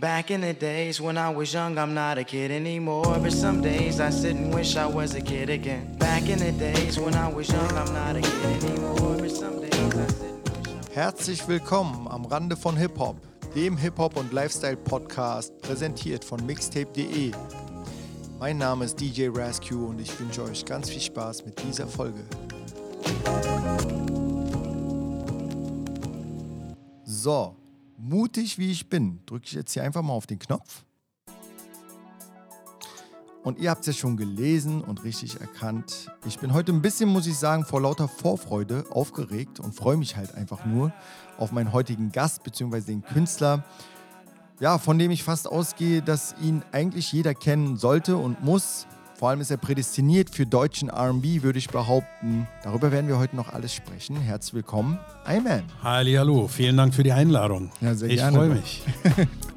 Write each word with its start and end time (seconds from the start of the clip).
Back 0.00 0.30
in 0.30 0.42
the 0.42 0.52
days 0.52 1.00
when 1.00 1.18
I 1.18 1.28
was 1.28 1.52
young, 1.52 1.76
I'm 1.76 1.92
not 1.92 2.18
a 2.18 2.22
kid 2.22 2.52
anymore. 2.52 3.18
But 3.20 3.32
some 3.32 3.60
days 3.60 3.98
I 3.98 4.10
sit 4.10 4.36
and 4.36 4.54
wish 4.54 4.76
I 4.76 4.86
was 4.86 5.16
a 5.16 5.20
kid 5.20 5.50
again. 5.50 5.96
Back 5.98 6.28
in 6.28 6.38
the 6.38 6.52
days 6.52 7.00
when 7.00 7.16
I 7.16 7.26
was 7.26 7.48
young, 7.48 7.66
I'm 7.72 7.92
not 7.92 8.14
a 8.14 8.20
kid 8.20 8.62
anymore. 8.62 9.16
But 9.18 9.32
some 9.32 9.60
days 9.60 9.74
I 9.74 10.06
sit 10.06 10.30
and 10.30 10.44
wish 10.44 10.86
I 10.86 10.94
Herzlich 10.94 11.48
willkommen 11.48 12.06
am 12.06 12.26
Rande 12.26 12.56
von 12.56 12.76
Hip-Hop, 12.76 13.16
dem 13.56 13.76
Hip-Hop- 13.76 14.16
und 14.16 14.32
Lifestyle-Podcast, 14.32 15.60
präsentiert 15.62 16.24
von 16.24 16.46
mixtape.de. 16.46 17.32
Mein 18.38 18.58
Name 18.58 18.84
ist 18.84 19.00
DJ 19.00 19.30
Rascue 19.34 19.84
und 19.84 20.00
ich 20.00 20.20
wünsche 20.20 20.44
euch 20.44 20.64
ganz 20.64 20.90
viel 20.90 21.00
Spaß 21.00 21.44
mit 21.44 21.60
dieser 21.60 21.88
Folge. 21.88 22.20
So, 27.04 27.57
mutig 27.98 28.58
wie 28.58 28.70
ich 28.70 28.88
bin, 28.88 29.20
drücke 29.26 29.46
ich 29.46 29.52
jetzt 29.52 29.72
hier 29.72 29.82
einfach 29.82 30.02
mal 30.02 30.12
auf 30.12 30.26
den 30.26 30.38
Knopf. 30.38 30.84
Und 33.42 33.58
ihr 33.58 33.70
habt 33.70 33.80
es 33.80 33.86
ja 33.86 33.92
schon 33.92 34.16
gelesen 34.16 34.82
und 34.82 35.04
richtig 35.04 35.40
erkannt. 35.40 36.10
Ich 36.26 36.38
bin 36.38 36.52
heute 36.52 36.72
ein 36.72 36.82
bisschen, 36.82 37.08
muss 37.08 37.26
ich 37.26 37.36
sagen, 37.36 37.64
vor 37.64 37.80
lauter 37.80 38.08
Vorfreude 38.08 38.84
aufgeregt 38.90 39.58
und 39.60 39.74
freue 39.74 39.96
mich 39.96 40.16
halt 40.16 40.34
einfach 40.34 40.66
nur 40.66 40.92
auf 41.38 41.52
meinen 41.52 41.72
heutigen 41.72 42.12
Gast 42.12 42.42
bzw. 42.42 42.80
den 42.80 43.02
Künstler, 43.02 43.64
ja, 44.60 44.78
von 44.78 44.98
dem 44.98 45.10
ich 45.10 45.22
fast 45.22 45.46
ausgehe, 45.46 46.02
dass 46.02 46.34
ihn 46.42 46.62
eigentlich 46.72 47.12
jeder 47.12 47.32
kennen 47.32 47.76
sollte 47.76 48.16
und 48.16 48.42
muss. 48.42 48.86
Vor 49.18 49.30
allem 49.30 49.40
ist 49.40 49.50
er 49.50 49.56
prädestiniert 49.56 50.30
für 50.30 50.46
deutschen 50.46 50.88
RB, 50.88 51.42
würde 51.42 51.58
ich 51.58 51.66
behaupten. 51.66 52.46
Darüber 52.62 52.92
werden 52.92 53.08
wir 53.08 53.18
heute 53.18 53.34
noch 53.34 53.52
alles 53.52 53.74
sprechen. 53.74 54.14
Herzlich 54.14 54.54
willkommen, 54.54 54.96
Ayman. 55.24 55.64
Hallo, 55.82 56.46
vielen 56.46 56.76
Dank 56.76 56.94
für 56.94 57.02
die 57.02 57.10
Einladung. 57.10 57.72
Ja, 57.80 57.96
sehr 57.96 58.10
ich 58.10 58.18
gerne. 58.18 58.36
freue 58.36 58.50
mich. 58.50 58.84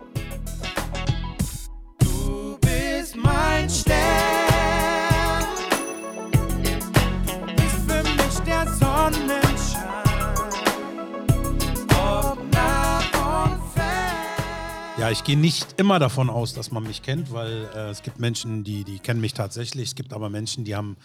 ich 15.11 15.23
gehe 15.23 15.37
nicht 15.37 15.75
immer 15.77 15.99
davon 15.99 16.29
aus, 16.29 16.53
dass 16.53 16.71
man 16.71 16.83
mich 16.83 17.01
kennt, 17.01 17.33
weil 17.33 17.69
äh, 17.75 17.89
es 17.89 18.01
gibt 18.01 18.19
Menschen, 18.19 18.63
die, 18.63 18.83
die 18.83 18.99
kennen 18.99 19.19
mich 19.19 19.33
tatsächlich. 19.33 19.89
Es 19.89 19.95
gibt 19.95 20.13
aber 20.13 20.29
Menschen, 20.29 20.63
die 20.63 20.75
haben 20.75 20.95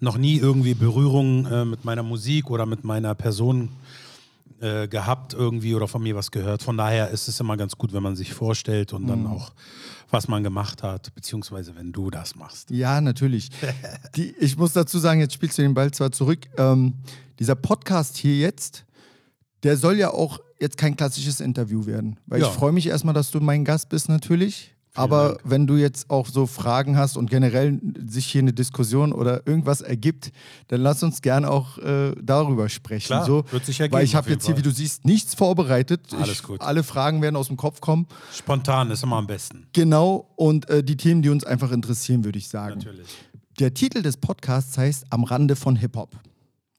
noch 0.00 0.18
nie 0.18 0.36
irgendwie 0.36 0.74
Berührung 0.74 1.46
äh, 1.46 1.64
mit 1.64 1.84
meiner 1.84 2.02
Musik 2.02 2.50
oder 2.50 2.66
mit 2.66 2.84
meiner 2.84 3.14
Person 3.14 3.70
äh, 4.60 4.86
gehabt 4.86 5.34
irgendwie 5.34 5.74
oder 5.74 5.88
von 5.88 6.02
mir 6.02 6.14
was 6.14 6.30
gehört. 6.30 6.62
Von 6.62 6.76
daher 6.76 7.08
ist 7.10 7.26
es 7.28 7.40
immer 7.40 7.56
ganz 7.56 7.76
gut, 7.76 7.92
wenn 7.92 8.02
man 8.02 8.16
sich 8.16 8.34
vorstellt 8.34 8.92
und 8.92 9.06
dann 9.06 9.26
auch, 9.26 9.52
was 10.10 10.28
man 10.28 10.42
gemacht 10.42 10.82
hat, 10.82 11.14
beziehungsweise 11.14 11.74
wenn 11.74 11.92
du 11.92 12.10
das 12.10 12.36
machst. 12.36 12.70
Ja, 12.70 13.00
natürlich. 13.00 13.50
Die, 14.16 14.34
ich 14.38 14.56
muss 14.56 14.72
dazu 14.74 14.98
sagen, 14.98 15.20
jetzt 15.20 15.34
spielst 15.34 15.58
du 15.58 15.62
den 15.62 15.74
Ball 15.74 15.90
zwar 15.90 16.12
zurück. 16.12 16.40
Ähm, 16.56 16.94
dieser 17.38 17.54
Podcast 17.54 18.16
hier 18.16 18.36
jetzt, 18.36 18.84
der 19.62 19.76
soll 19.76 19.96
ja 19.98 20.12
auch 20.12 20.40
jetzt 20.60 20.76
kein 20.76 20.96
klassisches 20.96 21.40
Interview 21.40 21.86
werden. 21.86 22.18
Weil 22.26 22.40
Ja. 22.40 22.48
ich 22.48 22.52
freue 22.52 22.72
mich 22.72 22.86
erstmal, 22.86 23.14
dass 23.14 23.30
du 23.30 23.40
mein 23.40 23.64
Gast 23.64 23.88
bist 23.88 24.08
natürlich. 24.08 24.74
Aber 24.94 25.28
Dank. 25.28 25.40
wenn 25.44 25.66
du 25.68 25.76
jetzt 25.76 26.10
auch 26.10 26.26
so 26.26 26.46
Fragen 26.46 26.96
hast 26.96 27.16
und 27.16 27.30
generell 27.30 27.78
sich 28.04 28.26
hier 28.26 28.40
eine 28.40 28.52
Diskussion 28.52 29.12
oder 29.12 29.46
irgendwas 29.46 29.80
ergibt, 29.80 30.32
dann 30.68 30.80
lass 30.80 31.04
uns 31.04 31.22
gern 31.22 31.44
auch 31.44 31.78
äh, 31.78 32.12
darüber 32.20 32.68
sprechen. 32.68 33.06
Klar, 33.06 33.24
so, 33.24 33.44
wird 33.52 33.64
sich 33.64 33.78
ergeben, 33.78 33.96
Weil 33.98 34.04
ich 34.04 34.16
habe 34.16 34.28
jetzt 34.30 34.46
hier, 34.46 34.56
wie 34.56 34.62
du 34.62 34.72
siehst, 34.72 35.04
nichts 35.04 35.34
vorbereitet. 35.36 36.00
Alles 36.14 36.30
ich, 36.38 36.42
gut. 36.42 36.60
Alle 36.60 36.82
Fragen 36.82 37.22
werden 37.22 37.36
aus 37.36 37.46
dem 37.46 37.56
Kopf 37.56 37.80
kommen. 37.80 38.06
Spontan 38.34 38.90
ist 38.90 39.04
immer 39.04 39.16
am 39.16 39.28
besten. 39.28 39.68
Genau, 39.72 40.32
und 40.34 40.68
äh, 40.68 40.82
die 40.82 40.96
Themen, 40.96 41.22
die 41.22 41.28
uns 41.28 41.44
einfach 41.44 41.70
interessieren, 41.70 42.24
würde 42.24 42.38
ich 42.38 42.48
sagen. 42.48 42.78
Natürlich. 42.78 43.06
Der 43.60 43.74
Titel 43.74 44.02
des 44.02 44.16
Podcasts 44.16 44.76
heißt 44.78 45.04
Am 45.10 45.22
Rande 45.22 45.54
von 45.54 45.76
Hip-Hop. 45.76 46.16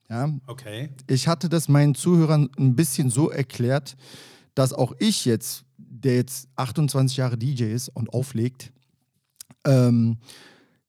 Ja, 0.09 0.29
Okay. 0.47 0.89
ich 1.07 1.27
hatte 1.27 1.49
das 1.49 1.69
meinen 1.69 1.93
Zuhörern 1.95 2.49
ein 2.57 2.75
bisschen 2.75 3.09
so 3.09 3.29
erklärt, 3.29 3.95
dass 4.55 4.73
auch 4.73 4.93
ich 4.99 5.25
jetzt, 5.25 5.63
der 5.77 6.15
jetzt 6.15 6.47
28 6.55 7.17
Jahre 7.17 7.37
DJ 7.37 7.65
ist 7.65 7.89
und 7.89 8.11
auflegt, 8.13 8.71
ähm, 9.65 10.17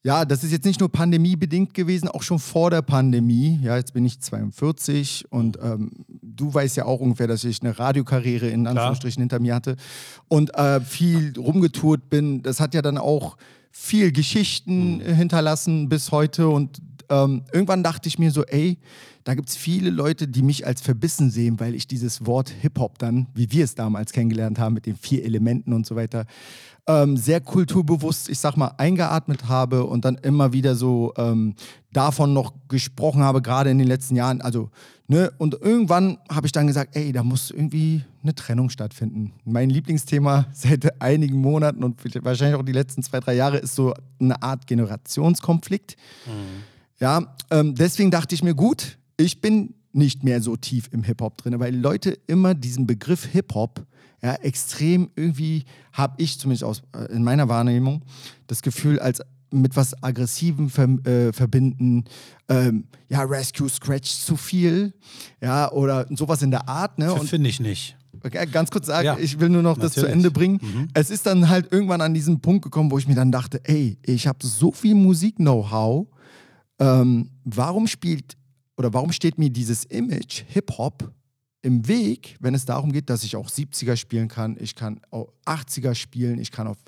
ja, 0.02 0.24
das 0.24 0.42
ist 0.42 0.50
jetzt 0.52 0.64
nicht 0.64 0.80
nur 0.80 0.90
pandemiebedingt 0.90 1.74
gewesen, 1.74 2.08
auch 2.08 2.22
schon 2.22 2.38
vor 2.38 2.70
der 2.70 2.80
Pandemie. 2.80 3.60
Ja, 3.62 3.76
jetzt 3.76 3.92
bin 3.92 4.06
ich 4.06 4.18
42 4.18 5.26
und 5.30 5.58
ähm, 5.62 5.90
du 6.22 6.52
weißt 6.54 6.78
ja 6.78 6.86
auch 6.86 7.00
ungefähr, 7.00 7.26
dass 7.26 7.44
ich 7.44 7.60
eine 7.60 7.78
Radiokarriere 7.78 8.48
in 8.48 8.66
Anführungsstrichen 8.66 9.20
hinter 9.20 9.40
mir 9.40 9.54
hatte 9.54 9.76
und 10.28 10.54
äh, 10.54 10.80
viel 10.80 11.34
rumgetourt 11.36 12.08
bin. 12.08 12.40
Das 12.42 12.60
hat 12.60 12.72
ja 12.72 12.80
dann 12.80 12.96
auch 12.96 13.36
viel 13.70 14.10
Geschichten 14.10 15.02
äh, 15.02 15.14
hinterlassen 15.14 15.90
bis 15.90 16.10
heute 16.12 16.48
und 16.48 16.78
ähm, 17.10 17.42
irgendwann 17.52 17.82
dachte 17.82 18.08
ich 18.08 18.18
mir 18.18 18.30
so, 18.30 18.44
ey, 18.46 18.78
da 19.24 19.34
gibt 19.34 19.48
es 19.48 19.56
viele 19.56 19.90
Leute, 19.90 20.28
die 20.28 20.42
mich 20.42 20.66
als 20.66 20.80
verbissen 20.80 21.30
sehen, 21.30 21.60
weil 21.60 21.74
ich 21.74 21.86
dieses 21.86 22.26
Wort 22.26 22.48
Hip-Hop 22.48 22.98
dann, 22.98 23.26
wie 23.34 23.50
wir 23.52 23.64
es 23.64 23.74
damals 23.74 24.12
kennengelernt 24.12 24.58
haben, 24.58 24.74
mit 24.74 24.86
den 24.86 24.96
vier 24.96 25.24
Elementen 25.24 25.72
und 25.72 25.86
so 25.86 25.96
weiter, 25.96 26.26
ähm, 26.86 27.16
sehr 27.16 27.40
kulturbewusst, 27.40 28.28
ich 28.28 28.38
sag 28.38 28.56
mal, 28.56 28.72
eingeatmet 28.78 29.48
habe 29.48 29.84
und 29.84 30.04
dann 30.04 30.16
immer 30.16 30.52
wieder 30.52 30.74
so 30.74 31.12
ähm, 31.16 31.54
davon 31.92 32.32
noch 32.32 32.54
gesprochen 32.68 33.22
habe, 33.22 33.42
gerade 33.42 33.70
in 33.70 33.78
den 33.78 33.86
letzten 33.86 34.16
Jahren. 34.16 34.40
Also, 34.40 34.70
ne, 35.06 35.30
und 35.38 35.54
irgendwann 35.60 36.18
habe 36.30 36.46
ich 36.46 36.52
dann 36.52 36.66
gesagt, 36.66 36.96
ey, 36.96 37.12
da 37.12 37.22
muss 37.22 37.50
irgendwie 37.50 38.02
eine 38.22 38.34
Trennung 38.34 38.70
stattfinden. 38.70 39.32
Mein 39.44 39.70
Lieblingsthema 39.70 40.46
seit 40.52 41.00
einigen 41.00 41.38
Monaten 41.38 41.84
und 41.84 42.02
wahrscheinlich 42.24 42.58
auch 42.58 42.64
die 42.64 42.72
letzten 42.72 43.02
zwei, 43.02 43.20
drei 43.20 43.34
Jahre 43.34 43.58
ist 43.58 43.74
so 43.74 43.94
eine 44.18 44.42
Art 44.42 44.66
Generationskonflikt. 44.66 45.96
Ja, 46.98 47.34
ähm, 47.50 47.74
deswegen 47.74 48.10
dachte 48.10 48.34
ich 48.34 48.44
mir, 48.44 48.54
gut, 48.54 48.98
ich 49.20 49.40
bin 49.40 49.74
nicht 49.92 50.24
mehr 50.24 50.40
so 50.40 50.56
tief 50.56 50.88
im 50.92 51.02
Hip-Hop 51.02 51.38
drin, 51.38 51.58
weil 51.58 51.74
Leute 51.74 52.16
immer 52.26 52.54
diesen 52.54 52.86
Begriff 52.86 53.24
Hip-Hop 53.26 53.86
ja, 54.22 54.34
extrem 54.34 55.10
irgendwie, 55.16 55.64
habe 55.92 56.14
ich 56.22 56.38
zumindest 56.38 56.64
aus, 56.64 56.82
äh, 56.94 57.12
in 57.12 57.24
meiner 57.24 57.48
Wahrnehmung, 57.48 58.02
das 58.46 58.62
Gefühl, 58.62 58.98
als 59.00 59.22
mit 59.52 59.74
was 59.76 60.00
Aggressivem 60.02 60.70
ver 60.70 60.88
äh, 61.06 61.32
verbinden, 61.32 62.04
ähm, 62.48 62.84
ja, 63.08 63.22
Rescue 63.22 63.68
Scratch 63.68 64.10
zu 64.10 64.36
viel, 64.36 64.92
ja, 65.40 65.72
oder 65.72 66.06
sowas 66.10 66.42
in 66.42 66.50
der 66.50 66.68
Art, 66.68 66.98
ne? 66.98 67.16
Finde 67.20 67.48
ich 67.48 67.58
nicht. 67.58 67.96
Okay, 68.22 68.46
ganz 68.46 68.70
kurz 68.70 68.86
sagen, 68.86 69.06
Ja, 69.06 69.18
ich 69.18 69.40
will 69.40 69.48
nur 69.48 69.62
noch 69.62 69.78
das 69.78 69.94
zu 69.94 70.00
natürlich. 70.00 70.16
Ende 70.16 70.30
bringen. 70.30 70.90
Es 70.94 71.10
ist 71.10 71.26
dann 71.26 71.48
halt 71.48 71.72
irgendwann 71.72 72.00
an 72.00 72.12
diesen 72.12 72.40
Punkt 72.40 72.62
gekommen, 72.62 72.90
wo 72.90 72.98
ich 72.98 73.08
mir 73.08 73.14
dann 73.14 73.32
dachte, 73.32 73.60
ey, 73.64 73.96
ich 74.04 74.26
habe 74.26 74.46
so 74.46 74.72
viel 74.72 74.94
Musik-Know-how. 74.94 76.06
Ähm, 76.78 77.30
warum 77.44 77.86
spielt 77.86 78.36
oder 78.80 78.94
warum 78.94 79.12
steht 79.12 79.36
mir 79.36 79.50
dieses 79.50 79.84
Image 79.84 80.42
Hip-Hop 80.48 81.12
im 81.60 81.86
Weg, 81.86 82.38
wenn 82.40 82.54
es 82.54 82.64
darum 82.64 82.92
geht, 82.92 83.10
dass 83.10 83.24
ich 83.24 83.36
auch 83.36 83.50
70er 83.50 83.94
spielen 83.94 84.28
kann, 84.28 84.56
ich 84.58 84.74
kann 84.74 85.02
auch 85.10 85.34
80er 85.44 85.94
spielen, 85.94 86.38
ich 86.38 86.50
kann 86.50 86.66
auf 86.66 86.78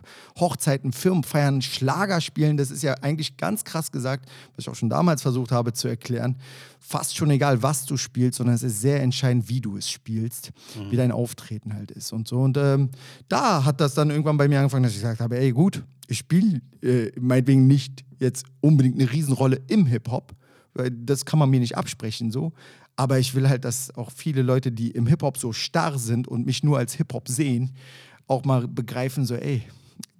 Hochzeiten, 0.40 0.94
Firmenfeiern 0.94 1.60
Schlager 1.60 2.22
spielen. 2.22 2.56
Das 2.56 2.70
ist 2.70 2.82
ja 2.82 2.94
eigentlich 3.02 3.36
ganz 3.36 3.64
krass 3.64 3.92
gesagt, 3.92 4.30
was 4.56 4.64
ich 4.64 4.70
auch 4.70 4.74
schon 4.74 4.88
damals 4.88 5.20
versucht 5.20 5.52
habe 5.52 5.74
zu 5.74 5.86
erklären. 5.86 6.38
Fast 6.80 7.14
schon 7.14 7.30
egal, 7.30 7.62
was 7.62 7.84
du 7.84 7.98
spielst, 7.98 8.38
sondern 8.38 8.54
es 8.54 8.62
ist 8.62 8.80
sehr 8.80 9.02
entscheidend, 9.02 9.50
wie 9.50 9.60
du 9.60 9.76
es 9.76 9.90
spielst, 9.90 10.52
wie 10.90 10.96
dein 10.96 11.12
Auftreten 11.12 11.74
halt 11.74 11.90
ist 11.90 12.10
und 12.14 12.26
so. 12.26 12.40
Und 12.40 12.56
ähm, 12.56 12.88
da 13.28 13.66
hat 13.66 13.82
das 13.82 13.92
dann 13.92 14.08
irgendwann 14.08 14.38
bei 14.38 14.48
mir 14.48 14.60
angefangen, 14.60 14.84
dass 14.84 14.92
ich 14.92 15.00
gesagt 15.02 15.20
habe, 15.20 15.38
ey 15.38 15.50
gut, 15.50 15.84
ich 16.08 16.16
spiele 16.16 16.62
äh, 16.82 17.12
meinetwegen 17.20 17.66
nicht 17.66 18.02
jetzt 18.18 18.46
unbedingt 18.62 18.98
eine 18.98 19.12
Riesenrolle 19.12 19.60
im 19.68 19.84
Hip-Hop, 19.84 20.34
das 20.74 21.24
kann 21.24 21.38
man 21.38 21.50
mir 21.50 21.60
nicht 21.60 21.76
absprechen 21.76 22.30
so. 22.30 22.52
Aber 22.96 23.18
ich 23.18 23.34
will 23.34 23.48
halt, 23.48 23.64
dass 23.64 23.94
auch 23.96 24.10
viele 24.10 24.42
Leute, 24.42 24.70
die 24.70 24.90
im 24.90 25.06
Hip-Hop 25.06 25.38
so 25.38 25.52
starr 25.52 25.98
sind 25.98 26.28
und 26.28 26.46
mich 26.46 26.62
nur 26.62 26.78
als 26.78 26.94
Hip-Hop 26.94 27.28
sehen, 27.28 27.72
auch 28.26 28.44
mal 28.44 28.68
begreifen, 28.68 29.24
so, 29.24 29.34
ey, 29.34 29.62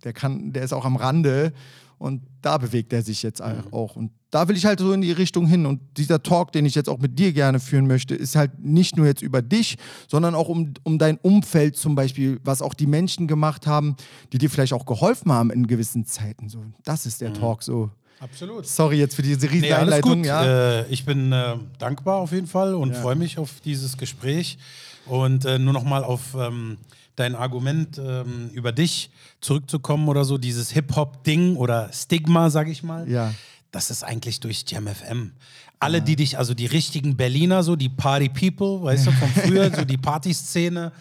der 0.04 0.12
kann, 0.12 0.52
der 0.52 0.64
ist 0.64 0.72
auch 0.72 0.84
am 0.84 0.96
Rande 0.96 1.52
und 1.98 2.22
da 2.40 2.58
bewegt 2.58 2.92
er 2.92 3.02
sich 3.02 3.22
jetzt 3.22 3.40
auch. 3.40 3.94
Und 3.94 4.10
da 4.30 4.48
will 4.48 4.56
ich 4.56 4.66
halt 4.66 4.80
so 4.80 4.92
in 4.92 5.02
die 5.02 5.12
Richtung 5.12 5.46
hin. 5.46 5.66
Und 5.66 5.80
dieser 5.96 6.20
Talk, 6.20 6.50
den 6.50 6.66
ich 6.66 6.74
jetzt 6.74 6.88
auch 6.88 6.98
mit 6.98 7.16
dir 7.16 7.32
gerne 7.32 7.60
führen 7.60 7.86
möchte, 7.86 8.16
ist 8.16 8.34
halt 8.34 8.58
nicht 8.58 8.96
nur 8.96 9.06
jetzt 9.06 9.22
über 9.22 9.40
dich, 9.40 9.76
sondern 10.08 10.34
auch 10.34 10.48
um, 10.48 10.74
um 10.82 10.98
dein 10.98 11.18
Umfeld 11.18 11.76
zum 11.76 11.94
Beispiel, 11.94 12.40
was 12.42 12.60
auch 12.60 12.74
die 12.74 12.88
Menschen 12.88 13.28
gemacht 13.28 13.68
haben, 13.68 13.94
die 14.32 14.38
dir 14.38 14.50
vielleicht 14.50 14.72
auch 14.72 14.84
geholfen 14.84 15.30
haben 15.30 15.50
in 15.50 15.68
gewissen 15.68 16.04
Zeiten. 16.04 16.48
So, 16.48 16.64
das 16.82 17.06
ist 17.06 17.20
der 17.20 17.34
Talk 17.34 17.62
so. 17.62 17.90
Absolut. 18.22 18.66
Sorry 18.66 18.98
jetzt 18.98 19.16
für 19.16 19.22
diese 19.22 19.50
riesen 19.50 19.62
Nee, 19.62 19.72
alles 19.72 19.94
Einleitung. 19.94 20.18
gut. 20.18 20.26
Ja. 20.26 20.44
Äh, 20.82 20.86
ich 20.90 21.04
bin 21.04 21.32
äh, 21.32 21.56
dankbar 21.78 22.18
auf 22.18 22.30
jeden 22.32 22.46
Fall 22.46 22.74
und 22.74 22.92
Ja. 22.94 23.00
freue 23.02 23.16
mich 23.16 23.36
auf 23.38 23.60
dieses 23.64 23.96
Gespräch. 23.96 24.58
Und 25.06 25.44
äh, 25.44 25.58
nur 25.58 25.72
noch 25.72 25.82
mal 25.82 26.04
auf 26.04 26.34
ähm, 26.38 26.78
dein 27.16 27.34
Argument 27.34 27.98
ähm, 27.98 28.50
über 28.52 28.70
dich 28.70 29.10
zurückzukommen 29.40 30.08
oder 30.08 30.24
so, 30.24 30.38
dieses 30.38 30.70
Hip-Hop-Ding 30.70 31.56
oder 31.56 31.90
Stigma, 31.92 32.48
sag 32.50 32.68
ich 32.68 32.84
mal. 32.84 33.10
Ja. 33.10 33.34
Das 33.72 33.90
ist 33.90 34.04
eigentlich 34.04 34.38
durch 34.38 34.64
Jam 34.68 34.86
FM. 34.86 35.32
Alle, 35.80 36.00
die 36.00 36.14
dich, 36.14 36.38
also 36.38 36.54
die 36.54 36.66
richtigen 36.66 37.16
Berliner, 37.16 37.64
so 37.64 37.74
die 37.74 37.88
Party 37.88 38.28
People, 38.28 38.84
weißt 38.84 39.08
du, 39.08 39.10
von 39.10 39.28
früher, 39.30 39.68
so 39.74 39.84
die 39.84 39.96
Partyszene, 39.98 40.92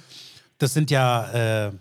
das 0.57 0.73
sind 0.73 0.89
ja, 0.89 1.67
äh, 1.67 1.71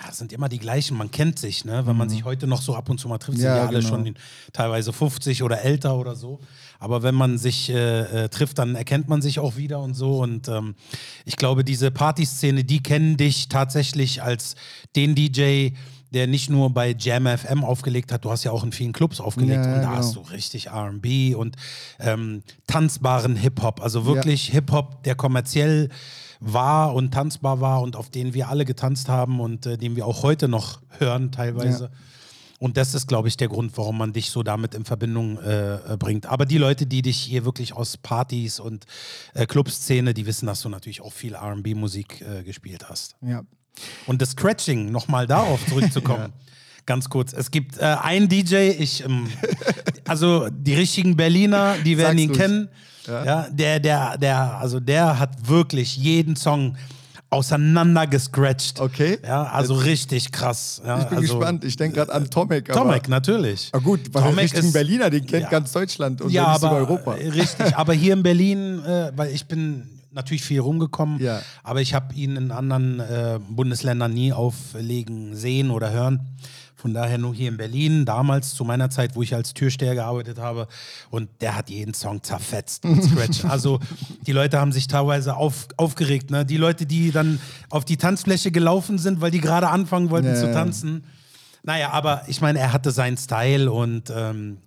ja, 0.00 0.10
es 0.10 0.18
sind 0.18 0.32
immer 0.32 0.48
die 0.48 0.58
gleichen, 0.60 0.96
man 0.96 1.10
kennt 1.10 1.38
sich, 1.40 1.64
ne? 1.64 1.84
Wenn 1.86 1.96
man 1.96 2.08
sich 2.08 2.22
heute 2.24 2.46
noch 2.46 2.62
so 2.62 2.76
ab 2.76 2.88
und 2.88 2.98
zu 3.00 3.08
mal 3.08 3.18
trifft, 3.18 3.38
sind 3.38 3.48
Mhm. 3.48 3.56
Ja, 3.56 3.62
ja 3.62 3.66
alle 3.68 3.78
genau. 3.80 3.88
schon 3.88 4.14
teilweise 4.52 4.92
50 4.92 5.42
oder 5.42 5.62
älter 5.62 5.96
oder 5.96 6.14
so. 6.14 6.38
Aber 6.78 7.02
wenn 7.02 7.16
man 7.16 7.36
sich 7.38 7.68
äh, 7.70 8.24
äh, 8.24 8.28
trifft, 8.28 8.58
dann 8.58 8.76
erkennt 8.76 9.08
man 9.08 9.22
sich 9.22 9.40
auch 9.40 9.56
wieder 9.56 9.80
und 9.80 9.94
so. 9.94 10.18
Und 10.22 10.46
ähm, 10.46 10.76
ich 11.24 11.34
glaube, 11.36 11.64
diese 11.64 11.90
Partyszene, 11.90 12.62
die 12.62 12.80
kennen 12.82 13.16
dich 13.16 13.48
tatsächlich 13.48 14.22
als 14.22 14.54
den 14.94 15.16
DJ, 15.16 15.70
der 16.12 16.26
nicht 16.28 16.48
nur 16.48 16.70
bei 16.70 16.94
Jam 16.96 17.26
FM 17.26 17.64
aufgelegt 17.64 18.12
hat, 18.12 18.24
du 18.24 18.30
hast 18.30 18.44
ja 18.44 18.52
auch 18.52 18.62
in 18.64 18.70
vielen 18.72 18.92
Clubs 18.92 19.20
aufgelegt 19.20 19.64
Ja, 19.64 19.74
und 19.74 19.80
da 19.82 19.88
genau. 19.88 19.96
hast 19.96 20.14
du 20.14 20.20
richtig 20.20 20.70
RB 20.70 21.34
und 21.36 21.56
ähm, 21.98 22.42
tanzbaren 22.68 23.34
Hip-Hop. 23.36 23.82
Also 23.82 24.06
wirklich 24.06 24.48
Hip-Hop, 24.50 25.02
der 25.02 25.16
kommerziell 25.16 25.88
war 26.40 26.94
und 26.94 27.12
tanzbar 27.12 27.60
war 27.60 27.82
und 27.82 27.96
auf 27.96 28.10
den 28.10 28.34
wir 28.34 28.48
alle 28.48 28.64
getanzt 28.64 29.08
haben 29.08 29.40
und 29.40 29.66
äh, 29.66 29.76
den 29.76 29.96
wir 29.96 30.06
auch 30.06 30.22
heute 30.22 30.48
noch 30.48 30.80
hören 30.98 31.32
teilweise. 31.32 31.84
Ja. 31.84 31.90
Und 32.60 32.76
das 32.76 32.94
ist, 32.94 33.06
glaube 33.06 33.28
ich, 33.28 33.36
der 33.36 33.48
Grund, 33.48 33.76
warum 33.76 33.98
man 33.98 34.12
dich 34.12 34.30
so 34.30 34.42
damit 34.42 34.74
in 34.74 34.84
Verbindung 34.84 35.38
äh, 35.38 35.76
äh, 35.76 35.96
bringt. 35.96 36.26
Aber 36.26 36.44
die 36.44 36.58
Leute, 36.58 36.86
die 36.86 37.02
dich 37.02 37.16
hier 37.16 37.44
wirklich 37.44 37.72
aus 37.72 37.96
Partys 37.96 38.58
und 38.58 38.84
äh, 39.34 39.46
Clubszene, 39.46 40.12
die 40.12 40.26
wissen, 40.26 40.46
dass 40.46 40.62
du 40.62 40.68
natürlich 40.68 41.00
auch 41.00 41.12
viel 41.12 41.36
RB-Musik 41.36 42.20
äh, 42.20 42.42
gespielt 42.42 42.88
hast. 42.88 43.14
Ja. 43.22 43.42
Und 44.06 44.20
das 44.20 44.30
Scratching, 44.30 44.90
nochmal 44.90 45.28
darauf 45.28 45.64
zurückzukommen. 45.66 46.32
Ganz 46.86 47.08
kurz. 47.08 47.32
Es 47.32 47.52
gibt 47.52 47.78
äh, 47.78 47.82
einen 47.82 48.28
DJ, 48.28 48.70
ich, 48.70 49.04
ähm, 49.04 49.28
also 50.08 50.48
die 50.50 50.74
richtigen 50.74 51.16
Berliner, 51.16 51.76
die 51.84 51.96
werden 51.96 52.18
Sag's 52.18 52.22
ihn 52.22 52.30
ruhig. 52.30 52.40
kennen. 52.40 52.68
Ja. 53.08 53.46
der, 53.50 53.80
der, 53.80 54.18
der, 54.18 54.58
also 54.58 54.80
der 54.80 55.18
hat 55.18 55.48
wirklich 55.48 55.96
jeden 55.96 56.36
Song 56.36 56.76
auseinander 57.30 58.06
gescratcht. 58.06 58.80
Okay. 58.80 59.18
Ja, 59.22 59.44
also 59.44 59.74
richtig 59.74 60.32
krass. 60.32 60.80
Ja, 60.84 60.98
Ich 61.00 61.04
bin 61.08 61.18
also, 61.18 61.34
gespannt. 61.38 61.64
Ich 61.64 61.76
denke 61.76 61.96
gerade 61.96 62.12
an 62.14 62.30
Tomek. 62.30 62.72
Tomek, 62.72 63.08
natürlich. 63.08 63.68
Ah, 63.72 63.78
gut, 63.78 64.00
weil 64.14 64.22
Tomek 64.22 64.54
ist- 64.54 64.72
Berliner, 64.72 65.10
den 65.10 65.26
kennt 65.26 65.42
Ja. 65.44 65.48
ganz 65.50 65.72
Deutschland 65.72 66.22
und 66.22 66.30
ja, 66.30 66.46
aber 66.46 66.72
Europa. 66.72 67.12
richtig. 67.12 67.76
Aber 67.76 67.92
hier 67.92 68.14
in 68.14 68.22
Berlin, 68.22 68.82
äh, 68.84 69.12
weil 69.14 69.30
ich 69.34 69.44
bin 69.46 69.88
natürlich 70.10 70.42
viel 70.42 70.60
rumgekommen, 70.60 71.20
Ja. 71.20 71.42
aber 71.62 71.80
ich 71.82 71.92
habe 71.94 72.14
ihn 72.14 72.34
in 72.36 72.50
anderen 72.50 72.98
äh, 72.98 73.38
Bundesländern 73.50 74.12
nie 74.12 74.32
auflegen 74.32 75.36
sehen 75.36 75.70
oder 75.70 75.90
hören. 75.92 76.20
Von 76.78 76.94
daher 76.94 77.18
nur 77.18 77.34
hier 77.34 77.48
in 77.48 77.56
Berlin, 77.56 78.04
damals 78.04 78.54
zu 78.54 78.64
meiner 78.64 78.88
Zeit, 78.88 79.16
wo 79.16 79.22
ich 79.24 79.34
als 79.34 79.52
Türsteher 79.52 79.96
gearbeitet 79.96 80.38
habe. 80.38 80.68
Und 81.10 81.28
der 81.40 81.56
hat 81.56 81.70
jeden 81.70 81.92
Song 81.92 82.22
zerfetzt 82.22 82.84
mit 82.84 83.02
Scratch. 83.02 83.44
also 83.48 83.80
die 84.28 84.30
Leute 84.30 84.60
haben 84.60 84.70
sich 84.70 84.86
teilweise 84.86 85.34
auf, 85.36 85.66
aufgeregt. 85.76 86.30
Ne? 86.30 86.46
Die 86.46 86.56
Leute, 86.56 86.86
die 86.86 87.10
dann 87.10 87.40
auf 87.68 87.84
die 87.84 87.96
Tanzfläche 87.96 88.52
gelaufen 88.52 88.98
sind, 88.98 89.20
weil 89.20 89.32
die 89.32 89.40
gerade 89.40 89.68
anfangen 89.68 90.10
wollten 90.10 90.28
Ja, 90.28 90.34
zu 90.36 90.46
ja. 90.46 90.52
tanzen. 90.52 91.02
Naja, 91.64 91.90
aber 91.90 92.22
ich 92.28 92.40
meine, 92.40 92.60
er 92.60 92.72
hatte 92.72 92.92
seinen 92.92 93.16
Style 93.16 93.72
und 93.72 94.12
ähm, 94.14 94.58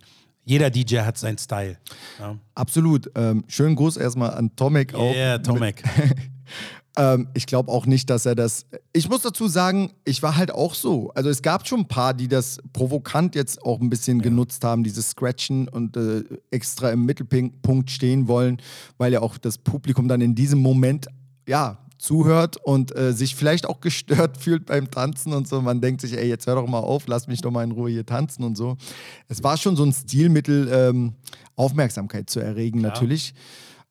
jeder 0.44 0.70
DJ 0.70 0.98
hat 1.00 1.18
seinen 1.18 1.38
Style. 1.38 1.78
Ja. 2.20 2.36
Absolut. 2.56 3.10
Ähm, 3.16 3.46
schönen 3.48 3.78
Gruß 3.78 3.96
erstmal 3.96 4.34
an 4.34 4.54
Tomek 4.58 4.94
auch. 4.96 5.14
Yeah, 5.14 5.38
Tomek. 5.38 5.82
Ähm, 6.98 7.30
ich 7.34 7.46
glaube 7.46 7.72
auch 7.72 7.86
nicht, 7.86 8.10
dass 8.10 8.26
er 8.26 8.36
das. 8.36 8.66
Ich 8.92 9.10
muss 9.10 9.22
dazu 9.22 9.48
sagen, 9.48 9.92
ich 10.04 10.22
war 10.22 10.36
halt 10.36 10.52
auch 10.52 10.76
so. 10.76 11.12
Also 11.12 11.30
es 11.30 11.42
gab 11.42 11.68
schon 11.68 11.82
ein 11.82 11.88
paar, 11.88 12.14
die 12.14 12.28
das 12.28 12.60
provokant 12.74 13.36
jetzt 13.36 13.64
auch 13.64 13.80
ein 13.80 13.90
bisschen 13.90 14.22
genutzt 14.22 14.64
haben, 14.64 14.84
dieses 14.84 15.12
Scratchen 15.12 15.68
und 15.70 15.96
äh, 15.96 16.24
extra 16.50 16.90
im 16.92 17.06
Mittelpunkt 17.06 17.90
stehen 17.90 18.28
wollen, 18.28 18.62
weil 18.98 19.14
ja 19.14 19.22
auch 19.22 19.38
das 19.38 19.58
Publikum 19.58 20.08
dann 20.08 20.22
in 20.22 20.36
diesem 20.36 20.60
Moment 20.60 21.08
ja 21.48 21.78
zuhört 21.98 22.58
und 22.58 22.96
äh, 22.98 23.14
sich 23.14 23.36
vielleicht 23.36 23.68
auch 23.68 23.80
gestört 23.80 24.38
fühlt 24.40 24.66
beim 24.66 24.92
Tanzen 24.92 25.34
und 25.34 25.48
so. 25.48 25.62
Man 25.62 25.80
denkt 25.80 26.02
sich, 26.02 26.18
ey, 26.18 26.28
jetzt 26.28 26.48
hör 26.48 26.56
doch 26.56 26.68
mal 26.68 26.80
auf, 26.80 27.08
lass 27.08 27.28
mich 27.28 27.42
doch 27.42 27.52
mal 27.52 27.64
in 27.64 27.72
Ruhe 27.72 27.92
hier 27.92 28.06
tanzen 28.06 28.44
und 28.44 28.58
so. 28.58 28.76
Es 29.30 29.44
war 29.44 29.56
schon 29.56 29.76
so 29.76 29.84
ein 29.84 29.94
Stilmittel, 29.94 30.68
ähm, 30.74 31.14
Aufmerksamkeit 31.56 32.30
zu 32.30 32.40
erregen, 32.40 32.82
natürlich. 32.82 33.34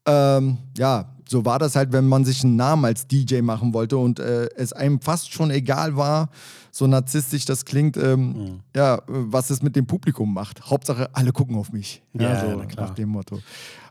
Ähm, 0.07 0.59
ja, 0.77 1.15
so 1.31 1.45
war 1.45 1.61
das 1.61 1.77
halt, 1.77 1.93
wenn 1.93 2.09
man 2.09 2.25
sich 2.25 2.43
einen 2.43 2.57
Namen 2.57 2.85
als 2.85 3.07
DJ 3.07 3.41
machen 3.41 3.73
wollte 3.73 3.97
und 3.99 4.19
äh, 4.19 4.49
es 4.57 4.73
einem 4.73 5.01
fast 5.01 5.33
schon 5.33 5.53
egal 5.53 5.97
war, 5.97 6.29
so 6.73 6.89
narzisstisch 6.89 7.45
das 7.45 7.65
klingt, 7.65 7.97
ähm, 7.97 8.33
Mhm. 8.33 8.61
ja, 8.75 9.01
was 9.07 9.51
es 9.51 9.63
mit 9.63 9.77
dem 9.77 9.87
Publikum 9.87 10.35
macht. 10.35 10.69
Hauptsache, 10.69 11.09
alle 11.15 11.31
gucken 11.33 11.55
auf 11.57 11.71
mich. 11.73 12.03
Ja, 12.15 12.41
so 12.41 12.57
na 12.59 12.65
klar. 12.67 12.89
nach 12.89 12.95
dem 12.95 13.11
Motto. 13.11 13.39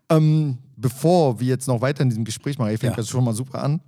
Ähm, 0.09 0.57
bevor 0.75 1.39
wir 1.39 1.47
jetzt 1.47 1.68
noch 1.68 1.80
weiter 1.81 2.01
in 2.03 2.09
diesem 2.09 2.25
Gespräch 2.25 2.57
machen, 2.57 2.74
ich 2.74 2.80
fängt 2.80 2.94
Ja. 2.94 2.97
das 2.97 3.07
schon 3.07 3.24
mal 3.24 3.33
super 3.33 3.63
an, 3.63 3.80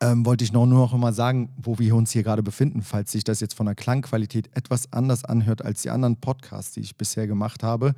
ähm, 0.00 0.24
wollte 0.24 0.42
ich 0.42 0.52
noch, 0.52 0.64
nur 0.64 0.78
noch 0.86 0.96
mal 0.96 1.12
sagen, 1.12 1.50
wo 1.58 1.78
wir 1.78 1.94
uns 1.94 2.10
hier 2.12 2.22
gerade 2.22 2.42
befinden, 2.42 2.80
falls 2.80 3.12
sich 3.12 3.22
das 3.24 3.40
jetzt 3.40 3.54
von 3.54 3.66
der 3.66 3.74
Klangqualität 3.74 4.48
etwas 4.56 4.90
anders 4.94 5.24
anhört 5.24 5.62
als 5.62 5.82
die 5.82 5.90
anderen 5.90 6.16
Podcasts, 6.16 6.72
die 6.72 6.80
ich 6.80 6.96
bisher 6.96 7.26
gemacht 7.26 7.62
habe. 7.62 7.94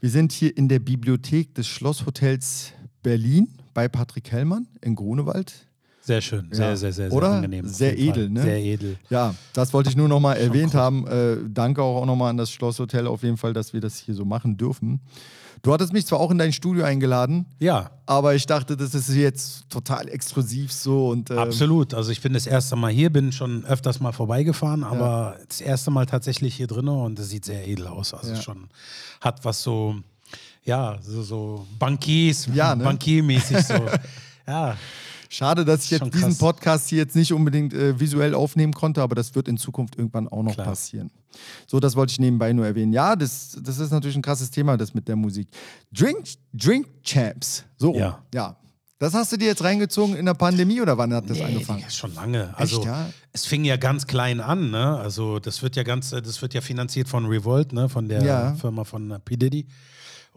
Wir 0.00 0.08
sind 0.08 0.32
hier 0.32 0.56
in 0.56 0.68
der 0.68 0.78
Bibliothek 0.78 1.54
des 1.54 1.66
Schlosshotels 1.66 2.72
Berlin 3.02 3.48
bei 3.78 3.86
Patrick 3.86 4.28
Hellmann 4.32 4.66
in 4.80 4.96
Grunewald. 4.96 5.52
Sehr 6.00 6.20
schön, 6.20 6.48
sehr, 6.50 6.70
Ja. 6.70 6.76
sehr, 6.76 6.92
sehr, 6.92 7.10
sehr 7.10 7.16
Oder? 7.16 7.30
angenehm. 7.30 7.68
Sehr 7.68 7.96
edel, 7.96 8.28
ne? 8.28 8.42
Sehr 8.42 8.58
edel. 8.58 8.96
Ja, 9.08 9.36
das 9.52 9.72
wollte 9.72 9.88
ich 9.90 9.96
nur 9.96 10.08
noch 10.08 10.18
mal 10.18 10.34
erwähnt 10.34 10.74
cool. 10.74 10.80
haben. 10.80 11.06
Äh, 11.06 11.36
danke 11.48 11.80
auch 11.80 12.04
noch 12.04 12.16
mal 12.16 12.30
an 12.30 12.36
das 12.36 12.50
Schlosshotel 12.50 13.06
auf 13.06 13.22
jeden 13.22 13.36
Fall, 13.36 13.52
dass 13.52 13.72
wir 13.72 13.80
das 13.80 13.98
hier 13.98 14.14
so 14.16 14.24
machen 14.24 14.56
dürfen. 14.56 15.00
Du 15.62 15.72
hattest 15.72 15.92
mich 15.92 16.06
zwar 16.06 16.18
auch 16.18 16.32
in 16.32 16.38
dein 16.38 16.52
Studio 16.52 16.82
eingeladen, 16.84 17.46
Ja, 17.60 17.90
aber 18.06 18.34
ich 18.34 18.46
dachte, 18.46 18.76
das 18.76 18.94
ist 18.96 19.14
jetzt 19.14 19.70
total 19.70 20.08
exklusiv 20.08 20.72
so 20.72 21.08
und 21.10 21.30
ähm, 21.30 21.38
absolut. 21.38 21.94
Also 21.94 22.10
ich 22.10 22.20
bin 22.20 22.32
das 22.32 22.48
erste 22.48 22.74
Mal 22.74 22.90
hier, 22.90 23.10
bin 23.10 23.30
schon 23.30 23.64
öfters 23.64 24.00
mal 24.00 24.10
vorbeigefahren, 24.12 24.82
aber 24.82 25.36
das 25.48 25.60
erste 25.60 25.92
Mal 25.92 26.06
tatsächlich 26.06 26.54
hier 26.56 26.66
drin 26.66 26.88
und 26.88 27.16
es 27.20 27.28
sieht 27.28 27.44
sehr 27.44 27.68
edel 27.68 27.86
aus. 27.86 28.12
Also 28.12 28.32
Ja. 28.34 28.42
schon 28.42 28.70
hat 29.20 29.44
was 29.44 29.62
so, 29.62 29.94
ja, 30.68 30.98
so, 31.00 31.22
so 31.22 31.66
Bankiers, 31.78 32.48
Ja, 32.54 32.76
ne? 32.76 32.84
Bankiermäßig 32.84 33.58
so. 33.66 33.74
ja, 34.46 34.76
Schade, 35.30 35.64
dass 35.64 35.84
ich 35.84 35.90
jetzt 35.90 36.00
Schon 36.00 36.10
diesen 36.10 36.28
krass. 36.28 36.38
Podcast 36.38 36.88
hier 36.88 36.98
jetzt 36.98 37.14
nicht 37.14 37.32
unbedingt 37.34 37.74
äh, 37.74 38.00
visuell 38.00 38.34
aufnehmen 38.34 38.72
konnte, 38.72 39.02
aber 39.02 39.14
das 39.14 39.34
wird 39.34 39.46
in 39.46 39.58
Zukunft 39.58 39.96
irgendwann 39.96 40.26
auch 40.26 40.42
noch 40.42 40.54
Klar. 40.54 40.66
passieren. 40.66 41.10
So, 41.66 41.80
das 41.80 41.96
wollte 41.96 42.12
ich 42.12 42.18
nebenbei 42.18 42.52
nur 42.54 42.64
erwähnen. 42.64 42.94
Ja, 42.94 43.14
das, 43.14 43.58
das 43.62 43.78
ist 43.78 43.90
natürlich 43.90 44.16
ein 44.16 44.22
krasses 44.22 44.50
Thema, 44.50 44.78
das 44.78 44.94
mit 44.94 45.06
der 45.06 45.16
Musik. 45.16 45.48
Drink, 45.92 46.24
Drink 46.54 46.86
Champs. 47.02 47.64
So. 47.76 47.94
Ja. 47.94 48.22
ja. 48.32 48.56
Das 48.98 49.14
hast 49.14 49.30
du 49.30 49.36
dir 49.36 49.46
jetzt 49.46 49.62
reingezogen 49.62 50.16
in 50.16 50.24
der 50.24 50.34
Pandemie 50.34 50.80
oder 50.80 50.96
wann 50.98 51.12
hat 51.14 51.28
das 51.30 51.40
angefangen? 51.40 51.80
Ja, 51.82 51.90
schon 51.90 52.14
lange. 52.14 52.52
Also 52.56 52.82
ja? 52.84 53.10
es 53.32 53.44
fing 53.44 53.64
ja 53.64 53.76
ganz 53.76 54.06
klein 54.08 54.40
an, 54.40 54.70
ne? 54.70 54.98
Also 54.98 55.38
das 55.38 55.62
wird 55.62 55.76
ja 55.76 55.84
ganz, 55.84 56.10
das 56.10 56.42
wird 56.42 56.54
ja 56.54 56.60
finanziert 56.60 57.08
von 57.08 57.26
Revolt, 57.26 57.72
ne? 57.72 57.88
Von 57.88 58.08
der 58.08 58.24
Ja. 58.24 58.54
Firma 58.54 58.82
von 58.82 59.14
P. 59.24 59.36
Diddy. 59.36 59.68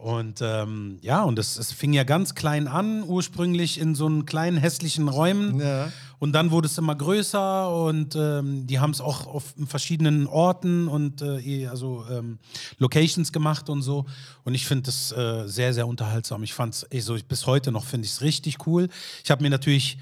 Und 0.02 0.40
ähm, 0.42 0.98
ja, 1.00 1.22
und 1.22 1.38
es, 1.38 1.56
es 1.56 1.70
fing 1.70 1.92
ja 1.92 2.02
ganz 2.02 2.34
klein 2.34 2.66
an, 2.66 3.04
ursprünglich 3.04 3.78
in 3.78 3.94
so 3.94 4.06
einen 4.06 4.26
kleinen 4.26 4.56
hässlichen 4.56 5.08
Räumen. 5.08 5.60
Ja. 5.60 5.92
Und 6.18 6.32
dann 6.32 6.50
wurde 6.50 6.66
es 6.66 6.76
immer 6.76 6.96
größer 6.96 7.70
und 7.84 8.16
ähm, 8.16 8.66
die 8.66 8.80
haben 8.80 8.90
es 8.90 9.00
auch 9.00 9.28
auf 9.28 9.54
verschiedenen 9.66 10.26
Orten 10.26 10.88
und 10.88 11.22
äh, 11.22 11.68
also 11.68 12.04
ähm, 12.10 12.38
Locations 12.78 13.32
gemacht 13.32 13.68
und 13.68 13.82
so. 13.82 14.04
Und 14.42 14.54
ich 14.56 14.66
finde 14.66 14.82
das 14.86 15.12
äh, 15.12 15.46
sehr, 15.46 15.72
sehr 15.72 15.86
unterhaltsam. 15.86 16.42
Ich 16.42 16.52
fand 16.52 16.74
es, 16.90 17.04
so, 17.06 17.14
ich- 17.14 17.26
bis 17.26 17.46
heute 17.46 17.70
noch 17.70 17.84
finde 17.84 18.04
ich 18.06 18.12
es 18.12 18.22
richtig 18.22 18.66
cool. 18.66 18.88
Ich 19.22 19.30
habe 19.30 19.42
mir 19.44 19.50
natürlich 19.50 19.98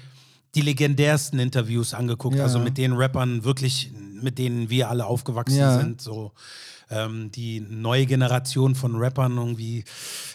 die 0.55 0.61
legendärsten 0.61 1.37
Interviews 1.39 1.93
angeguckt, 1.93 2.35
Ja. 2.37 2.43
also 2.43 2.57
mit 2.57 2.77
den 2.79 2.93
Rappern 2.93 3.43
wirklich, 3.43 3.91
mit 4.21 4.39
denen 4.39 4.69
wir 4.71 4.89
alle 4.89 5.05
aufgewachsen 5.05 5.57
Ja. 5.59 5.77
sind. 5.79 6.01
So 6.01 6.31
ähm, 6.91 7.31
die 7.31 7.61
neue 7.61 8.05
Generation 8.05 8.75
von 8.75 8.95
Rappern 8.97 9.37
irgendwie, 9.37 9.83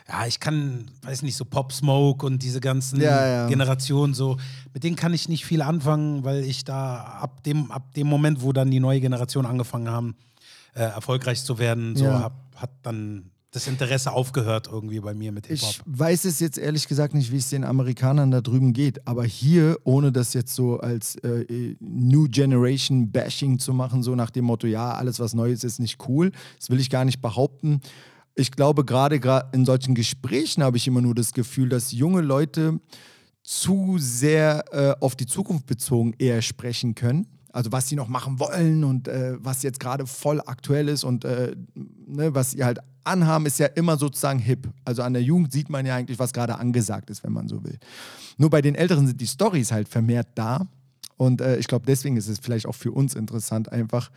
ja, 0.09 0.27
ich 0.27 0.41
kann, 0.41 0.91
weiß 1.03 1.23
nicht, 1.23 1.37
so 1.37 1.45
Pop 1.45 1.73
Smoke 1.73 2.25
und 2.27 2.43
diese 2.43 2.61
ganzen 2.61 3.01
Ja, 3.01 3.27
ja. 3.27 3.47
Generationen 3.47 4.15
so, 4.15 4.39
mit 4.75 4.83
denen 4.83 4.97
kann 4.97 5.15
ich 5.15 5.29
nicht 5.29 5.45
viel 5.45 5.63
anfangen, 5.63 6.25
weil 6.25 6.43
ich 6.45 6.65
da 6.65 6.97
ab 6.97 7.43
dem, 7.45 7.71
ab 7.71 7.93
dem 7.95 8.07
Moment, 8.07 8.43
wo 8.43 8.53
dann 8.53 8.71
die 8.71 8.81
neue 8.81 9.01
Generation 9.01 9.47
angefangen 9.47 9.89
haben, 9.91 10.17
äh, 10.75 10.81
erfolgreich 10.81 11.45
zu 11.45 11.59
werden, 11.59 11.95
so 11.95 12.07
Ja. 12.07 12.21
hab, 12.23 12.35
hat 12.57 12.71
dann 12.83 13.31
das 13.57 13.67
Interesse 13.67 14.13
aufgehört 14.13 14.69
irgendwie 14.71 15.01
bei 15.01 15.15
mir 15.15 15.33
mit 15.33 15.47
Hip-Hop. 15.47 15.71
Ich 15.71 15.81
weiß 15.87 16.27
es 16.27 16.41
jetzt 16.41 16.59
ehrlich 16.59 16.87
gesagt 16.89 17.15
nicht, 17.15 17.33
wie 17.33 17.39
es 17.39 17.49
den 17.49 17.65
Amerikanern 17.65 18.31
da 18.31 18.43
drüben 18.43 18.75
geht, 18.75 19.07
aber 19.09 19.25
hier, 19.25 19.79
ohne 19.85 20.13
das 20.13 20.35
jetzt 20.35 20.55
so 20.55 20.79
als 20.79 21.17
äh, 21.17 21.75
New 21.81 22.29
Generation 22.29 23.11
Bashing 23.11 23.59
zu 23.59 23.73
machen, 23.73 24.03
so 24.03 24.15
nach 24.15 24.31
dem 24.31 24.45
Motto, 24.45 24.67
ja, 24.67 24.93
alles 24.93 25.21
was 25.21 25.33
Neues 25.33 25.65
ist 25.65 25.79
nicht 25.79 26.07
cool, 26.07 26.33
das 26.59 26.69
will 26.69 26.79
ich 26.79 26.91
gar 26.91 27.07
nicht 27.07 27.23
behaupten. 27.23 27.81
Ich 28.35 28.51
glaube, 28.51 28.85
gerade 28.85 29.19
in 29.53 29.65
solchen 29.65 29.95
Gesprächen 29.95 30.63
habe 30.63 30.77
ich 30.77 30.87
immer 30.87 31.01
nur 31.01 31.15
das 31.15 31.33
Gefühl, 31.33 31.71
dass 31.71 31.93
junge 31.93 32.21
Leute 32.21 32.79
zu 33.43 33.97
sehr 33.99 34.65
äh, 34.73 35.03
auf 35.03 35.17
die 35.17 35.25
Zukunft 35.25 35.65
bezogen 35.65 36.13
eher 36.19 36.43
sprechen 36.43 36.95
können. 36.95 37.27
Also 37.57 37.73
was 37.73 37.89
sie 37.89 37.97
noch 37.97 38.09
machen 38.09 38.39
wollen 38.39 38.85
und 38.85 39.09
äh, 39.09 39.35
was 39.39 39.63
jetzt 39.63 39.81
gerade 39.81 40.07
voll 40.07 40.43
aktuell 40.45 40.91
ist 40.91 41.05
und 41.05 41.25
äh, 41.25 41.57
ne, 42.07 42.35
was 42.35 42.51
sie 42.51 42.63
halt 42.63 42.81
anhaben, 43.03 43.47
ist 43.47 43.59
ja 43.59 43.67
immer 43.67 43.97
sozusagen 43.97 44.39
hip. 44.39 44.69
Also 44.85 45.03
an 45.03 45.15
der 45.15 45.23
Jugend 45.23 45.53
sieht 45.53 45.71
man 45.71 45.87
ja 45.87 45.95
eigentlich, 45.97 46.19
was 46.19 46.35
gerade 46.35 46.59
angesagt 46.59 47.09
ist, 47.09 47.25
wenn 47.25 47.33
man 47.33 47.49
so 47.49 47.65
will. 47.65 47.79
Nur 48.37 48.51
bei 48.51 48.61
den 48.61 48.75
Älteren 48.75 49.07
sind 49.07 49.21
die 49.21 49.27
Stories 49.27 49.73
halt 49.73 49.89
vermehrt 49.89 50.29
da 50.35 50.67
Und 51.17 51.41
äh, 51.41 51.57
ich 51.57 51.67
glaube, 51.67 51.87
deswegen 51.87 52.17
ist 52.17 52.29
es 52.29 52.39
vielleicht 52.39 52.67
auch 52.67 52.75
für 52.75 52.93
uns 52.93 53.15
interessant, 53.15 53.73
einfach 53.73 54.11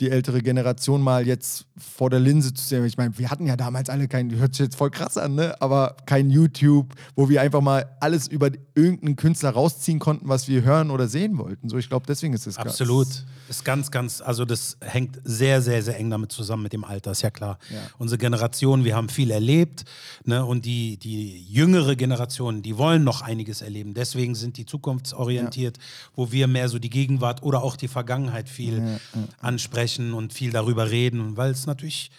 die 0.00 0.10
ältere 0.10 0.42
Generation 0.42 1.02
mal 1.02 1.26
jetzt 1.26 1.66
vor 1.76 2.08
der 2.08 2.20
Linse 2.20 2.54
zu 2.54 2.64
sehen. 2.64 2.84
Ich 2.84 2.96
meine, 2.96 3.18
wir 3.18 3.30
hatten 3.30 3.46
ja 3.46 3.56
damals 3.56 3.90
alle 3.90 4.06
kein, 4.06 4.30
hört 4.36 4.54
sich 4.54 4.66
jetzt 4.66 4.76
voll 4.76 4.90
krass 4.90 5.16
an, 5.16 5.34
ne? 5.34 5.60
aber 5.60 5.96
kein 6.06 6.30
YouTube, 6.30 6.94
wo 7.16 7.28
wir 7.28 7.42
einfach 7.42 7.60
mal 7.60 7.96
alles 8.00 8.28
über 8.28 8.50
irgendeinen 8.74 9.16
Künstler 9.16 9.50
rausziehen 9.50 9.98
konnten, 9.98 10.28
was 10.28 10.46
wir 10.46 10.62
hören 10.62 10.90
oder 10.90 11.08
sehen 11.08 11.36
wollten. 11.38 11.68
So, 11.68 11.78
ich 11.78 11.88
glaube, 11.88 12.06
deswegen 12.06 12.32
ist 12.32 12.46
es 12.46 12.58
Absolut. 12.58 13.08
Ist 13.48 13.64
ganz, 13.64 13.90
ganz, 13.90 14.20
also 14.20 14.44
das 14.44 14.76
hängt 14.80 15.20
sehr, 15.24 15.62
sehr, 15.62 15.82
sehr 15.82 15.98
eng 15.98 16.10
damit 16.10 16.30
zusammen 16.30 16.62
mit 16.62 16.72
dem 16.72 16.84
Alter, 16.84 17.12
ist 17.12 17.22
ja 17.22 17.30
klar. 17.30 17.58
Ja. 17.70 17.78
Unsere 17.98 18.18
Generation, 18.18 18.84
wir 18.84 18.94
haben 18.94 19.08
viel 19.08 19.32
erlebt 19.32 19.84
ne? 20.24 20.44
und 20.44 20.64
die, 20.64 20.96
die 20.98 21.42
jüngere 21.44 21.96
Generation, 21.96 22.62
die 22.62 22.78
wollen 22.78 23.02
noch 23.02 23.22
einiges 23.22 23.62
erleben. 23.62 23.94
Deswegen 23.94 24.36
sind 24.36 24.58
die 24.58 24.66
zukunftsorientiert, 24.66 25.78
wo 26.14 26.30
wir 26.30 26.46
mehr 26.46 26.68
so 26.68 26.78
die 26.78 26.90
Gegenwart 26.90 27.42
oder 27.42 27.64
auch 27.64 27.74
die 27.74 27.88
Vergangenheit 27.88 28.48
viel 28.48 29.00
ansprechen 29.40 29.87
und 30.14 30.32
viel 30.32 30.50
darüber 30.52 30.90
reden, 30.90 31.36
weil 31.36 31.50
es 31.50 31.66
natürlich 31.66 32.10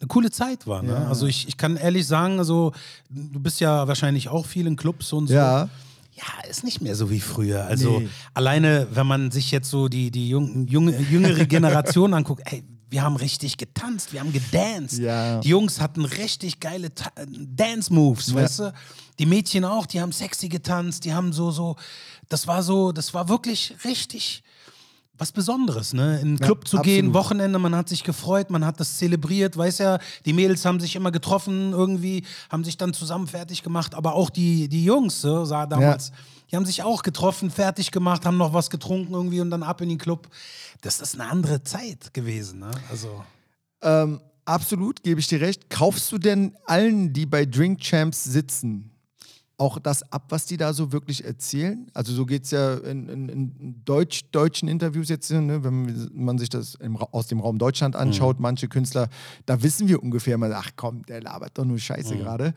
eine 0.00 0.08
coole 0.08 0.30
Zeit 0.30 0.66
war. 0.66 0.82
Ne? 0.82 0.92
Ja. 0.92 1.08
Also 1.08 1.26
ich, 1.26 1.48
ich 1.48 1.56
kann 1.56 1.76
ehrlich 1.76 2.06
sagen, 2.06 2.38
also 2.38 2.72
du 3.08 3.40
bist 3.40 3.60
ja 3.60 3.88
wahrscheinlich 3.88 4.28
auch 4.28 4.44
viel 4.46 4.66
in 4.66 4.76
Clubs 4.76 5.12
und 5.12 5.28
so. 5.28 5.34
Ja. 5.34 5.68
Ja, 6.14 6.48
ist 6.48 6.64
nicht 6.64 6.80
mehr 6.80 6.94
so 6.94 7.10
wie 7.10 7.20
früher. 7.20 7.64
Also 7.66 8.00
Nee. 8.00 8.08
alleine, 8.32 8.86
wenn 8.90 9.06
man 9.06 9.30
sich 9.30 9.50
jetzt 9.50 9.68
so 9.68 9.88
die, 9.88 10.10
die 10.10 10.30
jung, 10.30 10.66
junge, 10.66 10.98
jüngere 10.98 11.44
Generation 11.46 12.14
anguckt, 12.14 12.42
ey, 12.50 12.64
wir 12.88 13.02
haben 13.02 13.16
richtig 13.16 13.58
getanzt, 13.58 14.12
wir 14.14 14.20
haben 14.20 14.32
gedanced. 14.32 14.98
Ja. 14.98 15.40
Die 15.40 15.48
Jungs 15.50 15.80
hatten 15.80 16.04
richtig 16.06 16.60
geile 16.60 16.94
Ta 16.94 17.10
Dance-Moves, 17.26 18.32
weißt 18.34 18.58
du? 18.60 18.72
Die 19.18 19.26
Mädchen 19.26 19.64
auch, 19.64 19.86
die 19.86 20.00
haben 20.00 20.12
sexy 20.12 20.48
getanzt, 20.48 21.04
die 21.04 21.12
haben 21.12 21.32
so, 21.32 21.50
so, 21.50 21.76
das 22.28 22.46
war 22.46 22.62
so, 22.62 22.92
das 22.92 23.12
war 23.12 23.28
wirklich 23.28 23.74
richtig 23.84 24.42
was 25.18 25.32
Besonderes, 25.32 25.92
ne? 25.92 26.20
In 26.20 26.36
den 26.36 26.38
Club 26.38 26.66
zu 26.68 26.78
gehen, 26.78 27.06
absolut. 27.06 27.14
Wochenende, 27.14 27.58
man 27.58 27.74
hat 27.74 27.88
sich 27.88 28.04
gefreut, 28.04 28.50
man 28.50 28.64
hat 28.64 28.80
das 28.80 28.98
zelebriert, 28.98 29.56
weiß 29.56 29.78
ja, 29.78 29.98
die 30.24 30.32
Mädels 30.32 30.64
haben 30.64 30.80
sich 30.80 30.96
immer 30.96 31.10
getroffen 31.10 31.72
irgendwie, 31.72 32.24
haben 32.50 32.64
sich 32.64 32.76
dann 32.76 32.92
zusammen 32.92 33.26
fertig 33.26 33.62
gemacht, 33.62 33.94
aber 33.94 34.14
auch 34.14 34.30
die, 34.30 34.68
die 34.68 34.84
Jungs, 34.84 35.20
so, 35.20 35.44
sah 35.44 35.66
damals, 35.66 36.12
die 36.50 36.56
haben 36.56 36.66
sich 36.66 36.82
auch 36.82 37.02
getroffen, 37.02 37.50
fertig 37.50 37.90
gemacht, 37.90 38.24
haben 38.24 38.36
noch 38.36 38.52
was 38.52 38.70
getrunken 38.70 39.14
irgendwie 39.14 39.40
und 39.40 39.50
dann 39.50 39.62
ab 39.62 39.80
in 39.80 39.88
den 39.88 39.98
Club. 39.98 40.28
Das 40.82 41.00
ist 41.00 41.14
eine 41.14 41.30
andere 41.30 41.62
Zeit 41.62 42.12
gewesen, 42.14 42.60
ne? 42.60 42.70
Also. 42.90 43.24
Ähm, 43.82 44.20
absolut, 44.44 45.02
gebe 45.02 45.20
ich 45.20 45.26
dir 45.26 45.40
recht. 45.40 45.70
Kaufst 45.70 46.10
du 46.12 46.18
denn 46.18 46.56
allen, 46.66 47.12
die 47.12 47.26
bei 47.26 47.44
Drink 47.46 47.80
Champs 47.80 48.24
sitzen, 48.24 48.95
auch 49.58 49.78
das 49.78 50.12
ab, 50.12 50.26
was 50.28 50.44
die 50.46 50.56
da 50.58 50.72
so 50.74 50.92
wirklich 50.92 51.24
erzählen? 51.24 51.86
Also 51.94 52.12
so 52.12 52.26
geht 52.26 52.44
es 52.44 52.50
ja 52.50 52.74
in, 52.74 53.08
in, 53.08 53.28
in 53.28 53.82
Deutsch, 53.84 54.24
deutschen 54.30 54.68
Interviews 54.68 55.08
jetzt, 55.08 55.30
ne, 55.30 55.64
wenn 55.64 56.10
man 56.12 56.36
sich 56.38 56.48
das 56.50 56.74
im, 56.74 56.96
aus 56.96 57.26
dem 57.28 57.40
Raum 57.40 57.58
Deutschland 57.58 57.96
anschaut, 57.96 58.38
manche 58.38 58.68
Künstler, 58.68 59.08
da 59.46 59.62
wissen 59.62 59.88
wir 59.88 60.02
ungefähr 60.02 60.36
mal, 60.36 60.52
ach 60.52 60.70
komm, 60.76 61.04
der 61.06 61.22
labert 61.22 61.56
doch 61.56 61.64
nur 61.64 61.78
Scheiße 61.78 62.16
gerade. 62.16 62.52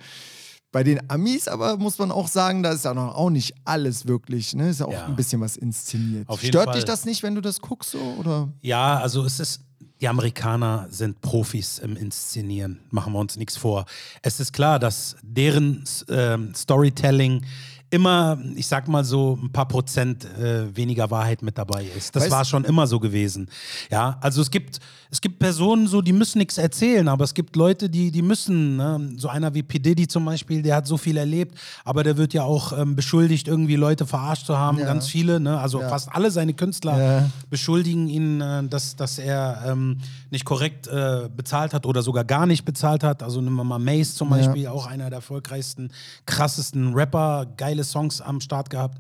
Bei 0.72 0.84
den 0.84 1.10
Amis 1.10 1.48
aber 1.48 1.78
muss 1.78 1.98
man 1.98 2.12
auch 2.12 2.28
sagen, 2.28 2.62
da 2.62 2.72
ist 2.74 2.86
ja 2.86 2.94
noch 2.94 3.16
auch 3.16 3.32
nicht 3.32 3.56
alles 3.66 4.06
wirklich, 4.08 4.54
ne? 4.54 4.70
Ist 4.70 4.82
ja 4.82 4.86
auch 4.86 4.92
Ja. 4.92 5.06
ein 5.08 5.16
bisschen 5.16 5.42
was 5.42 5.58
inszeniert. 5.58 6.28
Stört 6.44 6.66
Fall. 6.66 6.76
dich 6.76 6.86
das 6.86 7.06
nicht, 7.06 7.24
wenn 7.24 7.34
du 7.34 7.42
das 7.42 7.60
guckst 7.60 7.92
so, 7.92 7.98
oder? 8.20 8.50
Ja, 8.62 9.00
also 9.00 9.24
es 9.24 9.40
ist, 9.40 9.62
die 10.02 10.08
Amerikaner 10.08 10.88
sind 10.90 11.22
Profis 11.22 11.80
im 11.80 11.96
Inszenieren, 11.98 12.80
machen 12.90 13.14
wir 13.14 13.20
uns 13.20 13.36
nichts 13.36 13.58
vor. 13.58 13.86
Es 14.22 14.40
ist 14.40 14.54
klar, 14.54 14.80
dass 14.80 15.18
deren 15.22 15.84
ähm, 16.10 16.54
Storytelling 16.56 17.46
immer, 17.92 18.38
ich 18.56 18.68
sag 18.68 18.88
mal 18.88 19.04
so, 19.04 19.38
ein 19.42 19.52
paar 19.52 19.68
Prozent 19.68 20.24
äh, 20.26 20.76
weniger 20.76 21.10
Wahrheit 21.10 21.42
mit 21.42 21.58
dabei 21.58 21.86
ist. 21.98 22.16
Das 22.16 22.26
Weißt- 22.28 22.32
war 22.32 22.46
schon 22.46 22.64
immer 22.66 22.86
so 22.88 23.00
gewesen. 23.00 23.50
Ja, 23.90 24.18
also 24.22 24.42
es 24.42 24.52
gibt, 24.52 24.80
es 25.10 25.20
gibt 25.22 25.40
Personen 25.40 25.88
so, 25.88 26.02
die 26.02 26.14
müssen 26.14 26.38
nichts 26.38 26.58
erzählen, 26.60 27.08
aber 27.08 27.24
es 27.24 27.34
gibt 27.34 27.56
Leute, 27.56 27.90
die, 27.90 28.12
die 28.12 28.22
müssen, 28.22 28.76
ne? 28.78 29.14
so 29.18 29.28
einer 29.28 29.54
wie 29.56 29.64
P. 29.64 29.80
Diddy 29.80 30.08
zum 30.08 30.24
Beispiel, 30.26 30.62
der 30.62 30.76
hat 30.76 30.86
so 30.88 30.98
viel 30.98 31.18
erlebt, 31.18 31.58
aber 31.84 32.04
der 32.04 32.16
wird 32.18 32.34
ja 32.34 32.44
auch 32.44 32.78
ähm, 32.78 32.96
beschuldigt, 32.96 33.48
irgendwie 33.48 33.76
Leute 33.76 34.06
verarscht 34.06 34.46
zu 34.46 34.58
haben, 34.58 34.78
Ja. 34.78 34.86
ganz 34.86 35.08
viele, 35.08 35.40
ne? 35.40 35.60
also 35.60 35.82
Ja. 35.82 35.90
fast 35.90 36.10
alle 36.14 36.30
seine 36.30 36.54
Künstler 36.54 37.02
Ja. 37.02 37.30
beschuldigen 37.50 38.08
ihn, 38.08 38.40
äh, 38.42 38.64
dass, 38.68 38.96
dass 38.96 39.18
er 39.18 39.64
ähm, 39.66 39.98
nicht 40.30 40.46
korrekt 40.46 40.86
äh, 40.88 41.28
bezahlt 41.36 41.74
hat 41.74 41.88
oder 41.88 42.04
sogar 42.04 42.24
gar 42.24 42.46
nicht 42.46 42.66
bezahlt 42.66 43.04
hat. 43.04 43.24
Also 43.24 43.42
nehmen 43.42 43.56
wir 43.56 43.64
mal 43.64 43.80
Mace 43.80 44.14
zum. 44.16 44.30
Beispiel, 44.30 44.68
auch 44.68 44.86
einer 44.86 45.10
der 45.10 45.18
erfolgreichsten, 45.18 45.90
krassesten 46.28 46.94
Rapper, 46.94 47.48
geile 47.58 47.79
Songs 47.84 48.22
am 48.22 48.42
Start 48.42 48.70
gehabt. 48.70 49.00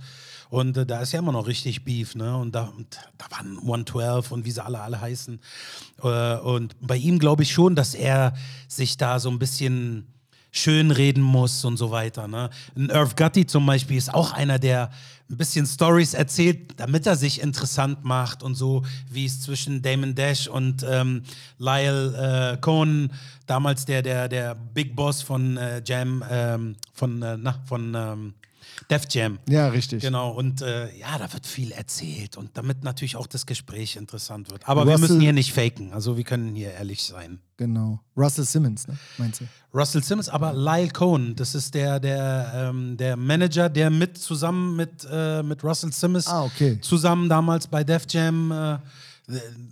Und 0.49 0.77
äh, 0.77 0.85
da 0.85 1.01
ist 1.01 1.11
ja 1.11 1.19
immer 1.19 1.31
noch 1.31 1.47
richtig 1.47 1.85
Beef, 1.85 2.15
ne? 2.15 2.35
Und 2.35 2.53
da, 2.55 2.71
und 2.75 2.99
da 3.17 3.25
waren 3.29 3.57
112 3.57 4.31
und 4.31 4.45
wie 4.45 4.51
sie 4.51 4.63
alle 4.63 4.79
alle 4.81 4.99
heißen. 4.99 5.39
Äh, 6.03 6.37
und 6.37 6.75
bei 6.81 6.97
ihm 6.97 7.19
glaube 7.19 7.43
ich 7.43 7.51
schon, 7.51 7.75
dass 7.75 7.93
er 7.93 8.33
sich 8.67 8.97
da 8.97 9.19
so 9.19 9.29
ein 9.29 9.39
bisschen 9.39 10.07
schönreden 10.51 11.21
muss 11.21 11.63
und 11.63 11.77
so 11.77 11.91
weiter. 11.91 12.27
Ne? 12.27 12.49
Ein 12.75 12.89
Irv 12.89 13.15
Gotti 13.15 13.45
zum 13.45 13.65
Beispiel 13.65 13.97
ist 13.97 14.13
auch 14.13 14.33
einer, 14.33 14.57
der 14.57 14.89
ein 15.29 15.37
bisschen 15.37 15.67
Stories 15.67 16.15
erzählt, 16.15 16.79
damit 16.79 17.05
er 17.05 17.15
sich 17.15 17.41
interessant 17.41 18.03
macht 18.03 18.41
und 18.41 18.55
so, 18.55 18.83
wie 19.11 19.25
es 19.25 19.41
zwischen 19.41 19.83
Damon 19.83 20.15
Dash 20.15 20.47
und 20.47 20.83
ähm, 20.89 21.21
Lyle 21.59 22.53
äh, 22.53 22.57
Cohen, 22.57 23.11
damals 23.45 23.85
der, 23.85 24.01
der, 24.01 24.27
der 24.27 24.55
Big 24.55 24.95
Boss 24.95 25.21
von 25.21 25.57
äh, 25.57 25.83
Jam, 25.85 26.23
ähm, 26.29 26.75
von, 26.93 27.21
äh, 27.21 27.37
na, 27.37 27.61
von 27.65 27.93
ähm, 27.95 28.33
Def 28.89 29.03
Jam. 29.11 29.37
Ja, 29.47 29.67
richtig. 29.67 30.01
Genau, 30.01 30.31
und 30.31 30.61
äh, 30.63 30.91
ja, 30.97 31.17
da 31.19 31.31
wird 31.31 31.45
viel 31.45 31.71
erzählt 31.71 32.37
und 32.37 32.57
damit 32.57 32.83
natürlich 32.83 33.15
auch 33.15 33.27
das 33.27 33.45
Gespräch 33.45 33.95
interessant 33.95 34.49
wird. 34.49 34.67
Aber 34.67 34.81
Russell- 34.81 34.93
wir 34.95 34.99
müssen 34.99 35.21
hier 35.21 35.33
nicht 35.33 35.53
faken, 35.53 35.93
also 35.93 36.17
wir 36.17 36.23
können 36.23 36.55
hier 36.55 36.71
ehrlich 36.73 37.03
sein. 37.03 37.39
Genau. 37.57 37.99
Russell 38.17 38.45
Simmons, 38.45 38.87
ne? 38.87 38.97
Meinst 39.17 39.41
du? 39.41 39.45
Russell 39.73 40.03
Simmons, 40.03 40.27
aber 40.29 40.53
Lyle 40.53 40.89
Cohen, 40.89 41.35
das 41.35 41.53
ist 41.53 41.75
der, 41.75 41.99
der, 41.99 42.51
ähm, 42.55 42.97
der 42.97 43.15
Manager, 43.15 43.69
der 43.69 43.91
mit 43.91 44.17
zusammen 44.17 44.75
mit, 44.75 45.05
äh, 45.11 45.43
mit 45.43 45.63
Russell 45.63 45.91
Simmons 45.93 46.27
Ah, 46.27 46.43
okay. 46.45 46.79
zusammen 46.81 47.29
damals 47.29 47.67
bei 47.67 47.83
Def 47.83 48.05
Jam, 48.09 48.51
äh, 48.51 48.77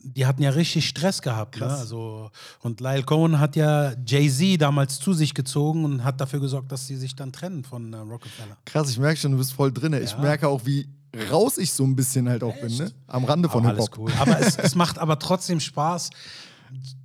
die 0.03 0.25
hatten 0.25 0.41
ja 0.43 0.51
richtig 0.51 0.87
Stress 0.87 1.21
gehabt. 1.21 1.59
Ne? 1.59 1.65
Also, 1.67 2.29
und 2.61 2.79
Lyle 2.81 3.03
Cohen 3.03 3.39
hat 3.39 3.55
ja 3.55 3.93
Jay-Z 4.05 4.61
damals 4.61 4.99
zu 4.99 5.13
sich 5.13 5.33
gezogen 5.33 5.83
und 5.85 6.03
hat 6.03 6.21
dafür 6.21 6.39
gesorgt, 6.39 6.71
dass 6.71 6.87
sie 6.87 6.95
sich 6.95 7.15
dann 7.15 7.31
trennen 7.31 7.63
von 7.63 7.91
äh, 7.93 7.97
Rockefeller. 7.97 8.57
Krass, 8.65 8.89
ich 8.89 8.99
merke 8.99 9.19
schon, 9.19 9.31
du 9.31 9.37
bist 9.37 9.53
voll 9.53 9.71
drin. 9.71 9.93
Ich 9.93 10.11
Ja. 10.11 10.19
merke 10.19 10.47
auch, 10.47 10.61
wie 10.65 10.87
raus 11.31 11.57
ich 11.57 11.71
so 11.73 11.83
ein 11.83 11.95
bisschen 11.95 12.29
halt 12.29 12.43
auch 12.43 12.55
bin, 12.61 12.75
ne? 12.77 12.91
Am 13.07 13.23
Rande 13.25 13.49
von 13.49 13.65
Hip-Hop. 13.65 13.97
cool. 13.97 14.11
Aber 14.19 14.39
es, 14.39 14.57
es 14.57 14.75
macht 14.75 14.99
aber 14.99 15.17
trotzdem 15.17 15.59
Spaß 15.59 16.09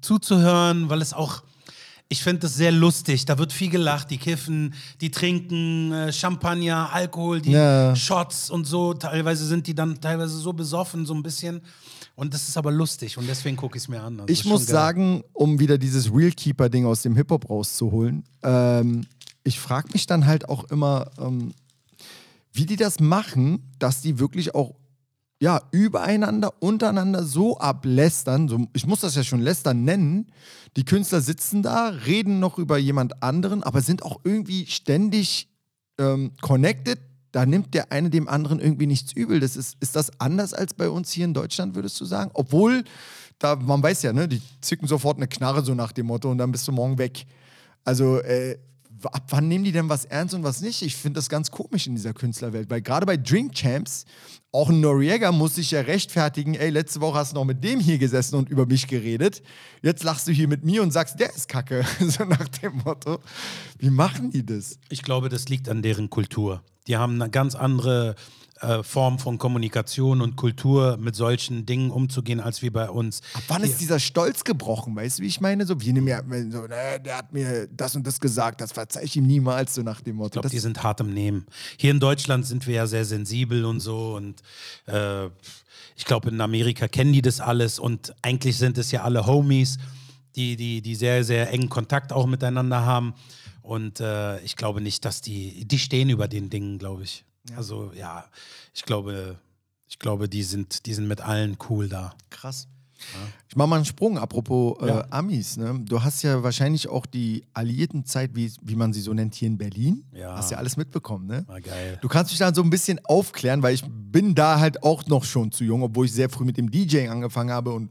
zuzuhören, 0.00 0.88
weil 0.90 1.02
es 1.02 1.12
auch. 1.12 1.42
Ich 2.08 2.22
finde 2.22 2.46
es 2.46 2.54
sehr 2.56 2.72
lustig. 2.72 3.24
Da 3.24 3.38
wird 3.38 3.54
viel 3.54 3.70
gelacht. 3.70 4.10
Die 4.10 4.18
kiffen, 4.18 4.74
die 5.00 5.10
trinken 5.10 5.92
äh, 5.92 6.12
Champagner, 6.12 6.90
Alkohol, 6.92 7.40
die 7.40 7.52
Ja. 7.52 7.96
Shots 7.96 8.50
und 8.50 8.66
so. 8.66 8.92
Teilweise 8.92 9.46
sind 9.46 9.66
die 9.66 9.74
dann 9.74 9.98
teilweise 9.98 10.36
so 10.36 10.52
besoffen, 10.52 11.06
so 11.06 11.14
ein 11.14 11.22
bisschen. 11.22 11.62
Und 12.14 12.34
das 12.34 12.48
ist 12.48 12.56
aber 12.56 12.70
lustig 12.70 13.16
und 13.16 13.26
deswegen 13.26 13.56
gucke 13.56 13.76
ich 13.76 13.84
es 13.84 13.88
mir 13.88 14.02
an. 14.02 14.20
Also 14.20 14.32
Ich 14.32 14.44
muss 14.44 14.66
geil. 14.66 14.74
sagen, 14.74 15.24
um 15.32 15.58
wieder 15.58 15.78
dieses 15.78 16.12
Real 16.12 16.30
Keeper-Ding 16.30 16.84
aus 16.84 17.02
dem 17.02 17.16
Hip-Hop 17.16 17.48
rauszuholen, 17.48 18.24
ähm, 18.42 19.06
ich 19.44 19.58
frage 19.58 19.88
mich 19.92 20.06
dann 20.06 20.26
halt 20.26 20.48
auch 20.48 20.64
immer, 20.64 21.10
ähm, 21.18 21.52
wie 22.52 22.66
die 22.66 22.76
das 22.76 23.00
machen, 23.00 23.72
dass 23.78 24.02
die 24.02 24.18
wirklich 24.18 24.54
auch 24.54 24.74
ja, 25.42 25.60
übereinander, 25.72 26.52
untereinander 26.62 27.24
so 27.24 27.58
ablästern, 27.58 28.46
so, 28.46 28.68
ich 28.74 28.86
muss 28.86 29.00
das 29.00 29.16
ja 29.16 29.24
schon 29.24 29.40
lästern 29.40 29.82
nennen, 29.82 30.30
die 30.76 30.84
Künstler 30.84 31.20
sitzen 31.20 31.64
da, 31.64 31.88
reden 31.88 32.38
noch 32.38 32.58
über 32.58 32.78
jemand 32.78 33.24
anderen, 33.24 33.64
aber 33.64 33.80
sind 33.80 34.04
auch 34.04 34.20
irgendwie 34.22 34.66
ständig 34.66 35.48
ähm, 35.98 36.30
connected. 36.40 37.00
Da 37.32 37.46
nimmt 37.46 37.74
der 37.74 37.90
eine 37.90 38.10
dem 38.10 38.28
anderen 38.28 38.60
irgendwie 38.60 38.86
nichts 38.86 39.12
übel. 39.12 39.40
Das 39.40 39.56
ist, 39.56 39.76
ist 39.80 39.96
das 39.96 40.20
anders 40.20 40.54
als 40.54 40.74
bei 40.74 40.88
uns 40.88 41.10
hier 41.10 41.24
in 41.24 41.34
Deutschland, 41.34 41.74
würdest 41.74 42.00
du 42.00 42.04
sagen? 42.04 42.30
Obwohl, 42.34 42.84
da, 43.38 43.56
man 43.56 43.82
weiß 43.82 44.02
ja, 44.02 44.12
ne, 44.12 44.28
die 44.28 44.40
zücken 44.60 44.86
sofort 44.86 45.16
eine 45.16 45.28
Knarre 45.28 45.64
so 45.64 45.74
nach 45.74 45.92
dem 45.92 46.06
Motto 46.06 46.30
und 46.30 46.38
dann 46.38 46.52
bist 46.52 46.68
du 46.68 46.72
morgen 46.72 46.98
weg. 46.98 47.24
Also, 47.84 48.18
äh, 48.20 48.58
ab 49.04 49.24
wann 49.30 49.48
nehmen 49.48 49.64
die 49.64 49.72
denn 49.72 49.88
was 49.88 50.04
ernst 50.04 50.34
und 50.34 50.44
was 50.44 50.60
nicht? 50.60 50.82
Ich 50.82 50.96
finde 50.96 51.18
das 51.18 51.28
ganz 51.28 51.50
komisch 51.50 51.86
in 51.86 51.94
dieser 51.94 52.12
Künstlerwelt, 52.12 52.70
weil 52.70 52.82
gerade 52.82 53.06
bei 53.06 53.16
Drink 53.16 53.54
Champs, 53.54 54.04
auch 54.52 54.68
ein 54.68 54.80
Noriega 54.80 55.32
muss 55.32 55.54
sich 55.54 55.70
ja 55.70 55.80
rechtfertigen, 55.80 56.54
ey, 56.54 56.70
letzte 56.70 57.00
Woche 57.00 57.18
hast 57.18 57.32
du 57.32 57.36
noch 57.36 57.44
mit 57.44 57.64
dem 57.64 57.80
hier 57.80 57.98
gesessen 57.98 58.36
und 58.36 58.48
über 58.48 58.66
mich 58.66 58.86
geredet. 58.86 59.42
Jetzt 59.82 60.04
lachst 60.04 60.28
du 60.28 60.32
hier 60.32 60.46
mit 60.46 60.64
mir 60.64 60.82
und 60.82 60.92
sagst, 60.92 61.18
der 61.18 61.34
ist 61.34 61.48
kacke. 61.48 61.84
so 62.00 62.24
nach 62.24 62.48
dem 62.48 62.82
Motto. 62.84 63.18
Wie 63.78 63.90
machen 63.90 64.30
die 64.30 64.44
das? 64.44 64.78
Ich 64.90 65.02
glaube, 65.02 65.28
das 65.30 65.48
liegt 65.48 65.68
an 65.68 65.82
deren 65.82 66.10
Kultur. 66.10 66.62
Die 66.86 66.96
haben 66.96 67.20
eine 67.20 67.30
ganz 67.30 67.54
andere 67.54 68.16
äh, 68.62 68.82
Form 68.82 69.18
von 69.18 69.38
Kommunikation 69.38 70.20
und 70.20 70.36
Kultur 70.36 70.96
mit 70.96 71.16
solchen 71.16 71.66
Dingen 71.66 71.90
umzugehen, 71.90 72.40
als 72.40 72.62
wie 72.62 72.70
bei 72.70 72.88
uns. 72.88 73.20
Ab 73.34 73.42
wann 73.48 73.64
ist 73.64 73.80
dieser 73.80 73.98
Stolz 73.98 74.44
gebrochen? 74.44 74.94
Weißt 74.94 75.18
du, 75.18 75.24
wie 75.24 75.26
ich 75.26 75.40
meine? 75.40 75.66
So, 75.66 75.80
wir 75.80 75.92
ja, 76.04 76.22
wenn 76.26 76.52
so, 76.52 76.62
ne, 76.62 77.00
der 77.04 77.18
hat 77.18 77.32
mir 77.32 77.66
das 77.68 77.96
und 77.96 78.06
das 78.06 78.20
gesagt, 78.20 78.60
das 78.60 78.70
verzeih 78.70 79.02
ich 79.02 79.16
ihm 79.16 79.26
niemals, 79.26 79.74
so 79.74 79.82
nach 79.82 80.00
dem 80.00 80.16
Motto. 80.16 80.28
Ich 80.28 80.32
glaube, 80.32 80.48
die 80.50 80.58
sind 80.60 80.82
hart 80.82 81.00
im 81.00 81.12
Nehmen. 81.12 81.44
Hier 81.76 81.90
in 81.90 81.98
Deutschland 81.98 82.46
sind 82.46 82.66
wir 82.68 82.74
ja 82.74 82.86
sehr 82.86 83.04
sensibel 83.04 83.64
und 83.64 83.80
so 83.80 84.14
und 84.14 84.42
äh, 84.86 85.26
ich 85.96 86.04
glaube, 86.04 86.30
in 86.30 86.40
Amerika 86.40 86.88
kennen 86.88 87.12
die 87.12 87.22
das 87.22 87.40
alles 87.40 87.78
und 87.78 88.14
eigentlich 88.22 88.56
sind 88.56 88.78
es 88.78 88.92
ja 88.92 89.02
alle 89.02 89.26
Homies, 89.26 89.78
die, 90.36 90.56
die, 90.56 90.82
die 90.82 90.94
sehr, 90.94 91.24
sehr 91.24 91.52
engen 91.52 91.68
Kontakt 91.68 92.12
auch 92.12 92.26
miteinander 92.26 92.84
haben. 92.84 93.14
Und 93.62 94.00
äh, 94.00 94.40
ich 94.40 94.56
glaube 94.56 94.80
nicht, 94.80 95.04
dass 95.04 95.20
die, 95.20 95.64
die 95.64 95.78
stehen 95.78 96.10
über 96.10 96.28
den 96.28 96.50
Dingen, 96.50 96.78
glaube 96.78 97.04
ich. 97.04 97.24
Also 97.56 97.92
ja, 97.94 98.24
ich 98.74 98.82
glaube, 98.82 99.38
ich 99.88 99.98
glaube, 99.98 100.28
die 100.28 100.42
sind, 100.42 100.86
die 100.86 100.94
sind 100.94 101.06
mit 101.08 101.20
allen 101.20 101.56
cool 101.68 101.88
da. 101.88 102.14
Krass. 102.30 102.68
Ich 103.48 103.56
mache 103.56 103.68
mal 103.68 103.76
einen 103.76 103.84
Sprung, 103.84 104.16
apropos 104.16 104.80
äh, 104.80 104.86
Ja. 104.86 105.06
Amis. 105.10 105.56
Ne? 105.56 105.80
Du 105.84 106.02
hast 106.02 106.22
ja 106.22 106.42
wahrscheinlich 106.42 106.88
auch 106.88 107.04
die 107.04 107.44
Alliiertenzeit, 107.52 108.30
wie, 108.34 108.52
wie 108.62 108.76
man 108.76 108.92
sie 108.92 109.00
so 109.00 109.12
nennt, 109.12 109.34
hier 109.34 109.48
in 109.48 109.58
Berlin. 109.58 110.04
Ja. 110.12 110.36
Hast 110.36 110.52
ja 110.52 110.58
alles 110.58 110.76
mitbekommen, 110.76 111.26
ne? 111.26 111.44
War 111.48 111.60
geil. 111.60 111.98
Du 112.00 112.08
kannst 112.08 112.30
mich 112.30 112.38
da 112.38 112.54
so 112.54 112.62
ein 112.62 112.70
bisschen 112.70 113.04
aufklären, 113.04 113.62
weil 113.62 113.74
ich 113.74 113.82
bin 113.88 114.36
da 114.36 114.60
halt 114.60 114.82
auch 114.84 115.04
noch 115.06 115.24
schon 115.24 115.50
zu 115.50 115.64
jung, 115.64 115.82
obwohl 115.82 116.06
ich 116.06 116.12
sehr 116.12 116.30
früh 116.30 116.44
mit 116.44 116.56
dem 116.56 116.70
DJing 116.70 117.08
angefangen 117.10 117.50
habe 117.50 117.72
und 117.72 117.90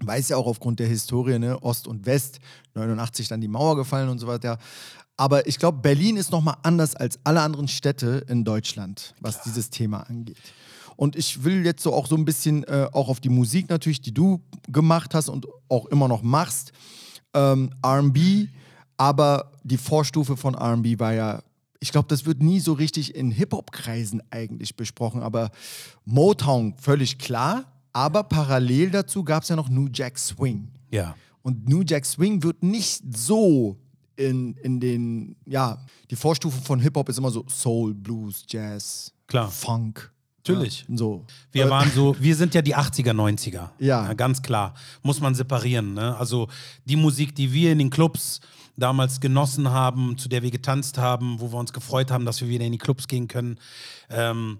weiß 0.00 0.28
ja 0.30 0.36
auch 0.36 0.46
aufgrund 0.46 0.80
der 0.80 0.88
Historie, 0.88 1.38
ne, 1.38 1.62
Ost 1.62 1.86
und 1.86 2.06
West, 2.06 2.40
89 2.74 3.28
dann 3.28 3.40
die 3.40 3.48
Mauer 3.48 3.76
gefallen 3.76 4.08
und 4.08 4.18
so 4.18 4.26
weiter. 4.26 4.58
Aber 5.22 5.46
ich 5.46 5.60
glaube, 5.60 5.78
Berlin 5.78 6.16
ist 6.16 6.32
nochmal 6.32 6.56
anders 6.64 6.96
als 6.96 7.20
alle 7.22 7.42
anderen 7.42 7.68
Städte 7.68 8.26
in 8.28 8.42
Deutschland, 8.42 9.14
was 9.20 9.40
dieses 9.42 9.70
Thema 9.70 10.00
angeht. 10.00 10.36
Und 10.96 11.14
ich 11.14 11.44
will 11.44 11.64
jetzt 11.64 11.84
so 11.84 11.94
auch 11.94 12.08
so 12.08 12.16
ein 12.16 12.24
bisschen 12.24 12.64
äh, 12.64 12.88
auch 12.92 13.08
auf 13.08 13.20
die 13.20 13.28
Musik 13.28 13.70
natürlich, 13.70 14.00
die 14.00 14.12
du 14.12 14.40
gemacht 14.66 15.14
hast 15.14 15.28
und 15.28 15.46
auch 15.68 15.86
immer 15.86 16.08
noch 16.08 16.22
machst, 16.22 16.72
ähm, 17.34 17.70
RB, 17.86 18.48
aber 18.96 19.52
die 19.62 19.76
Vorstufe 19.76 20.36
von 20.36 20.56
RB 20.56 20.98
war 20.98 21.12
ja, 21.12 21.44
ich 21.78 21.92
glaube, 21.92 22.08
das 22.08 22.26
wird 22.26 22.42
nie 22.42 22.58
so 22.58 22.72
richtig 22.72 23.14
in 23.14 23.30
Hip-Hop-Kreisen 23.30 24.24
eigentlich 24.30 24.74
besprochen, 24.74 25.22
aber 25.22 25.52
Motown 26.04 26.74
völlig 26.78 27.20
klar, 27.20 27.70
aber 27.92 28.24
parallel 28.24 28.90
dazu 28.90 29.22
gab 29.22 29.44
es 29.44 29.50
ja 29.50 29.54
noch 29.54 29.68
New 29.68 29.86
Jack 29.92 30.18
Swing. 30.18 30.72
Ja. 30.90 31.14
Und 31.42 31.68
New 31.68 31.82
Jack 31.86 32.06
Swing 32.06 32.42
wird 32.42 32.64
nicht 32.64 33.02
so 33.16 33.78
in, 34.28 34.54
in 34.56 34.80
den, 34.80 35.36
ja, 35.46 35.84
die 36.10 36.16
Vorstufe 36.16 36.60
von 36.60 36.80
Hip-Hop 36.80 37.08
ist 37.08 37.18
immer 37.18 37.30
so 37.30 37.44
Soul, 37.48 37.94
Blues, 37.94 38.44
Jazz, 38.48 39.12
Klar. 39.26 39.50
Funk. 39.50 40.12
Natürlich. 40.38 40.84
Ja, 40.88 40.96
so. 40.96 41.24
Wir 41.52 41.70
waren 41.70 41.90
so, 41.94 42.16
wir 42.18 42.34
sind 42.34 42.54
ja 42.54 42.62
die 42.62 42.76
80er, 42.76 43.12
90er. 43.12 43.70
Ja. 43.78 44.12
ganz 44.14 44.42
klar. 44.42 44.74
Muss 45.02 45.20
man 45.20 45.34
separieren. 45.34 45.94
Ne? 45.94 46.16
Also 46.16 46.48
die 46.84 46.96
Musik, 46.96 47.34
die 47.34 47.52
wir 47.52 47.72
in 47.72 47.78
den 47.78 47.90
Clubs 47.90 48.40
damals 48.76 49.20
genossen 49.20 49.70
haben, 49.70 50.18
zu 50.18 50.28
der 50.28 50.42
wir 50.42 50.50
getanzt 50.50 50.98
haben, 50.98 51.40
wo 51.40 51.52
wir 51.52 51.58
uns 51.58 51.72
gefreut 51.72 52.10
haben, 52.10 52.24
dass 52.24 52.40
wir 52.40 52.48
wieder 52.48 52.64
in 52.64 52.72
die 52.72 52.78
Clubs 52.78 53.06
gehen 53.06 53.28
können. 53.28 53.58
Ähm, 54.10 54.58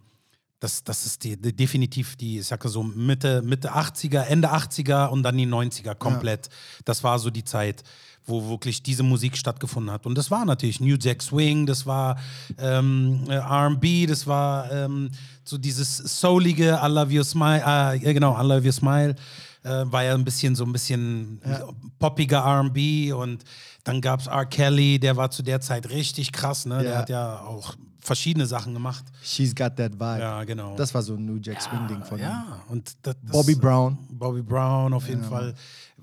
das, 0.60 0.84
das 0.84 1.04
ist 1.06 1.24
die, 1.24 1.36
die, 1.36 1.54
definitiv 1.54 2.14
die, 2.14 2.38
ich 2.38 2.46
sage 2.46 2.68
so 2.68 2.84
Mitte, 2.84 3.42
Mitte 3.42 3.74
80er, 3.74 4.22
Ende 4.22 4.52
80er 4.52 5.08
und 5.08 5.24
dann 5.24 5.36
die 5.36 5.46
90er 5.46 5.96
komplett. 5.96 6.50
Das 6.84 7.02
war 7.02 7.18
so 7.18 7.30
die 7.30 7.44
Zeit, 7.44 7.82
wo 8.26 8.48
wirklich 8.48 8.82
diese 8.82 9.02
Musik 9.02 9.36
stattgefunden 9.36 9.92
hat. 9.92 10.06
Und 10.06 10.16
das 10.16 10.30
war 10.30 10.44
natürlich 10.44 10.80
New 10.80 10.96
Jack 11.00 11.22
Swing, 11.22 11.66
das 11.66 11.86
war 11.86 12.16
ähm, 12.58 13.24
äh, 13.28 13.36
RB, 13.36 14.06
das 14.08 14.26
war 14.26 14.70
ähm, 14.70 15.10
so 15.44 15.58
dieses 15.58 15.96
soulige 15.96 16.78
I 16.82 16.86
Love 16.88 17.16
Your 17.16 17.24
Smile, 17.24 17.60
äh, 17.60 17.96
ja 17.98 18.12
genau, 18.12 18.40
I 18.40 18.46
Love 18.46 18.64
Your 18.66 18.72
Smile. 18.72 19.14
Äh, 19.64 19.84
war 19.92 20.02
ja 20.02 20.14
ein 20.14 20.24
bisschen 20.24 20.56
so 20.56 20.64
ein 20.64 20.72
bisschen 20.72 21.40
poppiger 22.00 22.40
RB 22.44 23.12
und 23.14 23.44
dann 23.84 24.00
gab 24.00 24.20
es 24.20 24.26
R. 24.26 24.44
Kelly, 24.46 24.98
der 24.98 25.16
war 25.16 25.30
zu 25.30 25.42
der 25.42 25.60
Zeit 25.60 25.88
richtig 25.90 26.32
krass, 26.32 26.66
ne? 26.66 26.78
Der 26.82 26.92
Ja. 26.92 26.98
hat 26.98 27.08
ja 27.08 27.40
auch 27.42 27.74
verschiedene 28.00 28.46
Sachen 28.46 28.74
gemacht. 28.74 29.04
She's 29.22 29.54
Got 29.54 29.76
That 29.76 29.92
Vibe. 29.94 30.18
Ja, 30.20 30.42
genau. 30.44 30.74
Das 30.76 30.92
war 30.94 31.02
so 31.02 31.14
ein 31.14 31.24
New 31.24 31.38
Jack 31.40 31.60
Swing-Ding 31.62 32.02
von 32.04 32.18
ihm. 32.18 32.24
Ja, 32.24 32.62
und 32.68 32.92
das, 33.02 33.14
das, 33.22 33.32
Bobby 33.32 33.54
Brown. 33.54 33.96
Bobby 34.10 34.42
Brown 34.42 34.92
auf 34.92 35.08
jeden 35.08 35.22
Fall. 35.22 35.54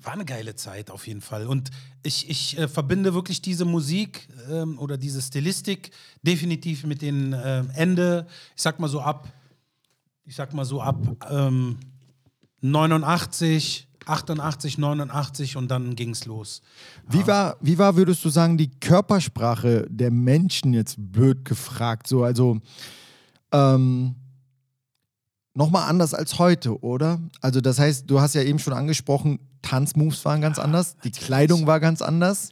War 0.02 0.14
eine 0.14 0.24
geile 0.24 0.54
Zeit 0.54 0.90
auf 0.90 1.06
jeden 1.06 1.20
Fall. 1.20 1.46
Und 1.46 1.70
ich, 2.02 2.28
ich 2.30 2.58
äh, 2.58 2.68
verbinde 2.68 3.12
wirklich 3.12 3.42
diese 3.42 3.64
Musik 3.64 4.28
ähm, 4.50 4.78
oder 4.78 4.96
diese 4.96 5.20
Stilistik 5.20 5.90
definitiv 6.22 6.84
mit 6.84 7.02
den 7.02 7.34
ähm, 7.44 7.70
Ende, 7.74 8.26
ich 8.56 8.62
sag 8.62 8.80
mal 8.80 8.88
so 8.88 9.00
ab, 9.00 9.28
ich 10.24 10.36
sag 10.36 10.54
mal 10.54 10.64
so 10.64 10.80
ab 10.80 10.98
ähm, 11.30 11.78
89, 12.62 13.88
88, 14.06 14.78
89 14.78 15.56
und 15.56 15.68
dann 15.68 15.94
ging's 15.96 16.24
los. 16.24 16.62
Wie 17.08 17.26
war, 17.26 17.56
wie 17.60 17.78
war, 17.78 17.96
würdest 17.96 18.24
du 18.24 18.28
sagen, 18.28 18.56
die 18.56 18.70
Körpersprache 18.70 19.86
der 19.88 20.10
Menschen 20.10 20.72
jetzt 20.72 20.96
blöd 20.98 21.44
gefragt? 21.44 22.06
So, 22.06 22.24
also 22.24 22.60
ähm, 23.52 24.14
nochmal 25.54 25.88
anders 25.88 26.14
als 26.14 26.38
heute, 26.38 26.82
oder? 26.82 27.20
Also, 27.40 27.60
das 27.60 27.78
heißt, 27.78 28.04
du 28.10 28.20
hast 28.20 28.34
ja 28.34 28.42
eben 28.42 28.58
schon 28.58 28.72
angesprochen, 28.72 29.38
Tanzmoves 29.62 30.24
waren 30.24 30.40
ganz 30.40 30.58
anders, 30.58 30.96
die 31.04 31.10
Kleidung 31.10 31.66
war 31.66 31.80
ganz 31.80 32.02
anders. 32.02 32.50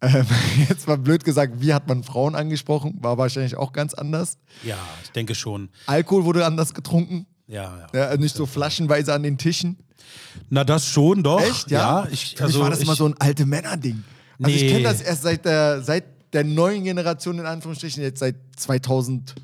Ähm, 0.00 0.26
jetzt 0.68 0.86
mal 0.88 0.98
blöd 0.98 1.24
gesagt, 1.24 1.60
wie 1.60 1.72
hat 1.74 1.88
man 1.88 2.02
Frauen 2.04 2.34
angesprochen? 2.34 2.98
War 3.00 3.18
wahrscheinlich 3.18 3.56
auch 3.56 3.72
ganz 3.72 3.94
anders. 3.94 4.38
Ja, 4.62 4.76
ich 5.04 5.10
denke 5.12 5.34
schon. 5.34 5.68
Alkohol 5.86 6.24
wurde 6.24 6.44
anders 6.44 6.74
getrunken. 6.74 7.26
Ja, 7.46 7.86
ja. 7.92 8.10
Ja, 8.12 8.16
nicht 8.16 8.34
so 8.34 8.46
flaschenweise 8.46 9.12
an 9.12 9.22
den 9.22 9.36
Tischen. 9.38 9.76
Na, 10.48 10.64
das 10.64 10.86
schon, 10.86 11.22
doch. 11.22 11.40
Echt, 11.40 11.70
ja? 11.70 12.06
ich, 12.10 12.34
Für 12.36 12.46
mich 12.46 12.58
war 12.58 12.70
das 12.70 12.80
immer 12.80 12.94
so 12.96 13.06
ein 13.06 13.14
alte 13.18 13.46
Männer-Ding. 13.46 14.02
Also 14.42 14.54
ich 14.56 14.62
Nee. 14.62 14.70
kenne 14.70 14.84
das 14.84 15.00
erst 15.00 15.22
seit 15.22 15.44
der, 15.44 15.82
seit 15.82 16.04
der 16.32 16.44
neuen 16.44 16.84
Generation, 16.84 17.38
in 17.38 17.46
Anführungsstrichen, 17.46 18.02
jetzt 18.02 18.20
seit 18.20 18.36
2000, 18.56 19.34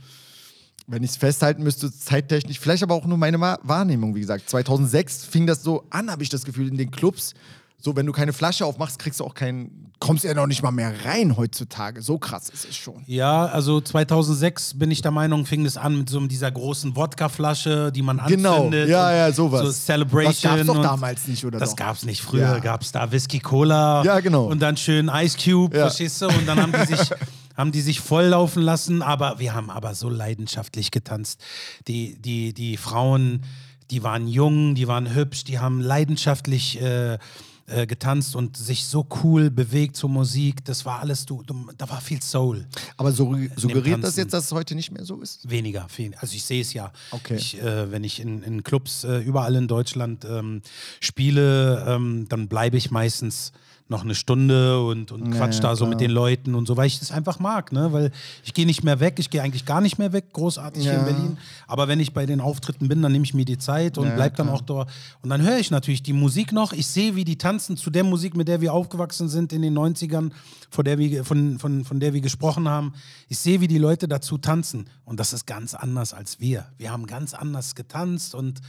wenn 0.89 1.03
ich 1.03 1.11
es 1.11 1.17
festhalten 1.17 1.63
müsste, 1.63 1.93
zeittechnisch, 1.93 2.59
vielleicht 2.59 2.83
aber 2.83 2.95
auch 2.95 3.05
nur 3.07 3.19
meine 3.19 3.39
Wahrnehmung, 3.41 4.15
wie 4.15 4.21
gesagt. 4.21 4.49
2006 4.51 5.25
fing 5.27 5.47
das 5.47 5.63
so 5.63 5.85
an, 5.91 6.11
habe 6.11 6.23
ich 6.23 6.31
das 6.31 6.45
Gefühl, 6.45 6.69
in 6.69 6.77
den 6.79 6.91
Clubs. 6.91 7.35
So, 7.81 7.95
wenn 7.95 8.07
du 8.07 8.13
keine 8.13 8.33
Flasche 8.33 8.67
aufmachst, 8.67 8.99
kriegst 8.99 9.21
du 9.21 9.25
auch 9.25 9.35
keinen, 9.35 9.93
kommst 10.01 10.25
ja 10.25 10.35
noch 10.35 10.49
nicht 10.49 10.65
mal 10.65 10.73
mehr 10.73 10.93
rein 11.05 11.37
heutzutage. 11.37 12.03
So 12.03 12.19
krass 12.19 12.49
ist 12.49 12.65
es 12.69 12.75
schon. 12.77 13.05
Ja, 13.07 13.47
also 13.47 13.81
2006 13.81 14.77
bin 14.81 14.91
ich 14.91 15.01
der 15.01 15.13
Meinung, 15.13 15.47
fing 15.47 15.63
das 15.63 15.77
an 15.77 15.97
mit 15.99 16.09
so 16.11 16.19
dieser 16.27 16.51
großen 16.51 16.97
Wodkaflasche, 16.97 17.93
die 17.93 18.03
man 18.03 18.21
Genau, 18.27 18.57
anzündet. 18.65 18.89
ja, 18.89 19.07
und 19.11 19.15
ja, 19.15 19.33
sowas. 19.33 19.61
So 19.63 19.71
Celebration. 19.71 20.33
Das 20.33 20.43
gab's 20.57 20.67
doch 20.67 20.75
und 20.77 20.83
damals 20.83 21.29
nicht, 21.29 21.45
oder 21.45 21.61
Das 21.61 21.71
doch? 21.71 21.77
gab's 21.77 22.05
nicht. 22.05 22.21
Früher 22.21 22.41
Ja. 22.55 22.59
gab's 22.59 22.91
da 22.91 23.13
Whisky 23.13 23.39
Cola. 23.39 24.03
Ja, 24.03 24.19
genau. 24.19 24.47
Und 24.47 24.61
dann 24.61 24.77
schön 24.77 25.09
Ice 25.15 25.37
Cube, 25.39 25.77
Ja. 25.77 25.85
verstehst 25.85 26.21
du? 26.23 26.27
Und 26.27 26.47
dann 26.49 26.61
haben 26.61 26.73
die 26.73 26.97
sich... 26.97 27.11
haben 27.59 27.73
die 27.73 27.81
sich 27.81 27.99
volllaufen 27.99 28.63
lassen, 28.63 29.03
aber 29.03 29.41
wir 29.41 29.53
haben 29.53 29.69
aber 29.69 29.95
so 29.97 30.09
leidenschaftlich 30.09 30.93
getanzt. 30.93 31.41
Die, 31.89 32.17
die, 32.23 32.55
die 32.55 32.77
Frauen, 32.77 33.43
die 33.91 34.05
waren 34.05 34.29
jung, 34.29 34.77
die 34.77 34.87
waren 34.87 35.13
hübsch, 35.13 35.43
die 35.43 35.59
haben 35.59 35.81
leidenschaftlich 35.81 36.81
äh, 36.81 37.19
äh, 37.67 37.87
getanzt 37.87 38.37
und 38.37 38.57
sich 38.57 38.87
so 38.87 39.07
cool 39.25 39.51
bewegt 39.51 39.97
zur 39.97 40.09
Musik. 40.09 40.65
Das 40.65 40.87
war 40.87 41.01
alles, 41.01 41.27
du, 41.27 41.43
du 41.43 41.69
da 41.77 41.91
war 41.91 42.01
viel 42.01 42.23
Soul. 42.23 42.65
Aber 42.97 43.11
so, 43.11 43.37
suggeriert 43.57 44.05
das 44.05 44.17
jetzt, 44.17 44.33
dass 44.33 44.45
es 44.45 44.53
heute 44.53 44.77
nicht 44.77 44.93
mehr 44.93 45.05
so 45.05 45.21
ist? 45.21 45.51
Weniger, 45.51 45.89
viel. 45.89 46.15
Also 46.15 46.37
ich 46.37 46.45
sehe 46.45 46.61
es 46.61 46.73
ja. 46.73 46.93
Okay. 47.11 47.35
Ich, 47.35 47.61
äh, 47.61 47.91
wenn 47.91 48.05
ich 48.05 48.21
in, 48.21 48.43
in 48.45 48.63
Clubs 48.63 49.03
äh, 49.03 49.19
überall 49.19 49.57
in 49.57 49.67
Deutschland 49.67 50.25
ähm, 50.25 50.63
spiele, 51.01 51.85
ähm, 51.89 52.27
dann 52.29 52.47
bleibe 52.47 52.77
ich 52.77 52.93
meistens 52.93 53.53
noch 53.91 54.05
eine 54.05 54.15
Stunde 54.15 54.83
und, 54.85 55.13
und 55.13 55.33
Ja, 55.33 55.39
quatsch 55.39 55.55
ja, 55.57 55.61
da 55.63 55.77
so 55.77 55.85
klar. 55.85 55.91
mit 55.91 56.01
den 56.01 56.11
Leuten 56.11 56.55
und 56.55 56.67
so, 56.67 56.77
weil 56.77 56.87
ich 56.87 56.99
das 56.99 57.11
einfach 57.11 57.39
mag, 57.39 57.73
ne? 57.73 57.91
Weil 57.93 58.11
ich 58.45 58.53
gehe 58.53 58.67
nicht 58.67 58.85
mehr 58.85 59.01
weg, 59.01 59.15
ich 59.19 59.31
gehe 59.31 59.43
eigentlich 59.43 59.65
gar 59.65 59.81
nicht 59.81 59.99
mehr 59.99 60.13
weg, 60.13 60.33
großartig 60.35 60.83
hier 60.83 60.93
in 60.93 60.99
Ja. 60.99 61.05
Berlin. 61.05 61.39
Aber 61.67 61.89
wenn 61.89 61.99
ich 61.99 62.13
bei 62.13 62.27
den 62.27 62.41
Auftritten 62.43 62.89
bin, 62.89 63.01
dann 63.01 63.13
nehme 63.13 63.25
ich 63.25 63.33
mir 63.33 63.47
die 63.47 63.57
Zeit 63.59 63.97
und 63.97 64.07
Ja, 64.09 64.15
bleib 64.15 64.37
dann 64.37 64.49
klar. 64.49 64.57
auch 64.57 64.61
dort. 64.63 64.91
Und 65.23 65.31
dann 65.31 65.41
höre 65.43 65.59
ich 65.59 65.71
natürlich 65.71 66.03
die 66.03 66.13
Musik 66.13 66.53
noch. 66.53 66.73
Ich 66.75 66.87
sehe, 66.87 67.17
wie 67.17 67.25
die 67.25 67.39
tanzen 67.39 67.77
zu 67.79 67.89
der 67.91 68.05
Musik, 68.05 68.37
mit 68.37 68.47
der 68.49 68.61
wir 68.61 68.75
aufgewachsen 68.75 69.29
sind 69.31 69.53
in 69.55 69.63
den 69.63 69.77
90ern, 69.79 70.33
von 70.71 70.85
der 70.85 70.99
wir, 70.99 71.25
von, 71.25 71.59
von, 71.59 71.85
von 71.85 71.99
der 71.99 72.13
wir 72.13 72.21
gesprochen 72.21 72.69
haben. 72.69 72.93
Ich 73.29 73.39
sehe, 73.39 73.61
wie 73.63 73.69
die 73.69 73.79
Leute 73.79 74.07
dazu 74.07 74.37
tanzen. 74.37 74.91
Und 75.07 75.19
das 75.19 75.33
ist 75.33 75.47
ganz 75.47 75.73
anders 75.75 76.13
als 76.13 76.41
wir. 76.41 76.67
Wir 76.77 76.91
haben 76.93 77.07
ganz 77.07 77.33
anders 77.33 77.75
getanzt 77.75 78.35
und 78.35 78.61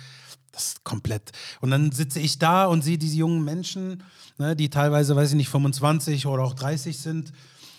das 0.52 0.66
ist 0.68 0.84
komplett. 0.84 1.32
Und 1.62 1.72
dann 1.72 1.92
sitze 1.92 2.20
ich 2.20 2.40
da 2.40 2.66
und 2.66 2.84
sehe 2.84 2.98
diese 2.98 3.18
jungen 3.18 3.44
Menschen, 3.44 4.04
ne, 4.38 4.56
die 4.56 4.70
teilweise, 4.70 5.16
weiß 5.16 5.30
ich 5.32 5.36
nicht, 5.36 5.50
25 5.50 6.26
oder 6.26 6.44
auch 6.44 6.54
30 6.54 6.98
sind. 6.98 7.32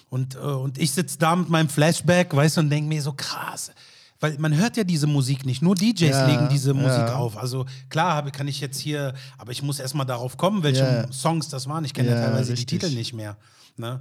Und, 0.09 0.35
äh, 0.35 0.39
und 0.39 0.79
ich 0.79 0.93
sitze 0.93 1.19
da 1.19 1.37
mit 1.37 1.49
meinem 1.49 1.69
Flashback, 1.69 2.35
weißt 2.35 2.57
du, 2.57 2.61
und 2.63 2.71
denke 2.71 2.89
mir 2.89 3.03
so 3.03 3.13
krass. 3.13 3.71
Weil 4.23 4.37
man 4.39 4.55
hört 4.55 4.77
ja 4.77 4.85
diese 4.85 5.07
Musik 5.07 5.47
nicht, 5.47 5.63
nur 5.63 5.75
DJs 5.75 6.01
Ja, 6.11 6.27
legen 6.27 6.49
diese 6.51 6.75
Musik 6.75 6.99
ja. 7.09 7.15
auf. 7.17 7.39
Also 7.39 7.65
klar 7.89 8.15
habe, 8.15 8.31
kann 8.31 8.49
ich 8.49 8.61
jetzt 8.61 8.79
hier, 8.79 9.15
aber 9.39 9.53
ich 9.53 9.63
muss 9.63 9.79
erstmal 9.81 10.05
darauf 10.05 10.37
kommen, 10.37 10.63
welche 10.63 10.83
Ja. 10.83 11.13
Songs 11.13 11.49
das 11.49 11.67
waren. 11.69 11.85
Ich 11.87 11.95
kenne 11.95 12.11
ja, 12.11 12.17
Ja, 12.17 12.27
teilweise 12.27 12.53
richtig. 12.53 12.67
die 12.67 12.79
Titel 12.87 12.95
nicht 12.95 13.15
mehr. 13.15 13.37
Ne? 13.79 14.01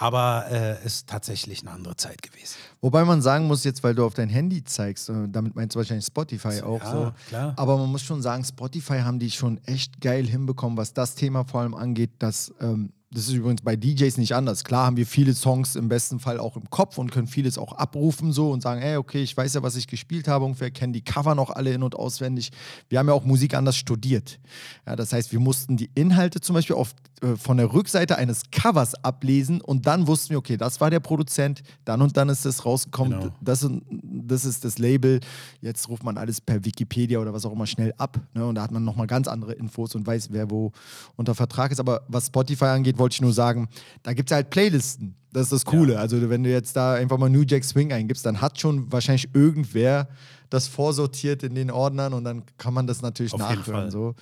Aber 0.00 0.46
äh, 0.50 0.84
ist 0.86 1.08
tatsächlich 1.08 1.62
eine 1.62 1.72
andere 1.72 1.96
Zeit 1.96 2.22
gewesen. 2.22 2.54
Wobei 2.80 3.04
man 3.04 3.20
sagen 3.20 3.48
muss, 3.48 3.64
jetzt, 3.64 3.82
weil 3.82 3.96
du 3.96 4.04
auf 4.04 4.14
dein 4.14 4.28
Handy 4.28 4.62
zeigst, 4.62 5.08
äh, 5.08 5.26
damit 5.28 5.56
meinst 5.56 5.74
du 5.74 5.78
wahrscheinlich 5.78 6.06
Spotify 6.06 6.62
auch 6.62 6.80
ja, 6.80 6.90
so. 6.90 7.12
klar. 7.28 7.52
Aber 7.56 7.76
man 7.76 7.90
muss 7.90 8.02
schon 8.02 8.22
sagen, 8.22 8.44
Spotify 8.44 9.00
haben 9.00 9.18
die 9.18 9.32
schon 9.32 9.58
echt 9.66 10.00
geil 10.00 10.24
hinbekommen, 10.24 10.76
was 10.78 10.92
das 10.92 11.16
Thema 11.16 11.44
vor 11.44 11.60
allem 11.60 11.74
angeht, 11.74 12.10
dass. 12.20 12.54
Ähm, 12.60 12.92
das 13.10 13.26
ist 13.28 13.32
übrigens 13.34 13.62
bei 13.62 13.74
DJs 13.74 14.18
nicht 14.18 14.34
anders. 14.34 14.64
Klar 14.64 14.84
haben 14.86 14.96
wir 14.98 15.06
viele 15.06 15.32
Songs 15.34 15.76
im 15.76 15.88
besten 15.88 16.20
Fall 16.20 16.38
auch 16.38 16.56
im 16.56 16.68
Kopf 16.68 16.98
und 16.98 17.10
können 17.10 17.26
vieles 17.26 17.56
auch 17.56 17.72
abrufen 17.72 18.32
so 18.32 18.50
und 18.50 18.62
sagen, 18.62 18.82
ey, 18.82 18.96
okay, 18.96 19.22
ich 19.22 19.34
weiß 19.34 19.54
ja, 19.54 19.62
was 19.62 19.76
ich 19.76 19.86
gespielt 19.86 20.28
habe 20.28 20.44
ungefähr, 20.44 20.70
kennen 20.70 20.92
die 20.92 21.00
Cover 21.00 21.34
noch 21.34 21.48
alle 21.50 21.72
in- 21.72 21.82
und 21.82 21.96
auswendig. 21.96 22.50
Wir 22.90 22.98
haben 22.98 23.08
ja 23.08 23.14
auch 23.14 23.24
Musik 23.24 23.54
anders 23.54 23.76
studiert. 23.76 24.38
Ja, 24.86 24.94
das 24.94 25.12
heißt, 25.14 25.32
wir 25.32 25.40
mussten 25.40 25.76
die 25.78 25.88
Inhalte 25.94 26.40
zum 26.42 26.54
Beispiel 26.54 26.76
auf, 26.76 26.94
äh, 27.22 27.36
von 27.36 27.56
der 27.56 27.72
Rückseite 27.72 28.18
eines 28.18 28.42
Covers 28.52 28.94
ablesen 29.02 29.60
und 29.62 29.86
dann 29.86 30.06
wussten 30.06 30.30
wir, 30.30 30.38
okay, 30.38 30.58
das 30.58 30.78
war 30.80 30.90
der 30.90 31.00
Produzent, 31.00 31.62
dann 31.86 32.02
und 32.02 32.16
dann 32.18 32.28
ist 32.28 32.44
das 32.44 32.66
rausgekommen, 32.66 33.18
Genau. 33.20 33.34
das, 33.40 33.64
und- 33.64 33.84
das 33.90 34.44
ist 34.44 34.66
das 34.66 34.76
Label. 34.78 35.20
Jetzt 35.62 35.88
ruft 35.88 36.04
man 36.04 36.18
alles 36.18 36.42
per 36.42 36.62
Wikipedia 36.64 37.18
oder 37.20 37.32
was 37.32 37.46
auch 37.46 37.52
immer 37.52 37.66
schnell 37.66 37.94
ab. 37.96 38.20
Ne? 38.34 38.44
Und 38.44 38.56
da 38.56 38.62
hat 38.62 38.70
man 38.70 38.84
nochmal 38.84 39.06
ganz 39.06 39.28
andere 39.28 39.54
Infos 39.54 39.94
und 39.94 40.06
weiß, 40.06 40.28
wer 40.30 40.50
wo 40.50 40.72
unter 41.16 41.34
Vertrag 41.34 41.72
ist. 41.72 41.80
Aber 41.80 42.02
was 42.08 42.26
Spotify 42.26 42.66
angeht, 42.66 42.97
wollte 42.98 43.14
ich 43.14 43.20
nur 43.20 43.32
sagen, 43.32 43.68
da 44.02 44.12
gibt 44.12 44.30
es 44.30 44.34
halt 44.34 44.50
Playlisten. 44.50 45.14
Das 45.32 45.44
ist 45.44 45.52
das 45.52 45.64
Coole. 45.64 45.98
Also 45.98 46.30
wenn 46.30 46.42
du 46.42 46.50
jetzt 46.50 46.74
da 46.74 46.94
einfach 46.94 47.18
mal 47.18 47.28
New 47.28 47.42
Jack 47.42 47.64
Swing 47.64 47.92
eingibst, 47.92 48.24
dann 48.24 48.40
hat 48.40 48.58
schon 48.58 48.90
wahrscheinlich 48.90 49.28
irgendwer 49.34 50.08
das 50.50 50.66
vorsortiert 50.66 51.42
in 51.42 51.54
den 51.54 51.70
Ordnern 51.70 52.14
und 52.14 52.24
dann 52.24 52.42
kann 52.56 52.72
man 52.72 52.86
das 52.86 53.02
natürlich 53.02 53.34
Auf 53.34 53.40
nachhören. 53.40 53.90
So. 53.90 54.14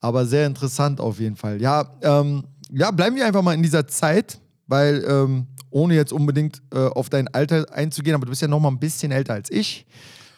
Aber 0.00 0.26
sehr 0.26 0.46
interessant 0.46 1.00
auf 1.00 1.20
jeden 1.20 1.36
Fall. 1.36 1.62
Ja, 1.62 1.88
ähm, 2.02 2.44
ja, 2.70 2.90
bleiben 2.90 3.14
wir 3.16 3.26
einfach 3.26 3.42
mal 3.42 3.54
in 3.54 3.62
dieser 3.62 3.86
Zeit, 3.86 4.40
weil 4.66 5.04
ähm, 5.08 5.46
ohne 5.70 5.94
jetzt 5.94 6.12
unbedingt 6.12 6.60
äh, 6.74 6.78
auf 6.78 7.08
dein 7.08 7.28
Alter 7.28 7.66
einzugehen, 7.72 8.14
aber 8.14 8.26
du 8.26 8.30
bist 8.30 8.42
ja 8.42 8.48
noch 8.48 8.60
mal 8.60 8.68
ein 8.68 8.78
bisschen 8.78 9.12
älter 9.12 9.34
als 9.34 9.50
ich. 9.50 9.86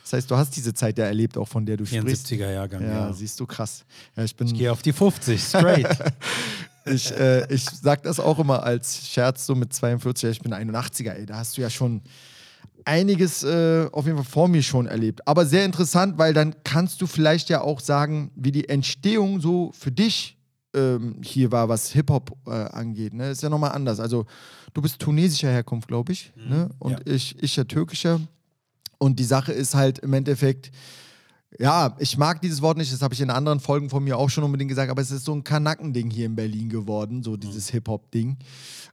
Das 0.02 0.12
heißt, 0.12 0.30
du 0.30 0.36
hast 0.36 0.54
diese 0.54 0.72
Zeit 0.72 0.98
ja 0.98 1.06
erlebt, 1.06 1.36
auch 1.36 1.48
von 1.48 1.66
der 1.66 1.76
du 1.76 1.84
sprichst. 1.84 2.28
74er 2.28 2.52
Jahrgang, 2.52 2.82
Ja, 2.82 3.08
ja. 3.08 3.12
siehst 3.12 3.40
du 3.40 3.46
krass. 3.46 3.84
Ja, 4.16 4.22
ich 4.22 4.36
bin, 4.36 4.46
Ich 4.46 4.54
gehe 4.54 4.70
auf 4.70 4.82
die 4.82 4.92
50, 4.92 5.42
straight. 5.42 5.88
ich, 6.86 7.12
äh, 7.12 7.52
ich 7.52 7.64
sag 7.64 8.02
das 8.02 8.20
auch 8.20 8.38
immer 8.38 8.62
als 8.62 9.08
Scherz, 9.08 9.46
so 9.46 9.54
mit 9.54 9.72
42, 9.72 10.22
ja, 10.22 10.30
ich 10.30 10.40
bin 10.40 10.54
81er, 10.54 11.12
ey, 11.12 11.26
da 11.26 11.36
hast 11.38 11.56
du 11.56 11.62
ja 11.62 11.70
schon 11.70 12.02
einiges 12.84 13.42
äh, 13.42 13.88
auf 13.92 14.06
jeden 14.06 14.16
Fall 14.16 14.24
vor 14.24 14.48
mir 14.48 14.62
schon 14.62 14.86
erlebt. 14.86 15.26
Aber 15.26 15.44
sehr 15.44 15.64
interessant, 15.64 16.18
weil 16.18 16.32
dann 16.32 16.54
kannst 16.64 17.00
du 17.02 17.06
vielleicht 17.06 17.48
ja 17.48 17.60
auch 17.60 17.80
sagen, 17.80 18.30
wie 18.36 18.52
die 18.52 18.68
Entstehung 18.68 19.40
so 19.40 19.72
für 19.78 19.90
dich 19.90 20.38
ähm, 20.74 21.16
hier 21.22 21.50
war, 21.50 21.68
was 21.68 21.90
Hip-Hop 21.92 22.36
äh, 22.46 22.50
angeht. 22.50 23.12
Ne? 23.12 23.30
Ist 23.30 23.42
ja 23.42 23.48
nochmal 23.48 23.72
anders. 23.72 23.98
Also 23.98 24.26
du 24.72 24.82
bist 24.82 25.00
tunesischer 25.00 25.50
Herkunft, 25.50 25.88
glaube 25.88 26.12
ich, 26.12 26.32
ne? 26.36 26.70
und 26.78 26.92
ja. 26.92 26.98
ich, 27.06 27.42
ich 27.42 27.56
ja 27.56 27.64
türkischer. 27.64 28.20
Und 28.98 29.18
die 29.18 29.24
Sache 29.24 29.52
ist 29.52 29.74
halt 29.74 29.98
im 29.98 30.12
Endeffekt, 30.12 30.70
ja, 31.58 31.96
ich 31.98 32.18
mag 32.18 32.40
dieses 32.40 32.60
Wort 32.62 32.76
nicht, 32.76 32.92
das 32.92 33.02
habe 33.02 33.14
ich 33.14 33.20
in 33.20 33.30
anderen 33.30 33.60
Folgen 33.60 33.88
von 33.88 34.04
mir 34.04 34.18
auch 34.18 34.28
schon 34.28 34.44
unbedingt 34.44 34.68
gesagt, 34.68 34.90
aber 34.90 35.00
es 35.00 35.10
ist 35.10 35.24
so 35.24 35.34
ein 35.34 35.42
Kanackending 35.42 36.10
hier 36.10 36.26
in 36.26 36.36
Berlin 36.36 36.68
geworden, 36.68 37.22
so 37.22 37.36
dieses 37.36 37.70
Hip-Hop-Ding. 37.70 38.36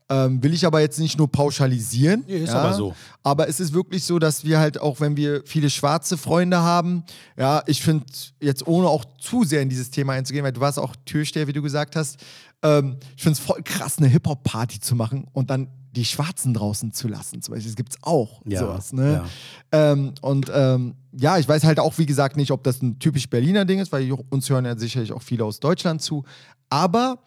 Ähm, 0.09 0.43
will 0.43 0.53
ich 0.53 0.65
aber 0.65 0.81
jetzt 0.81 0.99
nicht 0.99 1.17
nur 1.17 1.31
pauschalisieren. 1.31 2.23
Nee, 2.27 2.39
ist 2.39 2.53
aber 2.53 2.73
so. 2.73 2.93
Aber 3.23 3.47
es 3.47 3.59
ist 3.59 3.73
wirklich 3.73 4.03
so, 4.03 4.19
dass 4.19 4.43
wir 4.43 4.59
halt 4.59 4.79
auch, 4.79 4.99
wenn 4.99 5.15
wir 5.15 5.43
viele 5.45 5.69
schwarze 5.69 6.17
Freunde 6.17 6.59
haben, 6.59 7.03
ja, 7.37 7.63
ich 7.67 7.81
finde, 7.81 8.05
jetzt 8.41 8.67
ohne 8.67 8.89
auch 8.89 9.05
zu 9.19 9.43
sehr 9.43 9.61
in 9.61 9.69
dieses 9.69 9.91
Thema 9.91 10.13
einzugehen, 10.13 10.43
weil 10.43 10.51
du 10.51 10.61
warst 10.61 10.77
auch 10.77 10.95
Türsteher, 11.05 11.47
wie 11.47 11.53
du 11.53 11.61
gesagt 11.61 11.95
hast, 11.95 12.17
ähm, 12.63 12.97
ich 13.15 13.23
finde 13.23 13.39
es 13.39 13.45
voll 13.45 13.61
krass, 13.63 13.97
eine 13.97 14.07
Hip-Hop-Party 14.07 14.79
zu 14.79 14.95
machen 14.95 15.27
und 15.31 15.49
dann 15.49 15.67
die 15.95 16.05
Schwarzen 16.05 16.53
draußen 16.53 16.91
zu 16.91 17.07
lassen. 17.07 17.41
Zum 17.41 17.53
Beispiel, 17.53 17.69
das 17.71 17.75
gibt 17.75 17.93
es 17.93 17.97
auch, 18.01 18.41
Ja, 18.45 18.59
sowas. 18.61 18.93
Ne? 18.93 19.23
ja. 19.71 19.91
Ähm, 19.91 20.13
und 20.21 20.51
ähm, 20.53 20.95
ja, 21.11 21.37
ich 21.37 21.47
weiß 21.47 21.63
halt 21.63 21.79
auch, 21.79 21.97
wie 21.97 22.05
gesagt, 22.05 22.35
nicht, 22.35 22.51
ob 22.51 22.63
das 22.63 22.81
ein 22.81 22.97
typisch 22.99 23.29
Berliner 23.29 23.63
Ding 23.65 23.79
ist, 23.79 23.91
weil 23.91 24.11
uns 24.11 24.49
hören 24.49 24.65
ja 24.65 24.75
sicherlich 24.77 25.11
auch 25.11 25.21
viele 25.21 25.45
aus 25.45 25.59
Deutschland 25.59 26.01
zu. 26.01 26.23
Aber 26.69 27.19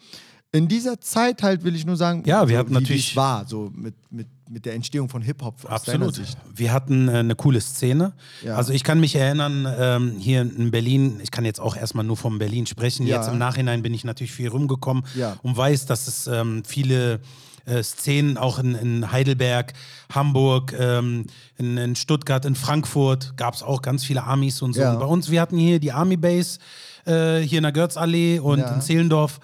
in 0.53 0.69
dieser 0.69 1.01
Zeit 1.01 1.43
halt 1.43 1.65
will 1.65 1.77
ich 1.77 1.85
nur 1.87 1.97
sagen, 1.97 2.23
Ja, 2.27 2.49
wir 2.49 2.55
so, 2.57 2.59
hatten 2.61 2.71
wie 2.71 2.75
natürlich- 2.75 3.11
es 3.11 3.17
war, 3.17 3.47
so 3.47 3.71
mit, 3.75 3.95
mit, 4.11 4.27
mit 4.49 4.65
der 4.65 4.75
Entstehung 4.75 5.09
von 5.09 5.23
Hip-Hop 5.23 5.65
Absolut. 5.71 6.21
Wir 6.55 6.73
hatten 6.73 7.09
äh, 7.09 7.13
eine 7.19 7.35
coole 7.35 7.61
Szene. 7.61 8.15
Ja. 8.45 8.57
Also 8.57 8.73
ich 8.73 8.83
kann 8.83 8.99
mich 8.99 9.15
erinnern, 9.17 9.67
ähm, 9.79 10.15
hier 10.19 10.41
in 10.43 10.71
Berlin, 10.71 11.21
ich 11.23 11.31
kann 11.31 11.45
jetzt 11.45 11.61
auch 11.61 11.77
erstmal 11.77 12.05
nur 12.05 12.17
von 12.17 12.39
Berlin 12.39 12.67
sprechen. 12.67 13.07
Ja. 13.07 13.17
Jetzt 13.17 13.29
im 13.29 13.39
Nachhinein 13.39 13.83
bin 13.83 13.93
ich 13.95 14.05
natürlich 14.05 14.33
viel 14.33 14.49
rumgekommen 14.49 15.05
Ja. 15.15 15.37
und 15.43 15.57
weiß, 15.57 15.87
dass 15.87 16.09
es 16.09 16.27
ähm, 16.27 16.63
viele 16.65 17.21
äh, 17.67 17.83
Szenen 17.83 18.37
auch 18.39 18.59
in, 18.59 18.75
in 18.75 19.13
Heidelberg, 19.13 19.73
Hamburg, 20.15 20.75
ähm, 20.79 21.27
in, 21.59 21.77
in 21.77 21.97
Stuttgart, 21.97 22.45
in 22.45 22.55
Frankfurt 22.55 23.37
gab 23.37 23.55
es 23.55 23.63
auch 23.63 23.83
ganz 23.83 24.05
viele 24.05 24.23
Armys 24.25 24.63
und 24.63 24.73
so. 24.73 24.81
Ja. 24.81 24.93
Und 24.93 25.01
bei 25.01 25.07
uns, 25.07 25.31
wir 25.31 25.41
hatten 25.41 25.59
hier 25.59 25.79
die 25.79 25.93
Army 25.93 26.17
Base 26.17 26.59
äh, 27.07 27.39
hier 27.41 27.59
in 27.59 27.63
der 27.65 27.73
Görzallee 27.73 28.39
und 28.39 28.61
Ja. 28.61 28.75
in 28.75 28.81
Zehlendorf. 28.81 29.41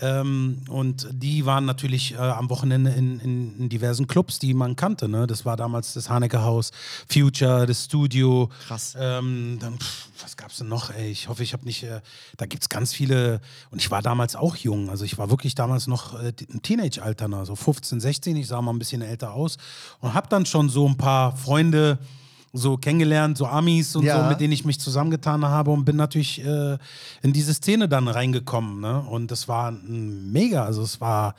Ähm, 0.00 0.62
und 0.68 1.08
die 1.10 1.46
waren 1.46 1.64
natürlich 1.64 2.14
äh, 2.14 2.18
am 2.18 2.50
Wochenende 2.50 2.90
in, 2.90 3.18
in, 3.20 3.58
in 3.58 3.68
diversen 3.68 4.06
Clubs, 4.06 4.38
die 4.38 4.52
man 4.54 4.76
kannte. 4.76 5.08
Ne? 5.08 5.26
Das 5.26 5.44
war 5.44 5.56
damals 5.56 5.94
das 5.94 6.10
Haneke 6.10 6.42
Haus, 6.42 6.70
Future, 7.08 7.66
das 7.66 7.84
Studio. 7.84 8.50
Krass. 8.66 8.94
Ähm, 8.98 9.58
dann, 9.60 9.78
pff, 9.78 10.08
was 10.22 10.36
gab's 10.36 10.58
denn 10.58 10.68
noch? 10.68 10.90
Ey, 10.90 11.10
ich 11.10 11.28
hoffe, 11.28 11.42
ich 11.42 11.52
habe 11.52 11.64
nicht. 11.64 11.82
Äh, 11.82 12.00
da 12.36 12.46
gibt's 12.46 12.68
ganz 12.68 12.92
viele. 12.92 13.40
Und 13.70 13.80
ich 13.80 13.90
war 13.90 14.02
damals 14.02 14.36
auch 14.36 14.56
jung. 14.56 14.90
Also 14.90 15.04
ich 15.04 15.16
war 15.18 15.30
wirklich 15.30 15.54
damals 15.54 15.86
noch 15.86 16.20
äh, 16.20 16.32
im 16.48 16.62
Teenage-Alter, 16.62 17.28
ne? 17.28 17.46
so 17.46 17.56
15, 17.56 18.00
16. 18.00 18.36
Ich 18.36 18.48
sah 18.48 18.60
mal 18.60 18.72
ein 18.72 18.78
bisschen 18.78 19.02
älter 19.02 19.32
aus 19.32 19.56
und 20.00 20.14
habe 20.14 20.28
dann 20.28 20.46
schon 20.46 20.68
so 20.68 20.86
ein 20.86 20.96
paar 20.96 21.36
Freunde 21.36 21.98
so 22.56 22.76
kennengelernt, 22.76 23.36
so 23.38 23.46
Amis 23.46 23.94
und 23.96 24.04
Ja. 24.04 24.22
so, 24.22 24.28
mit 24.28 24.40
denen 24.40 24.52
ich 24.52 24.64
mich 24.64 24.80
zusammengetan 24.80 25.44
habe 25.44 25.70
und 25.70 25.84
bin 25.84 25.96
natürlich 25.96 26.44
äh, 26.44 26.78
in 27.22 27.32
diese 27.32 27.54
Szene 27.54 27.88
dann 27.88 28.08
reingekommen. 28.08 28.80
Ne? 28.80 29.00
Und 29.02 29.30
das 29.30 29.46
war 29.48 29.70
mega, 29.72 30.64
also 30.64 30.82
es 30.82 31.00
war, 31.00 31.34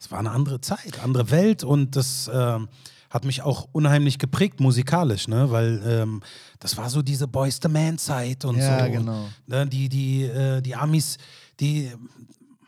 es 0.00 0.10
war 0.10 0.18
eine 0.18 0.30
andere 0.30 0.60
Zeit, 0.60 1.00
andere 1.02 1.30
Welt 1.30 1.64
und 1.64 1.96
das 1.96 2.30
ähm, 2.32 2.68
hat 3.10 3.24
mich 3.24 3.42
auch 3.42 3.68
unheimlich 3.72 4.18
geprägt 4.18 4.58
musikalisch, 4.60 5.28
ne? 5.28 5.50
weil 5.50 5.82
ähm, 5.86 6.22
das 6.60 6.76
war 6.76 6.88
so 6.90 7.02
diese 7.02 7.28
Boys 7.28 7.58
the 7.62 7.68
Man 7.68 7.98
Zeit 7.98 8.44
und 8.44 8.56
Ja, 8.56 8.86
so. 8.86 8.90
genau. 8.92 9.28
Ne? 9.46 9.66
Die, 9.66 9.88
die, 9.88 10.22
äh, 10.24 10.60
die 10.62 10.74
Amis, 10.74 11.18
die 11.60 11.90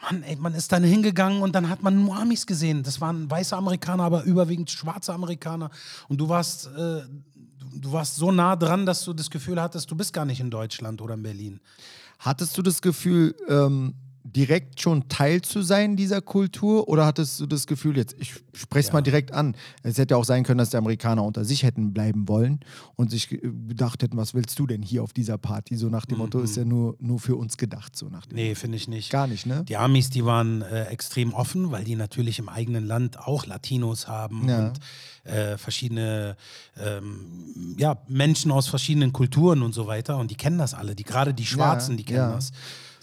Mann, 0.02 0.22
ey, 0.22 0.36
man 0.36 0.52
ist 0.52 0.70
dann 0.70 0.84
hingegangen 0.84 1.40
und 1.40 1.54
dann 1.54 1.70
hat 1.70 1.82
man 1.82 2.04
nur 2.04 2.14
Amis 2.14 2.46
gesehen. 2.46 2.82
Das 2.82 3.00
waren 3.00 3.30
weiße 3.30 3.56
Amerikaner, 3.56 4.02
aber 4.04 4.22
überwiegend 4.24 4.70
schwarze 4.70 5.14
Amerikaner. 5.14 5.70
Und 6.08 6.18
du 6.20 6.28
warst, 6.28 6.66
äh, 6.76 7.00
du, 7.80 7.92
warst 7.92 8.16
so 8.16 8.30
nah 8.30 8.56
dran, 8.56 8.86
dass 8.86 9.04
du 9.04 9.12
das 9.12 9.30
Gefühl 9.30 9.60
hattest, 9.60 9.90
du 9.90 9.96
bist 9.96 10.12
gar 10.12 10.24
nicht 10.24 10.40
in 10.40 10.50
Deutschland 10.50 11.00
oder 11.00 11.14
in 11.14 11.22
Berlin. 11.22 11.60
Hattest 12.18 12.56
du 12.56 12.62
das 12.62 12.80
Gefühl, 12.80 13.34
ähm, 13.48 13.94
direkt 14.34 14.80
schon 14.80 15.08
Teil 15.08 15.42
zu 15.42 15.62
sein 15.62 15.96
dieser 15.96 16.20
Kultur 16.20 16.88
oder 16.88 17.06
hattest 17.06 17.38
du 17.40 17.46
das 17.46 17.66
Gefühl, 17.66 17.96
jetzt, 17.96 18.16
ich 18.18 18.34
spreche 18.52 18.88
es 18.88 18.92
mal 18.92 19.00
direkt 19.00 19.32
an, 19.32 19.54
es 19.82 19.96
hätte 19.98 20.16
auch 20.16 20.24
sein 20.24 20.42
können, 20.42 20.58
dass 20.58 20.70
die 20.70 20.76
Amerikaner 20.76 21.22
unter 21.22 21.44
sich 21.44 21.62
hätten 21.62 21.92
bleiben 21.92 22.26
wollen 22.28 22.60
und 22.96 23.10
sich 23.10 23.28
ge- 23.28 23.40
gedacht 23.68 24.02
hätten, 24.02 24.16
was 24.16 24.34
willst 24.34 24.58
du 24.58 24.66
denn 24.66 24.82
hier 24.82 25.02
auf 25.02 25.12
dieser 25.12 25.38
Party? 25.38 25.76
So 25.76 25.88
nach 25.88 26.04
dem 26.06 26.18
Motto, 26.18 26.40
ist 26.40 26.56
ja 26.56 26.64
nur, 26.64 26.96
nur 26.98 27.20
für 27.20 27.36
uns 27.36 27.56
gedacht, 27.56 27.94
so 27.96 28.08
nach 28.08 28.26
dem 28.26 28.36
Nee, 28.36 28.54
finde 28.54 28.76
ich 28.76 28.88
nicht. 28.88 29.10
Gar 29.10 29.26
nicht, 29.28 29.46
ne? 29.46 29.64
Die 29.64 29.76
Amis, 29.76 30.10
die 30.10 30.24
waren 30.24 30.62
äh, 30.62 30.84
extrem 30.86 31.32
offen, 31.32 31.70
weil 31.70 31.84
die 31.84 31.94
natürlich 31.96 32.38
im 32.40 32.48
eigenen 32.48 32.86
Land 32.86 33.18
auch 33.18 33.46
Latinos 33.46 34.08
haben 34.08 34.48
Ja. 34.48 34.66
und 34.68 34.80
äh, 35.30 35.56
verschiedene 35.56 36.36
ähm, 36.76 37.74
ja, 37.78 37.98
Menschen 38.08 38.50
aus 38.50 38.66
verschiedenen 38.68 39.12
Kulturen 39.12 39.62
und 39.62 39.72
so 39.74 39.86
weiter. 39.86 40.18
Und 40.18 40.30
die 40.30 40.34
kennen 40.36 40.58
das 40.58 40.74
alle. 40.74 40.94
Die 40.94 41.04
gerade 41.04 41.32
die 41.34 41.46
Schwarzen, 41.46 41.96
die 41.96 42.04
kennen 42.04 42.18
ja. 42.18 42.32
das. 42.34 42.50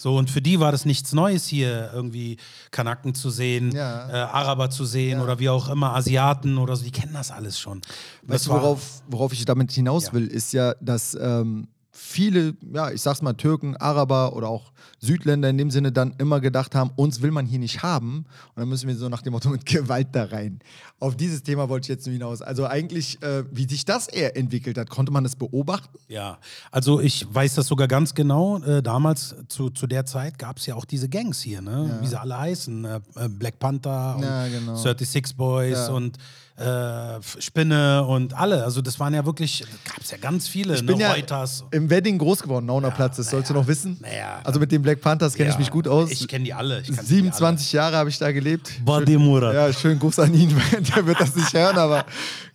So, 0.01 0.17
und 0.17 0.31
für 0.31 0.41
die 0.41 0.59
war 0.59 0.71
das 0.71 0.83
nichts 0.85 1.13
Neues 1.13 1.45
hier, 1.45 1.91
irgendwie 1.93 2.37
Kanaken 2.71 3.13
zu 3.13 3.29
sehen, 3.29 3.71
Ja. 3.71 4.09
äh, 4.09 4.13
Araber 4.13 4.71
zu 4.71 4.83
sehen 4.83 5.21
oder 5.21 5.37
wie 5.37 5.47
auch 5.49 5.69
immer, 5.69 5.93
Asiaten 5.95 6.57
oder 6.57 6.75
so, 6.75 6.83
die 6.83 6.89
kennen 6.89 7.13
das 7.13 7.29
alles 7.29 7.59
schon. 7.59 7.81
Weißt 8.23 8.29
Das 8.33 8.43
du, 8.45 8.49
worauf, 8.49 9.03
worauf 9.07 9.31
ich 9.31 9.45
damit 9.45 9.71
hinaus 9.71 10.07
Ja. 10.07 10.13
will, 10.13 10.25
ist 10.25 10.53
ja, 10.53 10.73
dass 10.81 11.15
ähm, 11.21 11.67
viele, 12.12 12.56
ja, 12.74 12.91
ich 12.91 13.02
sag's 13.02 13.21
mal, 13.21 13.34
Türken, 13.34 13.76
Araber 13.78 14.36
oder 14.36 14.47
auch 14.50 14.71
Südländer 15.00 15.50
in 15.50 15.58
dem 15.58 15.71
Sinne 15.71 15.91
dann 15.91 16.13
immer 16.19 16.39
gedacht 16.39 16.76
haben, 16.76 16.91
uns 16.95 17.21
will 17.21 17.32
man 17.32 17.45
hier 17.45 17.58
nicht 17.60 17.82
haben. 17.82 18.26
Und 18.54 18.60
dann 18.60 18.69
müssen 18.69 18.88
wir 18.88 18.95
so 18.95 19.10
nach 19.10 19.21
dem 19.21 19.34
Motto 19.34 19.50
mit 19.52 19.65
Gewalt 19.65 20.10
da 20.12 20.26
rein. 20.26 20.60
Auf 21.00 21.15
dieses 21.15 21.41
Thema 21.41 21.69
wollte 21.69 21.86
ich 21.86 21.89
jetzt 21.89 22.06
nur 22.06 22.13
hinaus. 22.13 22.41
Also 22.41 22.67
eigentlich, 22.67 23.21
äh, 23.24 23.43
wie 23.52 23.67
sich 23.67 23.86
das 23.86 24.08
eher 24.08 24.38
entwickelt 24.38 24.78
hat, 24.78 24.89
konnte 24.89 25.12
man 25.12 25.24
das 25.24 25.36
beobachten? 25.36 25.97
Ja, 26.08 26.38
also 26.69 27.00
ich 27.00 27.26
weiß 27.34 27.56
das 27.56 27.67
sogar 27.67 27.88
ganz 27.88 28.13
genau. 28.13 28.60
Äh, 28.60 28.84
damals, 28.84 29.36
zu, 29.47 29.69
zu 29.71 29.88
der 29.88 30.06
Zeit, 30.06 30.38
gab 30.38 30.58
es 30.58 30.65
ja 30.67 30.76
auch 30.76 30.86
diese 30.86 31.10
Gangs 31.10 31.41
hier, 31.41 31.62
ne? 31.62 31.97
wie 32.02 32.08
sie 32.08 32.19
alle 32.19 32.38
heißen. 32.38 32.86
Äh, 32.86 33.00
äh, 33.15 33.30
Black 33.30 33.58
Panther 33.58 34.15
und 34.17 34.24
Ja, 34.24 34.47
genau. 34.47 34.76
36 34.76 35.36
Boys 35.36 35.88
Ja. 35.88 35.93
und 35.93 36.17
äh, 36.62 37.19
Spinne 37.41 38.06
und 38.06 38.34
alle. 38.34 38.63
Also 38.63 38.82
das 38.82 39.00
waren 39.00 39.13
ja 39.13 39.26
wirklich, 39.26 39.63
gab 39.86 40.00
es 40.02 40.12
ja 40.12 40.17
ganz 40.17 40.47
viele. 40.47 40.76
Ich 40.76 40.86
bin 40.86 40.97
ne? 40.97 41.04
ja 41.04 41.12
Reuters. 41.13 41.63
im 41.71 41.89
Wedding 41.89 42.17
groß 42.17 42.43
geworden, 42.43 42.67
Nauner 42.67 42.91
Platz, 42.91 43.17
das 43.17 43.30
sollst 43.30 43.50
du 43.50 43.54
noch 43.54 43.67
wissen. 43.67 43.97
naja. 44.02 44.39
Also 44.43 44.60
mit 44.60 44.71
den 44.71 44.82
Black 44.82 45.02
Panthers 45.02 45.34
kenne 45.34 45.50
ich 45.50 45.56
Ja, 45.56 45.60
mich 45.60 45.71
gut 45.71 45.88
aus. 45.88 46.12
Ich 46.12 46.28
kenne 46.28 46.45
die 46.45 46.54
alle. 46.54 46.82
Ich 46.82 46.88
kannte 46.88 47.02
die 47.04 47.08
27 47.15 47.74
Jahre 47.74 47.97
habe 47.97 48.10
ich 48.10 48.17
da 48.17 48.32
gelebt. 48.32 48.71
Badi 48.86 49.17
Murat. 49.17 49.54
Ja, 49.54 49.74
schönen 49.74 50.00
Gruß 50.00 50.19
an 50.19 50.34
ihn, 50.34 50.56
weil 50.56 50.82
der 50.95 51.06
wird 51.06 51.19
das 51.19 51.36
nicht 51.36 51.54
hören, 51.54 51.78
aber 51.78 52.06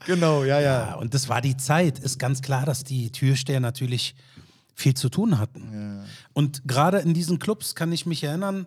genau, 0.06 0.44
ja, 0.44 0.60
Ja, 0.60 0.88
ja. 0.88 0.94
und 0.94 1.12
das 1.12 1.28
war 1.28 1.40
die 1.40 1.56
Zeit. 1.56 1.98
Ist 1.98 2.18
ganz 2.18 2.42
klar, 2.42 2.64
dass 2.64 2.84
die 2.84 3.10
Türsteher 3.10 3.60
natürlich 3.60 4.14
viel 4.74 4.94
zu 4.94 5.08
tun 5.08 5.38
hatten. 5.38 6.04
Und 6.32 6.62
gerade 6.68 6.98
in 6.98 7.14
diesen 7.14 7.38
Clubs 7.38 7.74
kann 7.74 7.90
ich 7.92 8.04
mich 8.06 8.22
erinnern, 8.22 8.66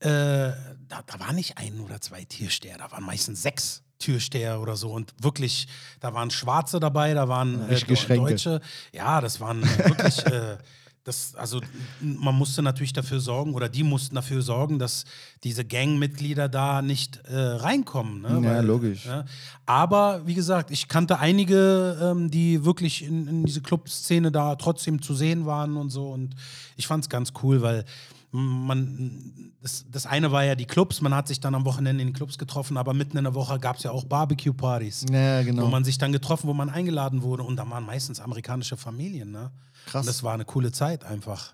äh, 0.00 0.08
da, 0.08 1.02
da 1.06 1.20
war 1.20 1.32
nicht 1.32 1.58
ein 1.58 1.80
oder 1.80 2.00
zwei 2.00 2.24
Türsteher, 2.24 2.76
da 2.76 2.90
waren 2.90 3.04
meistens 3.04 3.40
sechs 3.42 3.82
Türsteher 4.02 4.60
oder 4.60 4.76
so. 4.76 4.90
Und 4.90 5.14
wirklich, 5.20 5.68
da 6.00 6.12
waren 6.12 6.30
Schwarze 6.30 6.80
dabei, 6.80 7.14
da 7.14 7.28
waren 7.28 7.68
äh. 7.70 8.16
Deutsche. 8.16 8.60
Ja, 8.92 9.20
das 9.20 9.40
waren 9.40 9.62
wirklich. 9.62 10.26
Äh, 10.26 10.58
das, 11.04 11.34
also 11.34 11.60
man 12.00 12.36
musste 12.36 12.62
natürlich 12.62 12.92
dafür 12.92 13.18
sorgen, 13.18 13.54
oder 13.54 13.68
die 13.68 13.82
mussten 13.82 14.14
dafür 14.14 14.40
sorgen, 14.40 14.78
dass 14.78 15.04
diese 15.42 15.64
Gangmitglieder 15.64 16.48
da 16.48 16.80
nicht 16.80 17.16
äh, 17.26 17.36
reinkommen. 17.36 18.22
Ne? 18.22 18.40
Ja, 18.44 18.60
logisch. 18.60 19.06
Ja. 19.06 19.24
Aber 19.66 20.24
wie 20.26 20.34
gesagt, 20.34 20.70
ich 20.70 20.86
kannte 20.86 21.18
einige, 21.18 21.98
ähm, 22.00 22.30
die 22.30 22.64
wirklich 22.64 23.02
in, 23.02 23.26
in 23.26 23.44
diese 23.44 23.62
Clubszene 23.62 24.30
da 24.30 24.54
trotzdem 24.54 25.02
zu 25.02 25.14
sehen 25.14 25.44
waren 25.44 25.76
und 25.76 25.90
so. 25.90 26.08
Und 26.08 26.36
ich 26.76 26.86
fand 26.86 27.02
es 27.04 27.10
ganz 27.10 27.32
cool, 27.42 27.62
weil 27.62 27.84
man, 28.32 29.52
das, 29.60 29.84
das 29.90 30.06
eine 30.06 30.32
war 30.32 30.42
ja 30.42 30.54
die 30.54 30.64
Clubs, 30.64 31.02
man 31.02 31.14
hat 31.14 31.28
sich 31.28 31.38
dann 31.38 31.54
am 31.54 31.66
Wochenende 31.66 32.02
in 32.02 32.08
den 32.08 32.14
Clubs 32.14 32.38
getroffen, 32.38 32.78
aber 32.78 32.94
mitten 32.94 33.18
in 33.18 33.24
der 33.24 33.34
Woche 33.34 33.58
gab 33.58 33.76
es 33.76 33.82
ja 33.82 33.90
auch 33.90 34.04
Barbecue-Partys. 34.04 35.06
Ja, 35.12 35.42
genau. 35.42 35.64
Wo 35.64 35.66
man 35.68 35.84
sich 35.84 35.98
dann 35.98 36.12
getroffen, 36.12 36.48
wo 36.48 36.54
man 36.54 36.70
eingeladen 36.70 37.22
wurde 37.22 37.42
und 37.42 37.56
da 37.56 37.68
waren 37.68 37.84
meistens 37.84 38.20
amerikanische 38.20 38.78
Familien. 38.78 39.30
Ne? 39.30 39.50
Krass. 39.86 40.00
Und 40.00 40.06
das 40.08 40.22
war 40.22 40.32
eine 40.32 40.46
coole 40.46 40.72
Zeit 40.72 41.04
einfach. 41.04 41.52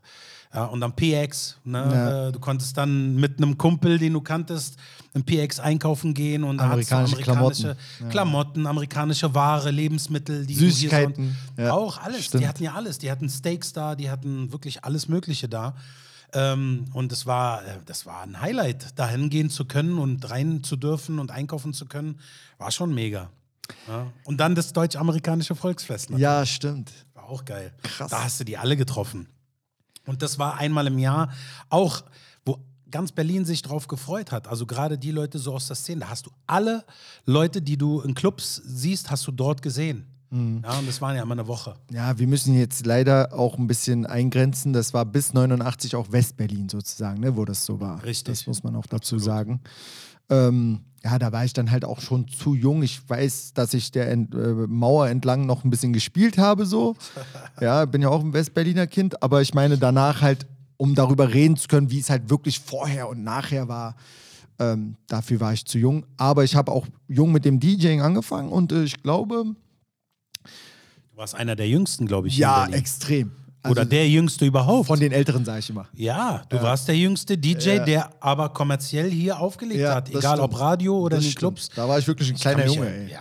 Ja, 0.55 0.65
und 0.65 0.81
dann 0.81 0.95
PX, 0.95 1.59
ne? 1.65 1.79
Ja. 1.79 2.29
Äh, 2.29 2.33
du 2.33 2.39
konntest 2.39 2.77
dann 2.79 3.17
mit 3.17 3.37
einem 3.37 3.59
Kumpel, 3.59 3.99
den 3.99 4.15
du 4.15 4.23
kanntest, 4.23 4.79
im 5.13 5.23
PX 5.23 5.61
einkaufen 5.61 6.15
gehen 6.15 6.43
und 6.43 6.59
Amerikanische 6.61 7.17
amerikanische 7.17 7.77
Klamotten. 7.99 8.11
Klamotten, 8.11 8.67
amerikanische 8.67 9.35
Ware, 9.35 9.71
Lebensmittel, 9.71 10.47
die 10.47 10.55
Süßigkeiten, 10.55 11.37
du 11.57 11.63
hier 11.63 11.67
so, 11.67 11.73
auch 11.73 11.99
alles. 11.99 12.25
stimmt. 12.25 12.45
Die 12.45 12.49
hatten 12.49 12.63
ja 12.63 12.73
alles. 12.73 12.99
Die 12.99 13.11
hatten 13.11 13.29
Steaks 13.29 13.75
da, 13.75 13.95
die 13.95 14.09
hatten 14.09 14.51
wirklich 14.51 14.85
alles 14.85 15.09
Mögliche 15.09 15.51
da. 15.51 15.75
Ähm, 16.33 16.87
und 16.93 17.11
es 17.13 17.27
war, 17.27 17.65
äh, 17.65 17.79
das 17.87 18.05
war 18.05 18.23
ein 18.23 18.41
Highlight, 18.41 18.99
dahin 18.99 19.31
gehen 19.31 19.51
zu 19.51 19.65
können 19.65 19.99
und 19.99 20.29
rein 20.31 20.63
zu 20.63 20.77
dürfen 20.77 21.19
und 21.19 21.31
einkaufen 21.31 21.73
zu 21.73 21.87
können, 21.87 22.21
war 22.59 22.71
schon 22.71 22.95
mega. 22.95 23.31
Ja. 23.87 24.13
Und 24.25 24.39
dann 24.39 24.55
das 24.55 24.73
deutsch-amerikanische 24.73 25.55
Volksfest. 25.55 26.11
Ne? 26.11 26.19
Ja, 26.19 26.45
stimmt. 26.45 26.93
War 27.15 27.25
auch 27.25 27.45
geil. 27.45 27.73
Krass. 27.83 28.11
Da 28.11 28.25
hast 28.25 28.41
du 28.41 28.45
die 28.45 28.59
alle 28.59 28.77
getroffen. 28.77 29.29
Und 30.07 30.23
das 30.23 30.39
war 30.39 30.57
einmal 30.57 30.87
im 30.87 30.99
Jahr 30.99 31.31
auch, 31.69 32.03
wo 32.45 32.59
ganz 32.91 33.13
Berlin 33.13 33.45
sich 33.45 33.63
drauf 33.63 33.89
gefreut 33.89 34.33
hat. 34.33 34.49
Also 34.49 34.67
gerade 34.67 34.99
die 34.99 35.11
Leute 35.11 35.39
so 35.39 35.55
aus 35.55 35.67
der 35.67 35.77
Szene. 35.77 36.01
Da 36.01 36.09
hast 36.09 36.27
du 36.27 36.31
alle 36.47 36.85
Leute, 37.25 37.61
die 37.61 37.77
du 37.77 38.01
in 38.01 38.15
Clubs 38.15 38.63
siehst, 38.65 39.11
hast 39.11 39.27
du 39.27 39.33
dort 39.33 39.63
gesehen. 39.63 40.07
Mhm. 40.31 40.63
Ja, 40.63 40.79
und 40.79 40.89
das 40.89 41.01
waren 41.01 41.17
ja 41.17 41.23
immer 41.23 41.33
eine 41.33 41.47
Woche. 41.47 41.75
Ja, 41.91 42.19
wir 42.19 42.27
müssen 42.27 42.55
jetzt 42.55 42.85
leider 42.87 43.33
auch 43.33 43.59
ein 43.59 43.67
bisschen 43.67 44.07
eingrenzen. 44.07 44.73
Das 44.73 44.93
war 44.93 45.05
bis 45.05 45.33
89 45.33 45.97
auch 45.97 46.13
Westberlin 46.13 46.69
sozusagen, 46.69 47.21
ne, 47.21 47.37
wo 47.37 47.45
das 47.45 47.65
so 47.65 47.81
war. 47.81 48.03
Richtig. 48.05 48.35
Das 48.35 48.47
muss 48.47 48.63
man 48.63 48.77
auch 48.77 48.87
dazu 48.87 49.19
sagen. 49.19 49.61
Ähm, 50.31 50.81
ja, 51.05 51.19
da 51.19 51.33
war 51.33 51.45
ich 51.45 51.53
dann 51.53 51.71
halt 51.71 51.85
auch 51.85 52.01
schon 52.01 52.29
zu 52.29 52.55
jung. 52.55 52.83
Ich 52.83 53.09
weiß, 53.09 53.55
dass 53.55 53.73
ich 53.73 53.93
der 53.93 54.11
Ent 54.11 54.35
äh, 54.35 54.67
Mauer 54.67 55.09
entlang 55.09 55.47
noch 55.47 55.65
ein 55.65 55.71
bisschen 55.71 55.93
gespielt 55.93 56.39
habe, 56.39 56.67
so. 56.67 56.97
Ja, 57.61 57.85
bin 57.87 58.03
ja 58.03 58.09
auch 58.09 58.21
ein 58.23 58.33
Westberliner 58.33 58.87
Kind, 58.87 59.23
aber 59.23 59.43
ich 59.43 59.55
meine 59.55 59.79
danach 59.79 60.23
halt, 60.23 60.47
um 60.77 60.95
darüber 60.95 61.33
reden 61.33 61.57
zu 61.57 61.67
können, 61.67 61.91
wie 61.91 61.99
es 61.99 62.11
halt 62.11 62.31
wirklich 62.31 62.61
vorher 62.61 63.09
und 63.09 63.25
nachher 63.25 63.69
war. 63.69 63.97
Ähm, 64.61 64.97
dafür 65.07 65.41
war 65.41 65.53
ich 65.53 65.65
zu 65.65 65.79
jung. 65.79 66.05
Aber 66.17 66.45
ich 66.45 66.55
habe 66.57 66.73
auch 66.73 66.87
jung 67.09 67.33
mit 67.33 67.45
dem 67.45 67.61
DJing 67.61 68.01
angefangen 68.01 68.51
und 68.51 68.73
äh, 68.73 68.85
ich 68.85 69.03
glaube, 69.03 69.55
warst 71.19 71.35
einer 71.35 71.57
der 71.57 71.69
jüngsten, 71.69 72.07
glaube 72.07 72.29
ich. 72.29 72.39
ja, 72.39 72.67
extrem. 72.69 73.33
Oder 73.69 73.81
Also 73.81 73.91
der 73.91 74.09
jüngste 74.09 74.47
überhaupt. 74.47 74.87
von 74.87 75.01
den 75.01 75.11
Älteren, 75.13 75.45
sage 75.45 75.59
ich 75.59 75.69
immer. 75.71 75.87
ja, 75.95 76.43
du 76.49 76.63
warst 76.63 76.87
der 76.89 76.97
jüngste 76.97 77.37
DJ, 77.37 77.71
Ja. 77.77 77.85
der 77.85 78.11
aber 78.21 78.49
kommerziell 78.51 79.11
hier 79.11 79.39
aufgelegt 79.41 79.81
Ja, 79.81 79.97
hat. 79.97 80.09
Egal 80.11 80.39
ob 80.41 80.53
stimmt. 80.53 80.61
Radio 80.63 80.99
oder 80.99 81.17
Das 81.17 81.25
in 81.25 81.29
den 81.29 81.33
stimmt. 81.33 81.41
Clubs. 81.57 81.71
Da 81.75 81.89
war 81.89 81.99
ich 81.99 82.07
wirklich 82.07 82.31
ein 82.31 82.37
kleiner 82.37 82.67
Junge, 82.67 82.89
ey. 82.89 83.11
ja. 83.13 83.19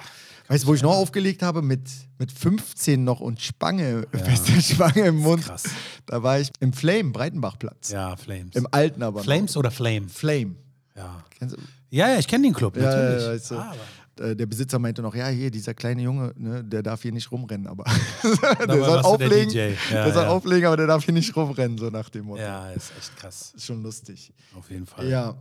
Weißt 0.48 0.64
du, 0.64 0.68
wo 0.70 0.74
ich 0.76 0.82
noch 0.82 0.96
aufgelegt 0.96 1.42
habe? 1.42 1.62
Mit, 1.62 1.82
mit 2.20 2.32
15 2.32 3.04
noch 3.04 3.20
und 3.20 3.42
Spange, 3.42 4.08
feste 4.14 4.62
Spange 4.62 5.08
im 5.08 5.18
Mund. 5.18 5.44
krass. 5.44 5.64
Da 6.06 6.24
war 6.24 6.40
ich 6.40 6.50
im 6.62 6.72
Flame, 6.72 7.10
Breitenbachplatz. 7.12 7.90
Ja, 7.92 8.16
Flames. 8.16 8.56
Im 8.56 8.66
alten 8.72 9.04
aber. 9.04 9.18
noch. 9.20 9.26
Flames 9.26 9.58
oder 9.58 9.72
Flame? 9.72 10.08
Flame. 10.08 10.56
Ja. 10.96 11.22
Kennst 11.38 11.56
du? 11.58 11.62
Ja, 11.90 12.10
ja, 12.12 12.20
ich 12.20 12.28
kenne 12.28 12.44
den 12.44 12.54
Club, 12.54 12.78
Ja, 12.78 12.84
natürlich. 12.84 13.24
ja, 13.24 13.30
weißt 13.32 13.52
du, 13.52 13.56
Ah, 13.56 13.62
aber 13.72 13.76
der 14.20 14.46
Besitzer 14.46 14.80
meinte 14.80 15.02
noch, 15.02 15.16
ja, 15.16 15.28
hier, 15.28 15.52
dieser 15.52 15.74
kleine 15.74 16.02
Junge, 16.02 16.34
ne, 16.38 16.64
der 16.64 16.84
darf 16.84 17.02
hier 17.02 17.12
nicht 17.12 17.32
rumrennen, 17.32 17.68
aber 17.68 17.84
der 18.24 18.68
soll 18.68 18.68
der 18.68 19.06
auflegen, 19.06 19.50
DJ. 19.50 19.58
Ja, 19.92 20.06
der 20.06 20.14
soll 20.14 20.24
ja. 20.24 20.30
auflegen, 20.30 20.66
aber 20.68 20.78
der 20.78 20.88
darf 20.88 21.04
hier 21.04 21.14
nicht 21.14 21.36
rumrennen, 21.36 21.78
so 21.78 21.90
nach 21.90 22.10
dem 22.10 22.26
Motto. 22.26 22.42
ja, 22.42 22.72
ist 22.72 22.92
echt 22.98 23.16
krass. 23.18 23.54
Ist 23.56 23.66
schon 23.66 23.82
lustig. 23.84 24.34
Auf 24.58 24.70
jeden 24.70 24.86
Fall. 24.86 25.08
Ja. 25.08 25.36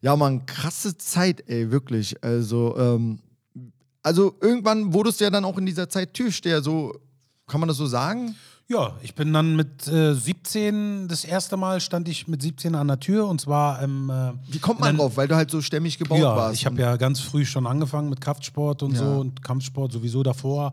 Ja, 0.00 0.16
man, 0.16 0.44
krasse 0.46 0.96
Zeit, 0.96 1.44
ey, 1.48 1.70
wirklich. 1.70 2.22
Also, 2.24 2.76
ähm, 2.76 3.20
also 4.02 4.34
irgendwann 4.40 4.92
wurdest 4.92 5.20
du 5.20 5.24
ja 5.24 5.30
dann 5.30 5.44
auch 5.44 5.56
in 5.58 5.66
dieser 5.66 5.88
Zeit 5.88 6.12
Türsteher, 6.12 6.60
so, 6.60 6.98
kann 7.46 7.60
man 7.60 7.68
das 7.68 7.76
so 7.76 7.86
sagen? 7.86 8.34
Ja, 8.72 8.96
ich 9.02 9.14
bin 9.14 9.32
dann 9.34 9.54
mit 9.54 9.86
äh, 9.88 10.14
17, 10.14 11.06
das 11.08 11.24
erste 11.24 11.58
Mal 11.58 11.80
stand 11.82 12.08
ich 12.08 12.26
mit 12.26 12.40
17 12.40 12.74
an 12.74 12.88
der 12.88 12.98
Tür 13.00 13.28
und 13.28 13.38
zwar 13.40 13.82
im. 13.82 14.08
Äh, 14.08 14.32
Wie 14.48 14.58
kommt 14.60 14.80
man 14.80 14.96
drauf? 14.96 15.16
Weil 15.18 15.28
du 15.28 15.34
halt 15.36 15.50
so 15.50 15.60
stämmig 15.60 15.98
gebaut 15.98 16.18
Ja, 16.18 16.34
warst. 16.36 16.54
ich 16.54 16.64
habe 16.64 16.80
ja 16.80 16.96
ganz 16.96 17.20
früh 17.20 17.44
schon 17.44 17.66
angefangen 17.66 18.08
mit 18.08 18.20
Kraftsport 18.22 18.82
und 18.82 18.92
Ja. 18.92 18.98
so 19.00 19.20
und 19.20 19.42
Kampfsport 19.42 19.92
sowieso 19.92 20.22
davor 20.22 20.72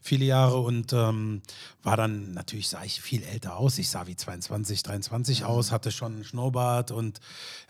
viele 0.00 0.24
Jahre 0.26 0.58
und 0.58 0.92
ähm, 0.92 1.40
war 1.82 1.96
dann 1.96 2.32
natürlich 2.34 2.68
sah 2.68 2.82
ich 2.84 3.00
viel 3.00 3.22
älter 3.22 3.56
aus. 3.56 3.78
Ich 3.78 3.88
sah 3.88 4.06
wie 4.06 4.16
22, 4.16 4.82
23 4.82 5.44
aus, 5.44 5.72
hatte 5.72 5.90
schon 5.92 6.14
einen 6.14 6.24
Schnurrbart 6.24 6.90
und 6.92 7.20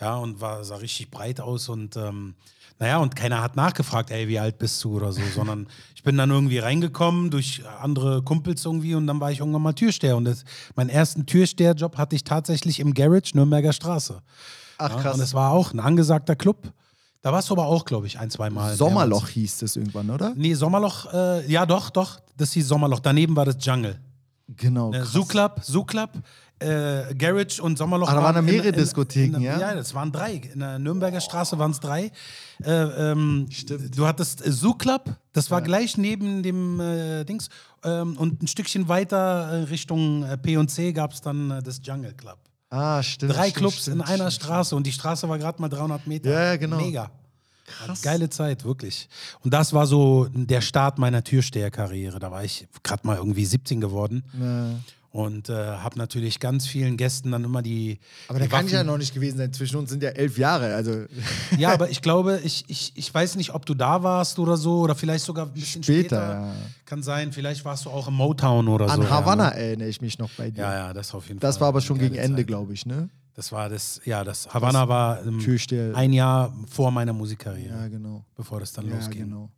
ja 0.00 0.16
und 0.16 0.40
war 0.40 0.64
sah 0.64 0.76
richtig 0.76 1.10
breit 1.10 1.40
aus 1.40 1.68
und 1.68 1.96
ähm, 1.96 2.34
naja, 2.78 2.98
und 2.98 3.14
keiner 3.14 3.40
hat 3.42 3.56
nachgefragt, 3.56 4.10
ey, 4.10 4.28
wie 4.28 4.38
alt 4.38 4.58
bist 4.58 4.82
du 4.82 4.96
oder 4.96 5.12
so, 5.12 5.22
sondern 5.34 5.68
ich 5.94 6.02
bin 6.02 6.16
dann 6.16 6.30
irgendwie 6.30 6.58
reingekommen 6.58 7.30
durch 7.30 7.62
andere 7.80 8.22
Kumpels 8.22 8.64
irgendwie 8.64 8.94
und 8.94 9.06
dann 9.06 9.20
war 9.20 9.30
ich 9.30 9.38
irgendwann 9.40 9.62
mal 9.62 9.72
Türsteher. 9.72 10.16
Und 10.16 10.24
das, 10.24 10.44
meinen 10.74 10.90
ersten 10.90 11.24
Türsteherjob 11.26 11.96
hatte 11.96 12.16
ich 12.16 12.24
tatsächlich 12.24 12.80
im 12.80 12.92
Garage 12.94 13.30
Nürnberger 13.34 13.72
Straße. 13.72 14.20
Ach, 14.78 14.90
Ja, 14.90 15.00
krass. 15.00 15.14
Und 15.14 15.20
es 15.22 15.34
war 15.34 15.52
auch 15.52 15.72
ein 15.72 15.80
angesagter 15.80 16.34
Club. 16.36 16.72
Da 17.22 17.32
warst 17.32 17.48
du 17.48 17.54
aber 17.54 17.66
auch, 17.66 17.84
glaube 17.86 18.06
ich, 18.06 18.18
ein, 18.18 18.28
zwei 18.28 18.50
Mal. 18.50 18.74
Sommerloch 18.74 19.28
hieß 19.28 19.58
das 19.58 19.76
irgendwann, 19.76 20.10
oder? 20.10 20.34
Nee, 20.36 20.52
Sommerloch, 20.54 21.10
äh, 21.12 21.50
ja 21.50 21.64
doch, 21.64 21.88
doch. 21.88 22.20
Das 22.36 22.52
hieß 22.52 22.68
Sommerloch. 22.68 23.00
Daneben 23.00 23.34
war 23.34 23.46
das 23.46 23.56
Jungle. 23.60 23.98
Genau. 24.48 24.92
Äh, 24.92 24.98
krass. 24.98 25.12
Zoo 25.12 25.24
Club, 25.24 25.60
Zoo 25.62 25.84
Club, 25.84 26.10
äh, 26.60 27.14
Garage 27.14 27.60
und 27.62 27.76
Sommerloch. 27.78 28.08
Ah, 28.08 28.14
da 28.14 28.22
waren 28.22 28.36
in- 28.36 28.44
mehrere 28.44 28.68
in- 28.68 28.74
Diskotheken, 28.74 29.36
in, 29.36 29.42
ja? 29.42 29.58
Ja, 29.58 29.74
das 29.74 29.94
waren 29.94 30.12
drei. 30.12 30.34
In 30.52 30.60
der 30.60 30.78
Nürnberger 30.78 31.20
Straße 31.20 31.58
waren 31.58 31.72
es 31.72 31.80
drei. 31.80 32.10
Äh, 32.62 32.70
ähm, 32.72 33.46
Stimmt. 33.50 33.96
Du 33.98 34.06
hattest 34.06 34.46
äh, 34.46 34.52
Zoo 34.52 34.74
Club, 34.74 35.16
das 35.32 35.50
war 35.50 35.60
gleich 35.62 35.98
neben 35.98 36.42
dem 36.42 36.80
äh, 36.80 37.24
Dings. 37.24 37.48
Ähm, 37.82 38.16
und 38.16 38.42
ein 38.42 38.46
Stückchen 38.46 38.88
weiter 38.88 39.50
äh, 39.50 39.62
Richtung 39.64 40.22
äh, 40.24 40.38
P&C 40.38 40.92
gab 40.92 41.12
es 41.12 41.20
dann 41.20 41.60
das 41.64 41.80
Jungle 41.82 42.14
Club. 42.14 42.38
Ah, 42.70 43.02
stimmt. 43.02 43.32
Drei 43.34 43.42
stimmt, 43.50 43.56
Clubs 43.56 43.82
stimmt, 43.82 43.96
in 43.96 44.02
einer 44.02 44.30
stimmt. 44.30 44.44
Straße 44.46 44.74
und 44.76 44.86
die 44.86 44.92
Straße 44.92 45.28
war 45.28 45.38
gerade 45.38 45.60
mal 45.60 45.68
300 45.68 46.06
Meter. 46.06 46.30
Ja, 46.30 46.44
ja, 46.44 46.56
genau. 46.56 46.76
Mega. 46.78 47.10
Geile 48.02 48.28
Zeit, 48.28 48.64
wirklich. 48.64 49.08
Und 49.42 49.54
das 49.54 49.72
war 49.72 49.86
so 49.86 50.28
der 50.34 50.60
Start 50.60 50.98
meiner 50.98 51.24
Türsteherkarriere. 51.24 52.18
Da 52.18 52.30
war 52.30 52.44
ich 52.44 52.66
gerade 52.82 53.06
mal 53.06 53.16
irgendwie 53.16 53.44
17 53.46 53.80
geworden 53.80 54.22
Ja. 54.38 54.70
Und 55.14 55.48
äh, 55.48 55.52
habe 55.54 55.96
natürlich 55.96 56.40
ganz 56.40 56.66
vielen 56.66 56.96
Gästen 56.96 57.30
dann 57.30 57.44
immer 57.44 57.62
die. 57.62 58.00
Aber 58.26 58.40
da 58.40 58.46
die 58.46 58.50
kann 58.50 58.66
ich 58.66 58.72
ja 58.72 58.82
noch 58.82 58.98
nicht 58.98 59.14
gewesen 59.14 59.38
sein. 59.38 59.52
Zwischen 59.52 59.76
uns 59.76 59.90
sind 59.90 60.02
ja 60.02 60.08
elf 60.10 60.36
Jahre. 60.38 60.74
Also 60.74 61.04
Ja, 61.56 61.72
aber 61.72 61.88
ich 61.88 62.02
glaube, 62.02 62.40
ich, 62.42 62.64
ich, 62.66 62.90
ich 62.96 63.14
weiß 63.14 63.36
nicht, 63.36 63.54
ob 63.54 63.64
du 63.64 63.74
da 63.74 64.02
warst 64.02 64.40
oder 64.40 64.56
so 64.56 64.80
oder 64.80 64.96
vielleicht 64.96 65.24
sogar 65.24 65.46
ein 65.46 65.52
bisschen 65.52 65.84
Später, 65.84 66.02
später. 66.16 66.30
ja. 66.32 66.54
Kann 66.84 67.04
sein, 67.04 67.32
vielleicht 67.32 67.64
warst 67.64 67.84
du 67.84 67.90
auch 67.90 68.08
im 68.08 68.14
Motown 68.14 68.66
oder 68.66 68.90
an 68.90 69.02
so. 69.02 69.08
Havanna 69.08 69.50
Ja, 69.50 69.54
ne? 69.54 69.56
erinnere 69.62 69.88
ich 69.88 70.00
mich 70.00 70.18
noch 70.18 70.30
bei 70.36 70.50
dir. 70.50 70.62
ja, 70.62 70.74
ja, 70.88 70.92
das 70.92 71.14
auf 71.14 71.28
jeden 71.28 71.38
Das 71.38 71.56
Fall. 71.58 71.60
war 71.60 71.68
aber 71.68 71.80
schon 71.80 71.98
gegen 71.98 72.16
Ende, 72.16 72.44
glaube 72.44 72.72
ich, 72.74 72.84
ne? 72.84 73.08
Das 73.36 73.52
war 73.52 73.68
das, 73.68 74.00
ja, 74.04 74.24
das 74.24 74.52
Havanna 74.52 74.88
war 74.88 75.24
ähm, 75.24 75.38
ein 75.94 76.12
Jahr 76.12 76.52
vor 76.68 76.90
meiner 76.90 77.12
Musikkarriere, 77.12 77.72
Ja, 77.82 77.86
genau. 77.86 78.24
bevor 78.36 78.58
das 78.58 78.72
dann 78.72 78.88
Ja, 78.88 78.96
losging. 78.96 79.24
genau. 79.28 79.48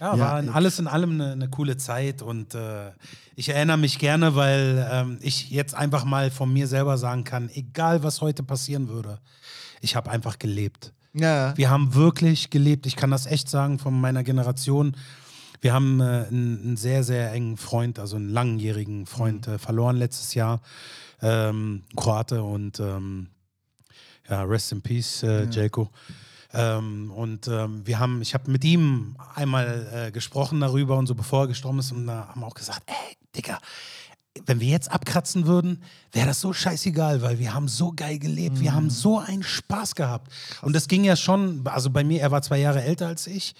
Ja, 0.00 0.14
Ja, 0.14 0.18
war 0.18 0.40
in, 0.40 0.48
ey. 0.48 0.54
alles 0.54 0.78
in 0.78 0.86
allem 0.86 1.12
eine, 1.12 1.32
eine 1.32 1.48
coole 1.48 1.76
Zeit 1.76 2.22
und 2.22 2.54
äh, 2.54 2.90
ich 3.36 3.48
erinnere 3.50 3.76
mich 3.78 3.98
gerne, 3.98 4.34
weil 4.34 4.88
ähm, 4.90 5.18
ich 5.20 5.50
jetzt 5.50 5.74
einfach 5.74 6.04
mal 6.04 6.30
von 6.30 6.52
mir 6.52 6.66
selber 6.66 6.98
sagen 6.98 7.24
kann, 7.24 7.48
egal 7.52 8.02
was 8.02 8.20
heute 8.20 8.42
passieren 8.42 8.88
würde, 8.88 9.18
ich 9.80 9.96
habe 9.96 10.10
einfach 10.10 10.38
gelebt. 10.38 10.92
Ja. 11.14 11.56
Wir 11.56 11.70
haben 11.70 11.94
wirklich 11.94 12.50
gelebt. 12.50 12.86
Ich 12.86 12.94
kann 12.96 13.10
das 13.10 13.26
echt 13.26 13.48
sagen 13.48 13.78
von 13.78 13.98
meiner 14.00 14.22
Generation. 14.22 14.96
Wir 15.60 15.72
haben 15.72 16.00
äh, 16.00 16.04
einen, 16.28 16.60
einen 16.62 16.76
sehr, 16.76 17.02
sehr 17.02 17.32
engen 17.32 17.56
Freund, 17.56 17.98
also 17.98 18.16
einen 18.16 18.28
langjährigen 18.28 19.06
Freund 19.06 19.46
Mhm. 19.48 19.54
äh, 19.54 19.58
verloren 19.58 19.96
letztes 19.96 20.34
Jahr. 20.34 20.60
Ähm, 21.20 21.82
Kroate 21.96 22.42
und 22.44 22.78
ähm, 22.78 23.28
ja, 24.28 24.42
rest 24.42 24.70
in 24.72 24.82
peace, 24.82 25.22
äh, 25.24 25.44
Jelko. 25.50 25.90
Ähm, 26.52 27.10
und 27.10 27.46
ähm, 27.48 27.86
wir 27.86 27.98
haben, 27.98 28.22
ich 28.22 28.34
habe 28.34 28.50
mit 28.50 28.64
ihm 28.64 29.16
einmal 29.34 30.06
äh, 30.08 30.10
gesprochen 30.10 30.60
darüber 30.60 30.96
und 30.96 31.06
so, 31.06 31.14
bevor 31.14 31.42
er 31.44 31.48
gestorben 31.48 31.78
ist, 31.78 31.92
und 31.92 32.06
da 32.06 32.28
haben 32.28 32.40
wir 32.40 32.46
auch 32.46 32.54
gesagt, 32.54 32.82
ey, 32.86 33.16
Digga, 33.36 33.58
wenn 34.46 34.60
wir 34.60 34.68
jetzt 34.68 34.90
abkratzen 34.90 35.46
würden, 35.46 35.82
wäre 36.12 36.26
das 36.26 36.40
so 36.40 36.52
scheißegal, 36.52 37.22
weil 37.22 37.38
wir 37.38 37.54
haben 37.54 37.68
so 37.68 37.92
geil 37.94 38.18
gelebt, 38.18 38.60
wir 38.60 38.72
haben 38.72 38.88
so 38.88 39.18
einen 39.18 39.42
Spaß 39.42 39.94
gehabt. 39.94 40.32
Und 40.62 40.74
das 40.74 40.88
ging 40.88 41.04
ja 41.04 41.16
schon, 41.16 41.62
also 41.66 41.90
bei 41.90 42.04
mir, 42.04 42.20
er 42.20 42.30
war 42.30 42.42
zwei 42.42 42.58
Jahre 42.58 42.82
älter 42.82 43.08
als 43.08 43.26
ich. 43.26 43.54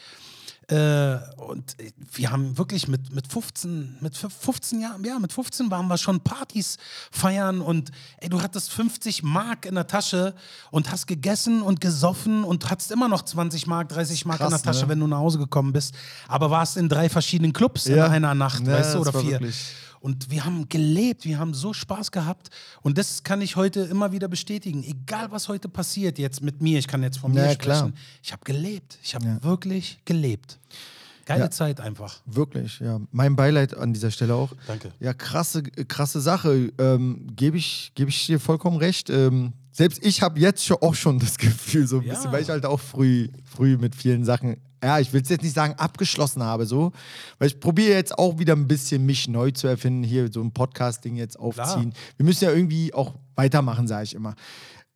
Äh, 0.71 1.17
und 1.39 1.77
wir 2.13 2.31
haben 2.31 2.59
wirklich 2.59 2.89
mit, 2.89 3.15
mit 3.15 3.27
15, 3.27 3.97
mit 4.03 4.15
15 4.15 4.81
Jahren, 4.81 5.03
ja, 5.03 5.19
mit 5.19 5.33
15 5.33 5.71
waren 5.71 5.89
wir 5.89 5.97
schon 5.97 6.21
Partys 6.21 6.77
feiern 7.11 7.63
und 7.63 7.91
ey, 8.19 8.29
du 8.29 8.43
hattest 8.43 8.71
50 8.73 9.23
Mark 9.23 9.65
in 9.65 9.77
der 9.77 9.87
Tasche 9.87 10.35
und 10.71 10.93
hast 10.93 11.07
gegessen 11.07 11.63
und 11.63 11.81
gesoffen 11.81 12.45
und 12.45 12.69
hattest 12.71 12.91
immer 12.93 13.09
noch 13.09 13.23
20 13.23 13.67
Mark, 13.67 13.89
30 13.89 14.27
Mark 14.27 14.41
in 14.41 14.49
Krass, 14.49 14.61
der 14.63 14.73
Tasche, 14.73 14.85
ne? 14.85 14.89
wenn 14.91 15.01
du 15.01 15.07
nach 15.07 15.19
Hause 15.21 15.39
gekommen 15.39 15.73
bist. 15.73 15.95
Aber 16.29 16.51
warst 16.51 16.77
in 16.77 16.91
drei 16.91 17.09
verschiedenen 17.09 17.55
Clubs 17.55 17.87
Ja. 17.87 18.05
in 18.07 18.13
einer 18.13 18.35
Nacht, 18.35 18.67
Ja, 18.67 18.75
weißt 18.75 18.95
du, 18.95 18.99
oder 18.99 19.13
vier. 19.15 19.31
wirklich- 19.41 19.73
Und 20.01 20.31
wir 20.31 20.45
haben 20.45 20.69
gelebt, 20.69 21.25
wir 21.25 21.39
haben 21.39 21.55
so 21.55 21.73
Spaß 21.73 22.13
gehabt. 22.13 22.49
Und 22.83 22.99
das 22.99 23.23
kann 23.23 23.41
ich 23.41 23.57
heute 23.57 23.81
immer 23.81 24.13
wieder 24.13 24.29
bestätigen. 24.29 24.83
Egal, 24.85 25.31
was 25.31 25.49
heute 25.49 25.69
passiert 25.69 26.19
jetzt 26.19 26.43
mit 26.43 26.61
mir, 26.63 26.79
ich 26.79 26.87
kann 26.89 27.03
jetzt 27.03 27.19
von 27.19 27.33
Ja, 27.35 27.47
mir 27.47 27.57
klar. 27.57 27.79
sprechen. 27.89 27.95
Ich 28.23 28.33
habe 28.33 28.45
gelebt. 28.45 28.99
Ich 29.03 29.15
habe 29.15 29.43
wirklich 29.43 29.99
gelebt. 30.05 30.59
Geile 31.27 31.41
Ja. 31.45 31.51
Zeit 31.51 31.81
einfach. 31.81 32.21
Wirklich, 32.25 32.81
ja. 32.81 33.01
Mein 33.11 33.37
Beileid 33.37 33.77
an 33.77 33.93
dieser 33.93 34.11
Stelle 34.11 34.35
auch. 34.35 34.51
Danke. 34.67 34.93
Ja, 34.99 35.13
krasse, 35.13 35.63
krasse 35.63 36.21
Sache. 36.23 36.73
Ähm, 36.79 37.27
Gebe 37.37 37.59
ich, 37.59 37.93
geb 37.95 38.09
ich 38.09 38.25
dir 38.27 38.41
vollkommen 38.41 38.79
recht. 38.79 39.11
Ähm, 39.11 39.53
selbst 39.79 40.05
ich 40.05 40.23
habe 40.23 40.41
jetzt 40.41 40.65
schon, 40.65 40.77
auch 40.81 40.97
schon 40.97 41.21
das 41.21 41.39
Gefühl, 41.39 41.87
so 41.87 41.99
ein 42.01 42.03
Ja. 42.03 42.15
bisschen, 42.15 42.33
weil 42.33 42.43
ich 42.43 42.49
halt 42.51 42.67
auch 42.67 42.81
früh, 42.81 43.29
früh 43.45 43.77
mit 43.77 43.95
vielen 43.95 44.25
Sachen, 44.25 44.57
ja, 44.83 44.99
ich 44.99 45.13
will 45.13 45.23
es 45.23 45.29
jetzt 45.29 45.43
nicht 45.45 45.55
sagen, 45.55 45.75
abgeschlossen 45.75 46.43
habe, 46.43 46.67
so. 46.67 46.91
Weil 47.39 47.47
ich 47.47 47.61
probiere 47.61 47.93
jetzt 47.95 48.19
auch 48.19 48.41
wieder 48.41 48.57
ein 48.57 48.67
bisschen 48.67 49.07
mich 49.07 49.29
neu 49.29 49.53
zu 49.53 49.69
erfinden, 49.69 50.03
hier 50.03 50.33
so 50.33 50.41
ein 50.43 50.51
Podcast-Ding 50.53 51.15
jetzt 51.15 51.39
aufziehen. 51.39 51.95
Wir 52.17 52.27
müssen 52.27 52.43
ja 52.45 52.51
irgendwie 52.51 52.93
auch 52.93 53.15
weitermachen, 53.37 53.87
sage 53.87 54.03
ich 54.03 54.15
immer. 54.17 54.35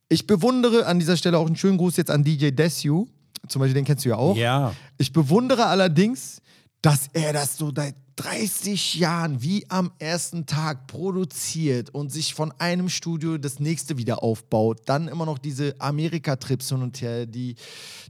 Ich 0.09 0.27
bewundere 0.27 0.87
an 0.87 0.99
dieser 0.99 1.17
Stelle 1.17 1.39
auch 1.39 1.47
einen 1.47 1.55
schönen 1.57 1.79
Gruß 1.79 1.97
jetzt 1.97 2.11
an 2.11 2.25
DJ 2.25 2.51
Desu. 2.51 3.07
Zum 3.49 3.61
Beispiel, 3.61 3.75
den 3.75 3.85
kennst 3.85 4.05
du 4.05 4.09
ja 4.09 4.17
auch. 4.17 4.37
Ja. 4.37 4.75
Ich 4.99 5.13
bewundere 5.13 5.67
allerdings, 5.67 6.43
dass 6.81 7.09
er 7.13 7.33
das 7.33 7.57
so 7.57 7.73
seit 7.75 7.95
30 8.17 8.97
Jahren 8.97 9.43
wie 9.43 9.65
am 9.71 9.93
ersten 9.99 10.47
Tag 10.47 10.87
produziert 10.87 11.91
und 11.91 12.13
sich 12.13 12.35
von 12.35 12.53
einem 12.59 12.89
Studio 12.89 13.39
das 13.39 13.59
nächste 13.59 13.97
wieder 13.97 14.23
aufbaut. 14.23 14.83
Dann 14.87 15.09
immer 15.09 15.25
noch 15.25 15.39
diese 15.39 15.75
Amerika-Trips 15.79 16.69
hin 16.69 16.83
und 16.83 17.01
her. 17.01 17.27
Die, 17.27 17.55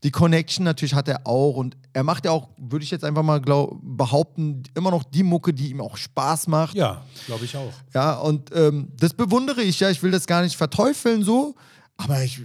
die 0.03 0.11
Connection 0.11 0.65
natürlich 0.65 0.95
hat 0.95 1.09
er 1.09 1.27
auch. 1.27 1.57
Und 1.57 1.77
er 1.93 2.03
macht 2.03 2.25
ja 2.25 2.33
auch, 2.33 2.49
würde 2.57 2.85
ich 2.85 2.91
jetzt 2.91 3.05
einfach 3.05 3.23
mal 3.23 3.41
glaub, 3.41 3.79
behaupten, 3.83 4.62
immer 4.75 4.91
noch 4.91 5.05
die 5.05 5.23
Mucke, 5.23 5.55
die 5.55 5.71
ihm 5.71 5.81
auch 5.81 5.97
Spaß 5.97 6.49
macht. 6.49 6.75
Ja, 6.75 7.05
glaube 7.27 7.45
ich 7.45 7.57
auch. 7.57 7.73
Ja, 7.95 8.19
und 8.19 8.51
ähm, 8.55 8.88
das 8.99 9.15
bewundere 9.15 9.62
ich 9.62 9.81
ja. 9.81 9.91
Ich 9.91 10.03
will 10.03 10.11
das 10.11 10.27
gar 10.27 10.43
nicht 10.43 10.57
verteufeln 10.57 11.23
so, 11.23 11.55
aber 11.97 12.23
ich, 12.23 12.41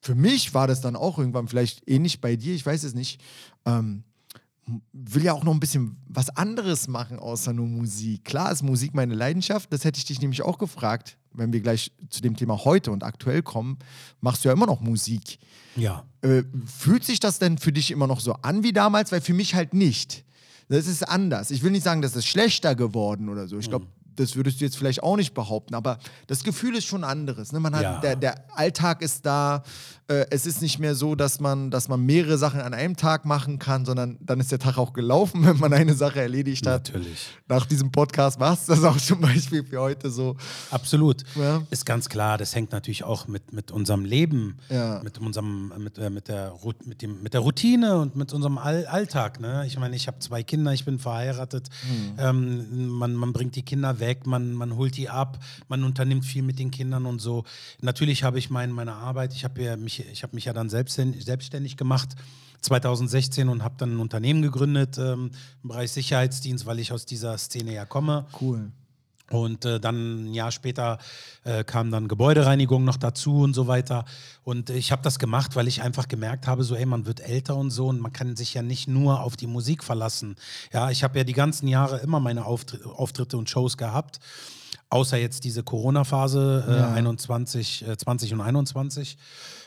für 0.00 0.14
mich 0.14 0.54
war 0.54 0.66
das 0.66 0.80
dann 0.80 0.96
auch 0.96 1.18
irgendwann 1.18 1.48
vielleicht 1.48 1.88
ähnlich 1.88 2.20
bei 2.20 2.36
dir, 2.36 2.54
ich 2.54 2.64
weiß 2.64 2.84
es 2.84 2.94
nicht. 2.94 3.20
Ähm, 3.66 4.04
will 4.92 5.24
ja 5.24 5.32
auch 5.32 5.44
noch 5.44 5.52
ein 5.52 5.60
bisschen 5.60 5.96
was 6.08 6.30
anderes 6.36 6.88
machen 6.88 7.18
außer 7.18 7.52
nur 7.52 7.66
Musik. 7.66 8.24
Klar 8.24 8.52
ist 8.52 8.62
Musik 8.62 8.94
meine 8.94 9.14
Leidenschaft, 9.14 9.72
das 9.72 9.84
hätte 9.84 9.98
ich 9.98 10.04
dich 10.04 10.20
nämlich 10.20 10.42
auch 10.42 10.58
gefragt, 10.58 11.16
wenn 11.32 11.52
wir 11.52 11.60
gleich 11.60 11.92
zu 12.08 12.22
dem 12.22 12.36
Thema 12.36 12.64
heute 12.64 12.90
und 12.90 13.04
aktuell 13.04 13.42
kommen, 13.42 13.78
machst 14.20 14.44
du 14.44 14.48
ja 14.48 14.52
immer 14.52 14.66
noch 14.66 14.80
Musik. 14.80 15.38
Ja. 15.76 16.04
Äh, 16.22 16.42
fühlt 16.66 17.04
sich 17.04 17.20
das 17.20 17.38
denn 17.38 17.58
für 17.58 17.72
dich 17.72 17.90
immer 17.90 18.06
noch 18.06 18.20
so 18.20 18.34
an 18.34 18.62
wie 18.62 18.72
damals? 18.72 19.12
Weil 19.12 19.20
für 19.20 19.34
mich 19.34 19.54
halt 19.54 19.74
nicht. 19.74 20.24
Das 20.68 20.86
ist 20.86 21.08
anders. 21.08 21.50
Ich 21.50 21.62
will 21.62 21.72
nicht 21.72 21.82
sagen, 21.82 22.02
das 22.02 22.14
ist 22.14 22.26
schlechter 22.26 22.74
geworden 22.74 23.28
oder 23.28 23.48
so. 23.48 23.58
Ich 23.58 23.68
glaube, 23.68 23.86
das 24.16 24.36
würdest 24.36 24.60
du 24.60 24.64
jetzt 24.64 24.76
vielleicht 24.76 25.02
auch 25.02 25.16
nicht 25.16 25.34
behaupten, 25.34 25.74
aber 25.74 25.98
das 26.26 26.42
Gefühl 26.44 26.76
ist 26.76 26.86
schon 26.86 27.04
anderes. 27.04 27.52
Ne? 27.52 27.60
Man 27.60 27.74
hat, 27.74 27.82
Ja. 27.82 28.00
der, 28.00 28.16
der 28.16 28.44
Alltag 28.58 29.02
ist 29.02 29.24
da. 29.26 29.62
Äh, 30.08 30.26
es 30.30 30.44
ist 30.44 30.60
nicht 30.60 30.78
mehr 30.80 30.94
so, 30.96 31.14
dass 31.14 31.38
man, 31.40 31.70
dass 31.70 31.86
man 31.88 32.04
mehrere 32.04 32.36
Sachen 32.36 32.60
an 32.60 32.74
einem 32.74 32.96
Tag 32.96 33.24
machen 33.24 33.58
kann, 33.60 33.84
sondern 33.84 34.18
dann 34.20 34.40
ist 34.40 34.50
der 34.50 34.58
Tag 34.58 34.76
auch 34.76 34.92
gelaufen, 34.92 35.44
wenn 35.46 35.58
man 35.58 35.72
eine 35.72 35.94
Sache 35.94 36.20
erledigt 36.20 36.66
hat. 36.66 36.88
Natürlich. 36.88 37.28
Nach 37.48 37.64
diesem 37.64 37.92
Podcast 37.92 38.40
war 38.40 38.54
es 38.54 38.66
das 38.66 38.82
auch 38.82 38.96
zum 38.96 39.20
Beispiel 39.20 39.64
für 39.64 39.80
heute 39.80 40.10
so. 40.10 40.36
Absolut. 40.70 41.22
Ja. 41.36 41.62
Ist 41.70 41.86
ganz 41.86 42.08
klar, 42.08 42.38
das 42.38 42.54
hängt 42.54 42.72
natürlich 42.72 43.04
auch 43.04 43.28
mit, 43.28 43.52
mit 43.52 43.70
unserem 43.70 44.04
Leben, 44.04 44.56
Ja. 44.68 45.00
mit 45.04 45.18
unserem, 45.18 45.72
mit, 45.78 45.96
äh, 45.98 46.10
mit, 46.10 46.26
der, 46.28 46.54
mit, 46.84 47.02
dem, 47.02 47.22
mit 47.22 47.32
der 47.34 47.40
Routine 47.40 47.98
und 47.98 48.16
mit 48.16 48.32
unserem 48.32 48.58
All 48.58 48.86
Alltag. 48.86 49.38
Ne? 49.40 49.64
Ich 49.66 49.78
meine, 49.78 49.94
ich 49.94 50.08
habe 50.08 50.18
zwei 50.18 50.42
Kinder, 50.42 50.72
ich 50.72 50.84
bin 50.84 50.98
verheiratet. 50.98 51.68
Hm. 51.82 52.14
Ähm, 52.18 52.88
man, 52.88 53.14
man 53.14 53.32
bringt 53.32 53.54
die 53.54 53.62
Kinder 53.62 53.99
weg, 54.00 54.26
man, 54.26 54.52
man 54.52 54.76
holt 54.76 54.96
die 54.96 55.08
ab, 55.08 55.38
man 55.68 55.84
unternimmt 55.84 56.24
viel 56.24 56.42
mit 56.42 56.58
den 56.58 56.70
Kindern 56.70 57.06
und 57.06 57.20
so. 57.20 57.44
Natürlich 57.80 58.24
habe 58.24 58.38
ich 58.38 58.50
mein, 58.50 58.72
meine 58.72 58.94
Arbeit, 58.94 59.34
ich 59.34 59.44
habe 59.44 59.62
ja 59.62 59.76
mich, 59.76 60.04
ich 60.10 60.22
habe 60.22 60.34
mich 60.34 60.46
ja 60.46 60.52
dann 60.52 60.68
selbstständig, 60.68 61.76
gemacht. 61.76 62.14
2016 62.62 63.48
und 63.48 63.64
habe 63.64 63.76
dann 63.78 63.96
ein 63.96 64.00
Unternehmen 64.00 64.42
gegründet 64.42 64.98
ähm, 64.98 65.30
im 65.62 65.68
Bereich 65.68 65.92
Sicherheitsdienst, 65.92 66.66
weil 66.66 66.78
ich 66.78 66.92
aus 66.92 67.06
dieser 67.06 67.38
Szene 67.38 67.72
ja 67.72 67.86
komme. 67.86 68.26
Cool. 68.38 68.70
Und 69.30 69.64
äh, 69.64 69.78
dann 69.78 70.26
ein 70.26 70.34
Jahr 70.34 70.50
später 70.50 70.98
äh, 71.44 71.62
kam 71.62 71.90
dann 71.90 72.08
Gebäudereinigung 72.08 72.84
noch 72.84 72.96
dazu 72.96 73.42
und 73.42 73.54
so 73.54 73.68
weiter. 73.68 74.04
Und 74.42 74.70
ich 74.70 74.90
habe 74.90 75.02
das 75.02 75.20
gemacht, 75.20 75.54
weil 75.54 75.68
ich 75.68 75.82
einfach 75.82 76.08
gemerkt 76.08 76.48
habe, 76.48 76.64
so, 76.64 76.74
ey, 76.74 76.84
man 76.84 77.06
wird 77.06 77.20
älter 77.20 77.56
und 77.56 77.70
so 77.70 77.86
und 77.86 78.00
man 78.00 78.12
kann 78.12 78.34
sich 78.34 78.54
ja 78.54 78.62
nicht 78.62 78.88
nur 78.88 79.20
auf 79.20 79.36
die 79.36 79.46
Musik 79.46 79.84
verlassen. 79.84 80.34
Ja, 80.72 80.90
ich 80.90 81.04
habe 81.04 81.16
ja 81.18 81.24
die 81.24 81.32
ganzen 81.32 81.68
Jahre 81.68 81.98
immer 81.98 82.18
meine 82.18 82.44
Auftr 82.44 82.78
Auftritte 82.84 83.36
und 83.36 83.48
Shows 83.48 83.76
gehabt. 83.76 84.18
Außer 84.88 85.16
jetzt 85.16 85.44
diese 85.44 85.62
Corona-Phase 85.62 86.90
äh, 86.92 86.96
21, 86.96 87.86
äh, 87.86 87.96
20 87.96 88.34
und 88.34 88.40
21. 88.40 89.16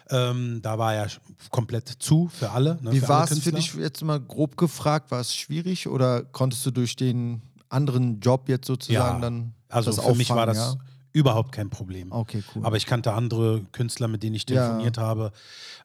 Ähm, 0.09 0.59
da 0.61 0.77
war 0.77 0.93
ja 0.93 1.07
komplett 1.49 1.87
zu 1.87 2.27
für 2.27 2.51
alle. 2.51 2.77
Ne, 2.81 2.91
Wie 2.91 3.07
war 3.07 3.23
es 3.31 3.39
für 3.39 3.53
dich 3.53 3.73
jetzt 3.75 4.03
mal 4.03 4.19
grob 4.19 4.57
gefragt? 4.57 5.11
War 5.11 5.21
es 5.21 5.33
schwierig 5.33 5.87
oder 5.87 6.23
konntest 6.23 6.65
du 6.65 6.71
durch 6.71 6.97
den 6.97 7.41
anderen 7.73 8.19
Job 8.19 8.47
jetzt 8.49 8.67
sozusagen 8.67 9.21
dann 9.21 9.53
also 9.69 9.91
das 9.91 10.03
für 10.05 10.15
mich 10.15 10.29
war 10.29 10.37
auffangen, 10.37 10.55
das 10.55 10.73
ja? 10.75 10.79
überhaupt 11.13 11.51
kein 11.51 11.69
Problem. 11.69 12.11
Okay, 12.11 12.43
cool. 12.55 12.65
Aber 12.65 12.77
ich 12.77 12.85
kannte 12.85 13.13
andere 13.13 13.61
Künstler, 13.71 14.07
mit 14.07 14.23
denen 14.23 14.35
ich 14.35 14.47
Ja. 14.49 14.65
telefoniert 14.67 14.97
habe. 14.97 15.31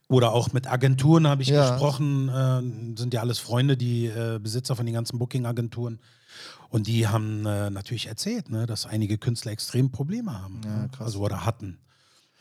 Oder 0.09 0.33
auch 0.33 0.53
mit 0.53 0.67
Agenturen 0.71 1.27
habe 1.27 1.43
ich 1.43 1.49
Ja. 1.49 1.69
gesprochen. 1.71 2.29
Äh, 2.29 2.99
sind 2.99 3.13
ja 3.15 3.21
alles 3.21 3.39
Freunde, 3.39 3.77
die 3.77 4.07
äh, 4.07 4.39
Besitzer 4.43 4.75
von 4.77 4.87
den 4.87 4.95
ganzen 4.95 5.19
Booking-Agenturen. 5.19 5.99
Und 6.71 6.87
die 6.87 7.09
haben 7.09 7.45
äh, 7.47 7.71
natürlich 7.71 8.07
erzählt, 8.07 8.51
ne, 8.51 8.67
dass 8.67 8.87
einige 8.87 9.19
Künstler 9.19 9.53
extrem 9.53 9.91
Probleme 9.91 10.41
haben. 10.43 10.61
ne? 10.61 10.89
Also 10.99 11.21
oder 11.21 11.45
hatten. 11.45 11.79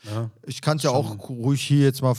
Ne? 0.04 0.30
Ich 0.46 0.60
kann 0.60 0.76
es 0.76 0.84
ja 0.84 0.90
auch 0.90 1.28
ruhig 1.28 1.60
hier 1.60 1.84
jetzt 1.84 2.02
mal 2.02 2.14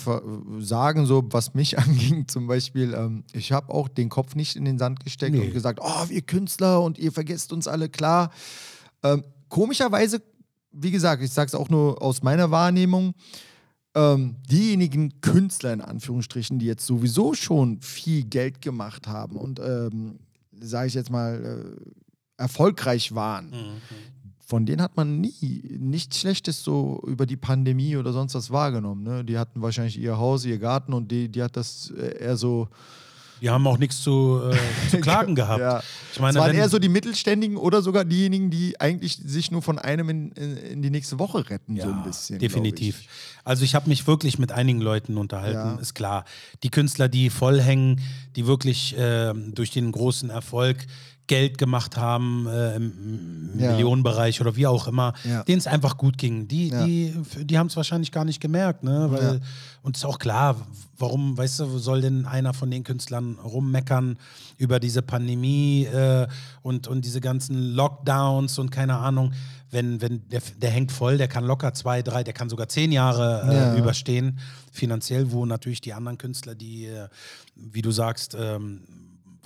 sagen, 0.60 1.06
so 1.06 1.24
was 1.32 1.54
mich 1.54 1.78
anging 1.80 2.28
zum 2.28 2.48
Beispiel. 2.48 2.94
Ähm, 2.94 3.24
ich 3.34 3.52
habe 3.52 3.74
auch 3.74 3.88
den 3.88 4.10
Kopf 4.10 4.36
nicht 4.36 4.56
in 4.56 4.66
den 4.66 4.78
Sand 4.78 5.04
gesteckt 5.04 5.36
Nee. 5.36 5.48
und 5.48 5.54
gesagt, 5.54 5.80
oh, 5.82 6.10
wir 6.10 6.22
Künstler 6.22 6.82
und 6.82 6.98
ihr 7.00 7.12
vergesst 7.12 7.54
uns 7.54 7.68
alle, 7.68 7.90
klar. 7.90 8.32
Ähm, 9.04 9.24
komischerweise, 9.48 10.22
wie 10.72 10.92
gesagt, 10.92 11.24
ich 11.24 11.32
sage 11.32 11.48
es 11.48 11.56
auch 11.56 11.70
nur 11.70 12.02
aus 12.02 12.22
meiner 12.22 12.52
Wahrnehmung, 12.52 13.14
ähm, 13.96 14.36
diejenigen 14.52 15.20
Künstler 15.22 15.74
in 15.74 15.82
Anführungsstrichen, 15.82 16.60
die 16.60 16.66
jetzt 16.68 16.86
sowieso 16.86 17.34
schon 17.34 17.82
viel 17.82 18.24
Geld 18.26 18.62
gemacht 18.62 19.08
haben 19.08 19.36
und, 19.36 19.60
ähm, 19.60 20.20
sage 20.60 20.88
ich 20.90 20.94
jetzt 20.94 21.10
mal, 21.10 21.74
äh, 21.78 21.90
erfolgreich 22.38 23.16
waren, 23.16 23.54
von 24.50 24.66
denen 24.66 24.82
hat 24.82 24.98
man 24.98 25.22
nie 25.22 25.62
nichts 25.80 26.20
Schlechtes 26.20 26.64
so 26.64 27.04
über 27.06 27.28
die 27.28 27.38
Pandemie 27.38 27.96
oder 27.98 28.12
sonst 28.14 28.34
was 28.34 28.50
wahrgenommen. 28.50 29.04
Ne? 29.04 29.24
Die 29.24 29.38
hatten 29.38 29.62
wahrscheinlich 29.62 30.00
ihr 30.00 30.18
Haus, 30.18 30.44
ihr 30.44 30.58
Garten 30.58 30.92
und 30.94 31.12
die, 31.12 31.30
die 31.30 31.44
hat 31.44 31.56
das 31.56 31.94
äh, 31.96 32.24
eher 32.24 32.36
so. 32.36 32.68
Die 33.42 33.50
haben 33.50 33.66
auch 33.68 33.78
nichts 33.78 34.02
zu, 34.02 34.42
äh, 34.52 34.90
zu 34.90 34.98
klagen 35.02 35.36
gehabt. 35.36 35.60
Ja. 35.62 35.84
Ich 36.12 36.20
meine, 36.20 36.38
es 36.40 36.44
waren 36.44 36.56
eher 36.56 36.68
so 36.68 36.80
die 36.80 36.90
Mittelständigen 36.90 37.58
oder 37.58 37.84
sogar 37.84 38.06
diejenigen, 38.06 38.50
die 38.50 38.82
eigentlich 38.82 39.18
sich 39.24 39.52
nur 39.52 39.62
von 39.62 39.78
einem 39.78 40.10
in, 40.10 40.32
in, 40.32 40.58
in 40.58 40.82
die 40.82 40.90
nächste 40.90 41.20
Woche 41.20 41.48
retten, 41.48 41.80
so 41.80 41.88
ein 41.88 42.04
bisschen. 42.04 42.40
Definitiv. 42.40 43.02
ich. 43.02 43.10
Also 43.44 43.64
ich 43.64 43.76
habe 43.76 43.88
mich 43.88 44.08
wirklich 44.08 44.40
mit 44.40 44.52
einigen 44.52 44.82
Leuten 44.82 45.18
unterhalten, 45.18 45.76
Ja. 45.76 45.76
ist 45.76 45.94
klar. 45.94 46.26
Die 46.64 46.72
Künstler, 46.72 47.08
die 47.08 47.30
voll 47.30 47.62
hängen, 47.62 48.02
die 48.36 48.48
wirklich 48.48 48.96
ähm, 48.98 49.54
durch 49.54 49.70
den 49.70 49.92
großen 49.92 50.32
Erfolg 50.32 50.88
Geld 51.30 51.58
gemacht 51.58 51.96
haben 51.96 52.46
äh, 52.48 52.76
im 52.76 53.52
Ja. 53.58 53.72
Millionenbereich 53.72 54.42
oder 54.42 54.56
wie 54.58 54.68
auch 54.68 54.88
immer, 54.88 55.14
Ja. 55.24 55.44
denen 55.44 55.60
es 55.60 55.68
einfach 55.68 55.96
gut 55.98 56.18
ging. 56.18 56.48
Die, 56.50 56.68
Ja. 56.70 56.84
die, 56.86 57.14
die 57.44 57.58
haben 57.58 57.68
es 57.68 57.78
wahrscheinlich 57.78 58.12
gar 58.12 58.26
nicht 58.26 58.42
gemerkt, 58.42 58.84
ne? 58.84 59.08
Weil 59.12 59.40
und 59.82 59.96
ist 59.96 60.04
auch 60.06 60.20
klar, 60.20 60.68
warum, 60.98 61.38
weißt 61.38 61.60
du, 61.62 61.78
soll 61.78 62.02
denn 62.02 62.26
einer 62.26 62.54
von 62.54 62.70
den 62.70 62.84
Künstlern 62.84 63.38
rummeckern 63.42 64.18
über 64.58 64.80
diese 64.82 65.02
Pandemie 65.02 65.86
äh, 65.86 66.28
und, 66.62 66.88
und 66.88 67.06
diese 67.06 67.22
ganzen 67.22 67.74
Lockdowns 67.76 68.60
und 68.60 68.72
keine 68.72 68.98
Ahnung, 68.98 69.32
wenn, 69.72 70.02
wenn 70.02 70.28
der, 70.30 70.42
der 70.62 70.72
hängt 70.72 70.92
voll, 70.92 71.18
der 71.18 71.28
kann 71.28 71.46
locker 71.46 71.74
zwei, 71.74 72.02
drei, 72.02 72.24
der 72.24 72.34
kann 72.34 72.50
sogar 72.50 72.68
zehn 72.70 72.92
Jahre 72.92 73.44
äh, 73.48 73.56
Ja. 73.56 73.76
überstehen, 73.76 74.40
finanziell, 74.72 75.32
wo 75.32 75.46
natürlich 75.46 75.80
die 75.82 75.94
anderen 75.94 76.18
Künstler, 76.18 76.56
die, 76.56 76.86
äh, 76.88 77.08
wie 77.56 77.82
du 77.84 77.92
sagst, 77.92 78.36
ähm, 78.40 78.82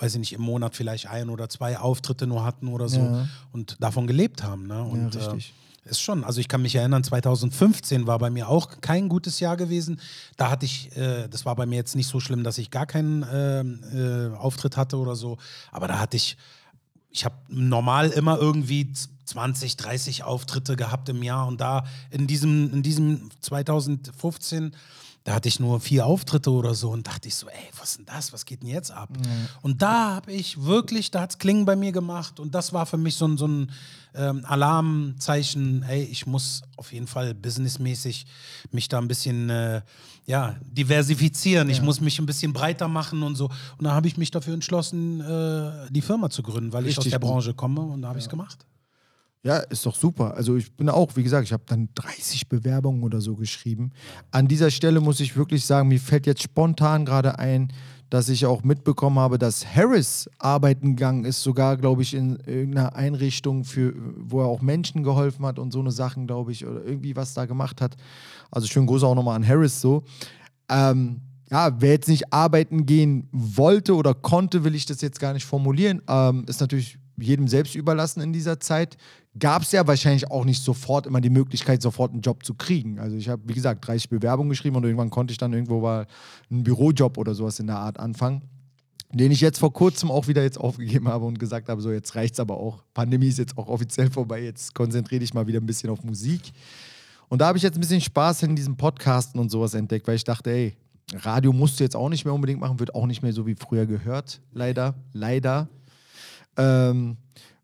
weiß 0.03 0.13
ich 0.15 0.19
nicht, 0.19 0.33
im 0.33 0.41
Monat 0.41 0.75
vielleicht 0.75 1.07
ein 1.07 1.29
oder 1.29 1.47
zwei 1.47 1.77
Auftritte 1.79 2.27
nur 2.27 2.43
hatten 2.43 2.67
oder 2.67 2.89
so 2.89 2.99
Ja. 2.99 3.27
und 3.53 3.77
davon 3.79 4.05
gelebt 4.05 4.43
haben. 4.43 4.67
Ne? 4.67 4.83
Und, 4.83 5.15
richtig. 5.15 5.53
Äh, 5.85 5.89
ist 5.89 5.99
schon, 6.01 6.23
also 6.23 6.39
ich 6.39 6.47
kann 6.47 6.61
mich 6.61 6.75
erinnern, 6.75 7.03
2015 7.03 8.07
war 8.07 8.17
bei 8.19 8.29
mir 8.29 8.47
auch 8.49 8.79
kein 8.81 9.09
gutes 9.09 9.39
Jahr 9.41 9.57
gewesen. 9.57 9.99
Da 10.37 10.49
hatte 10.49 10.65
ich, 10.65 10.95
äh, 10.95 11.27
das 11.29 11.45
war 11.45 11.55
bei 11.55 11.65
mir 11.65 11.75
jetzt 11.75 11.95
nicht 11.95 12.07
so 12.07 12.19
schlimm, 12.21 12.43
dass 12.43 12.57
ich 12.57 12.69
gar 12.71 12.85
keinen 12.85 13.25
ähm, 13.33 13.79
äh, 13.93 14.35
Auftritt 14.37 14.77
hatte 14.77 14.97
oder 14.97 15.15
so, 15.15 15.37
aber 15.71 15.87
da 15.89 15.99
hatte 15.99 16.15
ich, 16.17 16.37
ich 17.09 17.25
habe 17.25 17.35
normal 17.49 18.09
immer 18.11 18.37
irgendwie 18.39 18.91
z- 18.93 19.09
20, 19.25 19.75
30 19.77 20.23
Auftritte 20.23 20.75
gehabt 20.75 21.07
im 21.09 21.21
Jahr 21.23 21.47
und 21.47 21.59
da 21.61 21.85
in 22.11 22.27
diesem, 22.27 22.73
in 22.73 22.81
diesem 22.83 23.29
2015 23.41 24.73
da 25.23 25.35
hatte 25.35 25.47
ich 25.47 25.59
nur 25.59 25.79
vier 25.79 26.05
Auftritte 26.05 26.51
oder 26.51 26.73
so 26.73 26.91
und 26.91 27.07
dachte 27.07 27.29
ich 27.29 27.35
so, 27.35 27.47
ey, 27.47 27.69
was 27.79 27.91
ist 27.91 27.99
denn 27.99 28.05
das? 28.05 28.33
Was 28.33 28.45
geht 28.45 28.61
denn 28.61 28.69
jetzt 28.69 28.91
ab? 28.91 29.09
Und 29.61 29.81
da 29.81 30.15
habe 30.15 30.33
ich 30.33 30.63
wirklich, 30.63 31.11
da 31.11 31.21
hat 31.21 31.31
es 31.31 31.37
Klingen 31.37 31.65
bei 31.65 31.75
mir 31.75 31.91
gemacht 31.93 32.39
und 32.39 32.53
das 32.53 32.73
war 32.73 32.85
für 32.85 32.97
mich 32.97 33.15
so 33.15 33.27
ein, 33.27 33.37
so 33.37 33.47
ein 33.47 33.71
ähm, 34.15 34.43
Alarmzeichen, 34.45 35.83
ey, 35.83 36.03
ich 36.03 36.27
muss 36.27 36.63
auf 36.75 36.91
jeden 36.91 37.07
Fall 37.07 37.33
businessmäßig 37.33 38.25
mich 38.71 38.89
da 38.89 38.99
ein 38.99 39.07
bisschen 39.07 39.49
äh, 39.49 39.81
ja, 40.25 40.55
diversifizieren. 40.61 41.69
Ich 41.69 41.81
muss 41.81 41.99
mich 41.99 42.19
ein 42.19 42.25
bisschen 42.25 42.53
breiter 42.53 42.87
machen 42.87 43.23
und 43.23 43.35
so. 43.35 43.49
Und 43.77 43.85
da 43.85 43.91
habe 43.91 44.07
ich 44.07 44.17
mich 44.17 44.31
dafür 44.31 44.53
entschlossen, 44.53 45.21
äh, 45.21 45.89
die 45.89 46.01
Firma 46.01 46.29
zu 46.29 46.43
gründen, 46.43 46.71
weil 46.73 46.85
ich 46.87 46.97
aus 46.97 47.05
Richtig 47.05 47.11
der 47.11 47.19
gut. 47.19 47.29
Branche 47.29 47.53
komme 47.53 47.81
und 47.81 48.01
da 48.01 48.09
habe 48.09 48.19
ich 48.19 48.25
es 48.25 48.29
gemacht. 48.29 48.65
Ja, 49.45 49.57
ist 49.57 49.85
doch 49.85 49.95
super. 49.95 50.35
Also 50.35 50.55
ich 50.55 50.73
bin 50.73 50.87
auch, 50.87 51.17
wie 51.17 51.23
gesagt, 51.23 51.45
ich 51.45 51.51
habe 51.51 51.63
dann 51.65 51.89
30 51.95 52.47
Bewerbungen 52.47 53.03
oder 53.03 53.19
so 53.19 53.35
geschrieben. 53.35 53.91
An 54.31 54.47
dieser 54.47 54.71
Stelle 54.71 55.01
muss 55.01 55.19
ich 55.19 55.35
wirklich 55.35 55.65
sagen, 55.65 55.89
mir 55.89 55.99
fällt 55.99 56.25
jetzt 56.25 56.43
spontan 56.43 57.03
gerade 57.03 57.37
ein, 57.39 57.73
dass 58.09 58.29
ich 58.29 58.45
auch 58.45 58.63
mitbekommen 58.63 59.19
habe, 59.19 59.37
dass 59.37 59.65
Harris 59.65 60.29
arbeiten 60.37 60.95
gegangen 60.95 61.25
ist, 61.25 61.43
sogar, 61.43 61.75
glaube 61.75 62.03
ich, 62.03 62.13
in 62.13 62.37
irgendeiner 62.45 62.95
Einrichtung, 62.95 63.65
für, 63.65 63.93
wo 64.15 64.39
er 64.39 64.47
auch 64.47 64.61
Menschen 64.61 65.03
geholfen 65.03 65.45
hat 65.45 65.59
und 65.59 65.73
so 65.73 65.79
eine 65.81 65.91
Sachen, 65.91 66.25
glaube 66.25 66.53
ich, 66.53 66.65
oder 66.65 66.85
irgendwie 66.85 67.15
was 67.17 67.33
da 67.33 67.45
gemacht 67.45 67.81
hat. 67.81 67.95
Also 68.49 68.67
schönen 68.67 68.87
Gruß 68.87 69.03
auch 69.03 69.15
nochmal 69.15 69.35
an 69.35 69.45
Harris 69.45 69.81
so. 69.81 70.03
Ähm, 70.69 71.19
ja, 71.51 71.81
wer 71.81 71.91
jetzt 71.91 72.07
nicht 72.07 72.31
arbeiten 72.31 72.85
gehen 72.85 73.27
wollte 73.31 73.95
oder 73.95 74.13
konnte, 74.13 74.63
will 74.63 74.75
ich 74.75 74.85
das 74.85 75.01
jetzt 75.01 75.19
gar 75.19 75.33
nicht 75.33 75.45
formulieren. 75.45 76.01
Ähm, 76.07 76.45
ist 76.47 76.61
natürlich 76.61 76.97
jedem 77.17 77.47
selbst 77.47 77.75
überlassen 77.75 78.21
in 78.21 78.33
dieser 78.33 78.59
Zeit. 78.59 78.97
Gab 79.37 79.63
es 79.63 79.71
ja 79.71 79.85
wahrscheinlich 79.87 80.29
auch 80.29 80.45
nicht 80.45 80.63
sofort 80.63 81.07
immer 81.07 81.21
die 81.21 81.29
Möglichkeit, 81.29 81.81
sofort 81.81 82.11
einen 82.11 82.21
Job 82.21 82.45
zu 82.45 82.53
kriegen. 82.53 82.99
Also 82.99 83.15
ich 83.15 83.29
habe, 83.29 83.41
wie 83.45 83.53
gesagt, 83.53 83.87
30 83.87 84.09
Bewerbungen 84.09 84.49
geschrieben 84.49 84.75
und 84.75 84.83
irgendwann 84.83 85.09
konnte 85.09 85.31
ich 85.31 85.37
dann 85.37 85.53
irgendwo 85.53 85.81
mal 85.81 86.07
einen 86.51 86.63
Bürojob 86.63 87.17
oder 87.17 87.33
sowas 87.33 87.59
in 87.59 87.67
der 87.67 87.77
Art 87.77 87.99
anfangen. 87.99 88.43
Den 89.11 89.31
ich 89.31 89.41
jetzt 89.41 89.59
vor 89.59 89.71
kurzem 89.73 90.09
auch 90.09 90.27
wieder 90.27 90.41
jetzt 90.41 90.59
aufgegeben 90.59 91.07
habe 91.07 91.25
und 91.25 91.37
gesagt 91.37 91.69
habe, 91.69 91.81
so 91.81 91.91
jetzt 91.91 92.15
reicht's 92.15 92.39
aber 92.39 92.57
auch. 92.57 92.83
Pandemie 92.93 93.27
ist 93.27 93.37
jetzt 93.37 93.57
auch 93.57 93.67
offiziell 93.67 94.09
vorbei, 94.09 94.43
jetzt 94.43 94.73
konzentriere 94.73 95.19
dich 95.19 95.33
mal 95.33 95.45
wieder 95.45 95.59
ein 95.59 95.65
bisschen 95.65 95.89
auf 95.89 96.03
Musik. 96.03 96.51
Und 97.29 97.39
da 97.39 97.47
habe 97.47 97.57
ich 97.57 97.63
jetzt 97.63 97.77
ein 97.77 97.81
bisschen 97.81 98.01
Spaß 98.01 98.43
in 98.43 98.55
diesem 98.55 98.75
Podcasten 98.75 99.39
und 99.39 99.49
sowas 99.49 99.73
entdeckt, 99.75 100.07
weil 100.07 100.15
ich 100.15 100.23
dachte, 100.23 100.51
ey, 100.51 100.75
Radio 101.13 101.53
musst 101.53 101.79
du 101.79 101.83
jetzt 101.83 101.95
auch 101.95 102.09
nicht 102.09 102.25
mehr 102.25 102.33
unbedingt 102.33 102.59
machen, 102.59 102.79
wird 102.79 102.95
auch 102.95 103.05
nicht 103.05 103.21
mehr 103.21 103.33
so 103.33 103.45
wie 103.45 103.55
früher 103.55 103.85
gehört. 103.85 104.41
Leider, 104.51 104.95
leider. 105.13 105.67
Ähm, 106.57 107.17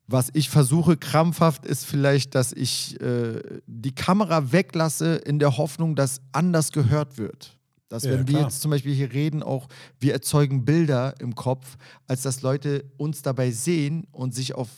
was 0.08 0.30
ich 0.34 0.50
versuche 0.50 0.98
krampfhaft 0.98 1.66
ist 1.66 1.86
vielleicht, 1.86 2.34
dass 2.34 2.52
ich 2.52 3.00
äh, 3.00 3.42
die 3.68 3.94
Kamera 3.94 4.52
weglasse 4.52 5.16
in 5.18 5.38
der 5.38 5.58
Hoffnung, 5.58 5.96
dass 5.96 6.22
anders 6.32 6.72
gehört 6.72 7.18
wird. 7.20 7.56
Dass 7.90 8.04
Ja, 8.04 8.12
wenn 8.12 8.28
wir 8.28 8.36
klar. 8.36 8.44
jetzt 8.50 8.62
zum 8.62 8.72
Beispiel 8.72 8.94
hier 8.96 9.12
reden, 9.14 9.44
auch 9.44 9.68
wir 10.00 10.14
erzeugen 10.14 10.66
Bilder 10.66 11.14
im 11.20 11.36
Kopf, 11.36 11.78
als 12.08 12.24
dass 12.24 12.42
Leute 12.42 12.86
uns 12.98 13.22
dabei 13.22 13.52
sehen 13.52 14.08
und 14.12 14.34
sich 14.34 14.56
auf 14.56 14.70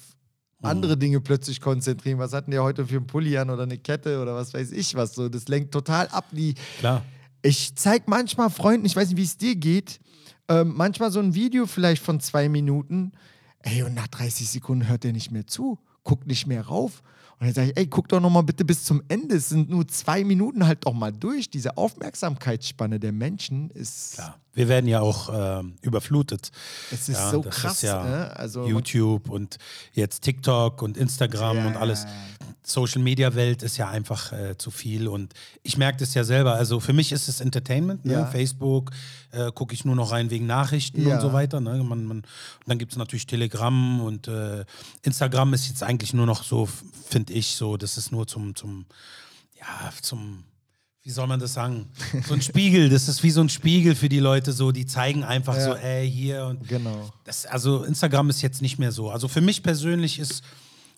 Mhm. 0.62 0.68
andere 0.70 0.97
Dinge 0.97 1.20
plötzlich 1.22 1.59
konzentrieren. 1.62 2.20
Was 2.20 2.34
hatten 2.34 2.51
die 2.51 2.59
heute 2.59 2.86
für 2.86 2.97
einen 2.97 3.07
Pulli 3.07 3.36
an 3.38 3.49
oder 3.49 3.64
eine 3.64 3.78
Kette 3.78 4.22
oder 4.22 4.36
was 4.36 4.53
weiß 4.53 4.72
ich 4.74 4.95
was 4.95 5.14
so. 5.14 5.28
Das 5.30 5.47
lenkt 5.47 5.74
total 5.74 6.07
ab. 6.09 6.26
Die, 6.34 6.53
Klar. 6.80 7.03
ich 7.41 7.74
zeige 7.76 8.03
manchmal 8.07 8.49
Freunden, 8.49 8.86
ich 8.86 8.95
weiß 8.95 9.07
nicht, 9.09 9.18
wie 9.18 9.24
es 9.24 9.38
dir 9.38 9.55
geht, 9.55 9.99
ähm, 10.49 10.74
manchmal 10.76 11.09
so 11.12 11.20
ein 11.20 11.34
Video 11.34 11.66
vielleicht 11.66 12.03
von 12.03 12.20
zwei 12.20 12.47
Minuten, 12.49 13.12
ey, 13.64 13.84
und 13.84 13.93
nach 13.93 14.07
30 14.07 14.49
Sekunden 14.49 14.88
hört 14.88 15.03
der 15.03 15.14
nicht 15.14 15.32
mehr 15.32 15.47
zu, 15.47 15.80
guckt 16.03 16.28
nicht 16.28 16.47
mehr 16.47 16.66
rauf. 16.66 17.03
Und 17.41 17.47
dann 17.47 17.53
sage 17.55 17.71
ich, 17.71 17.77
ey, 17.77 17.87
guck 17.87 18.07
doch 18.07 18.19
noch 18.19 18.29
mal 18.29 18.43
bitte 18.43 18.63
bis 18.63 18.83
zum 18.83 19.01
Ende. 19.07 19.35
Es 19.35 19.49
sind 19.49 19.67
nur 19.67 19.87
zwei 19.87 20.23
Minuten 20.23 20.67
halt 20.67 20.85
doch 20.85 20.93
mal 20.93 21.11
durch. 21.11 21.49
Diese 21.49 21.75
Aufmerksamkeitsspanne 21.75 22.99
der 22.99 23.11
Menschen 23.11 23.71
ist, 23.71 24.13
Klar. 24.13 24.37
Wir 24.53 24.67
werden 24.67 24.87
ja 24.87 24.99
auch 24.99 25.29
ähm, 25.33 25.75
überflutet. 25.81 26.51
es 26.91 27.07
ist 27.07 27.17
Ja, 27.17 27.31
so 27.31 27.41
krass. 27.41 27.75
ist 27.75 27.83
ja 27.83 28.03
ne? 28.03 28.35
Also 28.37 28.67
YouTube 28.67 29.29
und 29.29 29.57
jetzt 29.93 30.21
TikTok 30.23 30.81
und 30.81 30.97
Instagram 30.97 31.57
Ja, 31.57 31.67
und 31.67 31.77
alles. 31.77 32.05
Social 32.63 33.01
Media 33.01 33.33
Welt 33.33 33.63
ist 33.63 33.77
ja 33.77 33.89
einfach 33.89 34.33
äh, 34.33 34.57
zu 34.57 34.69
viel 34.69 35.07
und 35.07 35.33
ich 35.63 35.77
merke 35.77 35.97
das 35.99 36.13
ja 36.13 36.23
selber. 36.23 36.53
Also 36.53 36.79
für 36.79 36.93
mich 36.93 37.11
ist 37.11 37.27
es 37.27 37.39
Entertainment. 37.41 38.05
Ne? 38.05 38.27
Facebook 38.31 38.91
äh, 39.31 39.51
gucke 39.51 39.73
ich 39.73 39.83
nur 39.83 39.95
noch 39.95 40.11
rein 40.11 40.29
wegen 40.29 40.45
Nachrichten 40.47 41.07
und 41.07 41.21
so 41.21 41.33
weiter. 41.33 41.59
Ne? 41.59 41.83
Man, 41.83 42.05
man, 42.05 42.17
und 42.17 42.25
dann 42.67 42.77
gibt 42.77 42.91
es 42.91 42.97
natürlich 42.97 43.25
Telegram 43.25 44.01
und 44.01 44.27
äh, 44.27 44.63
Instagram 45.01 45.53
ist 45.53 45.69
jetzt 45.69 45.81
eigentlich 45.81 46.13
nur 46.13 46.25
noch 46.25 46.43
so, 46.43 46.67
finde 47.07 47.30
ich, 47.32 47.55
so, 47.55 47.77
das 47.77 47.97
ist 47.97 48.11
nur 48.11 48.27
zum, 48.27 48.55
zum, 48.55 48.86
ja, 49.59 49.91
zum, 50.01 50.43
wie 51.03 51.09
soll 51.09 51.27
man 51.27 51.39
das 51.39 51.53
sagen? 51.53 51.89
So 52.27 52.34
ein 52.34 52.41
Spiegel, 52.41 52.89
das 52.89 53.07
ist 53.07 53.23
wie 53.23 53.32
so 53.32 53.41
ein 53.41 53.49
Spiegel 53.49 53.95
für 53.95 54.09
die 54.09 54.19
Leute, 54.19 54.51
so, 54.53 54.71
die 54.71 54.86
zeigen 54.86 55.23
einfach 55.23 55.55
Ja. 55.55 55.63
so, 55.65 55.73
ey, 55.75 56.09
hier 56.09 56.45
und 56.45 56.67
Genau. 56.67 57.11
das, 57.23 57.45
also 57.45 57.84
Instagram 57.84 58.29
ist 58.29 58.41
jetzt 58.41 58.61
nicht 58.61 58.77
mehr 58.79 58.91
so. 58.91 59.09
Also 59.09 59.27
für 59.27 59.41
mich 59.41 59.63
persönlich 59.63 60.19
ist 60.19 60.43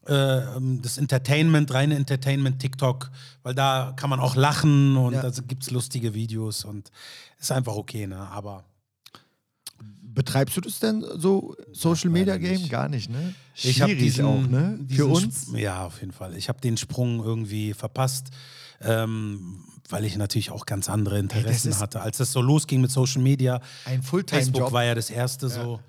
äh, 0.05 0.13
ähm, 0.13 0.81
das 0.81 0.97
Entertainment, 0.97 1.73
reine 1.73 1.95
Entertainment 1.95 2.59
TikTok, 2.59 3.09
weil 3.43 3.55
da 3.55 3.93
kann 3.95 4.09
man 4.09 4.19
auch 4.19 4.36
lachen 4.36 4.97
und 4.97 5.13
Ja. 5.13 5.21
da 5.21 5.29
gibt 5.47 5.63
es 5.63 5.71
lustige 5.71 6.13
Videos 6.13 6.65
und 6.65 6.91
ist 7.39 7.53
einfach 7.53 7.75
okay, 7.75 8.05
ne? 8.07 8.17
Aber 8.29 8.65
Betreibst 10.14 10.55
du 10.57 10.61
das 10.61 10.80
denn 10.80 11.03
so, 11.18 11.55
Social 11.72 12.09
Media 12.09 12.38
Game? 12.38 12.53
nicht. 12.61 12.70
Gar 12.70 12.88
nicht, 12.89 13.09
ne? 13.09 13.34
ich 13.55 13.82
habe 13.82 13.95
diesen, 13.95 14.26
auch, 14.26 14.41
ne? 14.47 14.80
Für 14.89 15.07
uns. 15.07 15.49
Sp- 15.49 15.57
Ja, 15.59 15.86
auf 15.86 15.99
jeden 16.01 16.11
Fall. 16.14 16.36
Ich 16.38 16.49
habe 16.49 16.61
den 16.61 16.78
Sprung 16.78 17.24
irgendwie 17.24 17.74
verpasst, 17.74 18.28
ähm, 18.82 19.64
weil 19.89 20.05
ich 20.05 20.16
natürlich 20.18 20.51
auch 20.51 20.66
ganz 20.66 20.89
andere 20.89 21.20
Interessen 21.20 21.70
ist- 21.72 21.82
hatte. 21.82 22.01
Als 22.01 22.18
das 22.18 22.32
so 22.32 22.41
losging 22.41 22.82
mit 22.82 22.91
Social 22.91 23.22
Media, 23.22 23.59
Ein 23.86 24.01
Facebook 24.03 24.72
war 24.72 24.84
ja 24.84 24.95
das 24.95 25.09
erste 25.09 25.49
so. 25.49 25.80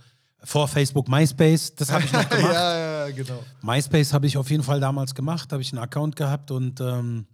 Vor 0.46 0.68
Facebook 0.68 1.08
MySpace, 1.08 1.74
das 1.74 1.90
habe 1.90 2.04
ich 2.04 2.12
noch 2.12 2.28
gemacht. 2.28 2.52
ja, 2.52 3.06
ja, 3.08 3.10
genau. 3.14 3.42
MySpace 3.62 4.12
habe 4.12 4.26
ich 4.26 4.36
auf 4.36 4.50
jeden 4.50 4.62
Fall 4.62 4.78
damals 4.78 5.14
gemacht, 5.14 5.50
habe 5.52 5.62
ich 5.62 5.72
einen 5.72 5.78
Account 5.82 6.16
gehabt 6.16 6.50
und 6.50 6.80
ähm, 6.82 7.24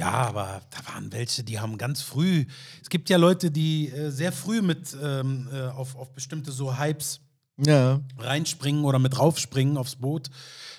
ja, 0.00 0.10
aber 0.12 0.62
da 0.70 0.92
waren 0.94 1.12
welche, 1.12 1.42
die 1.44 1.60
haben 1.60 1.76
ganz 1.76 2.00
früh, 2.02 2.46
es 2.82 2.88
gibt 2.88 3.10
ja 3.10 3.18
Leute, 3.18 3.50
die 3.50 3.88
äh, 3.90 4.10
sehr 4.10 4.32
früh 4.32 4.62
mit 4.62 4.96
ähm, 5.02 5.48
äh, 5.52 5.66
auf, 5.68 5.94
auf 5.96 6.12
bestimmte 6.14 6.52
so 6.52 6.78
Hypes 6.78 7.20
Ja. 7.58 8.00
reinspringen 8.18 8.84
oder 8.84 8.98
mit 8.98 9.18
raufspringen 9.18 9.76
aufs 9.76 9.96
Boot. 9.96 10.30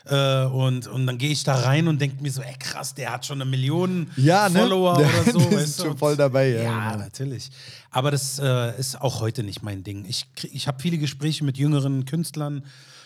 Äh, 0.05 0.45
und, 0.45 0.87
und 0.87 1.05
dann 1.05 1.19
gehe 1.19 1.29
ich 1.29 1.43
da 1.43 1.53
rein 1.53 1.87
und 1.87 2.01
denke 2.01 2.23
mir 2.23 2.31
so, 2.31 2.41
ey 2.41 2.55
krass, 2.57 2.95
der 2.95 3.11
hat 3.13 3.23
schon 3.27 3.39
eine 3.39 3.49
Million 3.49 4.09
Ja, 4.17 4.49
ne? 4.49 4.57
Follower 4.59 4.97
Der- 4.97 5.07
oder 5.07 5.31
so. 5.31 5.39
die 5.49 5.55
weißt 5.55 5.77
sind 5.77 5.85
schon 5.89 5.97
voll 5.97 6.17
dabei, 6.17 6.49
ja, 6.49 6.63
Ja, 6.63 6.91
genau. 6.93 7.03
natürlich. 7.03 7.51
Aber 7.91 8.09
das 8.09 8.39
äh, 8.39 8.79
ist 8.79 8.99
auch 8.99 9.19
heute 9.21 9.43
nicht 9.43 9.61
mein 9.61 9.83
Ding. 9.83 10.05
Ich, 10.09 10.25
ich 10.51 10.67
habe 10.67 10.81
viele 10.81 10.97
Gespräche 10.97 11.43
mit 11.43 11.57
jüngeren 11.59 12.05
Künstlern 12.05 12.63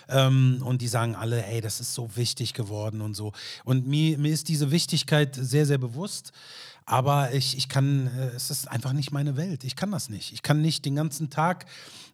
ähm, 0.08 0.62
und 0.64 0.82
die 0.82 0.88
sagen 0.88 1.14
alle, 1.14 1.44
ey, 1.46 1.60
das 1.60 1.80
ist 1.80 1.94
so 1.94 2.16
wichtig 2.16 2.54
geworden 2.54 3.00
und 3.00 3.14
so. 3.14 3.32
Und 3.64 3.86
mir, 3.86 4.18
mir 4.18 4.32
ist 4.32 4.48
diese 4.48 4.70
Wichtigkeit 4.70 5.34
sehr, 5.34 5.66
sehr 5.66 5.78
bewusst. 5.78 6.32
Aber 6.88 7.32
ich, 7.32 7.56
ich 7.56 7.68
kann, 7.68 8.06
äh, 8.16 8.28
es 8.36 8.50
ist 8.50 8.70
einfach 8.70 8.92
nicht 8.92 9.10
meine 9.10 9.36
Welt. 9.36 9.64
Ich 9.64 9.74
kann 9.74 9.90
das 9.90 10.08
nicht. 10.08 10.32
Ich 10.32 10.42
kann 10.42 10.62
nicht 10.62 10.84
den 10.84 10.94
ganzen 10.94 11.30
Tag, 11.30 11.66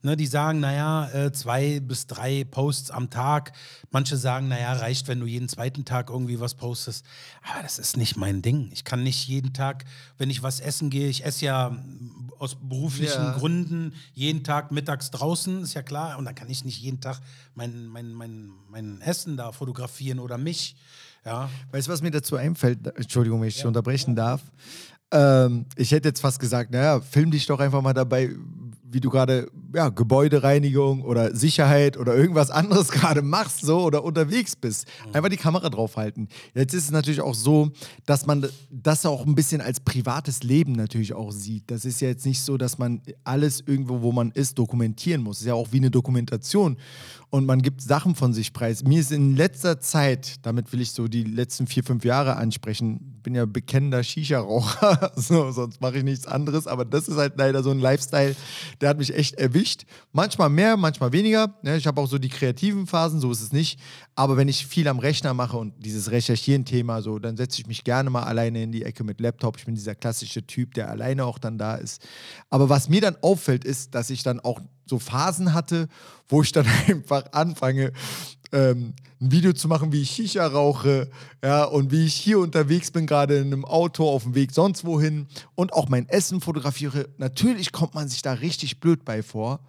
ne, 0.03 0.17
die 0.17 0.27
sagen, 0.27 0.61
naja, 0.61 1.09
äh, 1.11 1.33
zwei 1.33 1.81
bis 1.81 2.07
drei 2.07 2.45
Posts 2.45 2.91
am 2.91 3.11
Tag. 3.11 3.53
Manche 3.91 4.17
sagen, 4.17 4.49
naja, 4.49 4.73
reicht, 4.75 5.09
wenn 5.09 5.21
du 5.21 5.27
jeden 5.27 5.49
zweiten 5.49 5.85
Tag 5.85 6.11
irgendwie 6.11 6.41
was 6.41 6.55
postest. 6.55 7.05
Aber 7.43 7.63
das 7.63 7.79
ist 7.79 7.97
nicht 7.97 8.17
mein 8.17 8.43
Ding. 8.43 8.71
Ich 8.73 8.85
kann 8.85 9.03
nicht 9.03 9.27
jeden 9.29 9.53
Tag, 9.53 9.85
wenn 10.19 10.31
ich 10.31 10.43
was 10.43 10.61
essen 10.61 10.91
gehe, 10.91 11.09
ich 11.09 11.25
esse 11.25 11.47
ja 11.47 11.77
aus 12.39 12.57
beruflichen 12.57 13.23
Ja. 13.23 13.33
Gründen 13.39 13.95
jeden 14.15 14.43
Tag 14.45 14.73
mittags 14.73 15.11
draußen, 15.11 15.63
ist 15.63 15.75
ja 15.75 15.83
klar. 15.83 16.19
Und 16.19 16.25
dann 16.25 16.35
kann 16.35 16.51
ich 16.51 16.65
nicht 16.65 16.81
jeden 16.81 17.01
Tag 17.01 17.21
mein, 17.55 17.87
mein, 17.87 18.13
mein, 18.13 18.51
mein 18.69 19.01
Essen 19.01 19.37
da 19.37 19.53
fotografieren 19.53 20.19
oder 20.19 20.39
mich. 20.39 20.75
Ja, 21.25 21.49
Weißt 21.71 21.87
du, 21.87 21.93
was 21.93 22.03
mir 22.03 22.11
dazu 22.11 22.35
einfällt? 22.35 22.85
Entschuldigung, 22.97 23.41
wenn 23.41 23.49
ich 23.49 23.55
dich 23.55 23.65
unterbrechen 23.65 24.17
darf. 24.17 24.41
Ähm, 25.13 25.67
ich 25.77 25.93
hätte 25.93 26.09
jetzt 26.09 26.21
fast 26.21 26.41
gesagt, 26.41 26.73
naja, 26.73 27.01
film 27.01 27.31
dich 27.31 27.47
doch 27.47 27.61
einfach 27.61 27.83
mal 27.83 27.93
dabei, 27.93 28.31
wie 28.93 29.01
du 29.01 29.11
gerade 29.11 29.51
ja, 29.75 29.89
Gebäudereinigung 29.89 31.03
oder 31.03 31.35
Sicherheit 31.35 31.97
oder 31.97 32.15
irgendwas 32.15 32.51
anderes 32.51 32.89
gerade 32.93 33.23
machst 33.23 33.61
so 33.61 33.81
oder 33.81 34.05
unterwegs 34.05 34.55
bist. 34.57 34.87
Einfach 35.13 35.29
die 35.29 35.37
Kamera 35.37 35.71
draufhalten. 35.71 36.29
Jetzt 36.55 36.75
ist 36.75 36.85
es 36.85 36.91
natürlich 36.91 37.21
auch 37.21 37.35
so, 37.35 37.71
dass 38.07 38.27
man 38.27 38.49
das 38.71 39.07
auch 39.07 39.27
ein 39.27 39.35
bisschen 39.35 39.61
als 39.61 39.81
privates 39.81 40.43
Leben 40.43 40.73
natürlich 40.73 41.15
auch 41.15 41.33
sieht. 41.33 41.71
Das 41.71 41.85
ist 41.85 42.01
ja 42.01 42.09
jetzt 42.09 42.27
nicht 42.27 42.41
so, 42.41 42.57
dass 42.57 42.79
man 42.79 43.01
alles 43.25 43.63
irgendwo, 43.67 44.03
wo 44.03 44.13
man 44.13 44.31
ist, 44.33 44.59
dokumentieren 44.59 45.23
muss. 45.23 45.37
Es 45.37 45.43
ist 45.43 45.49
ja 45.49 45.55
auch 45.55 45.73
wie 45.73 45.79
eine 45.79 45.91
Dokumentation. 45.91 46.77
Und 47.35 47.47
man 47.47 47.63
gibt 47.63 47.81
Sachen 47.81 48.15
von 48.15 48.35
sich 48.35 48.53
preis. 48.53 48.85
Mir 48.85 49.01
ist 49.01 49.11
in 49.11 49.35
letzter 49.35 49.81
Zeit, 49.81 50.45
damit 50.45 50.71
will 50.71 50.83
ich 50.83 50.93
so 50.93 51.09
die 51.09 51.25
letzten 51.25 51.67
vier, 51.67 51.83
fünf 51.83 52.05
Jahre 52.05 52.37
ansprechen, 52.37 53.21
bin 53.23 53.35
ja 53.35 53.47
bekennender 53.47 54.03
Shisha-Raucher, 54.03 55.13
so, 55.17 55.51
sonst 55.51 55.81
mache 55.81 55.97
ich 55.97 56.05
nichts 56.05 56.27
anderes. 56.27 56.67
Aber 56.67 56.85
das 56.85 57.09
ist 57.09 57.17
halt 57.17 57.39
leider 57.39 57.63
so 57.63 57.71
ein 57.71 57.79
Lifestyle, 57.79 58.37
der 58.83 58.91
hat 58.91 58.99
mich 58.99 59.15
echt 59.15 59.37
erwischt. 59.37 59.85
Manchmal 60.13 60.51
mehr, 60.51 60.77
manchmal 60.77 61.13
weniger. 61.13 61.55
Ja, 61.63 61.75
ich 61.75 61.87
habe 61.87 62.03
auch 62.03 62.07
so 62.07 62.19
die 62.19 62.29
kreativen 62.29 62.87
Phasen, 62.87 63.19
so 63.19 63.33
ist 63.33 63.41
es 63.41 63.51
nicht. 63.51 63.81
Aber 64.15 64.37
wenn 64.37 64.49
ich 64.49 64.67
viel 64.67 64.89
am 64.89 64.99
Rechner 64.99 65.33
mache 65.33 65.57
und 65.57 65.73
dieses 65.85 66.11
Recherchieren-Thema, 66.11 67.01
so, 67.01 67.19
dann 67.19 67.37
setze 67.37 67.61
ich 67.61 67.67
mich 67.67 67.83
gerne 67.83 68.11
mal 68.11 68.25
alleine 68.25 68.63
in 68.63 68.73
die 68.73 68.85
Ecke 68.85 69.05
mit 69.05 69.21
Laptop. 69.21 69.57
Ich 69.57 69.65
bin 69.65 69.75
dieser 69.75 69.95
klassische 69.95 70.47
Typ, 70.47 70.75
der 70.75 70.91
alleine 70.91 71.25
auch 71.25 71.39
dann 71.39 71.57
da 71.57 71.77
ist. 71.77 72.07
Aber 72.51 72.69
was 72.69 72.91
mir 72.91 73.01
dann 73.01 73.17
auffällt, 73.23 73.65
ist, 73.65 73.95
dass 73.95 74.11
ich 74.11 74.23
dann 74.23 74.41
auch 74.41 74.61
so 74.85 74.99
Phasen 74.99 75.55
hatte, 75.55 75.89
wo 76.29 76.43
ich 76.43 76.53
dann 76.53 76.67
einfach 76.89 77.33
anfange, 77.33 77.93
ähm, 78.53 78.93
ein 79.21 79.33
Video 79.33 79.53
zu 79.55 79.67
machen, 79.67 79.93
wie 79.93 80.03
ich 80.03 80.11
Shisha 80.11 80.47
rauche, 80.47 81.09
ja, 81.43 81.65
und 81.65 81.91
wie 81.91 82.05
ich 82.05 82.15
hier 82.15 82.39
unterwegs 82.39 82.91
bin, 82.91 83.07
gerade 83.07 83.39
in 83.39 83.47
einem 83.47 83.65
Auto, 83.65 84.09
auf 84.09 84.25
dem 84.25 84.35
Weg 84.35 84.53
sonst 84.53 84.85
wohin 84.85 85.27
und 85.55 85.73
auch 85.73 85.89
mein 85.89 86.09
Essen 86.09 86.41
fotografiere. 86.43 87.09
Natürlich 87.17 87.73
kommt 87.73 87.95
man 87.95 88.09
sich 88.09 88.21
da 88.21 88.35
richtig 88.35 88.81
blöd 88.81 89.07
bei 89.07 89.23
vor. 89.23 89.61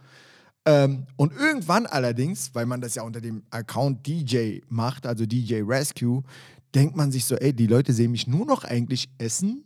Ähm, 0.65 1.05
und 1.17 1.33
irgendwann 1.33 1.85
allerdings, 1.85 2.53
weil 2.53 2.65
man 2.65 2.79
das 2.79 2.95
ja 2.95 3.03
unter 3.03 3.19
dem 3.19 3.43
Account 3.49 4.07
DJ 4.07 4.59
macht, 4.69 5.05
also 5.05 5.25
DJ 5.25 5.61
Rescue, 5.61 6.23
denkt 6.73 6.95
man 6.95 7.11
sich 7.11 7.25
so, 7.25 7.35
ey, 7.35 7.53
die 7.53 7.67
Leute 7.67 7.93
sehen 7.93 8.11
mich 8.11 8.27
nur 8.27 8.45
noch 8.45 8.63
eigentlich 8.63 9.09
essen, 9.17 9.65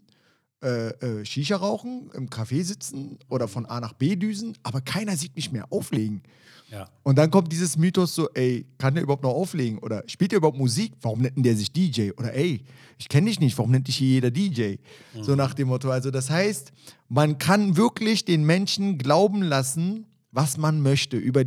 äh, 0.64 0.88
äh, 0.88 1.24
Shisha 1.24 1.56
rauchen, 1.56 2.10
im 2.16 2.30
Café 2.30 2.64
sitzen 2.64 3.20
oder 3.30 3.48
von 3.48 3.68
A 3.68 3.80
nach 3.80 3.94
B 3.94 4.16
düsen, 4.16 4.58
aber 4.64 4.82
keiner 4.82 5.16
sieht 5.16 5.36
mich 5.36 5.52
mehr 5.52 5.72
auflegen. 5.72 6.24
ja. 6.72 6.90
Und 7.04 7.20
dann 7.20 7.30
kommt 7.30 7.52
dieses 7.52 7.78
Mythos 7.78 8.16
so, 8.16 8.28
ey, 8.34 8.66
kann 8.80 8.96
der 8.96 9.04
überhaupt 9.04 9.22
noch 9.22 9.36
auflegen? 9.36 9.78
Oder 9.78 10.04
spielt 10.08 10.32
der 10.32 10.38
überhaupt 10.38 10.58
Musik? 10.58 10.94
Warum 11.02 11.22
nennt 11.22 11.36
denn 11.36 11.44
der 11.44 11.56
sich 11.56 11.72
DJ? 11.72 12.10
Oder 12.18 12.34
ey, 12.34 12.64
ich 12.98 13.08
kenne 13.08 13.28
dich 13.28 13.40
nicht, 13.40 13.56
warum 13.60 13.70
nennt 13.70 13.88
dich 13.88 13.98
hier 13.98 14.08
jeder 14.08 14.32
DJ? 14.32 14.78
So 15.22 15.36
nach 15.36 15.54
dem 15.54 15.68
Motto. 15.68 15.92
Also 15.92 16.10
das 16.10 16.32
heißt, 16.32 16.72
man 17.08 17.38
kann 17.38 17.78
wirklich 17.78 18.26
den 18.26 18.44
Menschen 18.44 18.98
glauben 18.98 19.44
lassen, 19.44 20.07
was 20.32 20.58
man 20.58 20.82
möchte, 20.82 21.18
über, 21.18 21.44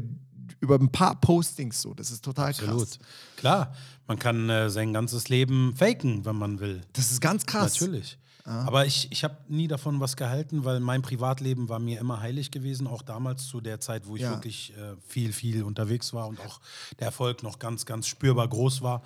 über 0.61 0.77
ein 0.77 0.91
paar 0.91 1.21
Postings 1.21 1.83
so. 1.83 1.95
Das 1.95 2.11
ist 2.11 2.25
total 2.25 2.51
Absolut. 2.51 2.79
krass. 2.81 2.99
Klar, 3.37 3.75
man 4.07 4.19
kann 4.19 4.49
äh, 4.51 4.71
sein 4.71 4.93
ganzes 4.93 5.29
Leben 5.29 5.75
faken, 5.77 6.25
wenn 6.25 6.37
man 6.37 6.61
will. 6.61 6.81
Das 6.93 7.11
ist 7.11 7.21
ganz 7.21 7.47
krass. 7.47 7.81
Natürlich. 7.81 8.19
Aber 8.45 8.87
ich, 8.87 9.07
ich 9.13 9.23
habe 9.23 9.37
nie 9.49 9.69
davon 9.69 10.01
was 10.01 10.17
gehalten, 10.17 10.65
weil 10.65 10.81
mein 10.81 11.03
Privatleben 11.03 11.69
war 11.69 11.79
mir 11.79 12.01
immer 12.01 12.21
heilig 12.21 12.51
gewesen, 12.51 12.87
auch 12.87 13.03
damals 13.03 13.47
zu 13.47 13.61
der 13.61 13.81
Zeit, 13.81 14.07
wo 14.07 14.17
ich 14.17 14.23
Ja. 14.23 14.31
wirklich 14.31 14.73
äh, 14.77 14.97
viel, 15.07 15.33
viel 15.33 15.63
unterwegs 15.63 16.13
war 16.15 16.27
und 16.27 16.41
auch 16.41 16.59
der 16.99 17.07
Erfolg 17.09 17.43
noch 17.43 17.59
ganz, 17.59 17.85
ganz 17.85 18.09
spürbar 18.09 18.49
groß 18.49 18.81
war. 18.83 19.03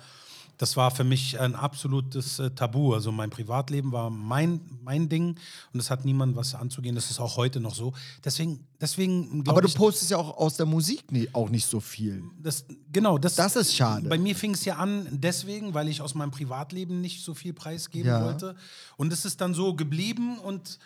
Das 0.57 0.77
war 0.77 0.89
für 0.91 1.03
mich 1.03 1.39
ein 1.39 1.53
absolutes 1.55 2.39
äh, 2.39 2.49
Tabu. 2.51 2.93
Also 2.93 3.11
mein 3.11 3.29
Privatleben 3.29 3.91
war 3.91 4.09
mein, 4.09 4.61
mein 4.83 5.09
Ding 5.09 5.37
und 5.73 5.79
es 5.79 5.89
hat 5.89 6.05
niemand 6.05 6.35
was 6.35 6.55
anzugehen. 6.55 6.95
Das 6.95 7.11
ist 7.11 7.19
auch 7.19 7.35
heute 7.35 7.59
noch 7.59 7.75
so. 7.75 7.93
Deswegen, 8.23 8.65
deswegen 8.79 9.43
Aber 9.47 9.61
du 9.61 9.67
ich, 9.67 9.75
postest 9.75 10.11
ja 10.11 10.17
auch 10.17 10.37
aus 10.37 10.55
der 10.57 10.65
Musik 10.65 11.11
nie, 11.11 11.27
auch 11.33 11.49
nicht 11.49 11.65
so 11.65 11.79
viel. 11.79 12.23
das, 12.41 12.65
genau, 12.91 13.17
das, 13.17 13.35
Das 13.35 13.55
ist 13.55 13.75
schade. 13.75 14.07
Bei 14.07 14.17
mir 14.17 14.35
fing 14.35 14.53
es 14.53 14.63
ja 14.65 14.77
an, 14.77 15.07
deswegen, 15.11 15.73
weil 15.73 15.89
ich 15.89 16.01
aus 16.01 16.15
meinem 16.15 16.31
Privatleben 16.31 17.01
nicht 17.01 17.23
so 17.23 17.33
viel 17.33 17.53
preisgeben 17.53 18.07
Ja. 18.09 18.23
wollte. 18.23 18.55
Und 18.97 19.11
es 19.11 19.25
ist 19.25 19.41
dann 19.41 19.53
so 19.53 19.73
geblieben 19.75 20.37
und 20.39 20.79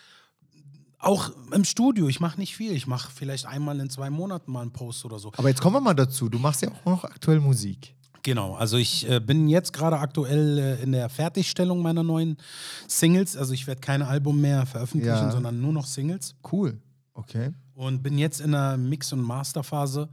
auch 0.98 1.30
im 1.52 1.64
Studio, 1.64 2.08
ich 2.08 2.20
mache 2.20 2.38
nicht 2.38 2.54
viel. 2.56 2.72
Ich 2.72 2.86
mache 2.86 3.10
vielleicht 3.10 3.46
einmal 3.46 3.78
in 3.80 3.88
zwei 3.88 4.10
Monaten 4.10 4.52
mal 4.52 4.60
einen 4.62 4.72
Post 4.72 5.04
oder 5.04 5.18
so. 5.18 5.32
Aber 5.36 5.48
jetzt 5.48 5.60
kommen 5.62 5.76
wir 5.76 5.80
mal 5.80 5.94
dazu. 5.94 6.28
Du 6.28 6.38
machst 6.38 6.60
ja 6.60 6.70
auch 6.70 6.84
noch 6.84 7.04
aktuell 7.04 7.40
Musik. 7.40 7.94
Genau, 8.22 8.54
also 8.54 8.76
ich 8.76 9.08
äh, 9.08 9.18
bin 9.20 9.48
jetzt 9.48 9.72
gerade 9.72 9.98
aktuell 9.98 10.58
äh, 10.58 10.82
in 10.82 10.92
der 10.92 11.08
Fertigstellung 11.08 11.80
meiner 11.82 12.02
neuen 12.02 12.36
Singles. 12.86 13.36
Also 13.36 13.54
ich 13.54 13.66
werde 13.66 13.80
kein 13.80 14.02
Album 14.02 14.40
mehr 14.40 14.66
veröffentlichen, 14.66 15.14
Ja. 15.14 15.30
sondern 15.30 15.60
nur 15.60 15.72
noch 15.72 15.86
Singles. 15.86 16.34
Cool. 16.50 16.78
Okay. 17.14 17.50
und 17.74 18.02
bin 18.02 18.18
jetzt 18.18 18.40
in 18.40 18.52
der 18.52 18.76
Mix- 18.76 19.12
und 19.12 19.20
Masterphase, 19.22 20.08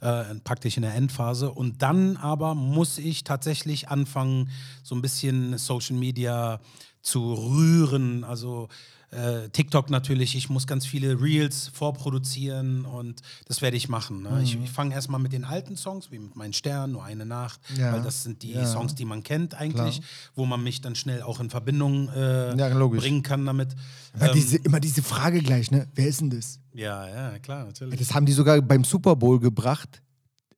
äh, 0.00 0.24
praktisch 0.42 0.76
in 0.76 0.82
der 0.82 0.94
Endphase. 0.94 1.50
Und 1.52 1.80
dann 1.82 2.16
aber 2.16 2.54
muss 2.54 2.96
ich 2.98 3.24
tatsächlich 3.24 3.88
anfangen, 3.88 4.48
so 4.82 4.94
ein 4.94 5.02
bisschen 5.02 5.56
Social 5.58 5.96
Media 5.96 6.60
zu 7.02 7.32
rühren. 7.34 8.24
Also 8.24 8.68
äh, 9.12 9.48
TikTok 9.48 9.90
natürlich, 9.90 10.36
ich 10.36 10.48
muss 10.50 10.66
ganz 10.66 10.86
viele 10.86 11.20
Reels 11.20 11.68
vorproduzieren 11.74 12.84
und 12.84 13.20
das 13.46 13.60
werde 13.62 13.76
ich 13.76 13.88
machen. 13.88 14.22
Ne? 14.22 14.40
Ich, 14.42 14.56
ich 14.62 14.70
fange 14.70 14.94
erstmal 14.94 15.20
mit 15.20 15.32
den 15.32 15.44
alten 15.44 15.76
Songs, 15.76 16.10
wie 16.10 16.18
mit 16.18 16.36
meinen 16.36 16.52
Stern, 16.52 16.92
nur 16.92 17.04
eine 17.04 17.26
Nacht, 17.26 17.60
Ja. 17.76 17.92
weil 17.92 18.02
das 18.02 18.22
sind 18.22 18.42
die 18.42 18.52
Ja. 18.52 18.66
Songs, 18.66 18.94
die 18.94 19.04
man 19.04 19.22
kennt 19.22 19.54
eigentlich, 19.54 19.96
Klar. 20.00 20.08
wo 20.34 20.46
man 20.46 20.62
mich 20.62 20.80
dann 20.80 20.94
schnell 20.94 21.22
auch 21.22 21.40
in 21.40 21.50
Verbindung 21.50 22.08
äh, 22.10 22.56
Ja, 22.56 22.68
bringen 22.88 23.22
kann 23.22 23.44
damit. 23.46 23.74
Ja, 24.18 24.26
Ähm, 24.28 24.32
diese, 24.34 24.56
immer 24.58 24.80
diese 24.80 25.02
Frage 25.02 25.40
gleich, 25.42 25.70
ne? 25.70 25.88
Wer 25.94 26.06
ist 26.08 26.20
denn 26.20 26.30
das? 26.30 26.58
ja, 26.72 27.08
ja, 27.08 27.38
klar, 27.40 27.64
natürlich. 27.64 27.98
Das 27.98 28.14
haben 28.14 28.26
die 28.26 28.32
sogar 28.32 28.60
beim 28.62 28.84
Super 28.84 29.16
Bowl 29.16 29.40
gebracht, 29.40 30.02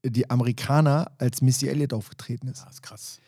die 0.04 0.28
Amerikaner, 0.28 1.10
als 1.18 1.40
Missy 1.42 1.68
Elliott 1.68 1.92
aufgetreten 1.92 2.48
ist. 2.48 2.62
Das 2.64 2.74
ist 2.74 2.82
krass. 2.82 3.18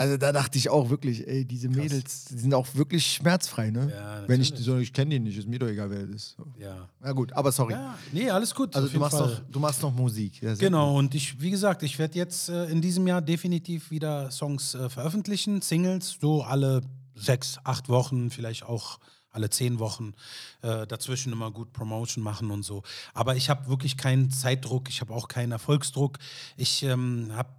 Also 0.00 0.16
da 0.16 0.30
dachte 0.30 0.56
ich 0.58 0.70
auch 0.70 0.90
wirklich, 0.90 1.26
ey, 1.26 1.44
diese 1.44 1.68
Mädels, 1.68 2.26
die 2.26 2.38
sind 2.38 2.54
auch 2.54 2.68
wirklich 2.76 3.04
schmerzfrei, 3.04 3.72
ne? 3.72 3.90
Ja, 3.92 4.28
Wenn 4.28 4.40
ich 4.40 4.54
so, 4.56 4.78
ich 4.78 4.92
kenne 4.92 5.10
die 5.10 5.18
nicht, 5.18 5.36
ist 5.36 5.48
mir 5.48 5.58
doch 5.58 5.66
egal, 5.66 5.90
wer 5.90 6.06
das 6.06 6.14
ist. 6.14 6.36
Ja. 6.56 6.88
Na 7.00 7.10
gut, 7.10 7.32
aber 7.32 7.50
sorry. 7.50 7.72
Ja, 7.72 7.98
nee, 8.12 8.30
alles 8.30 8.54
gut. 8.54 8.76
also 8.76 8.86
du 8.86 8.96
machst, 9.00 9.18
Fall. 9.18 9.26
noch, 9.26 9.50
du 9.50 9.58
machst 9.58 9.82
noch 9.82 9.92
Musik. 9.92 10.38
Sehr 10.40 10.54
Genau, 10.54 10.96
und 10.96 11.16
ich, 11.16 11.40
wie 11.40 11.50
gesagt, 11.50 11.82
ich 11.82 11.98
werde 11.98 12.16
jetzt 12.16 12.48
äh, 12.48 12.66
in 12.66 12.80
diesem 12.80 13.08
Jahr 13.08 13.20
definitiv 13.20 13.90
wieder 13.90 14.30
Songs 14.30 14.76
äh, 14.76 14.88
veröffentlichen, 14.88 15.62
Singles, 15.62 16.16
so 16.20 16.44
alle 16.44 16.82
sechs, 17.16 17.58
acht 17.64 17.88
Wochen, 17.88 18.30
vielleicht 18.30 18.62
auch 18.62 19.00
alle 19.32 19.50
zehn 19.50 19.80
Wochen. 19.80 20.14
Äh, 20.62 20.86
dazwischen 20.86 21.32
immer 21.32 21.50
gut 21.50 21.72
Promotion 21.72 22.22
machen 22.22 22.52
und 22.52 22.62
so. 22.62 22.84
Aber 23.14 23.34
ich 23.34 23.50
habe 23.50 23.68
wirklich 23.68 23.96
keinen 23.96 24.30
Zeitdruck, 24.30 24.88
ich 24.88 25.00
habe 25.00 25.12
auch 25.12 25.26
keinen 25.26 25.50
Erfolgsdruck. 25.50 26.18
Ich 26.56 26.84
ähm, 26.84 27.30
habe 27.32 27.50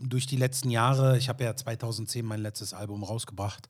durch 0.00 0.26
die 0.26 0.36
letzten 0.36 0.70
Jahre, 0.70 1.18
ich 1.18 1.28
habe 1.28 1.44
ja 1.44 1.54
2010 1.54 2.24
mein 2.24 2.40
letztes 2.40 2.72
Album 2.72 3.02
rausgebracht 3.02 3.68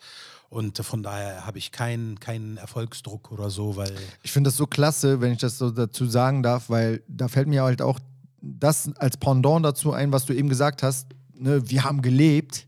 und 0.49 0.78
äh, 0.78 0.82
von 0.82 1.03
daher 1.03 1.46
habe 1.46 1.59
ich 1.59 1.72
keinen 1.72 2.20
keinen 2.20 2.57
Erfolgsdruck 2.57 3.32
oder 3.32 3.51
so, 3.51 3.76
weil 3.76 3.92
Ich 4.22 4.32
finde 4.32 4.49
das 4.49 4.57
so 4.57 4.66
klasse, 4.66 5.20
wenn 5.20 5.32
ich 5.32 5.38
das 5.38 5.59
so 5.59 5.70
dazu 5.70 6.07
sagen 6.07 6.42
darf, 6.42 6.70
weil 6.70 7.03
da 7.09 7.28
fällt 7.28 7.49
mir 7.49 7.62
halt 7.62 7.82
auch 7.82 7.99
das 8.40 8.90
als 8.96 9.16
Pendant 9.16 9.64
dazu 9.64 9.92
ein, 9.92 10.12
was 10.12 10.24
du 10.24 10.32
eben 10.32 10.49
gesagt 10.49 10.82
hast. 10.82 11.09
Ne, 11.34 11.68
wir 11.68 11.84
haben 11.84 12.03
gelebt. 12.03 12.66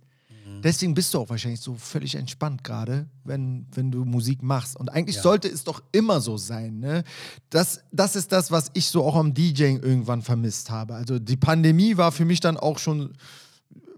Deswegen 0.62 0.94
bist 0.94 1.12
du 1.14 1.18
auch 1.20 1.28
wahrscheinlich 1.28 1.60
so 1.60 1.74
völlig 1.74 2.14
entspannt 2.14 2.64
gerade, 2.64 3.06
wenn, 3.24 3.66
wenn 3.72 3.90
du 3.90 4.04
Musik 4.04 4.42
machst. 4.42 4.76
Und 4.76 4.88
eigentlich 4.90 5.16
Ja. 5.16 5.22
sollte 5.22 5.48
es 5.48 5.64
doch 5.64 5.82
immer 5.92 6.20
so 6.20 6.36
sein. 6.36 6.78
Ne? 6.80 7.04
Das, 7.50 7.80
das 7.92 8.16
ist 8.16 8.32
das, 8.32 8.50
was 8.50 8.70
ich 8.74 8.86
so 8.86 9.04
auch 9.04 9.16
am 9.16 9.34
DJing 9.34 9.80
irgendwann 9.82 10.22
vermisst 10.22 10.70
habe. 10.70 10.94
Also 10.94 11.18
die 11.18 11.36
Pandemie 11.36 11.96
war 11.96 12.12
für 12.12 12.24
mich 12.24 12.40
dann 12.40 12.56
auch 12.56 12.78
schon 12.78 13.14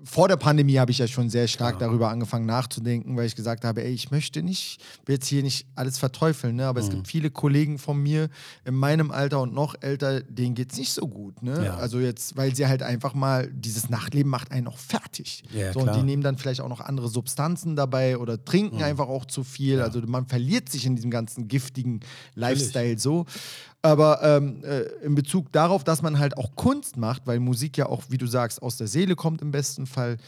vor 0.05 0.29
der 0.29 0.37
Pandemie 0.37 0.79
habe 0.79 0.91
ich 0.91 0.99
ja 0.99 1.07
schon 1.07 1.31
sehr 1.31 1.47
stark 1.49 1.79
darüber 1.79 2.11
angefangen 2.11 2.47
nachzudenken, 2.47 3.17
weil 3.17 3.27
ich 3.27 3.37
gesagt 3.37 3.65
habe, 3.65 3.85
ey, 3.85 3.93
ich 3.93 4.11
möchte 4.11 4.43
nicht, 4.43 4.81
will 5.07 5.15
jetzt 5.15 5.27
hier 5.27 5.43
nicht 5.43 5.67
alles 5.75 5.99
verteufeln, 5.99 6.57
ne? 6.57 6.67
aber 6.67 6.81
es 6.81 6.91
gibt 6.91 7.07
viele 7.07 7.31
Kollegen 7.31 7.79
von 7.79 8.03
mir 8.03 8.29
in 8.65 8.75
meinem 8.75 9.11
Alter 9.11 9.41
und 9.41 9.55
noch 9.55 9.75
älter, 9.81 10.21
denen 10.23 10.55
geht 10.55 10.73
es 10.73 10.79
nicht 10.79 10.93
so 10.93 11.07
gut. 11.07 11.43
Ne? 11.43 11.65
Ja. 11.65 11.77
Also 11.77 12.01
jetzt, 12.01 12.37
weil 12.37 12.55
sie 12.55 12.67
halt 12.67 12.83
einfach 12.83 13.15
mal, 13.15 13.51
dieses 13.53 13.91
Nachtleben 13.91 14.31
macht 14.31 14.51
einen 14.51 14.67
auch 14.67 14.79
fertig. 14.79 15.45
Ja, 15.53 15.73
so, 15.73 15.81
und 15.81 15.95
die 15.95 16.03
nehmen 16.03 16.23
dann 16.23 16.37
vielleicht 16.37 16.61
auch 16.61 16.69
noch 16.69 16.81
andere 16.81 17.09
Substanzen 17.09 17.77
dabei 17.77 18.19
oder 18.19 18.43
trinken 18.45 18.83
einfach 18.83 19.09
auch 19.09 19.25
zu 19.25 19.45
viel. 19.45 19.81
Also 19.81 20.01
man 20.07 20.27
verliert 20.27 20.69
sich 20.69 20.87
in 20.87 20.97
diesem 20.97 21.11
ganzen 21.11 21.49
giftigen 21.49 22.01
Lifestyle 22.35 22.99
so. 22.99 23.27
Aber 23.83 24.23
ähm, 24.23 24.63
äh, 24.65 24.83
in 25.05 25.17
Bezug 25.17 25.51
darauf, 25.53 25.83
dass 25.83 26.03
man 26.03 26.19
halt 26.19 26.37
auch 26.37 26.55
Kunst 26.55 26.97
macht, 26.97 27.27
weil 27.27 27.41
Musik 27.41 27.77
ja 27.77 27.87
auch, 27.87 28.05
wie 28.09 28.19
du 28.19 28.27
sagst, 28.27 28.63
aus 28.63 28.77
der 28.77 28.87
Seele 28.87 29.17
kommt 29.17 29.43
im 29.43 29.51
besten 29.51 29.87
Fall 29.87 30.19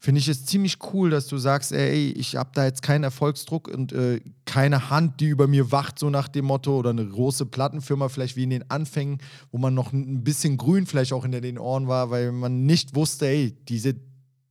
finde 0.00 0.18
ich 0.18 0.28
es 0.28 0.46
ziemlich 0.46 0.78
cool, 0.92 1.10
dass 1.10 1.26
du 1.26 1.36
sagst, 1.36 1.72
ey, 1.72 2.10
ich 2.12 2.36
habe 2.36 2.50
da 2.54 2.64
jetzt 2.64 2.82
keinen 2.82 3.04
Erfolgsdruck 3.04 3.68
und 3.68 3.92
äh, 3.92 4.20
keine 4.46 4.88
Hand, 4.88 5.20
die 5.20 5.26
über 5.26 5.46
mir 5.46 5.70
wacht, 5.70 5.98
so 5.98 6.08
nach 6.08 6.26
dem 6.26 6.46
Motto, 6.46 6.78
oder 6.78 6.90
eine 6.90 7.06
große 7.06 7.44
Plattenfirma, 7.44 8.08
vielleicht 8.08 8.34
wie 8.34 8.44
in 8.44 8.50
den 8.50 8.70
Anfängen, 8.70 9.18
wo 9.52 9.58
man 9.58 9.74
noch 9.74 9.92
ein 9.92 10.24
bisschen 10.24 10.56
grün 10.56 10.86
vielleicht 10.86 11.12
auch 11.12 11.22
hinter 11.22 11.42
den 11.42 11.58
Ohren 11.58 11.86
war, 11.86 12.10
weil 12.10 12.32
man 12.32 12.64
nicht 12.64 12.94
wusste, 12.94 13.26
ey, 13.26 13.54
diese 13.68 13.94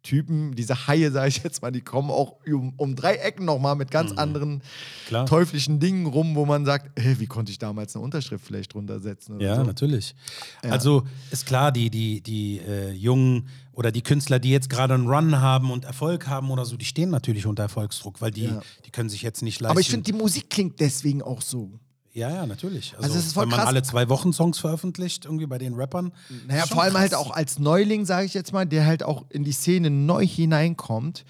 Typen, 0.10 0.55
diese 0.55 0.88
Haie, 0.88 1.12
sage 1.12 1.28
ich 1.30 1.43
jetzt 1.43 1.62
mal, 1.62 1.72
die 1.72 1.82
kommen 1.82 2.10
auch 2.10 2.38
um, 2.47 2.74
um 2.78 2.95
drei 2.95 3.16
Ecken 3.16 3.45
nochmal 3.45 3.76
mit 3.76 3.91
ganz 3.91 4.12
anderen 4.14 4.64
Klar. 5.07 5.28
teuflischen 5.28 5.80
Dingen 5.80 6.07
rum, 6.07 6.34
wo 6.36 6.45
man 6.45 6.66
sagt, 6.66 6.99
hey, 6.99 7.20
wie 7.20 7.28
konnte 7.28 7.51
ich 7.51 7.60
damals 7.60 7.95
eine 7.95 8.03
Unterschrift 8.03 8.43
vielleicht 8.45 8.74
drunter 8.74 8.99
setzen? 8.99 9.36
Oder 9.36 9.45
Ja, 9.45 9.55
so. 9.57 9.64
natürlich. 9.64 10.16
Also 10.64 11.03
ist 11.30 11.45
klar, 11.45 11.72
die, 11.72 11.91
die, 11.91 12.22
die 12.22 12.60
äh, 12.60 12.91
Jungen 12.91 13.47
oder 13.74 13.91
die 13.91 14.01
Künstler, 14.01 14.39
die 14.39 14.49
jetzt 14.49 14.70
gerade 14.70 14.95
einen 14.95 15.07
Run 15.07 15.39
haben 15.39 15.70
und 15.70 15.86
Erfolg 15.86 16.28
haben 16.28 16.49
oder 16.49 16.66
so, 16.66 16.76
die 16.76 16.86
stehen 16.86 17.12
natürlich 17.12 17.45
unter 17.45 17.64
Erfolgsdruck, 17.64 18.20
weil 18.20 18.32
die, 18.32 18.45
Ja. 18.45 18.62
die 18.86 18.89
können 18.91 19.10
sich 19.10 19.22
jetzt 19.22 19.43
nicht 19.43 19.62
leisten. 19.62 19.72
Aber 19.72 19.80
ich 19.80 19.89
finde, 19.89 20.05
die 20.12 20.14
Musik 20.18 20.49
klingt 20.49 20.80
deswegen 20.80 21.22
auch 21.22 21.41
so. 21.43 21.80
Ja, 22.14 22.30
ja, 22.30 22.45
natürlich. 22.45 22.93
Also, 22.95 23.03
Also 23.05 23.20
es 23.20 23.26
ist 23.28 23.34
voll 23.34 23.43
wenn 23.43 23.49
man 23.49 23.60
krass. 23.60 23.68
alle 23.68 23.84
zwei 23.84 24.10
Wochen 24.10 24.34
Songs 24.34 24.60
veröffentlicht, 24.60 25.26
irgendwie 25.26 25.45
bei 25.47 25.57
den 25.57 25.74
Rappern. 25.76 26.12
Naja, 26.47 26.66
vor 26.66 26.84
allem 26.84 26.97
halt 26.97 27.12
krass. 27.12 27.20
auch 27.22 27.32
als 27.32 27.60
Neuling, 27.60 28.05
sage 28.05 28.26
ich 28.26 28.34
jetzt 28.34 28.51
mal, 28.53 28.66
der 28.66 28.86
halt 28.86 29.03
auch 29.03 29.26
in 29.30 29.43
die 29.43 29.51
Szene 29.51 29.89
neu 29.89 30.26
hineinkommt 30.26 31.26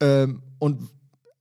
ähm, 0.00 0.42
und 0.58 0.88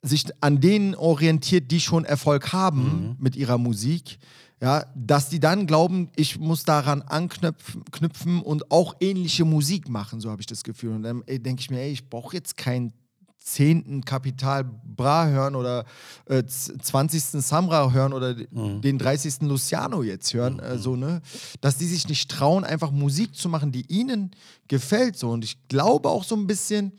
sich 0.04 0.26
an 0.42 0.60
denen 0.62 0.96
orientiert, 0.96 1.70
die 1.72 1.80
schon 1.80 2.06
Erfolg 2.06 2.54
haben 2.54 2.82
Mhm. 3.10 3.16
mit 3.20 3.36
ihrer 3.36 3.58
Musik. 3.58 4.18
Ja, 4.64 4.86
dass 4.96 5.30
die 5.30 5.40
dann 5.40 5.66
glauben, 5.66 6.10
ich 6.16 6.38
muss 6.40 6.64
daran 6.64 7.02
anknüpfen 7.02 7.84
knüpfen 7.92 8.42
und 8.42 8.70
auch 8.72 8.96
ähnliche 9.00 9.44
Musik 9.44 9.90
machen, 9.90 10.22
so 10.22 10.30
habe 10.30 10.40
ich 10.42 10.46
das 10.46 10.64
Gefühl. 10.64 10.92
Und 10.94 11.02
dann 11.04 11.24
denke 11.28 11.62
ich 11.62 11.72
mir, 11.72 11.80
ey, 11.82 11.92
ich 11.92 12.08
brauche 12.10 12.36
jetzt 12.36 12.58
keinen 12.58 12.94
zehnten 13.44 14.06
Kapital 14.06 14.64
Bra 14.64 15.28
hören 15.28 15.56
oder 15.56 15.86
äh, 16.26 16.44
z- 16.46 16.84
20. 16.86 17.24
Samra 17.44 17.92
hören 17.92 18.14
oder 18.14 18.36
Mhm. 18.52 18.82
den 18.82 19.00
30. 19.00 19.42
Luciano 19.42 20.04
jetzt 20.04 20.34
hören, 20.34 20.60
äh, 20.60 20.78
so, 20.78 20.96
ne? 20.96 21.22
Dass 21.60 21.78
die 21.78 21.88
sich 21.88 22.08
nicht 22.08 22.30
trauen, 22.30 22.64
einfach 22.64 22.92
Musik 22.92 23.36
zu 23.36 23.50
machen, 23.50 23.72
die 23.72 23.86
ihnen 23.92 24.30
gefällt, 24.68 25.18
so. 25.18 25.32
Und 25.32 25.44
ich 25.44 25.58
glaube 25.70 26.10
auch 26.10 26.24
so 26.24 26.36
ein 26.36 26.46
bisschen, 26.46 26.92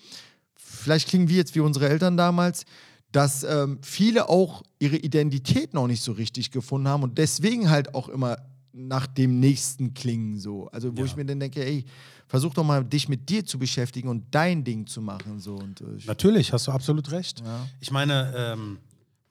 vielleicht 0.57 1.09
klingen 1.09 1.29
wir 1.29 1.37
jetzt 1.37 1.55
wie 1.55 1.61
unsere 1.61 1.89
Eltern 1.89 2.17
damals, 2.17 2.65
dass 3.13 3.45
ähm, 3.45 3.79
viele 3.83 4.29
auch 4.29 4.63
ihre 4.81 4.97
Identität 4.97 5.75
noch 5.75 5.87
nicht 5.87 6.03
so 6.03 6.13
richtig 6.13 6.51
gefunden 6.51 6.89
haben 6.89 7.03
und 7.05 7.19
deswegen 7.19 7.71
halt 7.71 7.95
auch 7.95 8.09
immer 8.09 8.39
nach 8.73 9.07
dem 9.07 9.39
nächsten 9.39 9.93
klingen 9.95 10.41
so. 10.41 10.67
Also 10.69 10.97
wo 10.97 11.01
Ja. 11.01 11.05
ich 11.07 11.15
mir 11.15 11.27
dann 11.27 11.39
denke, 11.39 11.65
ey, 11.65 11.85
versuch 12.33 12.55
doch 12.55 12.65
mal 12.65 12.83
dich 12.83 13.11
mit 13.11 13.29
dir 13.29 13.45
zu 13.45 13.59
beschäftigen 13.59 14.09
und 14.09 14.25
dein 14.31 14.65
Ding 14.65 14.87
zu 14.87 15.03
machen 15.03 15.39
so 15.39 15.57
und 15.57 15.83
äh, 15.83 15.97
ich, 15.99 16.07
Natürlich, 16.07 16.51
hast 16.55 16.67
du 16.67 16.73
absolut 16.73 17.11
recht. 17.11 17.41
Ja. 17.41 17.69
Ich 17.79 17.91
meine, 17.91 18.33
ähm, 18.35 18.79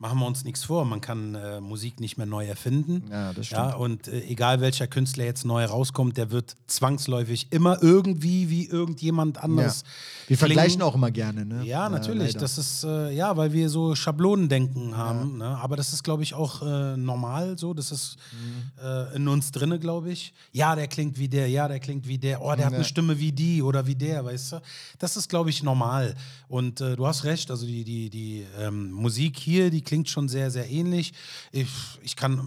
machen 0.01 0.17
wir 0.19 0.25
uns 0.25 0.43
nichts 0.43 0.63
vor, 0.63 0.83
man 0.83 0.99
kann 0.99 1.35
äh, 1.35 1.61
Musik 1.61 1.99
nicht 1.99 2.17
mehr 2.17 2.25
neu 2.25 2.45
erfinden. 2.47 3.03
Ja, 3.11 3.33
das 3.33 3.51
Ja, 3.51 3.69
stimmt. 3.69 3.81
und 3.81 4.07
äh, 4.07 4.21
egal 4.25 4.59
welcher 4.59 4.87
Künstler 4.87 5.25
jetzt 5.25 5.45
neu 5.45 5.63
rauskommt, 5.63 6.17
der 6.17 6.31
wird 6.31 6.55
zwangsläufig 6.65 7.47
immer 7.51 7.81
irgendwie 7.83 8.49
wie 8.49 8.65
irgendjemand 8.65 9.37
ja. 9.37 9.43
anders. 9.43 9.83
Wir 10.27 10.37
klingen. 10.37 10.53
vergleichen 10.55 10.81
auch 10.81 10.95
immer 10.95 11.11
gerne, 11.11 11.45
ne? 11.45 11.63
Ja, 11.65 11.87
natürlich. 11.87 12.29
leider. 12.33 12.39
das 12.39 12.57
ist, 12.57 12.83
äh, 12.83 13.11
ja, 13.11 13.37
weil 13.37 13.53
wir 13.53 13.69
so 13.69 13.93
Schablonendenken 13.93 14.97
haben. 14.97 15.37
Ne? 15.37 15.45
Aber 15.45 15.75
das 15.75 15.93
ist, 15.93 16.03
glaube 16.03 16.23
ich, 16.23 16.33
auch 16.33 16.63
äh, 16.63 16.97
normal 16.97 17.57
so. 17.59 17.73
Das 17.75 17.91
ist 17.91 18.17
Mhm. 18.33 18.83
äh, 18.83 19.15
in 19.17 19.27
uns 19.27 19.51
drinne, 19.51 19.77
glaube 19.77 20.11
ich. 20.11 20.33
Ja, 20.51 20.75
der 20.75 20.87
klingt 20.87 21.19
wie 21.19 21.27
der, 21.27 21.47
ja, 21.47 21.67
der 21.67 21.79
klingt 21.79 22.07
wie 22.07 22.17
der. 22.17 22.41
Oh, 22.41 22.55
der 22.55 22.65
hat 22.65 22.73
eine 22.73 22.83
Stimme 22.85 23.19
wie 23.19 23.31
die 23.31 23.61
oder 23.61 23.85
wie 23.85 23.95
der, 23.95 24.25
weißt 24.25 24.53
du? 24.53 24.61
Das 24.97 25.15
ist, 25.15 25.29
glaube 25.29 25.51
ich, 25.51 25.61
normal. 25.61 26.15
Und 26.47 26.81
äh, 26.81 26.95
du 26.95 27.05
hast 27.05 27.23
recht, 27.23 27.51
also 27.51 27.67
die, 27.67 27.83
die, 27.83 28.09
die 28.09 28.45
ähm, 28.59 28.91
Musik 28.91 29.37
hier, 29.37 29.69
die 29.69 29.81
klingt 29.91 30.07
schon 30.07 30.29
sehr, 30.29 30.49
sehr 30.51 30.69
ähnlich. 30.71 31.11
Ich, 31.51 31.67
ich 32.01 32.15
kann, 32.15 32.39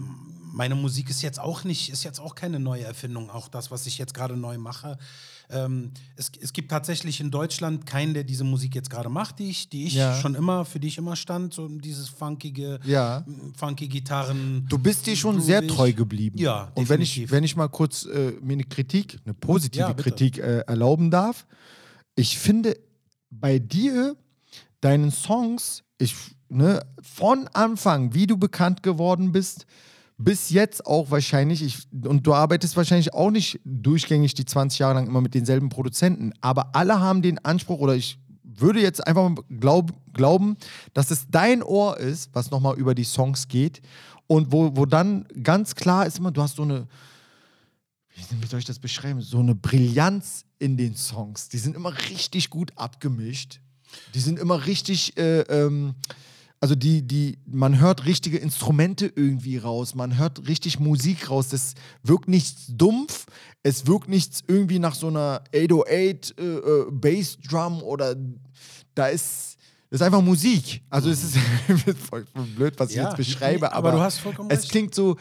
meine 0.51 0.73
Musik 0.73 1.11
ist 1.11 1.21
jetzt 1.21 1.39
auch 1.39 1.63
nicht, 1.63 1.89
ist 1.91 2.03
jetzt 2.03 2.19
auch 2.19 2.33
keine 2.33 2.59
neue 2.59 2.83
Erfindung. 2.83 3.29
Auch 3.29 3.49
das, 3.49 3.69
was 3.69 3.85
ich 3.85 3.99
jetzt 3.99 4.15
gerade 4.15 4.35
neu 4.35 4.57
mache. 4.57 4.97
Ähm, 5.51 5.91
es, 6.15 6.31
es 6.41 6.53
gibt 6.53 6.71
tatsächlich 6.71 7.19
in 7.21 7.29
Deutschland 7.29 7.85
keinen, 7.85 8.15
der 8.15 8.23
diese 8.23 8.43
Musik 8.43 8.73
jetzt 8.73 8.89
gerade 8.89 9.09
macht, 9.09 9.37
die 9.37 9.51
ich, 9.51 9.69
die 9.69 9.85
ich 9.85 9.93
Ja. 9.93 10.19
schon 10.19 10.33
immer, 10.33 10.65
für 10.65 10.79
die 10.79 10.87
ich 10.87 10.97
immer 10.97 11.15
stand, 11.15 11.53
so 11.53 11.67
dieses 11.67 12.09
funkige, 12.09 12.79
Ja. 12.83 13.23
funky 13.55 13.87
Gitarren. 13.89 14.65
Du 14.67 14.79
bist 14.79 15.05
dir 15.05 15.15
schon 15.15 15.39
sehr 15.39 15.67
treu 15.67 15.93
geblieben. 15.93 16.39
Ja, 16.39 16.71
Und 16.73 16.89
wenn 16.89 16.99
ich, 16.99 17.09
definitiv. 17.11 17.31
wenn 17.31 17.43
ich 17.43 17.55
mal 17.55 17.67
kurz 17.67 18.05
äh, 18.05 18.31
mir 18.41 18.53
eine 18.53 18.63
Kritik, 18.63 19.19
eine 19.23 19.35
positive 19.35 19.89
Ja. 19.89 19.93
Kritik 19.93 20.39
äh, 20.39 20.61
erlauben 20.61 21.11
darf, 21.11 21.45
ich 22.15 22.39
finde 22.39 22.75
bei 23.29 23.59
dir, 23.59 24.15
deinen 24.81 25.11
Songs, 25.11 25.83
ich, 25.99 26.15
ne, 26.49 26.85
von 27.01 27.47
Anfang, 27.53 28.13
wie 28.13 28.27
du 28.27 28.37
bekannt 28.37 28.83
geworden 28.83 29.31
bist, 29.31 29.65
bis 30.17 30.49
jetzt 30.49 30.85
auch 30.85 31.11
wahrscheinlich, 31.11 31.61
ich, 31.61 31.87
und 32.05 32.25
du 32.25 32.33
arbeitest 32.33 32.77
wahrscheinlich 32.77 33.13
auch 33.13 33.31
nicht 33.31 33.59
durchgängig 33.65 34.33
die 34.33 34.45
20 34.45 34.79
Jahre 34.79 34.95
lang 34.95 35.07
immer 35.07 35.21
mit 35.21 35.33
denselben 35.33 35.69
Produzenten, 35.69 36.31
aber 36.41 36.75
alle 36.75 36.99
haben 36.99 37.21
den 37.21 37.43
Anspruch, 37.43 37.79
oder 37.79 37.95
ich 37.95 38.17
würde 38.43 38.79
jetzt 38.79 39.05
einfach 39.05 39.29
mal 39.29 39.43
glaub, 39.49 39.91
glauben, 40.13 40.57
dass 40.93 41.11
es 41.11 41.27
dein 41.29 41.61
Ohr 41.61 41.97
ist, 41.97 42.29
was 42.33 42.51
nochmal 42.51 42.77
über 42.77 42.95
die 42.95 43.03
Songs 43.03 43.47
geht 43.47 43.81
und 44.27 44.51
wo, 44.51 44.75
wo 44.75 44.85
dann 44.85 45.27
ganz 45.43 45.75
klar 45.75 46.05
ist 46.05 46.19
immer, 46.19 46.31
du 46.31 46.41
hast 46.41 46.55
so 46.55 46.63
eine, 46.63 46.87
wie, 48.15 48.41
wie 48.41 48.47
soll 48.47 48.59
ich 48.59 48.65
das 48.65 48.79
beschreiben, 48.79 49.21
so 49.21 49.39
eine 49.39 49.55
Brillanz 49.55 50.45
in 50.59 50.77
den 50.77 50.95
Songs. 50.95 51.49
Die 51.49 51.57
sind 51.57 51.75
immer 51.75 51.93
richtig 52.09 52.49
gut 52.49 52.71
abgemischt. 52.77 53.59
Die 54.13 54.19
sind 54.19 54.39
immer 54.39 54.65
richtig, 54.65 55.17
äh, 55.17 55.41
ähm, 55.41 55.95
also 56.65 56.73
die, 56.73 57.03
die, 57.03 57.37
man 57.45 57.79
hört 57.79 58.07
richtige 58.07 58.39
Instrumente 58.39 59.05
irgendwie 59.15 59.59
raus, 59.59 59.93
man 59.93 60.17
hört 60.17 60.47
richtig 60.47 60.79
Musik 60.79 61.29
raus. 61.29 61.49
Das 61.49 61.75
wirkt 62.01 62.27
nichts 62.27 62.65
dumpf, 62.69 63.27
es 63.61 63.85
wirkt 63.85 64.09
nichts 64.09 64.43
irgendwie 64.47 64.79
nach 64.79 64.95
so 64.95 65.09
einer 65.09 65.43
808 65.55 66.33
äh, 66.39 66.43
äh, 66.43 66.85
Bassdrum 66.89 67.83
oder 67.83 68.15
da 68.95 69.05
ist, 69.09 69.57
das 69.91 70.01
ist 70.01 70.01
einfach 70.01 70.23
Musik. 70.23 70.81
Also 70.89 71.11
es 71.11 71.23
ist 71.23 71.37
voll 72.09 72.25
blöd, 72.55 72.73
was 72.79 72.89
ich 72.89 72.95
Ja, 72.95 73.09
jetzt 73.09 73.17
beschreibe, 73.17 73.71
aber 73.71 73.89
aber, 73.89 73.97
du 73.99 74.03
hast 74.03 74.17
vollkommen 74.17 74.49
es 74.49 74.61
recht. 74.63 74.71
klingt 74.71 74.95
so, 74.95 75.17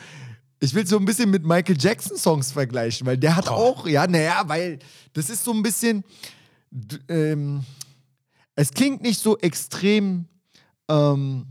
ich 0.61 0.73
will 0.73 0.87
so 0.87 0.97
ein 0.97 1.05
bisschen 1.05 1.29
mit 1.29 1.45
Michael 1.45 1.77
Jackson 1.79 2.17
Songs 2.17 2.53
vergleichen, 2.53 3.07
weil 3.07 3.19
der 3.19 3.37
hat 3.37 3.49
auch, 3.49 3.87
ja, 3.87 4.07
naja, 4.07 4.45
weil 4.47 4.79
das 5.13 5.29
ist 5.29 5.45
so 5.45 5.53
ein 5.53 5.63
bisschen, 5.63 6.05
ähm, 7.11 7.67
es 8.55 8.71
klingt 8.71 9.03
nicht 9.03 9.21
so 9.21 9.37
extrem, 9.37 10.25
ähm, 10.89 11.47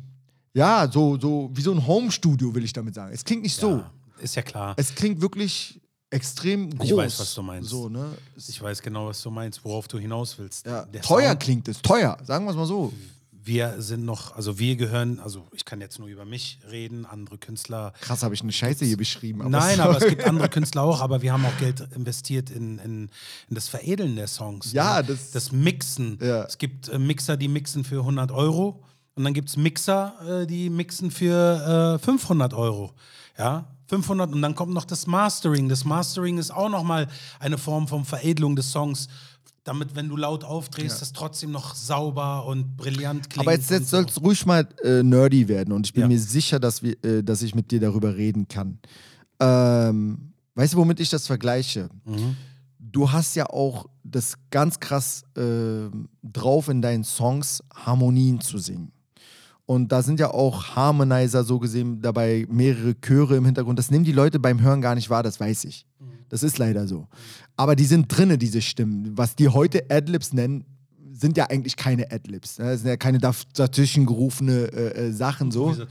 ja, 0.54 0.88
so, 0.92 1.20
so 1.20 1.50
wie 1.54 1.62
so 1.62 1.72
ein 1.72 1.86
Home-Studio, 1.88 2.54
will 2.54 2.64
ich 2.64 2.74
damit 2.74 2.96
sagen. 2.96 3.12
Es 3.14 3.24
klingt 3.26 3.44
nicht 3.44 3.56
so. 3.60 3.78
Ja, 3.78 3.92
ist 4.22 4.36
ja 4.36 4.42
klar. 4.42 4.74
Es 4.78 4.94
klingt 4.94 5.20
wirklich 5.22 5.80
extrem 6.12 6.70
groß. 6.78 6.90
Ich 6.92 6.96
weiß, 6.96 7.20
was 7.20 7.34
du 7.34 7.42
meinst. 7.42 7.70
So, 7.70 7.90
ne? 7.90 8.06
Ich 8.38 8.62
weiß 8.62 8.82
genau, 8.84 9.08
was 9.08 9.22
du 9.24 9.32
meinst, 9.32 9.64
worauf 9.66 9.88
du 9.88 9.98
hinaus 9.98 10.38
willst. 10.38 10.66
ja. 10.68 10.86
Teuer 11.02 11.30
Sound, 11.30 11.40
klingt 11.40 11.68
es, 11.68 11.82
teuer, 11.82 12.18
sagen 12.24 12.46
wir 12.46 12.52
es 12.52 12.56
mal 12.58 12.68
so. 12.68 12.94
wir 13.32 13.82
sind 13.82 14.06
noch, 14.06 14.36
also 14.36 14.60
wir 14.60 14.76
gehören, 14.76 15.20
also 15.20 15.48
ich 15.54 15.66
kann 15.66 15.82
jetzt 15.82 15.98
nur 15.98 16.08
über 16.08 16.24
mich 16.24 16.60
reden, 16.70 17.08
andere 17.08 17.40
Künstler. 17.40 17.94
Krass, 18.00 18.22
habe 18.22 18.36
ich 18.36 18.42
eine 18.44 18.52
Scheiße 18.52 18.86
hier 18.86 18.96
beschrieben. 18.96 19.42
Aber 19.42 19.50
Nein, 19.50 19.80
aber 19.80 19.98
es 19.98 20.08
gibt 20.08 20.24
andere 20.24 20.50
Künstler 20.50 20.84
auch, 20.84 21.02
aber 21.02 21.24
wir 21.24 21.34
haben 21.34 21.46
auch 21.48 21.58
Geld 21.58 21.84
investiert 21.96 22.52
in, 22.52 22.78
in, 22.78 23.10
in 23.50 23.56
das 23.56 23.68
Veredeln 23.68 24.16
der 24.16 24.28
Songs. 24.28 24.72
Ja, 24.72 25.02
ne? 25.02 25.08
das- 25.08 25.32
das 25.32 25.52
Mixen. 25.52 26.20
Ja. 26.22 26.44
Es 26.44 26.60
gibt 26.60 26.90
äh, 26.90 27.00
Mixer, 27.00 27.38
die 27.38 27.48
mixen 27.48 27.84
für 27.84 28.02
100 28.02 28.32
Euro 28.32 28.84
und 29.16 29.24
dann 29.24 29.34
gibt 29.34 29.50
es 29.50 29.58
Mixer, 29.58 30.42
äh, 30.44 30.48
die 30.48 30.70
mixen 30.70 31.12
für 31.12 31.98
äh, 32.02 32.04
500 32.04 32.54
Euro. 32.54 32.94
Ja, 33.38 33.66
500 33.88 34.32
und 34.34 34.42
dann 34.42 34.56
kommt 34.56 34.74
noch 34.74 34.86
das 34.86 35.08
Mastering. 35.08 35.70
Das 35.70 35.86
Mastering 35.86 36.38
ist 36.38 36.52
auch 36.52 36.70
nochmal 36.70 37.08
eine 37.40 37.58
Form 37.58 37.88
von 37.88 38.06
Veredelung 38.06 38.56
des 38.56 38.72
Songs. 38.72 39.08
Damit, 39.66 39.96
wenn 39.96 40.10
du 40.10 40.18
laut 40.18 40.44
aufdrehst, 40.44 41.02
das 41.02 41.14
trotzdem 41.14 41.52
noch 41.52 41.74
sauber 41.74 42.46
und 42.46 42.76
brillant 42.76 43.30
klingt. 43.30 43.48
Aber 43.48 43.54
jetzt, 43.56 43.72
jetzt 43.72 43.90
so. 43.90 43.98
soll 43.98 44.06
es 44.08 44.22
ruhig 44.22 44.46
mal 44.46 44.68
äh, 44.84 45.02
nerdy 45.04 45.48
werden 45.48 45.72
und 45.74 45.88
ich 45.88 45.94
bin 45.94 46.02
Ja. 46.02 46.08
mir 46.08 46.20
sicher, 46.20 46.60
dass, 46.60 46.84
wir, 46.84 47.02
äh, 47.06 47.24
dass 47.24 47.42
ich 47.42 47.56
mit 47.56 47.72
dir 47.72 47.80
darüber 47.80 48.16
reden 48.16 48.48
kann. 48.48 48.80
Ähm, 49.40 50.34
weißt 50.56 50.74
du, 50.74 50.78
womit 50.78 51.00
ich 51.00 51.10
das 51.10 51.28
vergleiche? 51.28 51.90
Mhm. 52.06 52.36
Du 52.80 53.12
hast 53.12 53.36
ja 53.36 53.46
auch 53.50 53.88
das 54.04 54.36
ganz 54.52 54.80
krass 54.80 55.24
äh, 55.36 55.90
drauf 56.22 56.68
in 56.68 56.82
deinen 56.82 57.04
Songs, 57.04 57.64
Harmonien 57.74 58.40
zu 58.42 58.58
singen. 58.58 58.92
Und 59.66 59.92
da 59.92 60.02
sind 60.04 60.20
ja 60.20 60.32
auch 60.32 60.76
Harmonizer 60.76 61.44
so 61.44 61.60
gesehen 61.60 62.02
dabei, 62.02 62.46
mehrere 62.50 63.00
Chöre 63.00 63.38
im 63.38 63.46
Hintergrund. 63.46 63.80
Das 63.80 63.92
nehmen 63.92 64.04
die 64.04 64.12
Leute 64.12 64.40
beim 64.40 64.62
Hören 64.62 64.82
gar 64.82 64.96
nicht 64.96 65.10
wahr, 65.10 65.24
das 65.24 65.40
weiß 65.40 65.64
ich. 65.66 65.86
Das 66.30 66.44
ist 66.44 66.58
leider 66.58 66.88
so. 66.88 67.08
Aber 67.56 67.76
die 67.76 67.86
sind 67.86 68.08
drinne, 68.08 68.38
diese 68.38 68.62
Stimmen. 68.62 69.12
Was 69.16 69.36
die 69.36 69.50
heute 69.50 69.86
Adlibs 69.90 70.34
nennen, 70.34 70.66
sind 71.12 71.38
ja 71.38 71.46
eigentlich 71.46 71.76
keine 71.76 72.12
Adlibs. 72.12 72.58
ne? 72.58 72.66
Das 72.66 72.82
sind 72.82 72.90
ja 72.90 72.98
keine 72.98 73.20
dazwischen 73.20 74.06
gerufene 74.06 74.64
äh, 74.74 75.08
äh, 75.08 75.12
Sachen 75.12 75.52
so. 75.52 75.72
Ja. 75.72 75.86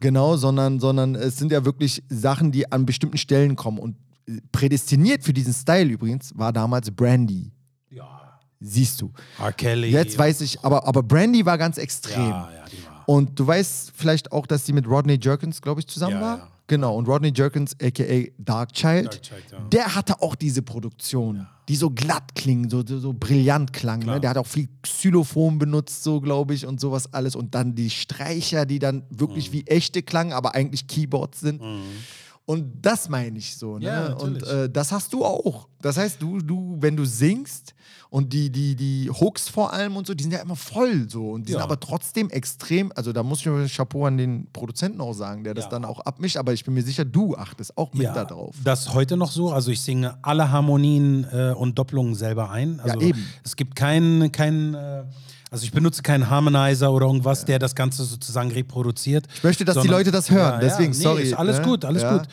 Genau, 0.00 0.36
sondern, 0.36 0.80
sondern 0.80 1.14
es 1.14 1.36
sind 1.38 1.52
ja 1.52 1.64
wirklich 1.64 2.02
Sachen, 2.08 2.50
die 2.52 2.70
an 2.70 2.84
bestimmten 2.84 3.16
Stellen 3.16 3.56
kommen. 3.56 3.78
Und 3.78 3.96
äh, 4.26 4.40
prädestiniert 4.52 5.22
für 5.22 5.32
diesen 5.32 5.54
Style 5.54 5.90
übrigens 5.90 6.32
war 6.36 6.52
damals 6.52 6.90
Brandy. 6.90 7.52
Ja. 7.90 8.40
siehst 8.60 9.00
du. 9.00 9.12
R. 9.38 9.52
Kelly. 9.52 9.90
Jetzt 9.90 10.18
weiß 10.18 10.40
ich, 10.40 10.62
aber, 10.64 10.86
aber 10.86 11.02
Brandy 11.02 11.46
war 11.46 11.56
ganz 11.56 11.78
extrem. 11.78 12.20
Ja, 12.20 12.50
ja, 12.50 12.64
die 12.64 12.84
war. 12.84 12.93
Und 13.06 13.38
du 13.38 13.46
weißt 13.46 13.92
vielleicht 13.94 14.32
auch, 14.32 14.46
dass 14.46 14.66
sie 14.66 14.72
mit 14.72 14.86
Rodney 14.86 15.18
Jerkins, 15.20 15.60
glaube 15.62 15.80
ich, 15.80 15.86
zusammen 15.86 16.14
Ja, 16.16 16.20
war. 16.20 16.38
ja. 16.38 16.48
Genau, 16.66 16.96
und 16.96 17.06
Rodney 17.06 17.30
Jerkins, 17.34 17.76
aka 17.78 18.02
Darkchild, 18.38 19.04
Darkchild, 19.06 19.44
ja. 19.52 19.58
der 19.70 19.94
hatte 19.94 20.22
auch 20.22 20.34
diese 20.34 20.62
Produktion, 20.62 21.46
die 21.68 21.76
so 21.76 21.90
glatt 21.90 22.34
klingen, 22.34 22.70
so, 22.70 22.82
so, 22.86 22.98
so 22.98 23.12
brillant 23.12 23.74
klang. 23.74 23.98
Ne? 24.00 24.18
Der 24.18 24.30
hat 24.30 24.38
auch 24.38 24.46
viel 24.46 24.68
Xylophon 24.80 25.58
benutzt, 25.58 26.02
so 26.02 26.22
glaube 26.22 26.54
ich, 26.54 26.64
und 26.66 26.80
sowas 26.80 27.12
alles. 27.12 27.36
Und 27.36 27.54
dann 27.54 27.74
die 27.74 27.90
Streicher, 27.90 28.64
die 28.64 28.78
dann 28.78 28.96
Mhm. 29.10 29.20
wirklich 29.20 29.52
wie 29.52 29.66
echte 29.66 30.02
klangen, 30.02 30.32
aber 30.32 30.54
eigentlich 30.54 30.86
Keyboards 30.86 31.40
sind. 31.40 31.60
Und 32.46 32.72
das 32.80 33.10
meine 33.10 33.38
ich 33.38 33.56
so. 33.56 33.78
Ne? 33.78 33.84
Ja, 33.86 34.12
und 34.14 34.42
äh, 34.42 34.68
das 34.70 34.90
hast 34.92 35.12
du 35.12 35.24
auch. 35.24 35.68
Das 35.82 35.96
heißt, 35.98 36.20
du, 36.20 36.38
du, 36.38 36.76
wenn 36.80 36.96
du 36.96 37.04
singst 37.04 37.74
und 38.14 38.32
die, 38.32 38.48
die, 38.48 38.76
die 38.76 39.10
Hooks 39.10 39.48
vor 39.48 39.72
allem 39.72 39.96
und 39.96 40.06
so, 40.06 40.14
die 40.14 40.22
sind 40.22 40.32
ja 40.32 40.38
immer 40.38 40.54
voll 40.54 41.10
so. 41.10 41.30
Und 41.32 41.48
die 41.48 41.50
sind 41.50 41.58
Ja. 41.58 41.64
aber 41.64 41.80
trotzdem 41.80 42.30
extrem, 42.30 42.92
also 42.94 43.12
da 43.12 43.24
muss 43.24 43.40
ich 43.40 43.46
mir 43.46 43.66
Chapeau 43.68 44.06
an 44.06 44.16
den 44.18 44.46
Produzenten 44.52 45.00
auch 45.00 45.14
sagen, 45.14 45.42
der 45.42 45.52
das 45.52 45.64
Ja. 45.64 45.70
dann 45.70 45.84
auch 45.84 45.98
abmischt, 45.98 46.36
aber 46.36 46.52
ich 46.52 46.64
bin 46.64 46.74
mir 46.74 46.84
sicher, 46.84 47.04
du 47.04 47.34
achtest 47.34 47.76
auch 47.76 47.92
mit 47.92 48.06
da 48.06 48.24
drauf. 48.24 48.54
Das 48.62 48.94
heute 48.94 49.16
noch 49.16 49.32
so. 49.32 49.50
Also 49.50 49.72
ich 49.72 49.80
singe 49.80 50.16
alle 50.22 50.52
Harmonien 50.52 51.26
äh, 51.32 51.54
und 51.56 51.76
Doppelungen 51.76 52.14
selber 52.14 52.50
ein. 52.52 52.78
Also 52.78 53.00
eben. 53.00 53.26
Es 53.42 53.56
gibt 53.56 53.74
keinen, 53.74 54.30
keinen 54.30 54.74
äh, 54.74 55.02
also 55.54 55.66
ich 55.66 55.70
benutze 55.72 56.02
keinen 56.02 56.28
Harmonizer 56.28 56.90
oder 56.92 57.06
irgendwas, 57.06 57.44
der 57.44 57.60
das 57.60 57.76
Ganze 57.76 58.02
sozusagen 58.02 58.50
reproduziert. 58.50 59.28
Ich 59.36 59.44
möchte, 59.44 59.64
dass 59.64 59.78
die 59.78 59.86
Leute 59.86 60.10
das 60.10 60.28
hören, 60.28 60.58
deswegen, 60.60 60.90
nee, 60.90 60.98
sorry, 60.98 61.22
Ist 61.22 61.34
alles 61.34 61.58
ne? 61.58 61.64
gut, 61.64 61.84
alles 61.84 62.02
Ja. 62.02 62.16
gut. 62.18 62.26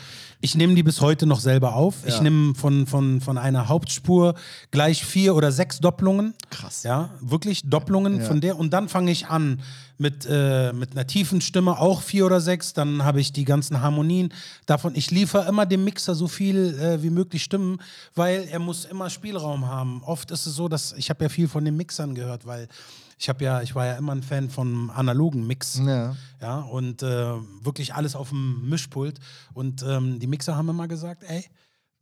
Ich 0.43 0.55
nehme 0.55 0.73
die 0.73 0.81
bis 0.81 1.01
heute 1.01 1.27
noch 1.27 1.39
selber 1.39 1.75
auf. 1.75 1.97
Ich 2.07 2.15
Ja. 2.15 2.23
nehme 2.23 2.55
von, 2.55 2.87
von, 2.87 3.21
von 3.21 3.37
einer 3.37 3.67
Hauptspur 3.69 4.33
gleich 4.71 5.05
vier 5.05 5.35
oder 5.35 5.51
sechs 5.51 5.79
Doppelungen. 5.79 6.33
Krass. 6.49 6.81
Ja, 6.81 7.11
wirklich 7.21 7.61
Doppelungen 7.69 8.21
Ja. 8.21 8.25
von 8.25 8.41
der. 8.41 8.57
Und 8.57 8.73
dann 8.73 8.89
fange 8.89 9.11
ich 9.11 9.27
an 9.27 9.61
mit, 10.01 10.25
äh, 10.27 10.73
mit 10.73 10.91
einer 10.91 11.05
tiefen 11.05 11.41
Stimme, 11.41 11.79
auch 11.79 12.01
vier 12.01 12.25
oder 12.25 12.41
sechs. 12.41 12.73
Dann 12.73 13.03
habe 13.03 13.21
ich 13.21 13.31
die 13.31 13.45
ganzen 13.45 13.81
Harmonien 13.81 14.33
davon. 14.65 14.95
Ich 14.95 15.11
liefere 15.11 15.47
immer 15.47 15.67
dem 15.67 15.83
Mixer 15.83 16.15
so 16.15 16.27
viel 16.27 16.77
äh, 16.79 17.03
wie 17.03 17.11
möglich 17.11 17.43
Stimmen, 17.43 17.79
weil 18.15 18.47
er 18.49 18.59
muss 18.59 18.85
immer 18.85 19.11
Spielraum 19.11 19.67
haben. 19.67 20.01
Oft 20.03 20.31
ist 20.31 20.47
es 20.47 20.55
so, 20.55 20.67
dass 20.67 20.93
ich 20.93 21.11
habe 21.11 21.23
ja 21.23 21.29
viel 21.29 21.47
von 21.47 21.63
den 21.63 21.77
Mixern 21.77 22.15
gehört, 22.15 22.47
weil 22.47 22.67
ich 23.19 23.29
habe 23.29 23.43
ja, 23.43 23.61
ich 23.61 23.75
war 23.75 23.85
ja 23.85 23.93
immer 23.93 24.13
ein 24.13 24.23
Fan 24.23 24.49
von 24.49 24.89
analogen 24.89 25.45
Mix. 25.45 25.79
Ja. 25.85 26.15
Ja, 26.41 26.61
und 26.61 27.03
äh, 27.03 27.33
wirklich 27.61 27.93
alles 27.93 28.15
auf 28.15 28.29
dem 28.29 28.67
Mischpult. 28.67 29.19
Und 29.53 29.83
ähm, 29.83 30.17
die 30.19 30.25
Mixer 30.25 30.55
haben 30.55 30.69
immer 30.69 30.87
gesagt, 30.87 31.23
ey, 31.27 31.45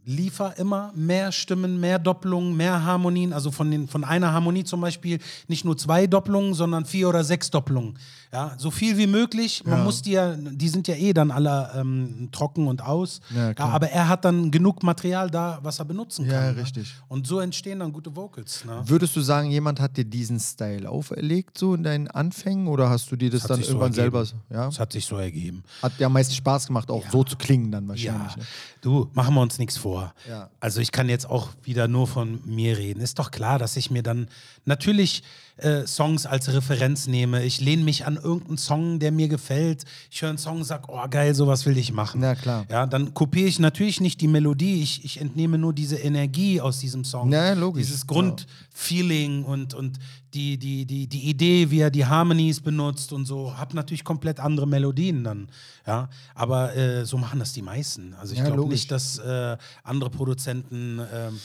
liefer 0.10 0.58
immer 0.58 0.92
mehr 0.96 1.32
Stimmen, 1.32 1.80
mehr 1.80 2.00
Doppelungen, 2.00 2.58
mehr 2.58 2.84
Harmonien. 2.84 3.32
Also 3.32 3.52
von, 3.52 3.70
den, 3.70 3.88
von 3.88 4.04
einer 4.04 4.34
Harmonie 4.34 4.64
zum 4.64 4.82
Beispiel 4.82 5.20
nicht 5.48 5.66
nur 5.66 5.78
zwei 5.78 6.08
Doppelungen, 6.08 6.54
sondern 6.56 6.86
vier 6.86 7.08
oder 7.10 7.24
sechs 7.24 7.52
Doppelungen. 7.52 7.98
Ja, 8.32 8.54
so 8.58 8.70
viel 8.70 8.98
wie 8.98 9.08
möglich. 9.08 9.64
Man 9.66 9.84
muss 9.84 10.04
die 10.04 10.12
ja, 10.12 10.36
die 10.36 10.70
sind 10.70 10.88
ja 10.88 10.96
eh 10.96 11.14
dann 11.14 11.32
alle 11.32 11.72
ähm, 11.76 12.30
trocken 12.32 12.68
und 12.68 12.84
aus. 12.84 13.22
Ja, 13.36 13.54
klar. 13.56 13.70
aber 13.72 13.90
er 13.90 14.08
hat 14.08 14.24
dann 14.24 14.52
genug 14.52 14.84
Material 14.84 15.32
da, 15.32 15.60
was 15.64 15.80
er 15.80 15.86
benutzen 15.86 16.26
Ja, 16.26 16.34
kann. 16.46 16.56
ne? 16.56 16.62
richtig. 16.62 16.94
Und 17.08 17.26
so 17.26 17.40
entstehen 17.40 17.80
dann 17.80 17.92
gute 17.92 18.16
Vocals. 18.16 18.66
Ne? 18.66 18.82
Würdest 18.86 19.16
du 19.16 19.22
sagen, 19.22 19.50
jemand 19.50 19.80
hat 19.80 19.98
dir 19.98 20.06
diesen 20.06 20.40
Style 20.40 20.88
auferlegt, 20.90 21.58
so 21.58 21.74
in 21.74 21.82
deinen 21.84 22.08
Anfängen, 22.08 22.68
oder 22.68 22.90
hast 22.90 23.12
du 23.12 23.16
dir 23.16 23.32
das 23.32 23.44
Hat 23.44 23.50
dann 23.52 23.58
sich 23.58 23.66
so 23.66 23.72
irgendwann 23.74 23.94
selber. 23.94 24.24
Ja? 24.52 24.66
Das 24.66 24.80
hat 24.80 24.92
sich 24.94 25.06
so 25.06 25.18
ergeben. 25.18 25.64
Hat 25.82 25.94
ja 25.98 26.06
am 26.06 26.14
meisten 26.14 26.34
Spaß 26.36 26.68
gemacht, 26.68 26.92
auch 26.92 27.04
so 27.12 27.24
zu 27.24 27.36
klingen 27.36 27.72
dann 27.72 27.88
wahrscheinlich. 27.88 28.32
Ja, 28.34 28.38
Ne? 28.38 28.44
du, 28.82 29.10
machen 29.14 29.34
wir 29.34 29.42
uns 29.42 29.58
nichts 29.58 29.76
vor. 29.76 29.99
Ja. 30.28 30.50
Also 30.60 30.82
ich 30.82 30.92
kann 30.92 31.10
jetzt 31.10 31.30
auch 31.30 31.50
wieder 31.64 31.88
nur 31.88 32.08
von 32.08 32.42
mir 32.46 32.78
reden. 32.78 33.02
Ist 33.02 33.20
doch 33.20 33.32
klar, 33.32 33.60
dass 33.60 33.76
ich 33.78 33.92
mir 33.92 34.04
dann 34.04 34.28
natürlich 34.66 35.24
äh, 35.62 35.86
Songs 35.88 36.26
als 36.26 36.52
Referenz 36.52 37.08
nehme. 37.08 37.44
Ich 37.44 37.60
lehne 37.62 37.84
mich 37.84 38.06
an 38.06 38.16
irgendeinen 38.18 38.58
Song, 38.58 39.00
der 39.00 39.12
mir 39.12 39.28
gefällt. 39.28 39.84
Ich 40.10 40.22
höre 40.22 40.30
einen 40.30 40.38
Song 40.38 40.58
und 40.58 40.64
sage, 40.64 40.84
oh 40.88 41.06
geil, 41.10 41.36
sowas 41.36 41.66
will 41.66 41.78
ich 41.78 41.92
machen. 41.92 42.22
Na 42.22 42.36
klar. 42.36 42.66
Ja, 42.70 42.86
dann 42.86 43.14
kopiere 43.14 43.48
ich 43.48 43.60
natürlich 43.60 44.02
nicht 44.02 44.22
die 44.22 44.28
Melodie, 44.28 44.82
ich, 44.82 45.04
ich 45.06 45.20
entnehme 45.22 45.58
nur 45.58 45.74
diese 45.74 45.98
Energie 45.98 46.62
aus 46.62 46.80
diesem 46.80 47.04
Song. 47.04 47.32
Ja, 47.32 47.54
logisch. 47.54 47.86
Dieses 47.86 48.08
Grundfeeling 48.08 49.44
und, 49.44 49.74
und 49.74 50.00
die, 50.34 50.58
die, 50.58 50.86
die, 50.86 51.08
die 51.08 51.30
Idee, 51.30 51.72
wie 51.72 51.80
er 51.80 51.90
die 51.90 52.06
Harmonies 52.06 52.60
benutzt 52.60 53.12
und 53.14 53.26
so. 53.26 53.58
Hab 53.58 53.74
natürlich 53.74 54.04
komplett 54.04 54.40
andere 54.40 54.68
Melodien 54.68 55.24
dann. 55.24 55.48
Ja, 55.88 56.10
aber 56.36 56.76
äh, 56.76 57.06
so 57.06 57.18
machen 57.18 57.40
das 57.40 57.54
die 57.54 57.62
meisten. 57.64 58.14
Also 58.14 58.34
ich 58.34 58.40
Ja, 58.40 58.46
glaube 58.50 58.72
nicht, 58.72 58.92
dass 58.92 59.18
äh, 59.18 59.58
andere 59.84 60.10
Produzenten 60.10 61.00
ähm, 61.14 61.40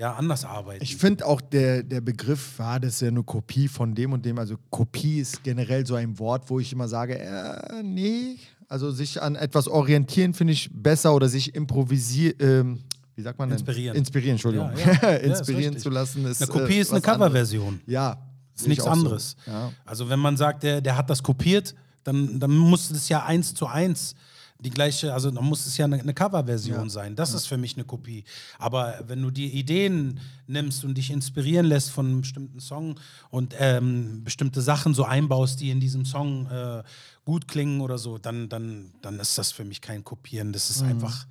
ja, 0.00 0.14
anders 0.14 0.46
arbeiten. 0.46 0.82
Ich 0.82 0.96
finde 0.96 1.26
auch 1.26 1.42
der, 1.42 1.82
der 1.82 2.00
Begriff, 2.00 2.54
ja, 2.58 2.78
das 2.78 2.94
ist 2.94 3.00
ja 3.02 3.08
eine 3.08 3.22
Kopie 3.22 3.68
von 3.68 3.94
dem 3.94 4.14
und 4.14 4.24
dem. 4.24 4.38
Also 4.38 4.56
Kopie 4.70 5.20
ist 5.20 5.44
generell 5.44 5.86
so 5.86 5.94
ein 5.94 6.18
Wort, 6.18 6.48
wo 6.48 6.58
ich 6.58 6.72
immer 6.72 6.88
sage, 6.88 7.18
äh, 7.18 7.82
nee. 7.82 8.38
Also 8.66 8.90
sich 8.92 9.20
an 9.20 9.34
etwas 9.34 9.68
orientieren 9.68 10.32
finde 10.32 10.54
ich 10.54 10.70
besser 10.72 11.14
oder 11.14 11.28
sich 11.28 11.54
improvisieren, 11.54 12.34
ähm, 12.40 12.78
wie 13.14 13.20
sagt 13.20 13.38
man 13.38 13.50
denn? 13.50 13.58
Inspirieren. 13.58 13.94
Inspirieren, 13.94 14.34
Entschuldigung. 14.36 14.70
Ja, 14.74 15.10
ja. 15.10 15.16
Inspirieren 15.16 15.76
zu 15.76 15.90
lassen 15.90 16.24
ist. 16.24 16.40
eine 16.40 16.50
Kopie 16.50 16.78
äh, 16.78 16.80
ist 16.80 16.92
eine. 16.92 17.02
Coverversion. 17.02 17.82
Ja. 17.86 18.16
Ist 18.56 18.68
nichts 18.68 18.84
so. 18.84 18.90
anderes. 18.90 19.36
Ja. 19.46 19.70
Also 19.84 20.08
wenn 20.08 20.18
man 20.18 20.38
sagt, 20.38 20.62
der, 20.62 20.80
der 20.80 20.96
hat 20.96 21.10
das 21.10 21.22
kopiert, 21.22 21.74
dann, 22.04 22.40
dann 22.40 22.56
muss 22.56 22.90
es 22.90 23.10
ja 23.10 23.26
eins 23.26 23.52
zu 23.52 23.66
eins 23.66 24.14
die 24.62 24.70
gleiche, 24.70 25.12
also 25.14 25.30
dann 25.30 25.44
muss 25.44 25.66
es 25.66 25.76
ja 25.76 25.86
eine, 25.86 25.98
eine 26.00 26.12
Coverversion 26.14 26.84
Ja. 26.84 26.88
sein. 26.88 27.16
Das 27.16 27.32
ist 27.34 27.46
für 27.46 27.56
mich 27.56 27.76
eine 27.76 27.84
Kopie. 27.84 28.24
Aber 28.58 29.00
wenn 29.06 29.22
du 29.22 29.30
die 29.30 29.46
Ideen 29.58 30.20
nimmst 30.46 30.84
und 30.84 30.96
dich 30.96 31.10
inspirieren 31.10 31.66
lässt 31.66 31.90
von 31.90 32.06
einem 32.06 32.20
bestimmten 32.20 32.60
Song 32.60 32.98
und 33.30 33.54
ähm, 33.58 34.22
bestimmte 34.24 34.60
Sachen 34.60 34.92
so 34.94 35.04
einbaust, 35.04 35.60
die 35.60 35.70
in 35.70 35.80
diesem 35.80 36.04
Song 36.04 36.46
äh, 36.50 36.82
gut 37.24 37.48
klingen 37.48 37.80
oder 37.80 37.98
so, 37.98 38.18
dann, 38.18 38.48
dann, 38.48 38.92
dann 39.02 39.18
ist 39.18 39.38
das 39.38 39.50
für 39.52 39.64
mich 39.64 39.80
kein 39.80 40.04
Kopieren. 40.04 40.52
Das 40.52 40.68
Mhm. 40.68 40.74
ist 40.76 40.82
einfach, 40.90 41.26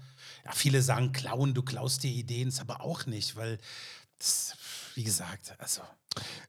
ja, 0.46 0.52
viele 0.54 0.82
sagen 0.82 1.12
klauen, 1.12 1.54
du 1.54 1.62
klaust 1.62 2.04
dir 2.04 2.12
Ideen, 2.12 2.48
ist 2.50 2.62
aber 2.62 2.82
auch 2.82 3.06
nicht, 3.06 3.36
weil 3.36 3.58
das, 4.18 4.56
wie 4.96 5.04
gesagt, 5.04 5.54
also. 5.60 5.82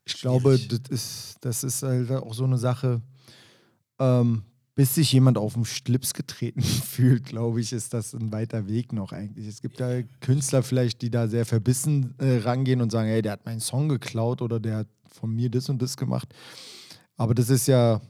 Ich 0.04 0.14
glaube, 0.20 0.56
Schwierig. 0.58 0.82
das 0.82 0.90
ist, 0.90 1.36
das 1.42 1.62
ist 1.64 1.82
halt 1.82 2.10
auch 2.10 2.32
so 2.34 2.44
eine 2.44 2.58
Sache, 2.58 3.00
ähm, 3.98 4.42
bis 4.80 4.94
sich 4.94 5.12
jemand 5.12 5.36
auf 5.36 5.52
den 5.52 5.66
Schlips 5.66 6.14
getreten 6.14 6.62
fühlt, 6.62 7.26
glaube 7.26 7.60
ich, 7.60 7.70
ist 7.70 7.92
das 7.92 8.14
ein 8.14 8.32
weiter 8.32 8.66
Weg 8.66 8.94
noch 8.94 9.12
eigentlich. 9.12 9.46
Es 9.46 9.60
gibt 9.60 9.78
da 9.78 10.00
Künstler 10.22 10.62
vielleicht, 10.62 11.02
die 11.02 11.10
da 11.10 11.28
sehr 11.28 11.44
verbissen 11.44 12.14
äh, 12.16 12.38
rangehen 12.38 12.80
und 12.80 12.90
sagen, 12.90 13.10
hey, 13.10 13.20
der 13.20 13.32
hat 13.32 13.44
meinen 13.44 13.60
Song 13.60 13.90
geklaut 13.90 14.40
oder 14.40 14.58
der 14.58 14.76
hat 14.78 14.88
von 15.04 15.34
mir 15.34 15.50
das 15.50 15.68
und 15.68 15.82
das 15.82 15.98
gemacht. 15.98 16.34
Aber 17.18 17.34
das 17.34 17.50
ist 17.50 17.68
ja, 17.68 18.00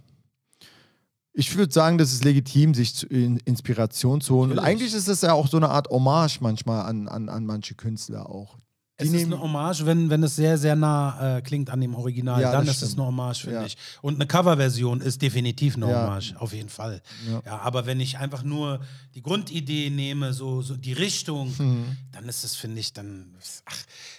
ich 1.33 1.57
würde 1.57 1.73
sagen, 1.73 1.99
das 1.99 2.13
ist 2.13 2.23
legitim, 2.23 2.73
sich 2.73 2.95
zu, 2.95 3.09
in, 3.09 3.39
Inspiration 3.39 4.21
zu 4.21 4.37
holen. 4.37 4.51
Und 4.51 4.57
Natürlich. 4.59 4.77
eigentlich 4.77 4.95
ist 4.95 5.09
das 5.09 5.23
ja 5.23 5.33
auch 5.33 5.49
so 5.49 5.57
eine 5.57 5.71
Art 5.71 5.89
Hommage 5.89 6.41
manchmal 6.41 6.87
an, 6.87 7.09
an, 7.09 7.29
an 7.29 7.47
manche 7.47 7.75
Künstler 7.75 8.31
auch. 8.31 8.59
Es 9.01 9.13
ist 9.13 9.25
eine 9.27 9.41
Hommage, 9.41 9.87
wenn, 9.87 10.11
wenn 10.11 10.23
es 10.23 10.37
sehr, 10.37 10.59
sehr 10.59 10.77
nah 10.77 11.39
äh, 11.39 11.43
klingt 11.43 11.71
an 11.71 11.81
dem 11.81 11.95
Original. 11.95 12.41
Ja, 12.41 12.53
dann 12.53 12.63
ist 12.67 12.83
es 12.83 12.91
stimmt. 12.91 12.99
eine 13.01 13.07
Hommage, 13.09 13.41
finde 13.41 13.57
Ja. 13.61 13.67
ich. 13.67 13.77
Und 14.03 14.15
eine 14.17 14.27
Coverversion 14.27 15.01
ist 15.01 15.23
definitiv 15.23 15.77
eine 15.77 15.91
Ja. 15.91 16.03
Hommage, 16.07 16.35
auf 16.39 16.53
jeden 16.53 16.69
Fall. 16.69 17.03
Ja. 17.45 17.59
Aber 17.61 17.87
wenn 17.87 18.01
ich 18.01 18.19
einfach 18.19 18.43
nur 18.43 18.81
die 19.15 19.23
Grundidee 19.23 19.91
nehme, 19.91 20.33
so, 20.33 20.63
so 20.63 20.77
die 20.77 20.93
Richtung, 20.93 21.53
Mhm. 21.59 21.97
dann 22.13 22.29
ist 22.29 22.45
es, 22.45 22.57
finde 22.57 22.81
ich, 22.81 22.93
dann. 22.93 23.35
Ach, 23.67 23.77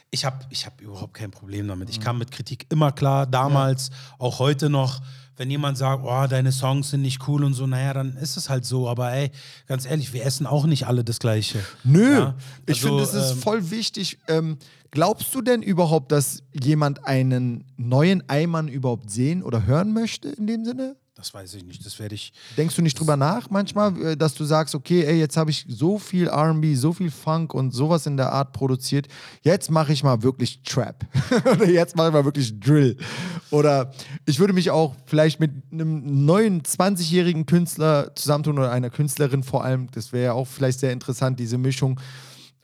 ich 0.09 0.25
habe 0.25 0.45
ich 0.49 0.65
hab 0.65 0.81
überhaupt 0.81 1.13
kein 1.13 1.31
Problem 1.31 1.67
damit. 1.67 1.87
Mhm. 1.87 1.91
Ich 1.93 1.99
kam 1.99 2.17
mit 2.17 2.31
Kritik 2.31 2.65
immer 2.69 2.91
klar, 2.91 3.25
damals, 3.27 3.91
auch 4.19 4.39
heute 4.39 4.69
noch. 4.69 5.01
Wenn 5.41 5.49
jemand 5.49 5.75
sagt, 5.75 6.03
oh, 6.05 6.27
deine 6.27 6.51
Songs 6.51 6.91
sind 6.91 7.01
nicht 7.01 7.27
cool 7.27 7.43
und 7.43 7.55
so, 7.55 7.65
naja, 7.65 7.95
dann 7.95 8.15
ist 8.15 8.37
es 8.37 8.47
halt 8.47 8.63
so. 8.63 8.87
Aber 8.87 9.11
ey, 9.11 9.31
ganz 9.65 9.87
ehrlich, 9.87 10.13
wir 10.13 10.23
essen 10.23 10.45
auch 10.45 10.67
nicht 10.67 10.85
alle 10.85 11.03
das 11.03 11.17
Gleiche. 11.17 11.65
Nö, 11.83 12.13
Ja, 12.13 12.35
ich 12.67 12.75
also, 12.75 12.89
finde, 12.89 13.03
es 13.05 13.15
ist 13.15 13.31
ähm, 13.31 13.37
voll 13.39 13.71
wichtig. 13.71 14.19
Ähm, 14.27 14.57
glaubst 14.91 15.33
du 15.33 15.41
denn 15.41 15.63
überhaupt, 15.63 16.11
dass 16.11 16.43
jemand 16.53 17.07
einen 17.07 17.63
neuen 17.75 18.21
Eimann 18.29 18.67
überhaupt 18.67 19.09
sehen 19.09 19.41
oder 19.41 19.65
hören 19.65 19.93
möchte 19.93 20.29
in 20.29 20.45
dem 20.45 20.63
Sinne? 20.63 20.95
Das 21.21 21.35
weiß 21.35 21.53
ich 21.53 21.63
nicht. 21.63 21.85
Das 21.85 21.99
werde 21.99 22.15
ich. 22.15 22.33
Denkst 22.57 22.75
du 22.75 22.81
nicht 22.81 22.99
drüber 22.99 23.15
nach 23.15 23.51
manchmal, 23.51 23.95
äh, 24.01 24.17
dass 24.17 24.33
du 24.33 24.43
sagst, 24.43 24.73
okay, 24.73 25.03
ey, 25.03 25.19
jetzt 25.19 25.37
habe 25.37 25.51
ich 25.51 25.67
so 25.69 25.99
viel 25.99 26.27
RB, 26.27 26.75
so 26.75 26.93
viel 26.93 27.11
Funk 27.11 27.53
und 27.53 27.75
sowas 27.75 28.07
in 28.07 28.17
der 28.17 28.31
Art 28.31 28.53
produziert, 28.53 29.07
jetzt 29.43 29.69
mache 29.69 29.93
ich 29.93 30.03
mal 30.03 30.23
wirklich 30.23 30.63
Trap. 30.63 31.05
oder 31.51 31.69
jetzt 31.69 31.95
mache 31.95 32.07
ich 32.07 32.13
mal 32.13 32.25
wirklich 32.25 32.59
Drill. 32.59 32.97
Oder 33.51 33.91
ich 34.25 34.39
würde 34.39 34.53
mich 34.53 34.71
auch 34.71 34.95
vielleicht 35.05 35.39
mit 35.39 35.51
einem 35.71 36.25
neuen 36.25 36.63
20-jährigen 36.63 37.45
Künstler 37.45 38.15
zusammentun 38.15 38.57
oder 38.57 38.71
einer 38.71 38.89
Künstlerin 38.89 39.43
vor 39.43 39.63
allem, 39.63 39.91
das 39.91 40.11
wäre 40.11 40.25
ja 40.25 40.33
auch 40.33 40.47
vielleicht 40.47 40.79
sehr 40.79 40.91
interessant, 40.91 41.39
diese 41.39 41.59
Mischung. 41.59 41.99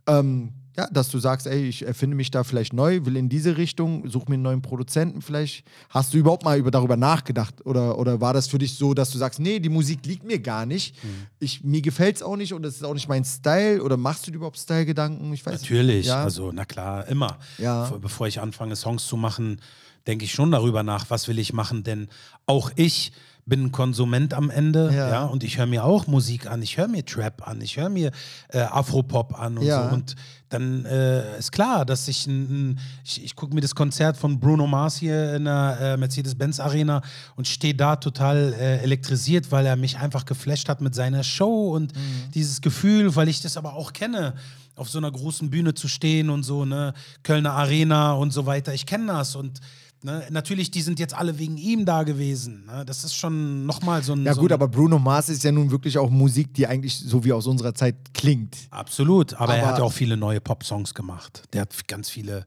Ähm, 0.08 0.54
ja, 0.78 0.88
dass 0.92 1.10
du 1.10 1.18
sagst, 1.20 1.48
ey, 1.48 1.64
ich 1.68 1.86
erfinde 1.86 2.16
mich 2.16 2.30
da 2.30 2.44
vielleicht 2.44 2.72
neu, 2.72 3.04
will 3.06 3.18
in 3.18 3.30
diese 3.30 3.58
Richtung, 3.58 4.08
suche 4.10 4.26
mir 4.30 4.36
einen 4.36 4.44
neuen 4.44 4.62
Produzenten 4.62 5.22
vielleicht. 5.22 5.66
Hast 5.90 6.14
du 6.14 6.18
überhaupt 6.20 6.44
mal 6.46 6.58
über, 6.60 6.70
darüber 6.70 6.96
nachgedacht? 6.98 7.66
Oder, 7.66 7.98
oder 7.98 8.22
war 8.22 8.34
das 8.34 8.48
für 8.48 8.60
dich 8.60 8.76
so, 8.76 8.94
dass 8.94 9.10
du 9.10 9.18
sagst, 9.18 9.40
nee, 9.40 9.60
die 9.60 9.70
Musik 9.70 10.06
liegt 10.06 10.24
mir 10.24 10.40
gar 10.40 10.66
nicht, 10.66 10.96
Mhm. 11.04 11.10
ich, 11.40 11.64
mir 11.64 11.82
gefällt 11.82 12.18
es 12.18 12.22
auch 12.24 12.36
nicht 12.38 12.54
und 12.54 12.64
es 12.66 12.76
ist 12.76 12.84
auch 12.84 12.94
nicht 12.94 13.10
mein 13.10 13.26
Style? 13.26 13.82
Oder 13.84 13.98
machst 13.98 14.28
du 14.28 14.32
dir 14.32 14.38
überhaupt 14.38 14.58
Style-Gedanken? 14.60 15.34
Ich 15.34 15.46
weiß 15.46 15.62
Natürlich. 15.62 16.06
Ja? 16.08 16.24
also 16.24 16.52
na 16.54 16.66
klar, 16.66 17.08
immer. 17.08 17.40
Ja. 17.58 17.86
Vor- 17.86 18.00
Bevor 18.00 18.28
ich 18.28 18.40
anfange, 18.40 18.76
Songs 18.76 19.08
zu 19.08 19.18
machen, 19.18 19.60
denke 20.06 20.26
ich 20.26 20.32
schon 20.32 20.52
darüber 20.52 20.84
nach, 20.84 21.10
was 21.10 21.28
will 21.28 21.40
ich 21.40 21.54
machen, 21.54 21.84
denn 21.84 22.08
auch 22.46 22.72
ich 22.76 23.12
bin 23.48 23.64
ein 23.66 23.72
Konsument 23.72 24.34
am 24.34 24.50
Ende, 24.50 24.92
Ja. 24.94 25.10
ja, 25.10 25.24
und 25.26 25.44
ich 25.44 25.58
höre 25.58 25.66
mir 25.66 25.84
auch 25.86 26.06
Musik 26.06 26.46
an, 26.52 26.62
ich 26.62 26.78
höre 26.78 26.88
mir 26.88 27.04
Trap 27.06 27.48
an, 27.48 27.62
ich 27.62 27.78
höre 27.78 27.90
mir 27.90 28.12
äh, 28.50 28.60
Afropop 28.60 29.40
an 29.40 29.58
und 29.58 29.66
Ja. 29.66 29.88
so 29.90 29.96
und 29.96 30.16
dann 30.50 30.86
äh, 30.86 31.38
ist 31.40 31.52
klar, 31.52 31.86
dass 31.86 32.08
ich 32.08 32.28
ein, 32.28 32.72
ein 32.72 32.80
ich, 33.04 33.24
ich 33.24 33.36
gucke 33.36 33.54
mir 33.56 33.62
das 33.62 33.74
Konzert 33.76 34.16
von 34.18 34.40
Bruno 34.40 34.68
Mars 34.68 34.98
hier 34.98 35.36
in 35.36 35.46
der 35.46 35.78
äh, 35.82 35.98
Mercedes-Benz 35.98 36.60
Arena 36.60 37.02
und 37.36 37.48
stehe 37.48 37.74
da 37.76 37.96
total 37.98 38.54
äh, 38.54 38.78
elektrisiert, 38.80 39.52
weil 39.52 39.66
er 39.66 39.76
mich 39.76 39.98
einfach 39.98 40.26
geflasht 40.26 40.70
hat 40.70 40.80
mit 40.82 40.94
seiner 40.96 41.24
Show 41.24 41.74
und 41.76 41.94
dieses 42.34 42.62
Gefühl, 42.62 43.16
weil 43.16 43.28
ich 43.30 43.42
das 43.42 43.58
aber 43.58 43.74
auch 43.76 43.92
kenne, 43.94 44.34
auf 44.76 44.90
so 44.90 45.00
einer 45.00 45.12
großen 45.12 45.50
Bühne 45.50 45.74
zu 45.74 45.88
stehen 45.88 46.30
und 46.30 46.44
so, 46.44 46.64
ne, 46.64 46.94
Kölner 47.24 47.54
Arena 47.54 48.14
und 48.14 48.32
so 48.32 48.46
weiter. 48.46 48.74
Ich 48.74 48.86
kenne 48.86 49.08
das 49.08 49.36
und 49.36 49.60
ne, 50.04 50.24
natürlich, 50.30 50.72
die 50.72 50.82
sind 50.82 51.00
jetzt 51.00 51.14
alle 51.14 51.38
wegen 51.40 51.58
ihm 51.58 51.86
da 51.86 52.04
gewesen. 52.04 52.66
Ne? 52.66 52.86
Das 52.86 53.04
ist 53.04 53.16
schon 53.16 53.66
nochmal 53.66 54.04
so 54.04 54.14
ein. 54.14 54.24
Ja 54.24 54.34
so 54.34 54.42
gut, 54.42 54.52
ein, 54.52 54.56
aber 54.56 54.68
Bruno 54.68 55.00
Mars 55.00 55.30
ist 55.30 55.44
ja 55.44 55.52
nun 55.52 55.72
wirklich 55.72 55.98
auch 55.98 56.10
Musik, 56.10 56.54
die 56.54 56.68
eigentlich 56.68 56.98
so 56.98 57.24
wie 57.24 57.34
aus 57.34 57.48
unserer 57.48 57.74
Zeit 57.74 57.96
klingt. 58.14 58.56
Absolut, 58.70 59.34
aber, 59.34 59.56
er 59.56 59.64
Aber- 59.64 59.72
hat 59.72 59.78
ja 59.80 59.84
auch 59.84 59.94
viele 59.94 60.18
neue 60.18 60.42
Pop-Songs 60.42 60.94
gemacht. 60.94 61.44
Der 61.54 61.62
hat 61.62 61.88
ganz 61.88 62.10
viele 62.10 62.46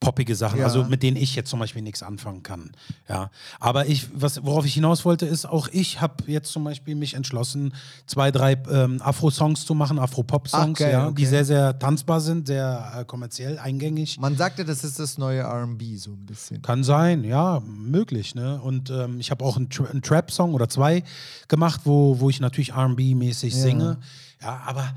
poppige 0.00 0.36
Sachen, 0.36 0.60
Ja. 0.60 0.66
also 0.66 0.84
mit 0.84 1.02
denen 1.02 1.16
ich 1.16 1.34
jetzt 1.34 1.50
zum 1.50 1.58
Beispiel 1.58 1.82
nichts 1.82 2.02
anfangen 2.02 2.42
kann. 2.42 2.70
Ja, 3.08 3.30
aber 3.58 3.86
ich, 3.86 4.06
was, 4.14 4.44
worauf 4.44 4.64
ich 4.64 4.74
hinaus 4.74 5.04
wollte, 5.04 5.26
ist 5.26 5.44
auch 5.46 5.68
ich 5.72 6.00
habe 6.00 6.24
jetzt 6.30 6.52
zum 6.52 6.62
Beispiel 6.64 6.94
mich 6.94 7.14
entschlossen, 7.14 7.74
zwei, 8.06 8.30
drei 8.30 8.52
ähm, 8.70 9.02
Afro-Songs 9.02 9.64
zu 9.66 9.74
machen, 9.74 9.98
Afro-Pop-Songs, 9.98 10.78
geil, 10.78 10.92
ja, 10.92 11.06
okay. 11.06 11.14
die 11.16 11.26
sehr, 11.26 11.44
sehr 11.44 11.76
tanzbar 11.78 12.20
sind, 12.20 12.46
sehr 12.46 12.92
äh, 13.00 13.04
kommerziell 13.04 13.58
eingängig. 13.58 14.18
Man 14.20 14.36
sagte, 14.36 14.64
das 14.64 14.84
ist 14.84 14.98
das 15.00 15.18
neue 15.18 15.40
R&B 15.40 15.96
so 15.96 16.12
ein 16.12 16.26
bisschen. 16.26 16.62
Kann 16.62 16.84
sein, 16.88 17.22
ja, 17.22 17.62
möglich. 17.66 18.34
Ne? 18.34 18.60
Und 18.60 18.90
ähm, 18.90 19.20
ich 19.20 19.30
habe 19.30 19.44
auch 19.44 19.56
einen, 19.56 19.70
Tra 19.70 19.84
einen 19.84 20.02
Trap-Song 20.02 20.54
oder 20.54 20.68
zwei 20.68 21.04
gemacht, 21.46 21.82
wo, 21.84 22.18
wo 22.18 22.30
ich 22.30 22.40
natürlich 22.40 22.74
RB-mäßig 22.74 23.54
singe. 23.54 23.98
Ja, 24.42 24.62
aber 24.66 24.92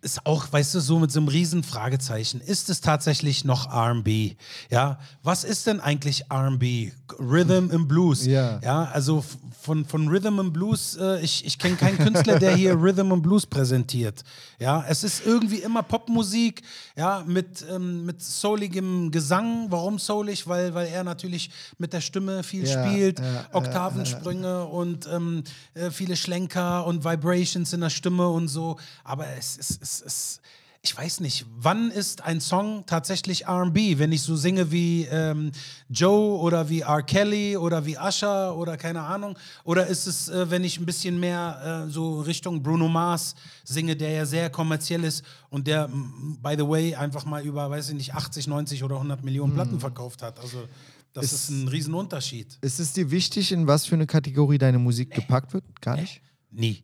ist 0.00 0.26
auch, 0.26 0.52
weißt 0.52 0.74
du, 0.74 0.80
so 0.80 0.98
mit 0.98 1.12
so 1.12 1.20
einem 1.20 1.28
riesen 1.28 1.62
Fragezeichen. 1.62 2.40
Ist 2.40 2.70
es 2.70 2.80
tatsächlich 2.80 3.44
noch 3.44 3.72
RB? 3.72 4.36
Ja, 4.70 4.98
was 5.22 5.44
ist 5.44 5.66
denn 5.66 5.80
eigentlich 5.80 6.24
RB? 6.32 6.92
Rhythm 7.18 7.70
and 7.70 7.88
Blues. 7.88 8.26
Ja. 8.26 8.60
ja 8.62 8.84
also 8.92 9.24
von, 9.60 9.84
von 9.84 10.08
Rhythm 10.08 10.40
and 10.40 10.52
Blues, 10.52 10.96
äh, 10.96 11.20
ich, 11.20 11.44
ich 11.46 11.58
kenne 11.58 11.76
keinen 11.76 11.98
Künstler, 11.98 12.38
der 12.38 12.54
hier 12.56 12.74
Rhythm 12.74 13.12
and 13.12 13.22
Blues 13.22 13.46
präsentiert. 13.46 14.24
Ja, 14.58 14.84
es 14.88 15.04
ist 15.04 15.24
irgendwie 15.24 15.58
immer 15.58 15.82
Popmusik, 15.82 16.62
ja, 16.96 17.22
mit, 17.26 17.64
ähm, 17.70 18.04
mit 18.04 18.22
souligem 18.22 19.10
Gesang. 19.10 19.66
Warum 19.70 19.98
soulig? 19.98 20.46
Weil, 20.48 20.74
weil 20.74 20.88
er 20.88 21.04
natürlich 21.04 21.50
mit 21.78 21.92
der 21.92 22.00
Stimme 22.00 22.42
viel 22.42 22.66
Ja, 22.66 22.84
spielt, 22.84 23.20
ja, 23.20 23.46
Oktavensprünge 23.52 24.64
und 24.64 25.06
ähm, 25.06 25.44
äh, 25.74 25.90
viele 25.90 26.16
Schlenker 26.16 26.86
und 26.86 27.04
Vibrations 27.04 27.72
in 27.72 27.80
der 27.80 27.90
Stimme 27.90 28.28
und 28.28 28.48
so. 28.48 28.78
Aber 29.04 29.26
es 29.38 29.56
ist, 29.56 29.82
es 29.82 30.00
ist 30.00 30.40
ich 30.84 30.96
weiß 30.96 31.20
nicht, 31.20 31.46
wann 31.56 31.92
ist 31.92 32.22
ein 32.24 32.40
Song 32.40 32.84
tatsächlich 32.86 33.46
RB? 33.46 33.98
Wenn 33.98 34.10
ich 34.10 34.22
so 34.22 34.34
singe 34.34 34.72
wie 34.72 35.04
ähm, 35.04 35.52
Joe 35.88 36.38
oder 36.40 36.68
wie 36.68 36.80
R. 36.80 37.02
Kelly 37.04 37.56
oder 37.56 37.86
wie 37.86 37.96
Usher 37.96 38.56
oder 38.56 38.76
keine 38.76 39.02
Ahnung? 39.02 39.38
Oder 39.62 39.86
ist 39.86 40.08
es, 40.08 40.28
äh, 40.28 40.50
wenn 40.50 40.64
ich 40.64 40.80
ein 40.80 40.84
bisschen 40.84 41.20
mehr 41.20 41.84
äh, 41.86 41.90
so 41.90 42.20
Richtung 42.22 42.64
Bruno 42.64 42.88
Mars 42.88 43.36
singe, 43.62 43.94
der 43.94 44.10
ja 44.10 44.26
sehr 44.26 44.50
kommerziell 44.50 45.04
ist 45.04 45.24
und 45.50 45.68
der, 45.68 45.86
by 45.88 46.56
the 46.58 46.66
way, 46.68 46.96
einfach 46.96 47.24
mal 47.26 47.44
über, 47.46 47.70
weiß 47.70 47.90
ich 47.90 47.94
nicht, 47.94 48.14
80, 48.14 48.48
90 48.48 48.82
oder 48.82 48.96
100 48.96 49.22
Millionen 49.22 49.54
Platten 49.54 49.78
verkauft 49.78 50.20
hat? 50.22 50.40
Also, 50.40 50.64
das 51.12 51.26
ist, 51.26 51.32
Ist- 51.32 51.50
ein 51.50 51.68
Riesenunterschied. 51.68 52.58
Ist 52.60 52.80
es 52.80 52.92
dir 52.92 53.08
wichtig, 53.12 53.52
in 53.52 53.68
was 53.68 53.86
für 53.86 53.94
eine 53.94 54.06
Kategorie 54.08 54.58
deine 54.58 54.80
Musik 54.80 55.12
gepackt 55.14 55.52
wird? 55.54 55.62
Gar 55.80 55.96
nicht? 55.96 56.20
Nie. 56.50 56.82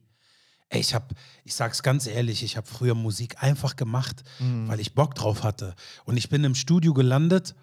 Ey, 0.71 0.81
ich 0.81 0.95
habe, 0.95 1.15
ich 1.45 1.55
sag's 1.55 1.83
ganz 1.83 2.07
ehrlich, 2.07 2.43
ich 2.43 2.57
habe 2.59 2.67
früher 2.67 2.95
Musik 2.95 3.43
einfach 3.43 3.77
gemacht, 3.77 4.23
Mhm. 4.39 4.69
weil 4.69 4.81
ich 4.81 4.95
Bock 4.95 5.15
drauf 5.15 5.43
hatte. 5.43 5.75
Und 6.05 6.17
ich 6.19 6.29
bin 6.29 6.45
im 6.45 6.55
Studio 6.55 6.93
gelandet. 6.93 7.55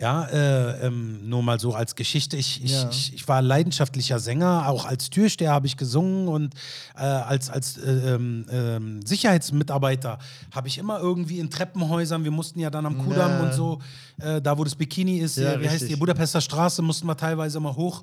Ja, 0.00 0.24
äh, 0.24 0.86
ähm, 0.86 1.28
nur 1.28 1.42
mal 1.42 1.60
so 1.60 1.74
als 1.74 1.94
Geschichte. 1.94 2.38
Ich, 2.38 2.64
ich, 2.64 2.72
Ja. 2.72 2.88
ich, 2.88 3.12
ich 3.12 3.28
war 3.28 3.42
leidenschaftlicher 3.42 4.18
Sänger, 4.18 4.66
auch 4.68 4.86
als 4.86 5.10
Türsteher 5.10 5.52
habe 5.52 5.66
ich 5.66 5.76
gesungen 5.76 6.26
und 6.26 6.54
äh, 6.96 7.00
als, 7.00 7.50
als 7.50 7.76
äh, 7.76 8.14
ähm, 8.14 8.46
ähm, 8.50 9.02
Sicherheitsmitarbeiter 9.04 10.18
habe 10.52 10.68
ich 10.68 10.78
immer 10.78 11.00
irgendwie 11.00 11.38
in 11.38 11.50
Treppenhäusern, 11.50 12.24
wir 12.24 12.30
mussten 12.30 12.60
ja 12.60 12.70
dann 12.70 12.86
am 12.86 12.96
Kudamm 12.96 13.32
Ja. 13.32 13.42
und 13.42 13.52
so, 13.52 13.78
äh, 14.18 14.40
da 14.40 14.56
wo 14.56 14.64
das 14.64 14.74
Bikini 14.74 15.18
ist, 15.18 15.36
Ja, 15.36 15.52
äh, 15.54 15.60
wie 15.60 15.68
heißt 15.68 15.86
die, 15.88 15.96
Budapester 15.96 16.40
Straße, 16.40 16.80
mussten 16.80 17.06
wir 17.06 17.16
teilweise 17.16 17.58
immer 17.58 17.76
hoch, 17.76 18.02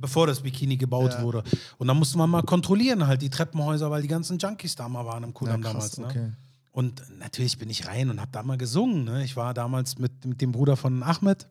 bevor 0.00 0.26
das 0.26 0.40
Bikini 0.40 0.78
gebaut 0.78 1.12
Ja. 1.12 1.22
wurde. 1.22 1.42
Und 1.76 1.88
dann 1.88 1.98
musste 1.98 2.16
man 2.16 2.30
mal 2.30 2.42
kontrollieren, 2.42 3.06
halt 3.06 3.20
die 3.20 3.28
Treppenhäuser, 3.28 3.90
weil 3.90 4.00
die 4.00 4.08
ganzen 4.08 4.38
Junkies 4.38 4.76
da 4.76 4.88
mal 4.88 5.04
waren 5.04 5.24
im 5.24 5.34
Kudamm 5.34 5.62
damals. 5.62 5.98
Ne? 5.98 6.06
okay. 6.06 6.32
Und 6.74 7.04
natürlich 7.20 7.56
bin 7.56 7.70
ich 7.70 7.86
rein 7.86 8.10
und 8.10 8.20
habe 8.20 8.32
da 8.32 8.42
mal 8.42 8.58
gesungen. 8.58 9.04
Ne? 9.04 9.22
Ich 9.22 9.36
war 9.36 9.54
damals 9.54 9.96
mit, 9.96 10.24
mit 10.24 10.40
dem 10.40 10.50
Bruder 10.50 10.76
von 10.76 11.04
Ahmed, 11.04 11.46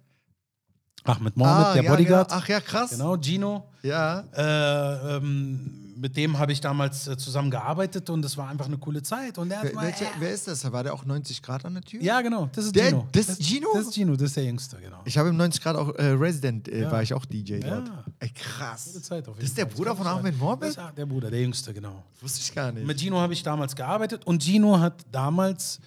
Ahmed 1.04 1.36
Mohammed, 1.38 1.76
der 1.76 1.82
Ah, 1.82 1.84
ja, 1.84 1.92
Bodyguard. 1.92 2.30
Genau. 2.30 2.42
Ach 2.42 2.48
ja, 2.48 2.60
krass. 2.62 2.92
Genau, 2.92 3.18
Gino. 3.18 3.66
Ja. 3.82 4.24
Äh, 4.36 5.18
ähm, 5.18 5.80
mit 5.98 6.18
dem 6.18 6.38
habe 6.38 6.52
ich 6.52 6.60
damals 6.60 7.08
äh, 7.08 7.16
zusammen 7.18 7.50
gearbeitet 7.52 8.10
und 8.10 8.26
es 8.26 8.36
war 8.36 8.50
einfach 8.50 8.66
eine 8.66 8.78
coole 8.78 9.02
Zeit. 9.04 9.38
Und 9.38 9.52
er 9.52 9.64
Wer, 9.64 9.74
mal, 9.74 9.86
welcher, 9.86 10.06
äh, 10.06 10.20
wer 10.20 10.32
ist 10.34 10.48
das? 10.48 10.70
War 10.70 10.84
der 10.84 10.94
auch 10.94 11.06
90 11.06 11.42
Grad 11.42 11.64
an 11.66 11.76
der 11.76 11.84
Tür? 11.84 12.02
ja, 12.02 12.20
genau, 12.22 12.50
das 12.54 12.66
ist 12.66 12.76
Der- 12.76 12.88
Gino. 12.90 13.08
das 13.12 13.30
ist 13.30 13.42
Gino? 13.44 13.68
Das 13.74 13.84
ist 13.88 13.94
Gino, 13.94 14.14
das 14.16 14.22
ist 14.24 14.36
der 14.38 14.44
Jüngste, 14.46 14.78
genau. 14.82 15.00
Ich 15.06 15.18
habe 15.18 15.30
im 15.30 15.38
90 15.38 15.62
Grad 15.62 15.76
auch 15.78 15.94
äh, 15.96 16.08
Resident, 16.08 16.68
äh, 16.68 16.82
Ja. 16.82 16.92
war 16.92 17.02
ich 17.04 17.14
auch 17.14 17.24
DJ 17.26 17.60
Ja. 17.60 17.80
dort. 17.82 17.92
Ey, 18.20 18.30
krass. 18.32 18.86
Gute 18.92 19.02
Zeit 19.02 19.28
auf 19.28 19.36
jeden 19.36 19.40
Das 19.42 19.50
ist 19.50 19.58
der 19.58 19.66
Fall. 19.68 19.76
Bruder 19.76 19.96
von. 19.96 20.08
Ahmed 20.08 20.38
Mohammed? 20.38 20.76
Das 20.78 20.86
ist 20.90 20.98
der 20.98 21.06
Bruder, 21.06 21.30
der 21.30 21.42
Jüngste, 21.42 21.74
genau. 21.74 22.04
Wusste 22.22 22.40
ich 22.42 22.54
gar 22.54 22.72
nicht. 22.72 22.86
Mit 22.86 23.00
Gino 23.00 23.20
habe 23.20 23.32
ich 23.34 23.44
damals 23.44 23.74
gearbeitet 23.76 24.26
und 24.26 24.44
Gino 24.44 24.80
hat 24.80 25.06
damals 25.12 25.80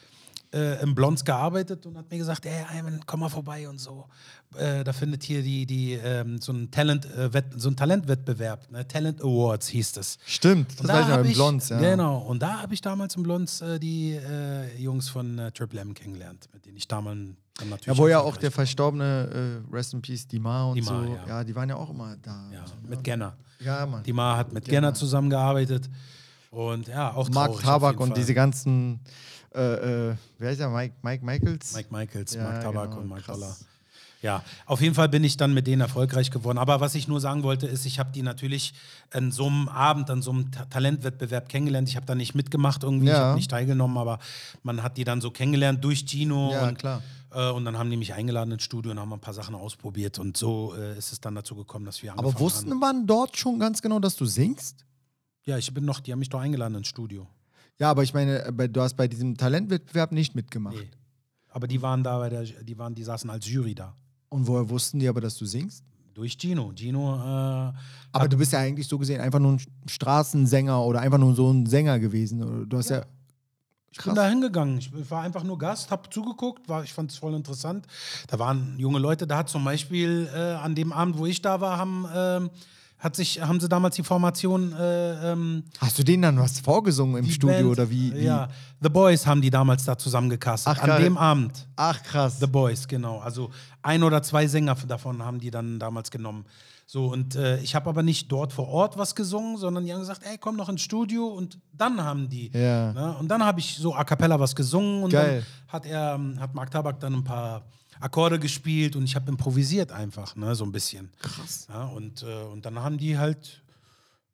äh, 0.52 0.80
im 0.80 0.94
Blondes 0.94 1.24
gearbeitet 1.24 1.84
und 1.84 1.98
hat 1.98 2.08
mir 2.10 2.16
gesagt, 2.18 2.46
ey, 2.46 2.64
Ayman, 2.72 3.00
komm 3.04 3.20
mal 3.20 3.28
vorbei 3.28 3.68
und 3.68 3.78
so. 3.80 4.06
Äh, 4.58 4.84
da 4.84 4.92
findet 4.92 5.22
hier 5.22 5.42
die, 5.42 5.66
die, 5.66 5.92
ähm, 5.94 6.40
so, 6.40 6.52
ein 6.52 6.70
Talent, 6.70 7.06
äh, 7.16 7.30
so 7.56 7.68
ein 7.68 7.76
Talentwettbewerb, 7.76 8.70
ne? 8.70 8.86
Talent 8.86 9.20
Awards 9.22 9.68
hieß 9.68 9.96
es. 9.98 10.18
Stimmt, 10.26 10.72
das 10.72 10.80
Und 10.80 10.88
war 10.88 11.00
ich 11.00 11.06
hab 11.06 11.24
im 11.24 11.32
Blondes, 11.32 11.68
ja. 11.68 11.78
Genau, 11.78 12.18
und 12.18 12.40
da 12.42 12.62
habe 12.62 12.74
ich 12.74 12.80
damals 12.80 13.16
im 13.16 13.22
Blondes 13.22 13.60
äh, 13.60 13.78
die 13.78 14.12
äh, 14.12 14.76
Jungs 14.80 15.08
von 15.08 15.38
äh, 15.38 15.50
Triple 15.52 15.80
M 15.80 15.94
kennengelernt, 15.94 16.48
mit 16.52 16.64
denen 16.66 16.76
ich 16.76 16.88
damals 16.88 17.18
dann 17.58 17.68
natürlich 17.70 17.86
Ja, 17.86 17.96
wo 17.96 18.08
ja 18.08 18.20
auch 18.20 18.36
der 18.36 18.50
verstorbene 18.50 19.62
Rest 19.72 19.94
in 19.94 20.02
Peace 20.02 20.26
Dimar 20.26 20.68
und 20.70 20.76
Dimar, 20.76 21.04
so, 21.06 21.12
ja. 21.14 21.26
ja. 21.26 21.44
die 21.44 21.54
waren 21.54 21.68
ja 21.68 21.76
auch 21.76 21.90
immer 21.90 22.16
da. 22.22 22.50
Ja, 22.52 22.64
mit 22.88 23.02
Genner. 23.04 23.36
Ja, 23.60 23.86
Mann. 23.86 24.02
Die 24.02 24.12
Ma 24.12 24.36
hat 24.36 24.52
mit 24.52 24.64
Genner 24.66 24.92
zusammengearbeitet. 24.94 25.88
Und 26.50 26.88
ja, 26.88 27.12
auch 27.14 27.28
Mark 27.30 27.60
Tabak 27.60 28.00
und 28.00 28.08
Fall. 28.08 28.18
diese 28.18 28.32
ganzen, 28.34 29.00
äh, 29.54 30.10
äh, 30.10 30.16
wer 30.38 30.50
ist 30.50 30.58
der, 30.60 30.68
Mike, 30.70 30.94
Mike 31.02 31.24
Michaels? 31.24 31.74
Mike 31.74 31.88
Michaels, 31.90 32.34
Ja, 32.34 32.44
Mark 32.44 32.62
Tabak 32.62 32.90
genau, 32.90 33.02
und 33.02 33.08
Mark 33.08 33.24
krass. 33.24 33.38
Dollar. 33.38 33.56
Ja, 34.26 34.42
auf 34.66 34.80
jeden 34.80 34.94
Fall 34.94 35.08
bin 35.08 35.22
ich 35.24 35.36
dann 35.36 35.54
mit 35.54 35.66
denen 35.66 35.80
erfolgreich 35.80 36.30
geworden. 36.30 36.58
Aber 36.58 36.80
was 36.80 36.94
ich 36.96 37.06
nur 37.08 37.20
sagen 37.20 37.42
wollte, 37.44 37.66
ist, 37.66 37.86
ich 37.86 37.98
habe 38.00 38.10
die 38.12 38.22
natürlich 38.22 38.74
an 39.12 39.30
so 39.30 39.46
einem 39.46 39.68
Abend, 39.68 40.10
an 40.10 40.20
so 40.20 40.32
einem 40.32 40.50
Ta 40.50 40.64
Talentwettbewerb 40.66 41.48
kennengelernt. 41.48 41.88
Ich 41.88 41.96
habe 41.96 42.06
da 42.06 42.14
nicht 42.14 42.34
mitgemacht 42.34 42.82
irgendwie, 42.82 43.06
ich 43.06 43.12
Ja. 43.12 43.18
habe 43.26 43.36
nicht 43.36 43.50
teilgenommen, 43.50 43.96
aber 43.98 44.18
man 44.64 44.82
hat 44.82 44.96
die 44.96 45.04
dann 45.04 45.20
so 45.20 45.30
kennengelernt 45.30 45.82
durch 45.84 46.04
Gino. 46.06 46.50
Ja, 46.52 46.68
und, 46.68 46.78
klar. 46.78 47.02
Äh, 47.32 47.50
und 47.50 47.64
dann 47.64 47.78
haben 47.78 47.88
die 47.90 47.96
mich 47.96 48.14
eingeladen 48.14 48.50
ins 48.52 48.64
Studio 48.64 48.90
und 48.92 48.98
haben 49.00 49.12
ein 49.12 49.20
paar 49.20 49.34
Sachen 49.34 49.54
ausprobiert. 49.54 50.18
Und 50.18 50.36
so 50.36 50.74
äh, 50.76 50.98
ist 50.98 51.12
es 51.12 51.20
dann 51.20 51.34
dazu 51.36 51.54
gekommen, 51.54 51.84
dass 51.86 52.02
wir 52.02 52.12
Aber 52.12 52.20
angefangen 52.20 52.40
wussten 52.44 52.70
haben. 52.72 52.78
man 52.80 53.06
dort 53.06 53.36
schon 53.36 53.58
ganz 53.60 53.80
genau, 53.80 54.00
dass 54.00 54.16
du 54.16 54.24
singst? 54.26 54.84
Ja, 55.44 55.56
ich 55.56 55.72
bin 55.72 55.84
noch, 55.84 56.00
die 56.00 56.10
haben 56.10 56.18
mich 56.18 56.28
doch 56.30 56.40
eingeladen 56.40 56.74
ins 56.74 56.88
Studio. 56.88 57.28
Ja, 57.78 57.90
aber 57.90 58.02
ich 58.02 58.12
meine, 58.12 58.40
äh, 58.44 58.68
du 58.68 58.80
hast 58.80 58.94
bei 58.96 59.06
diesem 59.06 59.36
Talentwettbewerb 59.36 60.10
nicht 60.10 60.34
mitgemacht. 60.34 60.76
Nee. 60.76 60.90
Aber 61.50 61.66
die 61.68 61.80
waren 61.80 62.02
da 62.02 62.18
bei 62.18 62.28
der, 62.28 62.42
die 62.42 62.76
waren, 62.76 62.94
die 62.94 63.04
saßen 63.04 63.30
als 63.30 63.48
Jury 63.48 63.74
da. 63.74 63.94
Und 64.28 64.46
woher 64.46 64.68
wussten 64.68 64.98
die 64.98 65.08
aber, 65.08 65.20
dass 65.20 65.36
du 65.36 65.46
singst? 65.46 65.84
Durch 66.14 66.38
Gino. 66.38 66.72
Gino 66.74 67.16
äh, 67.16 67.72
Aber 68.12 68.28
du 68.28 68.38
bist 68.38 68.52
ja 68.52 68.60
eigentlich 68.60 68.88
so 68.88 68.98
gesehen 68.98 69.20
einfach 69.20 69.38
nur 69.38 69.52
ein 69.52 69.60
Straßensänger 69.86 70.82
oder 70.82 71.00
einfach 71.00 71.18
nur 71.18 71.34
so 71.34 71.52
ein 71.52 71.66
Sänger 71.66 71.98
gewesen. 71.98 72.66
Du 72.68 72.78
hast 72.78 72.88
ja. 72.88 73.04
Ich 73.90 74.02
bin 74.02 74.14
da 74.14 74.28
hingegangen. 74.28 74.78
Ich 74.78 74.90
war 75.10 75.22
einfach 75.22 75.42
nur 75.42 75.58
Gast, 75.58 75.90
habe 75.90 76.08
zugeguckt, 76.10 76.68
war, 76.68 76.84
ich 76.84 76.92
fand 76.92 77.10
es 77.10 77.18
voll 77.18 77.34
interessant. 77.34 77.86
Da 78.28 78.38
waren 78.38 78.78
junge 78.78 78.98
Leute, 78.98 79.26
da 79.26 79.38
hat 79.38 79.48
zum 79.48 79.64
Beispiel 79.64 80.28
äh, 80.34 80.38
an 80.38 80.74
dem 80.74 80.92
Abend, 80.92 81.16
wo 81.18 81.24
ich 81.26 81.40
da 81.40 81.60
war, 81.60 81.78
haben 81.78 82.06
ähm, 82.14 82.50
hat 82.98 83.14
sich, 83.14 83.40
haben 83.40 83.60
sie 83.60 83.68
damals 83.68 83.96
die 83.96 84.02
Formation 84.02 84.72
äh, 84.72 85.32
ähm, 85.32 85.64
Hast 85.78 85.98
du 85.98 86.02
denen 86.02 86.22
dann 86.22 86.38
was 86.38 86.60
vorgesungen 86.60 87.22
im 87.22 87.30
Studio 87.30 87.56
Band, 87.56 87.70
oder 87.70 87.90
wie? 87.90 88.14
wie? 88.14 88.24
Ja, 88.24 88.48
The 88.80 88.88
Boys 88.88 89.26
haben 89.26 89.42
die 89.42 89.50
damals 89.50 89.84
da 89.84 89.98
zusammengecastet. 89.98 90.72
Ach, 90.76 90.82
An 90.82 91.02
dem 91.02 91.18
Abend. 91.18 91.66
Ach 91.76 92.02
krass. 92.02 92.38
The 92.40 92.46
Boys, 92.46 92.88
genau. 92.88 93.18
Also 93.18 93.50
ein 93.82 94.02
oder 94.02 94.22
zwei 94.22 94.46
Sänger 94.46 94.74
davon 94.88 95.22
haben 95.22 95.38
die 95.38 95.50
dann 95.50 95.78
damals 95.78 96.10
genommen. 96.10 96.46
So, 96.88 97.06
und 97.06 97.34
äh, 97.34 97.58
ich 97.60 97.74
habe 97.74 97.90
aber 97.90 98.02
nicht 98.04 98.30
dort 98.30 98.52
vor 98.52 98.68
Ort 98.68 98.96
was 98.96 99.14
gesungen, 99.16 99.56
sondern 99.56 99.84
die 99.84 99.92
haben 99.92 100.00
gesagt, 100.00 100.22
ey, 100.24 100.38
komm 100.38 100.56
noch 100.56 100.68
ins 100.68 100.82
Studio 100.82 101.26
und 101.26 101.58
dann 101.72 102.02
haben 102.02 102.28
die. 102.28 102.50
Ja. 102.52 102.92
Ne? 102.92 103.16
Und 103.18 103.28
dann 103.28 103.44
habe 103.44 103.58
ich 103.58 103.76
so 103.76 103.92
a 103.94 104.04
cappella 104.04 104.38
was 104.38 104.54
gesungen 104.54 105.02
und 105.02 105.10
Geil. 105.10 105.44
dann 105.66 105.72
hat 105.72 105.84
er, 105.84 106.14
ähm, 106.14 106.38
hat 106.38 106.54
Mark 106.54 106.70
Tabak 106.70 107.00
dann 107.00 107.14
ein 107.14 107.24
paar 107.24 107.66
Akkorde 108.00 108.38
gespielt 108.38 108.96
und 108.96 109.04
ich 109.04 109.16
habe 109.16 109.30
improvisiert 109.30 109.92
einfach, 109.92 110.36
ne, 110.36 110.54
so 110.54 110.64
ein 110.64 110.72
bisschen. 110.72 111.10
Krass. 111.20 111.66
Ja, 111.68 111.84
und, 111.84 112.22
äh, 112.22 112.44
und 112.44 112.66
dann 112.66 112.78
haben 112.78 112.98
die 112.98 113.18
halt 113.18 113.62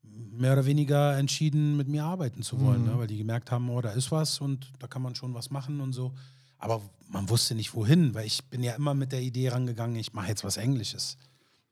mehr 0.03 0.53
oder 0.53 0.67
weniger 0.67 1.17
entschieden, 1.17 1.77
mit 1.77 1.89
mir 1.89 2.05
arbeiten 2.05 2.43
zu 2.43 2.61
wollen, 2.61 2.85
ne? 2.85 2.99
weil 2.99 3.07
die 3.07 3.17
gemerkt 3.17 3.51
haben, 3.51 3.69
oh, 3.71 3.81
da 3.81 3.91
ist 3.91 4.11
was 4.11 4.41
und 4.41 4.71
da 4.79 4.87
kann 4.87 5.03
man 5.03 5.15
schon 5.15 5.35
was 5.35 5.51
machen 5.51 5.81
und 5.81 5.93
so. 5.93 6.13
Aber 6.59 6.83
man 7.09 7.29
wusste 7.29 7.55
nicht 7.55 7.75
wohin, 7.75 8.15
weil 8.15 8.27
ich 8.27 8.45
bin 8.45 8.63
ja 8.63 8.75
immer 8.75 8.95
mit 8.95 9.13
der 9.13 9.23
Idee 9.23 9.49
rangegangen, 9.49 9.97
ich 9.97 10.13
mache 10.13 10.29
jetzt 10.29 10.45
was 10.45 10.57
Englisches. 10.57 11.17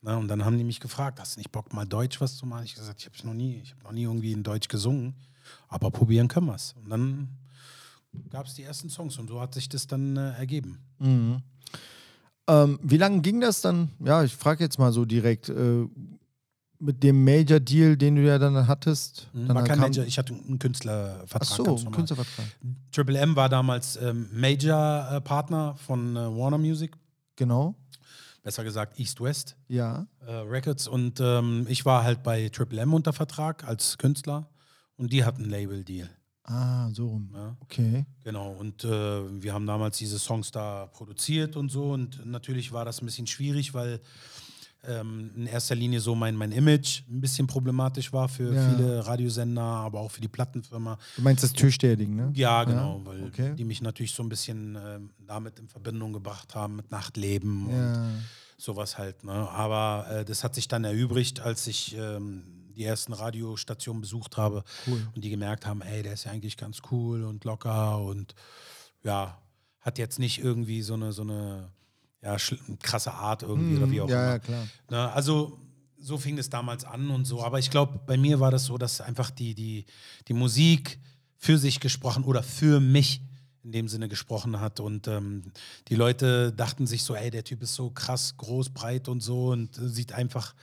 Ne? 0.03 0.17
Und 0.17 0.29
dann 0.29 0.45
haben 0.45 0.57
die 0.59 0.65
mich 0.65 0.81
gefragt, 0.81 1.21
hast 1.21 1.37
du 1.37 1.41
nicht 1.41 1.53
Bock, 1.53 1.73
mal 1.73 1.87
Deutsch 1.87 2.21
was 2.21 2.37
zu 2.37 2.47
machen? 2.47 2.65
Ich 2.65 2.73
habe 2.73 2.81
gesagt, 2.81 3.01
ich 3.01 3.07
habe 3.07 3.29
noch 3.29 3.35
nie, 3.35 3.61
ich 3.63 3.73
habe 3.73 3.85
noch 3.85 3.93
nie 3.93 4.03
irgendwie 4.03 4.33
in 4.33 4.43
Deutsch 4.43 4.69
gesungen, 4.69 5.15
aber 5.69 5.91
probieren 5.91 6.29
können 6.29 6.47
wir 6.47 6.55
es. 6.55 6.75
Und 6.83 6.91
dann 6.91 7.29
gab 8.31 8.47
es 8.47 8.55
die 8.55 8.63
ersten 8.63 8.89
Songs 8.91 9.19
und 9.19 9.29
so 9.29 9.41
hat 9.41 9.55
sich 9.55 9.69
das 9.69 9.87
dann 9.87 10.17
äh, 10.17 10.33
ergeben. 10.33 10.79
Ähm, 12.49 12.79
wie 12.83 12.97
lange 12.97 13.21
ging 13.21 13.41
das 13.41 13.61
dann? 13.61 13.91
Ja, 14.05 14.23
ich 14.25 14.35
frage 14.35 14.65
jetzt 14.65 14.79
mal 14.79 14.93
so 14.93 15.05
direkt. 15.05 15.49
Äh, 15.49 15.87
mit 16.83 17.03
dem 17.03 17.23
Major 17.25 17.61
Deal, 17.61 17.95
den 17.95 18.17
du 18.17 18.23
ja 18.23 18.39
dann 18.39 18.67
hattest. 18.67 19.29
Dann 19.35 19.55
War 19.55 19.65
kein 19.65 19.79
Major, 19.79 20.03
ich 20.07 20.17
hatte 20.19 20.33
einen 20.33 20.59
Künstlervertrag. 20.59 21.43
Ach 21.43 21.45
so, 21.57 21.63
ganz 21.65 21.81
ein 21.81 21.85
normal. 21.85 21.97
Künstlervertrag. 21.99 22.47
Triple 22.91 23.19
M 23.19 23.37
war 23.37 23.51
damals 23.51 23.97
ähm, 23.97 24.29
Major-Partner 24.33 25.75
von 25.77 26.17
äh, 26.17 26.21
Warner 26.21 26.57
Music, 26.57 26.97
Genau. 27.37 27.75
besser 28.43 28.65
gesagt 28.65 28.99
East 28.99 29.21
West 29.21 29.57
Ja. 29.69 30.07
äh, 30.27 30.33
Records. 30.33 30.89
Und 30.89 31.21
ähm, 31.21 31.67
ich 31.69 31.85
war 31.85 32.03
halt 32.03 32.23
bei 32.23 32.49
Triple 32.49 32.81
M 32.81 32.95
unter 32.95 33.13
Vertrag 33.13 33.69
als 33.69 33.99
Künstler 33.99 34.49
und 34.97 35.13
die 35.13 35.25
hatten 35.25 35.43
einen 35.43 35.51
Label-Deal. 35.51 36.09
Ah, 36.45 36.89
so 36.93 37.09
rum. 37.09 37.31
Ja. 37.35 37.57
Okay. 37.61 38.05
Genau, 38.25 38.53
und 38.53 38.83
äh, 38.85 39.43
wir 39.43 39.53
haben 39.53 39.67
damals 39.67 39.99
diese 39.99 40.19
Songs 40.19 40.51
da 40.51 40.87
produziert 40.87 41.57
und 41.57 41.71
so. 41.71 41.93
Und 41.93 42.25
natürlich 42.27 42.73
war 42.73 42.85
das 42.85 43.01
ein 43.03 43.07
bisschen 43.07 43.27
schwierig, 43.27 43.73
weil 43.75 44.01
ähm, 44.83 45.31
in 45.37 45.47
erster 45.47 45.75
Linie 45.75 46.01
so 46.01 46.15
mein, 46.15 46.35
mein 46.35 46.53
Image 46.53 47.03
ein 47.09 47.21
bisschen 47.21 47.47
problematisch 47.47 48.13
war 48.15 48.29
für 48.29 48.55
Ja. 48.55 48.69
viele 48.71 49.07
Radiosender, 49.07 49.61
aber 49.63 50.01
auch 50.01 50.11
für 50.11 50.23
die 50.23 50.29
Plattenfirma. 50.29 50.99
Du 51.17 51.23
meinst 51.23 51.45
das 51.45 51.53
Türsteher-Ding, 51.53 52.17
ne? 52.17 52.33
Ja, 52.35 52.65
genau, 52.65 53.03
weil 53.05 53.25
okay. 53.25 53.55
die 53.57 53.65
mich 53.65 53.83
natürlich 53.83 54.13
so 54.13 54.23
ein 54.23 54.31
bisschen 54.31 54.77
ähm, 54.83 55.11
damit 55.27 55.59
in 55.59 55.69
Verbindung 55.69 56.15
gebracht 56.15 56.55
haben 56.55 56.77
mit 56.77 56.91
Nachtleben 56.91 57.67
und 57.67 57.77
Ja. 57.77 58.09
sowas 58.57 58.97
halt. 58.97 59.23
Ne? 59.23 59.33
Aber 59.33 60.07
äh, 60.11 60.25
das 60.25 60.43
hat 60.45 60.55
sich 60.55 60.67
dann 60.67 60.85
erübrigt, 60.85 61.41
als 61.41 61.67
ich 61.67 61.95
ähm, 61.99 62.45
die 62.73 62.85
ersten 62.85 63.13
Radiostationen 63.13 64.01
besucht 64.01 64.37
habe 64.37 64.65
und 65.15 65.23
die 65.25 65.31
gemerkt 65.31 65.67
haben, 65.67 65.83
ey, 65.83 66.03
der 66.03 66.13
ist 66.15 66.25
ja 66.25 66.33
eigentlich 66.33 66.57
ganz 66.57 66.81
cool 66.91 67.25
und 67.25 67.45
locker 67.45 67.99
und 68.01 68.35
ja, 69.03 69.39
hat 69.81 69.99
jetzt 69.99 70.19
nicht 70.19 70.39
irgendwie 70.39 70.83
so 70.83 70.95
eine, 70.95 71.13
so 71.13 71.23
eine 71.23 71.71
ja, 72.23 72.37
krasse 72.83 73.13
Art 73.15 73.43
irgendwie 73.43 73.77
oder 73.77 73.91
wie 73.91 74.01
auch 74.01 74.07
Mhm. 74.07 74.13
ja, 74.13 74.23
immer. 74.25 74.33
ja, 74.33 74.39
klar. 74.39 74.67
Ne, 74.91 75.13
also 75.13 75.59
so 75.99 76.19
fing 76.19 76.39
es 76.39 76.51
damals 76.51 76.85
an 76.85 77.11
und 77.11 77.25
so. 77.27 77.43
Aber 77.43 77.59
ich 77.59 77.71
glaube, 77.71 78.01
bei 78.07 78.17
mir 78.17 78.41
war 78.41 78.51
das 78.51 78.65
so, 78.65 78.79
dass 78.79 79.01
einfach 79.01 79.31
die, 79.31 79.55
die, 79.55 79.85
die 80.29 80.33
Musik 80.35 80.99
für 81.37 81.57
sich 81.59 81.81
gesprochen 81.81 82.25
oder 82.25 82.43
für 82.43 82.81
mich 82.81 83.23
in 83.63 83.73
dem 83.73 83.89
Sinne 83.89 84.09
gesprochen 84.09 84.59
hat. 84.61 84.81
Und 84.81 85.07
ähm, 85.07 85.43
die 85.89 85.95
Leute 85.95 86.53
dachten 86.53 86.87
sich 86.87 87.03
so, 87.03 87.15
ey, 87.15 87.31
der 87.31 87.45
Typ 87.45 87.63
ist 87.63 87.75
so 87.75 87.91
krass, 87.91 88.35
groß, 88.39 88.71
breit 88.71 89.09
und 89.09 89.21
so 89.21 89.49
und 89.49 89.77
äh, 89.79 89.89
sieht 89.89 90.13
einfach 90.13 90.55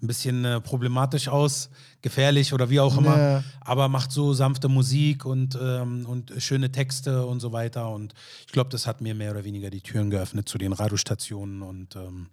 ein 0.00 0.06
bisschen 0.06 0.44
äh, 0.44 0.60
problematisch 0.60 1.28
aus, 1.28 1.70
gefährlich 2.02 2.52
oder 2.52 2.70
wie 2.70 2.78
auch 2.80 2.96
immer, 2.96 3.18
Ja. 3.18 3.44
aber 3.60 3.88
macht 3.88 4.12
so 4.12 4.32
sanfte 4.32 4.68
Musik 4.68 5.24
und, 5.24 5.58
ähm, 5.60 6.06
und 6.06 6.32
schöne 6.38 6.70
Texte 6.70 7.26
und 7.26 7.40
so 7.40 7.50
weiter. 7.52 7.90
Und 7.90 8.14
ich 8.46 8.52
glaube, 8.52 8.70
das 8.70 8.86
hat 8.86 9.00
mir 9.00 9.14
mehr 9.14 9.32
oder 9.32 9.44
weniger 9.44 9.70
die 9.70 9.80
Türen 9.80 10.10
geöffnet 10.10 10.48
zu 10.48 10.56
den 10.58 10.72
Radiostationen 10.72 11.62
und 11.62 11.96
ähm, 11.96 12.28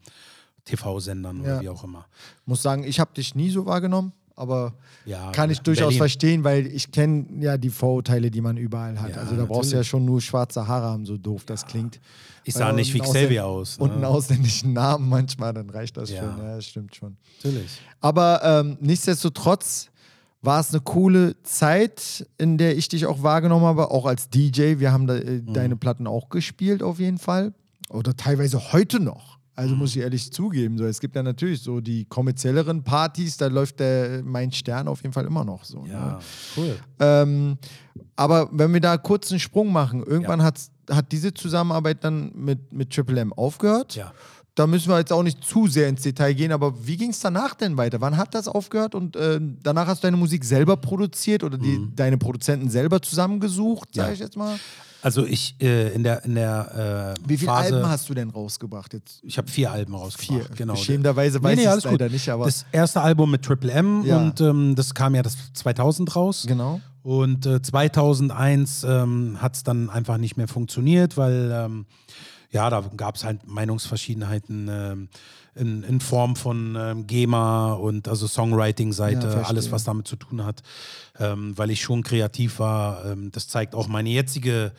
TV-Sendern 0.65 1.37
Ja. 1.37 1.43
oder 1.55 1.61
wie 1.61 1.69
auch 1.69 1.83
immer. 1.83 2.05
Muss 2.45 2.61
sagen, 2.61 2.83
ich 2.83 2.99
habe 2.99 3.13
dich 3.13 3.35
nie 3.35 3.49
so 3.49 3.65
wahrgenommen, 3.65 4.13
aber 4.35 4.73
Ja, 5.05 5.31
kann 5.31 5.49
ich 5.49 5.59
durchaus 5.59 5.85
Berlin. 5.87 5.97
verstehen, 5.97 6.43
weil 6.43 6.67
ich 6.67 6.91
kenne 6.91 7.25
ja 7.39 7.57
die 7.57 7.69
Vorurteile, 7.69 8.31
die 8.31 8.41
man 8.41 8.57
überall 8.57 8.99
hat. 9.01 9.11
Ja, 9.11 9.17
also 9.17 9.35
da 9.35 9.45
brauchst 9.45 9.71
du 9.71 9.75
ja 9.77 9.83
schon 9.83 10.05
nur 10.05 10.21
schwarze 10.21 10.67
Haare 10.67 10.87
haben, 10.87 11.05
so 11.05 11.17
doof 11.17 11.43
das 11.45 11.65
klingt. 11.65 11.99
Ich 12.43 12.53
sah 12.55 12.69
Äh, 12.71 12.73
nicht 12.73 12.89
und 12.93 12.95
wie 12.95 13.01
einen 13.03 13.13
Xavier 13.13 13.45
aus. 13.45 13.77
Und 13.77 13.89
ne? 13.89 13.95
einen 13.95 14.05
ausländischen 14.05 14.73
Namen 14.73 15.07
manchmal, 15.09 15.53
dann 15.53 15.69
reicht 15.69 15.95
das 15.97 16.09
schon. 16.09 16.17
Ja, 16.17 16.55
das 16.55 16.65
stimmt 16.65 16.95
schon. 16.95 17.15
Natürlich. 17.43 17.79
Aber 18.01 18.41
ähm, 18.43 18.77
nichtsdestotrotz 18.81 19.89
war 20.41 20.59
es 20.59 20.71
eine 20.71 20.81
coole 20.81 21.41
Zeit, 21.43 22.27
in 22.37 22.57
der 22.57 22.75
ich 22.77 22.89
dich 22.89 23.05
auch 23.05 23.23
wahrgenommen 23.23 23.65
habe, 23.65 23.91
auch 23.91 24.05
als 24.05 24.29
DJ. 24.29 24.79
Wir 24.79 24.91
haben 24.91 25.07
da, 25.07 25.15
äh, 25.15 25.41
Mhm. 25.41 25.53
deine 25.53 25.75
Platten 25.77 26.05
auch 26.07 26.27
gespielt 26.29 26.83
auf 26.83 26.99
jeden 26.99 27.17
Fall. 27.17 27.53
Oder 27.89 28.15
teilweise 28.17 28.73
heute 28.73 28.99
noch. 28.99 29.37
Mhm. 29.55 29.63
Also 29.63 29.75
muss 29.75 29.91
ich 29.95 30.01
ehrlich 30.01 30.31
zugeben. 30.31 30.77
So, 30.77 30.85
es 30.85 30.99
gibt 30.99 31.15
ja 31.15 31.23
natürlich 31.23 31.61
so 31.61 31.79
die 31.81 32.05
kommerzielleren 32.05 32.83
Partys, 32.83 33.37
da 33.37 33.47
läuft 33.47 33.79
der 33.79 34.23
Mein 34.23 34.51
Stern 34.51 34.87
auf 34.87 35.01
jeden 35.03 35.13
Fall 35.13 35.25
immer 35.25 35.45
noch 35.45 35.63
so. 35.63 35.83
Ne? 35.83 35.91
Ja, 35.91 36.19
cool. 36.57 36.75
Ähm, 36.99 37.57
aber 38.15 38.49
wenn 38.51 38.73
wir 38.73 38.81
da 38.81 38.97
kurz 38.97 39.31
einen 39.31 39.39
Sprung 39.39 39.71
machen, 39.71 40.03
irgendwann 40.03 40.41
hat's, 40.43 40.71
hat 40.89 41.11
diese 41.11 41.33
Zusammenarbeit 41.33 42.03
dann 42.03 42.31
mit, 42.35 42.73
mit 42.73 42.91
Triple 42.91 43.19
M 43.21 43.31
aufgehört. 43.33 43.95
Ja. 43.95 44.11
Da 44.55 44.67
müssen 44.67 44.89
wir 44.89 44.99
jetzt 44.99 45.11
auch 45.11 45.23
nicht 45.23 45.43
zu 45.43 45.65
sehr 45.67 45.87
ins 45.89 46.03
Detail 46.03 46.33
gehen, 46.33 46.51
aber 46.51 46.85
wie 46.85 46.95
ging 46.95 47.09
es 47.09 47.19
danach 47.19 47.55
denn 47.55 47.75
weiter? 47.75 48.01
Wann 48.01 48.17
hat 48.17 48.35
das 48.35 48.47
aufgehört 48.47 48.93
und 48.93 49.15
ähm, 49.19 49.57
danach 49.63 49.87
hast 49.87 50.03
du 50.03 50.07
deine 50.07 50.17
Musik 50.17 50.45
selber 50.45 50.77
produziert 50.77 51.43
oder 51.43 51.57
die, 51.57 51.87
deine 51.95 52.19
Produzenten 52.19 52.69
selber 52.69 53.01
zusammengesucht, 53.01 53.89
sage 53.95 54.07
Mhm. 54.07 54.09
Ja. 54.09 54.13
ich 54.13 54.19
jetzt 54.19 54.37
mal? 54.37 54.55
Also 55.03 55.25
ich 55.25 55.55
äh, 55.61 55.93
in 55.93 56.03
der 56.03 56.23
in 56.23 56.35
der 56.35 57.15
äh, 57.19 57.27
Wie 57.29 57.37
viele 57.37 57.51
Phase, 57.51 57.75
Alben 57.75 57.89
hast 57.89 58.07
du 58.09 58.13
denn 58.13 58.29
rausgebracht 58.29 58.93
jetzt? 58.93 59.19
Ich 59.23 59.37
habe 59.37 59.49
vier 59.51 59.71
Alben 59.71 59.93
rausgebracht. 59.93 60.47
Vier. 60.47 60.55
Genau. 60.55 60.73
Beschämenderweise 60.73 61.43
weiß 61.43 61.59
ich 61.59 61.65
es 61.65 61.83
leider 61.83 62.07
nicht, 62.09 62.29
aber 62.29 62.45
das 62.45 62.65
erste 62.71 63.01
Album 63.01 63.29
mit 63.29 63.43
Triple 63.43 63.71
M 63.71 64.03
Ja. 64.05 64.17
und 64.17 64.39
ähm, 64.39 64.75
das 64.75 64.93
kam 64.93 65.13
ja 65.13 65.21
das 65.21 65.35
2000 65.53 66.15
raus. 66.15 66.45
genau. 66.47 66.79
Und 67.03 67.45
äh, 67.45 67.61
2001 67.61 68.85
ähm, 68.85 69.37
hat 69.41 69.55
es 69.57 69.63
dann 69.63 69.89
einfach 69.89 70.17
nicht 70.17 70.37
mehr 70.37 70.47
funktioniert, 70.47 71.17
weil 71.17 71.51
ähm, 71.53 71.85
ja, 72.49 72.69
da 72.69 72.81
gab 72.95 73.15
es 73.15 73.25
halt 73.25 73.45
Meinungsverschiedenheiten 73.45 74.69
ähm, 74.71 75.09
in, 75.55 75.83
in 75.83 75.99
Form 75.99 76.35
von 76.35 76.75
ähm, 76.79 77.07
GEMA 77.07 77.73
und 77.73 78.07
also 78.07 78.25
Ja, 78.25 78.31
Songwriting-Seite, 78.31 79.21
verstehe. 79.21 79.45
alles, 79.45 79.71
was 79.71 79.83
damit 79.83 80.07
zu 80.07 80.15
tun 80.15 80.43
hat, 80.45 80.63
ähm, 81.19 81.57
weil 81.57 81.69
ich 81.71 81.81
schon 81.81 82.03
kreativ 82.03 82.59
war. 82.59 83.05
Ähm, 83.05 83.31
das 83.31 83.47
zeigt 83.47 83.75
auch 83.75 83.87
meine 83.87 84.09
jetzige 84.09 84.71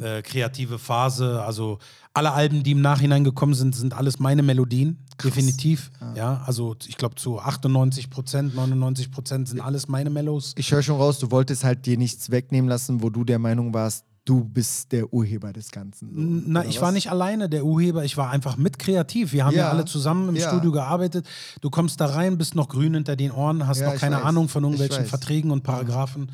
äh, 0.00 0.22
kreative 0.22 0.78
Phase. 0.78 1.42
Also 1.42 1.78
alle 2.14 2.32
Alben, 2.32 2.62
die 2.62 2.72
im 2.72 2.80
Nachhinein 2.80 3.24
gekommen 3.24 3.54
sind, 3.54 3.74
sind 3.76 3.94
alles 3.94 4.18
meine 4.18 4.42
Melodien, 4.42 4.98
definitiv. 5.22 5.90
Ja, 6.14 6.42
also 6.46 6.76
ich 6.86 6.96
glaube 6.96 7.16
zu 7.16 7.38
98 7.40 8.10
Prozent, 8.10 8.54
99 8.54 9.10
Prozent 9.10 9.48
sind 9.48 9.60
alles 9.60 9.88
meine 9.88 10.10
Mellos. 10.10 10.54
Ich 10.56 10.70
höre 10.72 10.82
schon 10.82 10.96
raus, 10.96 11.18
du 11.18 11.30
wolltest 11.30 11.64
halt 11.64 11.86
dir 11.86 11.96
nichts 11.98 12.30
wegnehmen 12.30 12.68
lassen, 12.68 13.02
wo 13.02 13.10
du 13.10 13.24
der 13.24 13.38
Meinung 13.38 13.74
warst, 13.74 14.04
du 14.24 14.42
bist 14.44 14.92
der 14.92 15.12
Urheber 15.12 15.52
des 15.52 15.70
Ganzen. 15.70 16.44
Na, 16.50 16.64
ich 16.64 16.76
was? 16.76 16.82
war 16.82 16.92
nicht 16.92 17.10
alleine 17.10 17.48
der 17.48 17.64
Urheber, 17.64 18.04
ich 18.04 18.16
war 18.16 18.30
einfach 18.30 18.56
mit 18.56 18.78
kreativ. 18.78 19.32
Wir 19.32 19.44
haben 19.44 19.54
ja, 19.54 19.64
Ja. 19.64 19.70
alle 19.70 19.84
zusammen 19.84 20.30
im 20.30 20.36
Ja. 20.36 20.48
Studio 20.48 20.72
gearbeitet. 20.72 21.26
Du 21.60 21.68
kommst 21.70 22.00
da 22.00 22.06
rein, 22.06 22.38
bist 22.38 22.54
noch 22.54 22.68
grün 22.68 22.94
hinter 22.94 23.16
den 23.16 23.30
Ohren, 23.32 23.66
hast 23.66 23.80
Ja, 23.80 23.92
noch 23.92 24.00
keine 24.00 24.16
weiß. 24.16 24.24
Ahnung 24.24 24.48
von 24.48 24.62
irgendwelchen. 24.64 25.04
Verträgen 25.04 25.50
und 25.50 25.62
Paragraphen 25.62 26.28
äh, 26.28 26.32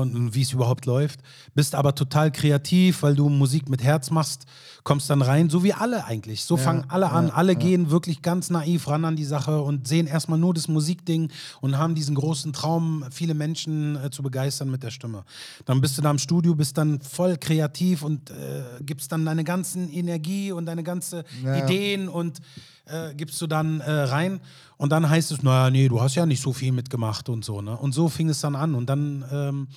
und, 0.00 0.34
wie 0.34 0.42
es 0.42 0.52
überhaupt 0.52 0.86
läuft. 0.86 1.20
Bist 1.54 1.74
aber 1.74 1.94
total 1.94 2.30
kreativ, 2.32 3.02
weil 3.02 3.14
du 3.14 3.28
Musik 3.28 3.68
mit 3.68 3.82
Herz 3.82 4.10
machst, 4.10 4.44
kommst 4.82 5.08
dann 5.10 5.22
rein, 5.22 5.50
so 5.50 5.64
wie 5.64 5.72
alle 5.72 6.04
eigentlich. 6.04 6.44
So 6.44 6.56
fangen 6.56 6.84
alle 6.88 7.10
an. 7.10 7.30
alle 7.30 7.56
gehen 7.56 7.90
wirklich 7.90 8.22
ganz 8.22 8.50
naiv 8.50 8.88
ran 8.88 9.04
an 9.04 9.16
die 9.16 9.24
Sache 9.24 9.60
und 9.62 9.88
sehen 9.88 10.06
erstmal 10.06 10.38
nur 10.38 10.54
das 10.54 10.68
Musikding 10.68 11.30
und 11.60 11.78
haben 11.78 11.94
diesen 11.94 12.14
großen 12.14 12.52
Traum, 12.52 13.04
viele 13.10 13.34
Menschen 13.34 13.96
äh, 13.96 14.10
zu 14.10 14.22
begeistern 14.22 14.70
mit 14.70 14.82
der 14.82 14.90
Stimme. 14.90 15.24
Dann 15.64 15.80
bist 15.80 15.96
du 15.96 16.02
da 16.02 16.10
im 16.10 16.18
Studio, 16.18 16.54
bist 16.54 16.76
dann 16.76 17.00
voll 17.00 17.36
kreativ 17.38 18.02
und 18.02 18.30
äh, 18.30 18.34
gibst 18.82 19.10
dann 19.12 19.24
deine 19.24 19.44
ganzen 19.44 19.90
Energie 19.92 20.52
und 20.52 20.66
deine 20.66 20.82
ganze 20.82 21.24
Ja, 21.42 21.56
ja. 21.56 21.64
Ideen 21.64 22.08
und 22.08 22.40
äh, 22.86 23.14
gibst 23.14 23.40
du 23.40 23.46
dann 23.46 23.80
äh, 23.80 23.90
rein 23.90 24.40
und 24.76 24.90
dann 24.90 25.08
heißt 25.08 25.32
es, 25.32 25.42
naja, 25.42 25.70
nee, 25.70 25.88
du 25.88 26.00
hast 26.00 26.14
ja 26.14 26.26
nicht 26.26 26.42
so 26.42 26.52
viel 26.52 26.72
mitgemacht 26.72 27.28
und 27.28 27.44
so, 27.44 27.62
ne? 27.62 27.76
Und 27.76 27.92
so 27.92 28.08
fing 28.08 28.28
es 28.28 28.40
dann 28.40 28.56
an 28.56 28.74
und 28.74 28.86
dann 28.86 29.24
ähm, 29.30 29.68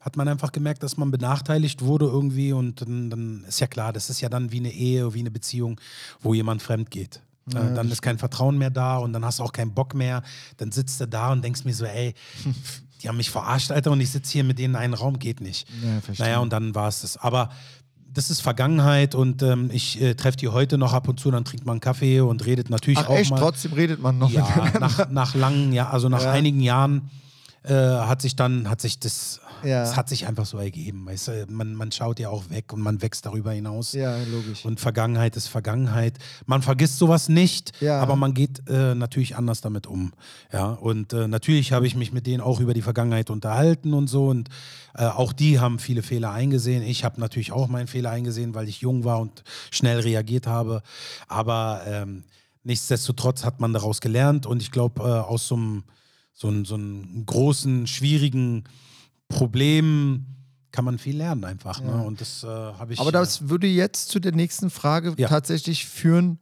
hat 0.00 0.16
man 0.16 0.28
einfach 0.28 0.52
gemerkt, 0.52 0.82
dass 0.82 0.96
man 0.96 1.10
benachteiligt 1.10 1.82
wurde 1.82 2.04
irgendwie 2.04 2.52
und 2.52 2.82
dann, 2.82 3.10
dann 3.10 3.44
ist 3.48 3.60
ja 3.60 3.66
klar, 3.66 3.92
das 3.92 4.10
ist 4.10 4.20
ja 4.20 4.28
dann 4.28 4.52
wie 4.52 4.58
eine 4.58 4.70
Ehe, 4.70 5.14
wie 5.14 5.20
eine 5.20 5.30
Beziehung, 5.30 5.80
wo 6.20 6.34
jemand 6.34 6.62
fremd 6.62 6.90
geht. 6.90 7.22
äh, 7.72 7.74
dann 7.74 7.90
ist 7.90 8.02
kein 8.02 8.18
Vertrauen 8.18 8.58
mehr 8.58 8.70
da 8.70 8.98
und 8.98 9.12
dann 9.12 9.24
hast 9.24 9.38
du 9.38 9.42
auch 9.42 9.52
keinen 9.52 9.74
Bock 9.74 9.94
mehr. 9.94 10.22
Dann 10.58 10.72
sitzt 10.72 11.00
du 11.00 11.06
da 11.08 11.32
und 11.32 11.42
denkst 11.42 11.64
mir 11.64 11.74
so, 11.74 11.84
ey, 11.86 12.14
die 13.02 13.08
haben 13.08 13.16
mich 13.16 13.30
verarscht, 13.30 13.70
Alter, 13.70 13.90
und 13.90 14.00
ich 14.00 14.10
sitze 14.10 14.32
hier 14.32 14.44
mit 14.44 14.58
denen 14.58 14.74
in 14.74 14.80
einem 14.80 14.94
Raum, 14.94 15.18
geht 15.18 15.40
nicht. 15.40 15.66
Ja, 15.82 16.14
naja, 16.18 16.38
und 16.38 16.52
dann 16.52 16.74
war 16.74 16.88
es 16.88 17.00
das. 17.02 17.16
Aber 17.16 17.50
das 18.14 18.30
ist 18.30 18.40
Vergangenheit 18.40 19.14
und 19.14 19.42
ähm, 19.42 19.70
ich 19.72 20.00
äh, 20.00 20.14
treffe 20.14 20.36
die 20.38 20.48
heute 20.48 20.78
noch 20.78 20.92
ab 20.92 21.08
und 21.08 21.18
zu, 21.20 21.30
dann 21.30 21.44
trinkt 21.44 21.66
man 21.66 21.80
Kaffee 21.80 22.20
und 22.20 22.46
redet 22.46 22.70
natürlich 22.70 22.98
Ach 23.00 23.08
auch 23.08 23.16
echt, 23.16 23.30
mal. 23.30 23.38
trotzdem 23.40 23.72
redet 23.72 24.00
man 24.00 24.18
noch 24.18 24.30
Ja, 24.30 24.70
nach, 24.80 25.10
nach 25.10 25.34
langen, 25.34 25.72
ja, 25.72 25.90
also 25.90 26.08
nach 26.08 26.22
Ja. 26.22 26.32
einigen 26.32 26.60
Jahren 26.60 27.10
äh, 27.64 27.72
hat 27.74 28.20
sich 28.22 28.36
dann, 28.36 28.68
hat 28.68 28.80
sich 28.80 28.98
das, 29.00 29.40
Ja. 29.64 29.82
es 29.82 29.96
hat 29.96 30.08
sich 30.10 30.26
einfach 30.26 30.44
so 30.44 30.58
ergeben. 30.58 31.06
Weißt 31.06 31.28
du? 31.28 31.46
man, 31.48 31.74
man 31.74 31.90
schaut 31.92 32.20
ja 32.20 32.28
auch 32.28 32.50
weg 32.50 32.72
und 32.72 32.80
man 32.82 33.00
wächst 33.00 33.24
darüber 33.24 33.52
hinaus. 33.52 33.92
Ja, 33.92 34.16
logisch. 34.30 34.64
Und 34.66 34.80
Vergangenheit 34.80 35.34
ist 35.36 35.48
Vergangenheit. 35.48 36.18
Man 36.44 36.60
vergisst 36.60 36.98
sowas 36.98 37.28
nicht, 37.30 37.72
Ja. 37.80 38.00
aber 38.00 38.16
man 38.16 38.34
geht 38.34 38.68
äh, 38.68 38.94
natürlich 38.94 39.36
anders 39.36 39.62
damit 39.62 39.86
um. 39.86 40.12
Ja, 40.52 40.66
und 40.72 41.12
äh, 41.14 41.26
natürlich 41.26 41.72
habe 41.72 41.86
ich 41.86 41.94
mich 41.96 42.12
mit 42.12 42.26
denen 42.26 42.42
auch 42.42 42.60
über 42.60 42.74
die 42.74 42.82
Vergangenheit 42.82 43.30
unterhalten 43.30 43.94
und 43.94 44.08
so. 44.08 44.28
Und 44.28 44.50
äh, 44.96 45.06
auch 45.06 45.32
die 45.32 45.58
haben 45.58 45.78
viele 45.78 46.02
Fehler 46.02 46.32
eingesehen. 46.32 46.82
Ich 46.82 47.02
habe 47.04 47.18
natürlich 47.20 47.52
auch 47.52 47.68
meinen 47.68 47.86
Fehler 47.88 48.10
eingesehen, 48.10 48.54
weil 48.54 48.68
ich 48.68 48.82
jung 48.82 49.04
war 49.04 49.20
und 49.20 49.42
schnell 49.70 50.00
reagiert 50.00 50.46
habe. 50.46 50.82
Aber 51.28 51.80
ähm, 51.86 52.24
nichtsdestotrotz 52.62 53.44
hat 53.44 53.60
man 53.60 53.72
daraus 53.72 54.00
gelernt 54.00 54.44
und 54.46 54.60
ich 54.62 54.70
glaube, 54.70 55.02
äh, 55.02 55.04
aus 55.06 55.48
so 55.48 55.54
einem 55.56 55.84
so 56.36 56.48
einem- 56.48 56.64
so 56.66 56.74
einem 56.74 57.24
großen, 57.24 57.86
schwierigen 57.86 58.64
Problem 59.28 60.26
kann 60.72 60.84
man 60.84 60.98
viel 60.98 61.16
lernen 61.16 61.44
einfach. 61.44 61.80
Ne? 61.80 61.92
Und 62.02 62.20
das 62.20 62.42
äh, 62.42 62.46
habe 62.48 62.92
ich. 62.92 63.00
Aber 63.00 63.12
das 63.12 63.48
würde 63.48 63.66
jetzt 63.68 64.08
zu 64.08 64.18
der 64.18 64.32
nächsten 64.32 64.70
Frage 64.70 65.14
Ja. 65.16 65.28
tatsächlich 65.28 65.86
führen. 65.86 66.38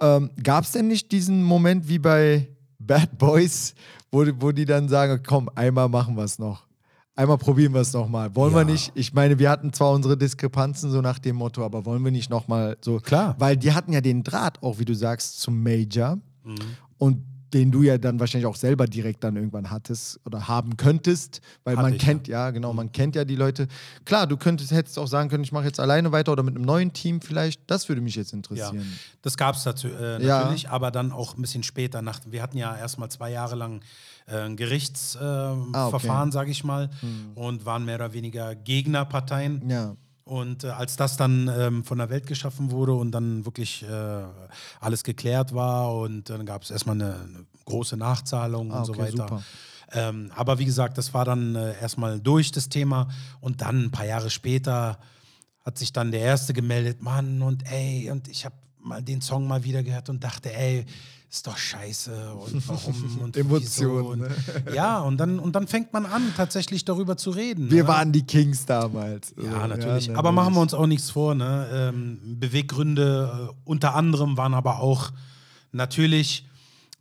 Ähm, 0.00 0.30
Gab 0.42 0.64
es 0.64 0.72
denn 0.72 0.88
nicht 0.88 1.10
diesen 1.12 1.42
Moment 1.42 1.88
wie 1.88 1.98
bei 1.98 2.48
Bad 2.78 3.16
Boys, 3.18 3.74
wo, 4.10 4.24
die- 4.24 4.34
wo 4.40 4.52
die 4.52 4.66
dann 4.66 4.88
sagen, 4.88 5.22
komm, 5.26 5.48
einmal 5.54 5.88
machen 5.88 6.16
wir 6.16 6.24
es 6.24 6.38
noch. 6.38 6.66
Einmal 7.14 7.38
probieren 7.38 7.72
wir 7.74 7.80
es 7.82 7.92
nochmal. 7.92 8.34
Wollen 8.34 8.52
wir 8.54 8.60
Ja. 8.60 8.64
nicht, 8.66 8.92
ich 8.94 9.12
meine, 9.12 9.38
wir 9.38 9.48
hatten 9.50 9.72
zwar 9.72 9.92
unsere 9.92 10.16
Diskrepanzen 10.16 10.90
so 10.90 11.00
nach 11.00 11.18
dem 11.18 11.36
Motto, 11.36 11.64
aber 11.64 11.84
wollen 11.86 12.02
wir 12.04 12.10
nicht 12.10 12.30
nochmal 12.30 12.76
so. 12.80 12.98
Klar. 12.98 13.36
Weil 13.38 13.56
die 13.56 13.72
hatten 13.72 13.92
ja 13.92 14.00
den 14.00 14.22
Draht, 14.22 14.62
auch 14.62 14.78
wie 14.78 14.84
du 14.84 14.94
sagst, 14.94 15.40
zum 15.40 15.62
Major. 15.62 16.16
Mhm. 16.44 16.56
Und 16.98 17.24
den 17.52 17.70
du 17.70 17.82
ja 17.82 17.98
dann 17.98 18.18
wahrscheinlich 18.18 18.46
auch 18.46 18.56
selber 18.56 18.86
direkt 18.86 19.22
dann 19.24 19.36
irgendwann 19.36 19.70
hattest 19.70 20.20
oder 20.24 20.48
haben 20.48 20.76
könntest, 20.76 21.40
weil 21.64 21.76
Hatte 21.76 21.90
man 21.90 21.98
kennt, 21.98 22.28
ja. 22.28 22.50
genau, 22.50 22.72
man 22.72 22.92
kennt 22.92 23.14
ja 23.14 23.24
die 23.24 23.36
Leute. 23.36 23.68
Klar, 24.04 24.26
du 24.26 24.36
könntest, 24.36 24.70
hättest 24.72 24.98
auch 24.98 25.06
sagen 25.06 25.28
können, 25.28 25.44
ich 25.44 25.52
mache 25.52 25.64
jetzt 25.66 25.78
alleine 25.80 26.12
weiter 26.12 26.32
oder 26.32 26.42
mit 26.42 26.56
einem 26.56 26.64
neuen 26.64 26.92
Team 26.92 27.20
vielleicht. 27.20 27.60
Das 27.70 27.88
würde 27.88 28.00
mich 28.00 28.16
jetzt 28.16 28.32
Ja, 28.32 28.36
interessieren. 28.36 28.98
das 29.22 29.36
gab 29.36 29.54
es 29.56 29.64
dazu, 29.64 29.88
äh, 29.88 30.24
Ja. 30.24 30.38
natürlich, 30.40 30.70
aber 30.70 30.90
dann 30.90 31.12
auch 31.12 31.36
ein 31.36 31.42
bisschen 31.42 31.62
später. 31.62 32.02
Nach, 32.02 32.20
wir 32.28 32.42
hatten 32.42 32.56
ja 32.58 32.76
erstmal 32.76 33.10
zwei 33.10 33.30
Jahre 33.30 33.54
lang 33.54 33.80
äh, 34.26 34.36
ein 34.38 34.56
Gerichtsverfahren, 34.56 35.74
äh, 35.74 35.76
Ah, 35.76 35.88
okay. 35.88 35.98
Verfahren, 36.00 36.32
sag 36.32 36.48
ich 36.48 36.64
mal, 36.64 36.90
und 37.34 37.64
waren 37.66 37.84
mehr 37.84 37.96
oder 37.96 38.12
weniger 38.12 38.54
Gegnerparteien. 38.54 39.68
Ja. 39.68 39.96
Und 40.24 40.64
äh, 40.64 40.68
als 40.68 40.96
das 40.96 41.16
dann 41.16 41.48
ähm, 41.48 41.84
von 41.84 41.98
der 41.98 42.08
Welt 42.08 42.26
geschaffen 42.26 42.70
wurde 42.70 42.94
und 42.94 43.10
dann 43.10 43.44
wirklich 43.44 43.82
äh, 43.82 44.22
alles 44.80 45.02
geklärt 45.02 45.52
war 45.54 45.94
und 45.96 46.30
dann 46.30 46.46
gab 46.46 46.62
es 46.62 46.70
erstmal 46.70 46.94
eine, 46.94 47.14
eine 47.14 47.46
große 47.64 47.96
Nachzahlung 47.96 48.72
Ah, 48.72 48.78
und 48.80 48.84
so 48.84 48.92
okay, 48.92 49.02
weiter. 49.02 49.10
super. 49.28 49.42
Ähm, 49.94 50.30
aber 50.36 50.58
wie 50.58 50.64
gesagt, 50.64 50.96
das 50.96 51.12
war 51.12 51.24
dann 51.24 51.54
äh, 51.56 51.78
erstmal 51.80 52.20
durch 52.20 52.52
das 52.52 52.68
Thema 52.68 53.08
und 53.40 53.60
dann 53.60 53.84
ein 53.86 53.90
paar 53.90 54.06
Jahre 54.06 54.30
später 54.30 54.98
hat 55.64 55.76
sich 55.78 55.92
dann 55.92 56.10
der 56.12 56.20
Erste 56.20 56.52
gemeldet, 56.54 57.02
Mann, 57.02 57.42
und 57.42 57.70
ey, 57.70 58.10
und 58.10 58.28
ich 58.28 58.44
habe 58.44 58.54
mal 58.80 59.02
den 59.02 59.20
Song 59.20 59.46
mal 59.46 59.64
wieder 59.64 59.82
gehört 59.82 60.08
und 60.08 60.24
dachte, 60.24 60.52
ey, 60.54 60.86
ist 61.32 61.46
doch 61.46 61.56
scheiße 61.56 62.34
und 62.34 62.68
warum 62.68 63.18
und 63.22 63.36
Emotionen, 63.38 64.20
ne? 64.20 64.28
ja, 64.74 65.00
und 65.00 65.16
dann, 65.16 65.38
und 65.38 65.56
dann 65.56 65.66
fängt 65.66 65.90
man 65.94 66.04
an, 66.04 66.34
tatsächlich 66.36 66.84
darüber 66.84 67.16
zu 67.16 67.30
reden. 67.30 67.70
Wir 67.70 67.84
ne? 67.84 67.88
waren 67.88 68.12
die 68.12 68.22
Kings 68.22 68.66
damals. 68.66 69.34
Ja, 69.42 69.62
So, 69.62 69.66
natürlich. 69.66 70.08
ne, 70.08 70.18
aber 70.18 70.30
machen 70.30 70.52
wir 70.54 70.60
uns 70.60 70.74
auch 70.74 70.86
nichts 70.86 71.10
vor. 71.10 71.34
Ne? 71.34 71.68
Ähm, 71.72 72.18
Beweggründe 72.38 73.48
äh, 73.48 73.54
unter 73.64 73.94
anderem 73.94 74.36
waren 74.36 74.52
aber 74.52 74.80
auch 74.80 75.10
natürlich 75.72 76.46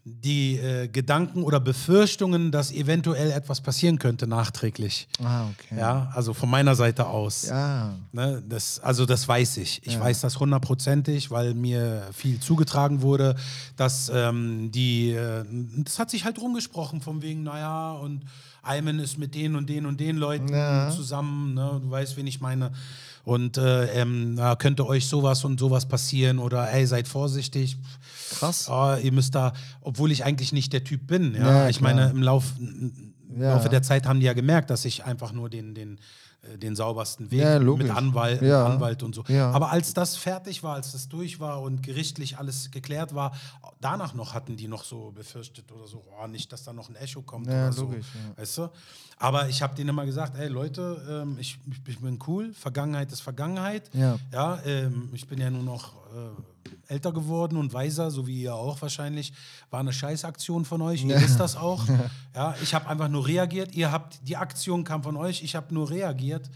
die 0.03 0.57
äh, 0.57 0.87
Gedanken 0.87 1.43
oder 1.43 1.59
Befürchtungen, 1.59 2.51
dass 2.51 2.71
eventuell 2.71 3.31
etwas 3.31 3.61
passieren 3.61 3.99
könnte 3.99 4.25
nachträglich. 4.25 5.07
Ah, 5.23 5.45
okay. 5.49 5.77
Ja, 5.79 6.11
also 6.15 6.33
von 6.33 6.49
meiner 6.49 6.73
Seite 6.75 7.05
aus. 7.05 7.47
Ja. 7.47 7.93
Ne, 8.11 8.41
das, 8.49 8.79
also 8.79 9.05
das 9.05 9.27
weiß 9.27 9.57
ich. 9.57 9.79
Ich 9.85 9.93
Ja. 9.93 9.99
weiß 9.99 10.21
das 10.21 10.39
hundertprozentig, 10.39 11.29
weil 11.29 11.53
mir 11.53 12.07
viel 12.13 12.39
zugetragen 12.39 13.03
wurde, 13.03 13.35
dass 13.77 14.11
ähm, 14.13 14.71
die, 14.71 15.11
äh, 15.11 15.45
das 15.83 15.99
hat 15.99 16.09
sich 16.09 16.25
halt 16.25 16.41
rumgesprochen 16.41 17.01
von 17.01 17.21
wegen, 17.21 17.43
naja, 17.43 17.91
und 17.93 18.21
Ayman 18.63 18.97
ist 18.99 19.19
mit 19.19 19.35
den 19.35 19.55
und 19.55 19.69
den 19.69 19.85
und 19.85 19.99
den 19.99 20.17
Leuten 20.17 20.49
Ja. 20.53 20.89
zusammen, 20.89 21.53
ne, 21.53 21.79
du 21.81 21.91
weißt, 21.91 22.17
wen 22.17 22.25
ich 22.25 22.41
meine. 22.41 22.71
Und 23.23 23.57
äh, 23.57 23.85
ähm, 24.01 24.39
könnte 24.57 24.87
euch 24.87 25.05
sowas 25.07 25.45
und 25.45 25.59
sowas 25.59 25.87
passieren 25.87 26.39
oder 26.39 26.71
ey, 26.71 26.87
seid 26.87 27.07
vorsichtig. 27.07 27.77
Krass. 28.31 28.67
Oh, 28.69 28.95
ihr 29.01 29.11
müsst 29.11 29.35
da, 29.35 29.53
obwohl 29.81 30.11
ich 30.11 30.23
eigentlich 30.25 30.51
nicht 30.51 30.73
der 30.73 30.83
Typ 30.83 31.07
bin. 31.07 31.35
Ja, 31.35 31.63
Ja, 31.63 31.69
ich 31.69 31.77
klar. 31.77 31.93
meine, 31.93 32.09
im 32.09 32.21
Lauf, 32.23 32.53
im 32.59 33.13
Ja. 33.39 33.53
Laufe 33.55 33.69
der 33.69 33.81
Zeit 33.83 34.05
haben 34.07 34.19
die 34.19 34.25
ja 34.25 34.33
gemerkt, 34.33 34.69
dass 34.69 34.83
ich 34.85 35.05
einfach 35.05 35.31
nur 35.31 35.49
den, 35.49 35.73
den, 35.73 35.99
äh, 36.41 36.57
den 36.57 36.75
saubersten 36.75 37.31
Weg 37.31 37.39
Ja, 37.41 37.59
mit 37.59 37.89
Anwalt, 37.89 38.41
Ja. 38.41 38.65
Anwalt 38.65 39.03
und 39.03 39.15
so. 39.15 39.23
Ja. 39.27 39.51
Aber 39.51 39.71
als 39.71 39.93
das 39.93 40.15
fertig 40.17 40.63
war, 40.63 40.75
als 40.75 40.91
das 40.91 41.07
durch 41.07 41.39
war 41.39 41.61
und 41.61 41.81
gerichtlich 41.83 42.37
alles 42.37 42.71
geklärt 42.71 43.13
war, 43.15 43.31
danach 43.79 44.13
noch 44.13 44.33
hatten 44.33 44.57
die 44.57 44.67
noch 44.67 44.83
so 44.83 45.11
befürchtet 45.11 45.71
oder 45.71 45.87
so, 45.87 46.03
oh, 46.21 46.27
nicht, 46.27 46.51
dass 46.51 46.63
da 46.63 46.73
noch 46.73 46.89
ein 46.89 46.95
Echo 46.95 47.21
kommt 47.21 47.47
oder 47.47 47.71
so. 47.71 47.83
logisch, 47.83 48.05
ja. 48.15 48.41
Weißt 48.41 48.57
du? 48.57 48.67
Aber 49.17 49.47
ich 49.49 49.61
habe 49.61 49.75
denen 49.75 49.89
immer 49.91 50.05
gesagt, 50.05 50.35
ey 50.37 50.47
Leute, 50.49 51.21
ähm, 51.23 51.37
ich, 51.39 51.57
ich, 51.87 51.99
bin 51.99 52.17
cool, 52.27 52.53
Vergangenheit 52.53 53.11
ist 53.11 53.21
Vergangenheit. 53.21 53.89
Ja. 53.93 54.17
Ja, 54.33 54.59
ähm, 54.65 55.09
ich 55.13 55.27
bin 55.27 55.39
ja 55.39 55.49
nur 55.51 55.63
noch 55.63 55.93
äh, 56.07 56.60
älter 56.91 57.11
geworden 57.11 57.57
und 57.57 57.73
weiser, 57.73 58.11
so 58.11 58.27
wie 58.27 58.41
ihr 58.41 58.53
auch 58.53 58.81
wahrscheinlich. 58.81 59.33
War 59.69 59.79
eine 59.79 59.93
Scheißaktion 59.93 60.65
von 60.65 60.81
euch, 60.81 61.03
ihr 61.03 61.19
wisst 61.19 61.39
das 61.39 61.55
auch. 61.55 61.85
Ja, 62.33 62.55
ich 62.63 62.73
habe 62.73 62.87
einfach 62.87 63.09
nur 63.09 63.27
reagiert. 63.27 63.75
Ihr 63.75 63.91
habt, 63.91 64.25
die 64.25 64.37
Aktion 64.37 64.85
kam 64.85 65.03
von 65.03 65.17
euch, 65.17 65.43
ich 65.43 65.53
habe 65.53 65.73
nur 65.73 65.89
reagiert. 65.89 66.49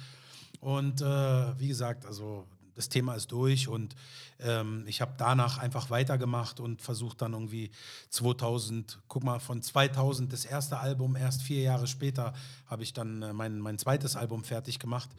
Und 0.62 1.02
äh, 1.02 1.60
wie 1.60 1.68
gesagt, 1.68 2.06
also 2.06 2.46
das 2.76 2.90
Thema 2.90 3.16
ist 3.16 3.32
durch 3.32 3.68
und 3.68 3.96
ähm, 4.40 4.84
ich 4.86 5.02
habe 5.02 5.14
danach 5.18 5.58
einfach 5.58 5.90
weitergemacht 5.90 6.60
und 6.60 6.82
versucht 6.82 7.22
dann 7.22 7.34
irgendwie 7.34 7.72
2000, 8.10 9.00
guck 9.08 9.24
mal, 9.24 9.40
von 9.40 9.62
2000 9.62 10.32
das 10.32 10.46
erste 10.46 10.78
Album, 10.78 11.16
erst 11.16 11.42
vier 11.42 11.62
Jahre 11.62 11.88
später 11.88 12.34
habe 12.68 12.84
ich 12.84 12.94
dann 12.94 13.22
äh, 13.22 13.34
mein, 13.34 13.60
mein 13.60 13.78
zweites 13.78 14.16
Album 14.16 14.44
fertig 14.44 14.80
gemacht. 14.80 15.10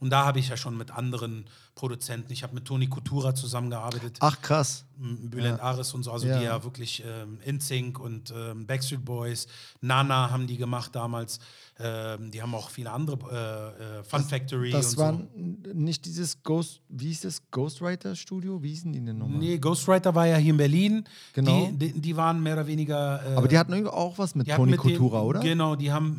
Und 0.00 0.10
da 0.10 0.24
habe 0.24 0.38
ich 0.38 0.48
ja 0.48 0.56
schon 0.56 0.76
mit 0.76 0.90
anderen 0.90 1.44
Produzenten, 1.74 2.32
ich 2.32 2.42
habe 2.42 2.54
mit 2.54 2.64
Toni 2.66 2.86
Kutura 2.88 3.34
zusammengearbeitet. 3.34 4.18
Ach, 4.20 4.40
krass. 4.40 4.84
Bülent 4.96 5.60
Ares 5.60 5.92
und 5.94 6.02
so, 6.04 6.12
also 6.12 6.26
Ja. 6.26 6.38
die 6.38 6.44
ja 6.44 6.62
wirklich 6.62 7.02
ähm, 7.04 7.38
InSync 7.44 7.98
und 7.98 8.32
ähm, 8.36 8.64
Backstreet 8.66 9.04
Boys, 9.04 9.46
Nana 9.80 10.30
haben 10.30 10.46
die 10.46 10.56
gemacht 10.56 10.94
damals. 10.94 11.40
Ähm, 11.80 12.30
die 12.30 12.40
haben 12.40 12.54
auch 12.54 12.70
viele 12.70 12.92
andere, 12.92 13.74
äh, 13.80 13.98
äh, 14.00 14.04
Fun 14.04 14.22
Factory 14.22 14.70
Das 14.70 14.92
und 14.92 14.98
war 14.98 15.12
so. 15.14 15.72
nicht 15.74 16.04
dieses 16.04 16.40
Ghost, 16.44 16.80
wie 16.88 17.08
hieß 17.08 17.22
das? 17.22 17.42
Ghostwriter 17.50 18.14
Studio? 18.14 18.62
Wie 18.62 18.68
hießen 18.68 18.92
die 18.92 19.04
denn 19.04 19.18
nochmal? 19.18 19.38
Nee, 19.38 19.58
Ghostwriter 19.58 20.14
war 20.14 20.28
ja 20.28 20.36
hier 20.36 20.50
in 20.52 20.56
Berlin. 20.58 21.04
Genau. 21.32 21.66
Die, 21.72 21.92
die, 21.92 22.00
die 22.00 22.16
waren 22.16 22.40
mehr 22.40 22.52
oder 22.54 22.66
weniger. 22.68 23.20
Äh, 23.26 23.34
Aber 23.34 23.48
die 23.48 23.58
hatten 23.58 23.72
irgendwie 23.72 23.92
auch 23.92 24.16
was 24.18 24.36
mit 24.36 24.48
Toni 24.48 24.76
Kultura, 24.76 25.22
oder? 25.22 25.40
Genau, 25.40 25.74
die 25.74 25.90
haben 25.90 26.10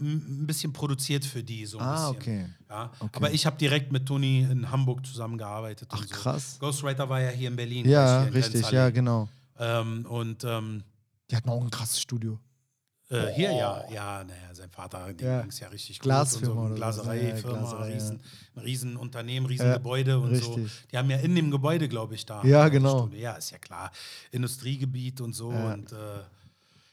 ein 0.42 0.46
bisschen 0.46 0.74
produziert 0.76 1.26
für 1.26 1.42
die 1.44 1.66
so 1.66 1.80
ein 1.80 1.84
Ah, 1.86 2.12
bisschen. 2.12 2.16
okay. 2.44 2.46
Ja, 2.70 2.92
Okay. 3.00 3.10
Aber 3.16 3.32
ich 3.32 3.46
habe 3.46 3.58
direkt 3.58 3.92
mit 3.92 4.06
Toni 4.06 4.42
in 4.42 4.70
Hamburg 4.70 5.06
zusammengearbeitet. 5.06 5.88
Ach, 5.92 6.00
und 6.00 6.08
so. 6.10 6.14
krass. 6.16 6.58
Ghostwriter 6.60 7.10
war 7.10 7.22
ja 7.22 7.30
hier 7.30 7.48
in 7.48 7.56
Berlin. 7.56 7.88
Ja, 7.90 8.20
hier 8.20 8.28
in 8.28 8.34
richtig, 8.34 8.70
ja, 8.72 8.90
genau. 8.90 9.28
Ähm, 9.58 10.06
und 10.08 10.44
ähm, 10.44 10.84
Die 11.32 11.36
hatten 11.36 11.50
auch 11.50 11.62
ein 11.64 11.70
krasses 11.72 12.00
Studio. 12.02 12.40
Äh, 13.10 13.28
hier 13.36 13.52
ja, 13.52 13.84
ja, 13.92 14.24
naja, 14.24 14.54
sein 14.54 14.70
Vater, 14.72 15.14
dem 15.14 15.28
Ja. 15.28 15.42
ging 15.42 15.50
es 15.52 15.60
ja 15.60 15.68
richtig 15.68 16.00
Glasfirma 16.00 16.54
gut. 16.54 16.62
Und 16.64 16.68
so. 16.70 16.74
so. 16.74 16.76
Glasereifirma, 17.04 17.54
Ja, 17.54 17.60
Glaserei, 17.60 17.88
ja. 17.90 17.94
riesen, 17.94 18.20
Riesenunternehmen, 18.58 19.48
Riesengebäude 19.48 20.20
und 20.20 20.36
so. 20.36 20.54
richtig. 20.54 20.72
Die 20.92 20.98
haben 20.98 21.10
ja 21.12 21.18
in 21.18 21.36
dem 21.36 21.52
Gebäude, 21.52 21.88
glaube 21.88 22.16
ich, 22.16 22.26
da. 22.26 22.44
Ja, 22.44 22.68
genau. 22.68 23.08
Ja, 23.14 23.34
ist 23.34 23.52
ja 23.52 23.60
klar. 23.60 23.92
Industriegebiet 24.32 25.22
und 25.22 25.34
so. 25.34 25.52
Ja. 25.52 25.74
Und 25.74 25.92
äh, 25.92 25.96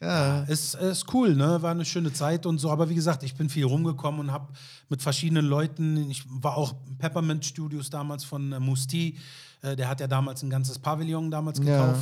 Ja, 0.03 0.43
ist, 0.43 0.75
ist 0.75 1.15
cool, 1.15 1.37
ne? 1.37 1.63
War 1.63 1.71
eine 1.71 1.85
schöne 1.85 2.13
Zeit 2.13 2.45
und 2.45 2.59
so. 2.59 2.71
Aber 2.71 2.89
wie 2.89 2.95
gesagt, 2.97 3.23
ich 3.23 3.37
bin 3.37 3.49
viel 3.49 3.65
rumgekommen 3.65 4.21
und 4.21 4.33
habe 4.33 4.49
mit 4.89 5.01
verschiedenen 5.01 5.47
Leuten, 5.47 6.11
ich 6.11 6.25
war 6.29 6.57
auch 6.57 6.75
Peppermint 6.99 7.45
Studios 7.45 7.89
damals 7.89 8.25
von 8.25 8.53
äh, 8.53 8.59
Musti, 8.59 9.17
äh, 9.63 9.77
der 9.77 9.89
hat 9.89 10.01
ja 10.01 10.09
damals 10.09 10.43
ein 10.43 10.51
ganzes 10.51 10.81
Pavillon 10.81 11.31
damals 11.31 11.61
Ja. 11.61 11.95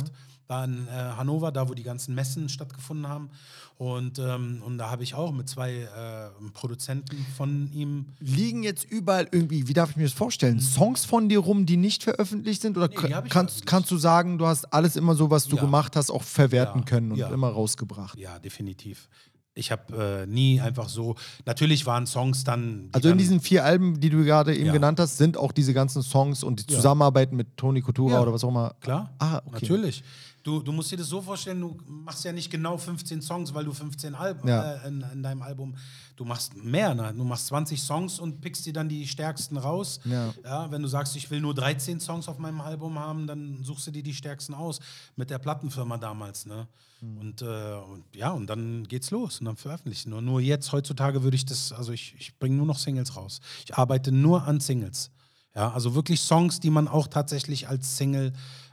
Da 0.51 0.65
in 0.65 0.87
äh, 0.87 0.91
Hannover, 0.91 1.51
da 1.51 1.69
wo 1.69 1.73
die 1.73 1.83
ganzen 1.83 2.13
Messen 2.13 2.49
stattgefunden 2.49 3.07
haben. 3.07 3.29
Und, 3.77 4.19
ähm, 4.19 4.61
und 4.63 4.77
da 4.77 4.91
habe 4.91 5.01
ich 5.03 5.15
auch 5.15 5.31
mit 5.31 5.49
zwei 5.49 5.71
äh, 5.73 6.29
Produzenten 6.53 7.25
von 7.35 7.71
ihm. 7.73 8.05
Liegen 8.19 8.61
jetzt 8.63 8.83
überall 8.83 9.27
irgendwie, 9.31 9.67
wie 9.67 9.73
darf 9.73 9.91
ich 9.91 9.95
mir 9.95 10.03
das 10.03 10.13
vorstellen, 10.13 10.59
Songs 10.59 11.05
von 11.05 11.29
dir 11.29 11.39
rum, 11.39 11.65
die 11.65 11.77
nicht 11.77 12.03
veröffentlicht 12.03 12.61
sind? 12.61 12.77
Oder 12.77 12.89
Nee, 12.89 12.95
kannst, 12.95 13.09
veröffentlicht. 13.31 13.65
kannst 13.65 13.91
du 13.91 13.97
sagen, 13.97 14.37
du 14.37 14.45
hast 14.45 14.65
alles 14.71 14.95
immer 14.97 15.15
so, 15.15 15.31
was 15.31 15.47
du 15.47 15.55
Ja. 15.55 15.61
gemacht 15.63 15.95
hast, 15.95 16.11
auch 16.11 16.21
verwerten 16.23 16.81
Ja. 16.81 16.85
können 16.85 17.11
und 17.13 17.17
Ja. 17.17 17.29
immer 17.29 17.49
rausgebracht? 17.49 18.19
Ja, 18.19 18.37
definitiv. 18.37 19.07
Ich 19.53 19.69
habe 19.71 20.23
äh, 20.23 20.25
nie 20.27 20.61
einfach 20.61 20.87
so. 20.87 21.15
Natürlich 21.45 21.85
waren 21.85 22.07
Songs 22.07 22.45
dann. 22.45 22.87
Also 22.93 23.09
in 23.09 23.13
dann, 23.13 23.17
diesen 23.17 23.41
vier 23.41 23.65
Alben, 23.65 23.99
die 23.99 24.09
du 24.09 24.23
gerade 24.23 24.55
eben 24.55 24.67
Ja. 24.67 24.71
genannt 24.71 24.97
hast, 24.99 25.17
sind 25.17 25.35
auch 25.35 25.51
diese 25.51 25.73
ganzen 25.73 26.03
Songs 26.03 26.41
und 26.43 26.69
die 26.69 26.71
Ja. 26.71 26.77
Zusammenarbeit 26.77 27.33
mit 27.33 27.57
Toni 27.57 27.81
Coutura 27.81 28.13
Ja. 28.13 28.21
oder 28.21 28.31
was 28.31 28.43
auch 28.45 28.49
immer. 28.49 28.75
Klar, 28.79 29.13
Ah, 29.19 29.41
okay. 29.45 29.49
natürlich. 29.53 30.03
Du, 30.43 30.61
du 30.61 30.71
musst 30.71 30.91
dir 30.91 30.97
das 30.97 31.07
so 31.07 31.21
vorstellen, 31.21 31.61
du 31.61 31.77
machst 31.85 32.25
ja 32.25 32.31
nicht 32.31 32.49
genau 32.49 32.77
15 32.77 33.21
Songs, 33.21 33.53
weil 33.53 33.65
du 33.65 33.73
15 33.73 34.15
Alben 34.15 34.47
Ja. 34.47 34.73
äh, 34.73 34.87
in, 34.87 35.05
in 35.13 35.21
deinem 35.23 35.41
Album, 35.43 35.75
du 36.15 36.25
machst 36.25 36.55
mehr, 36.55 36.95
ne? 36.95 37.13
du 37.15 37.23
machst 37.23 37.47
20 37.47 37.79
Songs 37.81 38.19
und 38.19 38.41
pickst 38.41 38.65
dir 38.65 38.73
dann 38.73 38.89
die 38.89 39.07
stärksten 39.07 39.57
raus. 39.57 39.99
Ja. 40.05 40.33
wenn 40.71 40.81
du 40.81 40.87
sagst, 40.87 41.15
ich 41.15 41.29
will 41.29 41.41
nur 41.41 41.53
13 41.53 41.99
Songs 41.99 42.27
auf 42.27 42.39
meinem 42.39 42.61
Album 42.61 42.97
haben, 42.97 43.27
dann 43.27 43.63
suchst 43.63 43.87
du 43.87 43.91
dir 43.91 44.03
die 44.03 44.13
stärksten 44.15 44.53
aus 44.55 44.79
mit 45.15 45.29
der 45.29 45.37
Plattenfirma 45.37 45.97
damals. 45.97 46.45
Ne? 46.47 46.67
Hm. 47.01 47.17
Und, 47.17 47.41
äh, 47.43 47.45
und 47.75 48.03
ja, 48.15 48.31
und 48.31 48.47
dann 48.47 48.87
geht's 48.87 49.11
los 49.11 49.39
und 49.39 49.45
dann 49.45 49.57
veröffentlichen. 49.57 50.09
Nur, 50.09 50.21
nur 50.21 50.41
jetzt, 50.41 50.71
heutzutage 50.71 51.21
würde 51.23 51.35
ich 51.35 51.45
das, 51.45 51.71
also 51.71 51.91
ich, 51.91 52.15
ich 52.17 52.37
bringe 52.39 52.55
nur 52.55 52.65
noch 52.65 52.79
Singles 52.79 53.15
raus. 53.15 53.41
Ich 53.65 53.75
arbeite 53.77 54.11
nur 54.11 54.47
an 54.47 54.59
Singles. 54.59 55.11
Ja, 55.53 55.71
also 55.73 55.95
wirklich 55.95 56.21
Songs, 56.21 56.61
die 56.61 56.69
man 56.69 56.87
auch 56.87 57.07
tatsächlich 57.07 57.67
als 57.67 57.97
Single, 57.97 58.31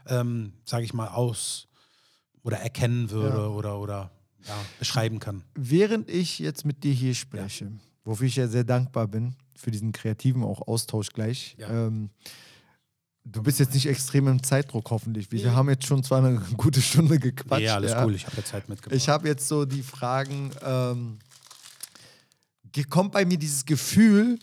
ähm, 0.09 0.53
sage 0.65 0.83
ich 0.83 0.93
mal, 0.93 1.07
aus 1.07 1.67
oder 2.43 2.57
erkennen 2.57 3.09
würde 3.09 3.37
Ja. 3.37 3.47
oder, 3.47 3.79
oder 3.79 4.11
ja, 4.47 4.55
beschreiben 4.79 5.19
kann. 5.19 5.43
Während 5.55 6.09
ich 6.09 6.39
jetzt 6.39 6.65
mit 6.65 6.83
dir 6.83 6.93
hier 6.93 7.13
spreche, 7.13 7.71
wofür 8.05 8.27
ich 8.27 8.35
ja 8.35 8.47
sehr 8.47 8.63
dankbar 8.63 9.07
bin, 9.07 9.35
für 9.55 9.71
diesen 9.71 9.91
kreativen 9.91 10.43
auch 10.43 10.67
Austausch 10.67 11.09
gleich. 11.09 11.55
Ja. 11.59 11.69
Ähm, 11.87 12.09
du 13.25 13.43
bist 13.43 13.59
jetzt 13.59 13.73
nicht 13.73 13.85
extrem 13.85 14.27
im 14.27 14.41
Zeitdruck, 14.41 14.89
hoffentlich. 14.89 15.31
Wir 15.31 15.53
haben 15.53 15.69
jetzt 15.69 15.85
schon 15.85 16.03
zwar 16.03 16.23
eine 16.23 16.39
gute 16.57 16.81
Stunde 16.81 17.19
gequatscht. 17.19 17.63
ja, 17.65 17.75
alles 17.75 17.91
ja. 17.91 18.05
cool, 18.05 18.15
ich 18.15 18.25
habe 18.25 18.37
ja 18.37 18.43
Zeit 18.45 18.69
mitgebracht. 18.69 18.97
Ich 18.97 19.09
habe 19.09 19.27
jetzt 19.27 19.47
so 19.47 19.65
die 19.65 19.83
Fragen, 19.83 20.51
ähm, 20.63 21.19
kommt 22.89 23.11
bei 23.11 23.25
mir 23.25 23.37
dieses 23.37 23.65
Gefühl, 23.65 24.39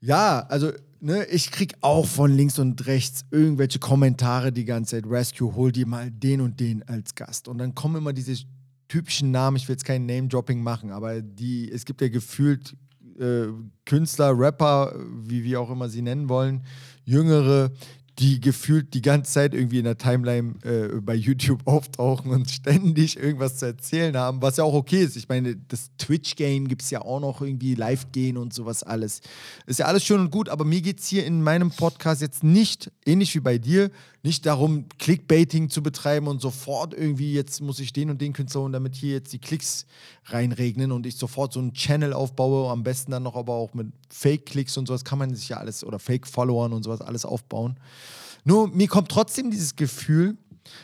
ja, 0.00 0.40
also 0.48 0.72
ne, 1.06 1.24
ich 1.26 1.52
krieg 1.52 1.74
auch 1.82 2.04
von 2.04 2.32
links 2.32 2.58
und 2.58 2.86
rechts 2.86 3.24
irgendwelche 3.30 3.78
Kommentare 3.78 4.52
die 4.52 4.64
ganze 4.64 4.96
Zeit, 4.96 5.08
Rescue, 5.08 5.54
hol 5.54 5.70
dir 5.70 5.86
mal 5.86 6.10
den 6.10 6.40
und 6.40 6.58
den 6.58 6.82
als 6.88 7.14
Gast. 7.14 7.46
Und 7.46 7.58
dann 7.58 7.76
kommen 7.76 7.96
immer 7.96 8.12
diese 8.12 8.44
typischen 8.88 9.30
Namen, 9.30 9.56
ich 9.56 9.68
will 9.68 9.74
jetzt 9.74 9.84
kein 9.84 10.04
Name-Dropping 10.04 10.60
machen, 10.62 10.90
aber 10.90 11.22
die, 11.22 11.70
es 11.70 11.84
gibt 11.84 12.00
ja 12.00 12.08
gefühlt 12.08 12.76
äh, 13.20 13.46
Künstler, 13.84 14.36
Rapper, 14.36 14.94
wie 15.24 15.44
wir 15.44 15.60
auch 15.60 15.70
immer 15.70 15.88
sie 15.88 16.02
nennen 16.02 16.28
wollen, 16.28 16.64
Jüngere, 17.04 17.70
die 18.18 18.40
gefühlt 18.40 18.94
die 18.94 19.02
ganze 19.02 19.32
Zeit 19.32 19.54
irgendwie 19.54 19.78
in 19.78 19.84
der 19.84 19.98
Timeline 19.98 20.54
äh, 20.62 21.00
bei 21.00 21.14
YouTube 21.14 21.62
auftauchen 21.66 22.30
und 22.30 22.50
ständig 22.50 23.18
irgendwas 23.18 23.58
zu 23.58 23.66
erzählen 23.66 24.16
haben, 24.16 24.40
was 24.40 24.56
ja 24.56 24.64
auch 24.64 24.74
okay 24.74 25.02
ist. 25.02 25.16
Ich 25.16 25.28
meine, 25.28 25.56
das 25.68 25.90
Twitch-Game 25.98 26.68
gibt 26.68 26.82
es 26.82 26.90
ja 26.90 27.02
auch 27.02 27.20
noch 27.20 27.42
irgendwie 27.42 27.74
Live-Gehen 27.74 28.36
und 28.38 28.54
sowas 28.54 28.82
alles. 28.82 29.20
Ist 29.66 29.80
ja 29.80 29.86
alles 29.86 30.04
schön 30.04 30.20
und 30.20 30.30
gut, 30.30 30.48
aber 30.48 30.64
mir 30.64 30.80
geht 30.80 31.00
es 31.00 31.08
hier 31.08 31.26
in 31.26 31.42
meinem 31.42 31.70
Podcast 31.70 32.22
jetzt 32.22 32.42
nicht, 32.42 32.90
ähnlich 33.04 33.34
wie 33.34 33.40
bei 33.40 33.58
dir, 33.58 33.90
nicht 34.26 34.44
darum, 34.44 34.86
Clickbaiting 34.98 35.70
zu 35.70 35.82
betreiben 35.82 36.26
und 36.26 36.40
sofort 36.40 36.92
irgendwie, 36.92 37.32
jetzt 37.32 37.62
muss 37.62 37.78
ich 37.78 37.92
den 37.92 38.10
und 38.10 38.20
den 38.20 38.32
Künstler 38.32 38.62
holen, 38.62 38.72
damit 38.72 38.96
hier 38.96 39.12
jetzt 39.12 39.32
die 39.32 39.38
Klicks 39.38 39.86
reinregnen 40.24 40.90
und 40.90 41.06
ich 41.06 41.16
sofort 41.16 41.52
so 41.52 41.60
einen 41.60 41.72
Channel 41.72 42.12
aufbaue, 42.12 42.70
am 42.70 42.82
besten 42.82 43.12
dann 43.12 43.22
noch 43.22 43.36
aber 43.36 43.54
auch 43.54 43.72
mit 43.72 43.86
Fake-Klicks 44.10 44.76
und 44.76 44.88
sowas 44.88 45.04
kann 45.04 45.18
man 45.18 45.34
sich 45.34 45.48
ja 45.48 45.58
alles, 45.58 45.84
oder 45.84 46.00
Fake-Followern 46.00 46.72
und 46.72 46.82
sowas 46.82 47.00
alles 47.00 47.24
aufbauen. 47.24 47.76
Nur 48.44 48.68
mir 48.68 48.88
kommt 48.88 49.10
trotzdem 49.10 49.50
dieses 49.50 49.76
Gefühl, 49.76 50.36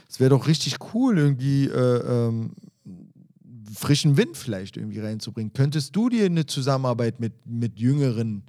es 0.09 0.21
wäre 0.21 0.31
doch 0.31 0.47
richtig 0.47 0.77
cool, 0.95 1.19
irgendwie 1.19 1.67
äh, 1.67 2.29
ähm, 2.29 2.53
frischen 3.75 4.17
Wind 4.17 4.37
vielleicht 4.37 4.77
irgendwie 4.77 5.01
reinzubringen. 5.01 5.53
Könntest 5.53 5.97
du 5.97 6.09
dir 6.09 6.27
eine 6.27 6.47
Zusammenarbeit 6.47 7.19
mit, 7.19 7.33
mit 7.45 7.81
jüngeren 7.81 8.45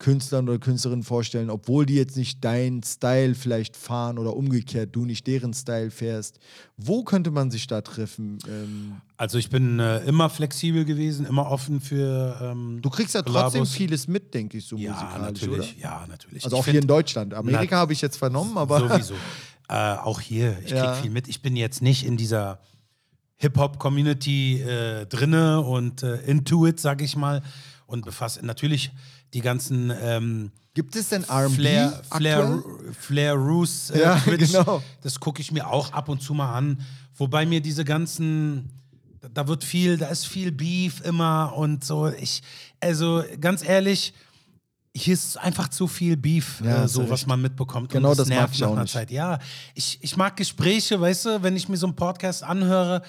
Künstlern 0.00 0.48
oder 0.48 0.58
Künstlerinnen 0.58 1.04
vorstellen, 1.04 1.50
obwohl 1.50 1.86
die 1.86 1.94
jetzt 1.94 2.16
nicht 2.16 2.42
deinen 2.42 2.82
Style 2.82 3.34
vielleicht 3.36 3.76
fahren 3.76 4.18
oder 4.18 4.34
umgekehrt, 4.34 4.96
du 4.96 5.04
nicht 5.04 5.26
deren 5.28 5.52
Style 5.54 5.90
fährst? 5.92 6.40
Wo 6.76 7.04
könnte 7.04 7.30
man 7.30 7.50
sich 7.50 7.66
da 7.68 7.82
treffen? 7.82 8.38
Ähm, 8.48 8.96
also 9.18 9.38
ich 9.38 9.50
bin 9.50 9.78
äh, 9.78 9.98
immer 10.06 10.28
flexibel 10.30 10.84
gewesen, 10.86 11.26
immer 11.26 11.48
offen 11.50 11.80
für. 11.80 12.38
Ähm, 12.42 12.80
du 12.82 12.90
kriegst 12.90 13.14
ja 13.14 13.20
trotzdem 13.22 13.60
Kollabos. 13.60 13.72
vieles 13.74 14.08
mit, 14.08 14.32
denke 14.34 14.56
ich, 14.58 14.64
so 14.64 14.76
Ja, 14.76 14.92
musikalisch, 14.92 15.42
natürlich. 15.42 15.74
oder? 15.76 15.80
Ja, 15.82 16.06
natürlich. 16.08 16.44
Also 16.44 16.56
Ich 16.56 16.60
auch 16.60 16.64
find- 16.64 16.72
hier 16.72 16.80
in 16.82 16.88
Deutschland. 16.88 17.34
Amerika 17.34 17.76
habe 17.76 17.92
ich 17.92 18.00
jetzt 18.00 18.16
vernommen, 18.16 18.56
aber 18.56 18.80
Sowieso. 18.80 19.14
äh, 19.68 19.74
auch 19.74 20.20
hier, 20.20 20.58
ich 20.64 20.70
Ja. 20.72 20.92
krieg 20.94 21.02
viel 21.02 21.10
mit. 21.10 21.28
Ich 21.28 21.42
bin 21.42 21.54
jetzt 21.56 21.82
nicht 21.82 22.06
in 22.06 22.16
dieser 22.16 22.58
Hip-Hop-Community 23.36 24.62
äh, 24.62 25.06
drinne 25.06 25.60
und 25.60 26.02
äh, 26.02 26.16
into 26.22 26.66
it, 26.66 26.80
sag 26.80 27.02
ich 27.02 27.16
mal. 27.16 27.42
Und 27.86 28.04
befasse 28.04 28.44
natürlich 28.46 28.92
die 29.34 29.40
ganzen 29.40 29.92
ähm, 30.02 30.50
gibt 30.74 30.94
es 30.96 31.08
denn 31.08 31.24
R&B 31.24 31.54
Flair, 31.54 32.02
Flair? 32.16 32.62
Flair 32.98 33.34
Roos, 33.34 33.90
äh, 33.90 34.00
Ja, 34.02 34.16
Twitch, 34.18 34.52
genau. 34.52 34.82
das 35.02 35.18
gucke 35.20 35.40
ich 35.40 35.52
mir 35.52 35.66
auch 35.68 35.92
ab 35.92 36.08
und 36.08 36.22
zu 36.22 36.34
mal 36.34 36.52
an. 36.54 36.80
Wobei 37.16 37.44
mir 37.46 37.60
diese 37.60 37.84
ganzen, 37.84 38.70
da- 39.34 39.46
wird 39.46 39.62
viel, 39.64 39.98
da 39.98 40.06
ist 40.08 40.26
viel 40.26 40.52
Beef 40.52 41.00
immer 41.04 41.52
und 41.56 41.84
so. 41.84 42.08
Ich, 42.08 42.42
also 42.80 43.22
ganz 43.40 43.62
ehrlich, 43.64 44.14
hier 44.96 45.14
ist 45.14 45.36
einfach 45.38 45.68
zu 45.68 45.86
viel 45.86 46.16
Beef, 46.16 46.60
Ja, 46.64 46.84
äh, 46.84 46.88
so 46.88 47.08
was 47.10 47.26
man 47.26 47.40
mitbekommt. 47.42 47.90
Genau 47.90 48.10
und 48.10 48.18
das 48.18 48.28
mag 48.28 48.38
nervt 48.38 48.60
nach 48.60 48.70
einer. 48.72 48.86
Zeit. 48.86 49.10
Ja, 49.10 49.38
ich, 49.74 49.98
ich 50.00 50.16
mag 50.16 50.36
Gespräche, 50.36 51.00
weißt 51.00 51.26
du, 51.26 51.42
wenn 51.42 51.54
ich 51.56 51.68
mir 51.68 51.76
so 51.76 51.86
einen 51.86 51.94
Podcast 51.96 52.42
anhöre, 52.42 53.02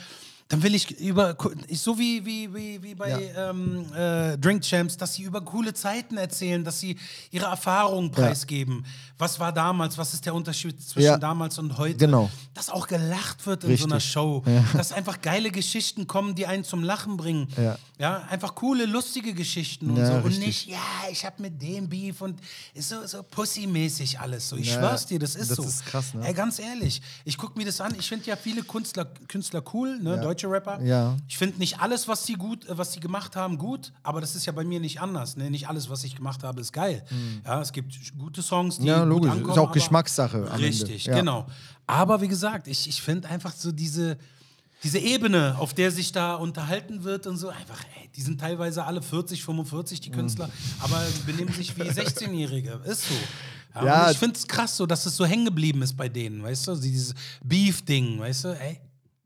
dann 0.52 0.62
will 0.62 0.76
ich 0.76 0.92
über, 1.00 1.36
so 1.72 1.98
wie, 1.98 2.24
wie, 2.26 2.54
wie, 2.54 2.84
wie 2.84 2.94
bei 2.94 3.32
ähm, 3.36 3.86
äh, 3.96 4.38
Drink 4.38 4.62
Champs, 4.64 4.98
dass 4.98 5.14
sie 5.16 5.24
über 5.24 5.42
coole 5.42 5.74
Zeiten 5.74 6.18
erzählen, 6.18 6.64
dass 6.64 6.80
sie 6.80 6.98
ihre 7.32 7.46
Erfahrungen 7.46 8.12
preisgeben. 8.12 8.86
Was 9.18 9.40
war 9.40 9.52
damals, 9.54 9.98
was 9.98 10.14
ist 10.14 10.26
der 10.26 10.34
Unterschied 10.36 10.82
zwischen 10.82 11.06
Ja. 11.06 11.18
damals 11.18 11.58
und 11.58 11.78
heute? 11.78 11.96
Genau. 11.96 12.30
Dass 12.54 12.70
auch 12.70 12.88
gelacht 12.88 13.46
wird 13.46 13.64
in 13.64 13.78
so 13.78 13.86
einer 13.86 13.96
Richtig. 13.96 14.12
Show. 14.12 14.44
Dass 14.74 14.92
einfach 14.92 15.22
geile 15.22 15.52
Geschichten 15.52 16.06
kommen, 16.08 16.36
die 16.36 16.46
einen 16.48 16.64
zum 16.64 16.84
Lachen 16.84 17.18
bringen. 17.18 17.48
Ja. 17.58 17.78
Ja, 17.98 18.24
einfach 18.30 18.56
coole, 18.56 18.86
lustige 18.86 19.34
Geschichten 19.34 19.92
und 19.92 19.98
Ja, 19.98 20.08
so. 20.08 20.14
Und 20.14 20.26
richtig. 20.26 20.46
nicht, 20.46 20.68
ja, 20.70 20.80
ich 21.12 21.24
hab 21.24 21.40
mit 21.40 21.62
dem 21.62 21.88
Beef 21.88 22.20
und 22.22 22.40
ist 22.74 22.90
so, 22.90 23.06
so 23.06 23.22
Pussy-mäßig 23.22 24.20
alles 24.20 24.50
so. 24.50 24.56
Ich 24.58 24.68
Ja, 24.70 24.74
schwör's 24.80 25.06
dir, 25.06 25.20
das 25.20 25.36
ist 25.36 25.52
das 25.52 25.58
so. 25.58 25.64
ist 25.64 25.86
krass, 25.86 26.14
ne? 26.16 26.26
Ey, 26.28 26.34
ganz 26.34 26.58
ehrlich, 26.60 27.02
ich 27.26 27.38
guck 27.38 27.56
mir 27.56 27.66
das 27.66 27.80
an. 27.80 27.94
Ich 28.00 28.10
finde 28.10 28.26
ja 28.26 28.36
viele 28.36 28.64
Künstler, 28.64 29.06
Künstler 29.28 29.64
cool, 29.74 30.00
ne? 30.02 30.20
deutsche 30.20 30.41
Rapper. 30.48 30.82
Ja. 30.82 31.18
Ich 31.28 31.38
finde 31.38 31.58
nicht 31.60 31.80
alles, 31.80 32.08
was 32.08 32.26
sie 32.26 32.34
gut, 32.34 32.66
äh, 32.68 32.78
was 32.78 32.94
sie 32.94 33.00
gemacht 33.00 33.36
haben, 33.36 33.58
gut, 33.58 33.92
aber 34.04 34.22
das 34.22 34.36
ist 34.36 34.46
ja 34.46 34.52
bei 34.54 34.64
mir 34.64 34.80
nicht 34.80 35.02
anders. 35.02 35.38
Ne? 35.38 35.50
Nicht 35.52 35.68
alles, 35.68 35.90
was 35.90 36.04
ich 36.04 36.16
gemacht 36.16 36.44
habe, 36.44 36.62
ist 36.62 36.72
geil. 36.74 37.04
Ja, 37.46 37.62
es 37.62 37.72
gibt 37.72 37.94
gute 38.18 38.42
Songs, 38.42 38.78
die. 38.80 38.86
Ja, 38.88 39.00
gut 39.00 39.10
logisch. 39.10 39.32
Ist 39.32 39.38
ankommen. 39.38 39.60
auch 39.60 39.64
aber- 39.64 39.74
Geschmackssache. 39.74 40.58
Richtig, 40.60 41.06
Ja. 41.06 41.16
genau. 41.20 41.46
Aber 41.88 42.22
wie 42.22 42.28
gesagt, 42.28 42.68
ich, 42.68 42.88
ich 42.88 43.02
finde 43.02 43.28
einfach 43.30 43.54
so 43.54 43.72
diese, 43.72 44.18
diese 44.84 45.00
Ebene, 45.00 45.56
auf 45.60 45.74
der 45.74 45.92
sich 45.92 46.12
da 46.12 46.36
unterhalten 46.36 47.04
wird 47.04 47.28
und 47.28 47.38
so, 47.38 47.50
einfach, 47.50 47.80
ey, 48.00 48.10
die 48.16 48.22
sind 48.22 48.40
teilweise 48.42 48.84
alle 48.86 49.02
40, 49.02 49.44
45, 49.44 50.02
die 50.02 50.12
Künstler, 50.12 50.50
aber 50.80 51.02
die 51.18 51.32
benehmen 51.32 51.54
sich 51.54 51.78
wie 51.78 51.82
16-Jährige. 51.90 52.80
Ist 52.86 53.04
so. 53.08 53.14
Ja, 53.76 53.86
Ja. 53.86 54.12
Ich 54.12 54.18
finde 54.18 54.36
es 54.38 54.48
krass, 54.48 54.76
so, 54.76 54.86
dass 54.86 55.06
es 55.06 55.16
so 55.16 55.26
hängen 55.26 55.46
geblieben 55.46 55.82
ist 55.82 55.96
bei 55.96 56.10
denen, 56.10 56.44
weißt 56.44 56.68
du? 56.68 56.76
Dieses 56.76 57.14
Beef-Ding, 57.44 58.20
weißt 58.20 58.44
du? 58.46 58.60
Ey. 58.60 58.80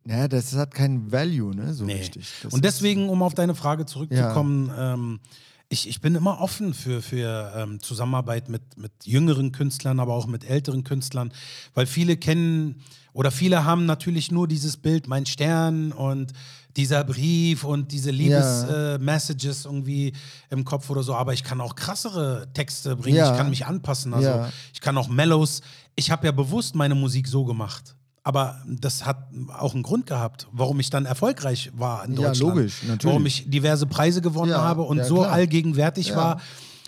Ja, 0.07 0.27
das 0.27 0.53
hat 0.55 0.73
keinen 0.73 1.11
Value, 1.11 1.55
ne? 1.55 1.73
So 1.73 1.85
Nee. 1.85 1.95
richtig. 1.95 2.27
Das 2.43 2.53
Und 2.53 2.63
deswegen, 2.63 3.09
um 3.09 3.23
auf 3.23 3.33
deine 3.33 3.55
Frage 3.55 3.85
zurückzukommen, 3.85 4.71
ähm, 4.77 5.19
ich, 5.67 5.89
ich 5.89 5.99
bin 5.99 6.13
immer 6.13 6.41
offen 6.41 6.75
für, 6.75 7.01
für 7.01 7.51
ähm, 7.55 7.79
Zusammenarbeit 7.81 8.47
mit, 8.49 8.77
mit 8.77 8.91
jüngeren 9.03 9.51
Künstlern, 9.51 9.99
aber 9.99 10.13
auch 10.13 10.27
mit 10.27 10.47
älteren 10.47 10.83
Künstlern, 10.83 11.33
weil 11.73 11.87
viele 11.87 12.17
kennen 12.17 12.81
oder 13.13 13.31
viele 13.31 13.65
haben 13.65 13.85
natürlich 13.87 14.31
nur 14.31 14.47
dieses 14.47 14.77
Bild, 14.77 15.07
mein 15.07 15.25
Stern 15.25 15.91
und 15.91 16.33
dieser 16.77 17.03
Brief 17.03 17.63
und 17.63 17.91
diese 17.91 18.11
Ja. 18.11 18.17
Liebes-Messages 18.17 19.65
irgendwie 19.65 20.13
im 20.51 20.65
Kopf 20.65 20.89
oder 20.89 21.01
so, 21.03 21.15
aber 21.15 21.33
ich 21.33 21.43
kann 21.43 21.61
auch 21.61 21.75
krassere 21.75 22.47
Texte 22.53 22.95
bringen, 22.95 23.17
Ja. 23.17 23.31
ich 23.31 23.37
kann 23.37 23.49
mich 23.49 23.65
anpassen, 23.65 24.13
also 24.13 24.27
Ja. 24.29 24.51
ich 24.73 24.81
kann 24.81 24.97
auch 24.97 25.07
Mellows. 25.07 25.61
Ich 25.95 26.11
habe 26.11 26.25
ja 26.25 26.31
bewusst 26.31 26.75
meine 26.75 26.93
Musik 26.95 27.27
so 27.27 27.43
gemacht. 27.45 27.94
Aber 28.25 28.57
das 28.67 29.05
hat 29.05 29.27
auch 29.55 29.75
einen 29.75 29.83
Grund 29.83 30.07
gehabt, 30.07 30.47
warum 30.51 30.79
ich 30.79 30.89
dann 30.89 31.05
erfolgreich 31.05 31.71
war 31.77 32.03
in 32.05 32.13
Ja, 32.13 32.29
Deutschland. 32.29 32.39
logisch, 32.57 32.81
natürlich. 32.81 33.03
Warum 33.05 33.25
ich 33.27 33.47
diverse 33.49 33.85
Preise 33.85 34.19
gewonnen 34.19 34.49
Ja, 34.51 34.63
habe 34.63 34.81
und 34.81 34.97
ja, 34.97 35.03
so 35.03 35.17
klar. 35.17 35.31
allgegenwärtig 35.31 36.07
Ja. 36.09 36.15
war 36.15 36.41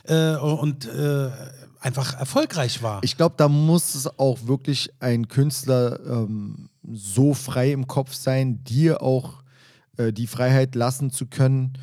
äh, 0.05 0.35
und 0.37 0.87
äh, 0.87 1.29
einfach 1.79 2.15
erfolgreich 2.19 2.81
war. 2.81 3.03
Ich 3.03 3.17
glaube, 3.17 3.35
da 3.37 3.47
muss 3.49 3.93
es 3.93 4.07
auch 4.17 4.47
wirklich 4.47 4.89
ein 4.99 5.27
Künstler 5.27 5.99
ähm, 6.07 6.69
so 6.91 7.35
frei 7.35 7.71
im 7.71 7.85
Kopf 7.85 8.15
sein, 8.15 8.63
dir 8.63 9.03
auch 9.03 9.43
äh, 9.97 10.11
die 10.11 10.25
Freiheit 10.25 10.73
lassen 10.73 11.11
zu 11.11 11.27
können, 11.27 11.73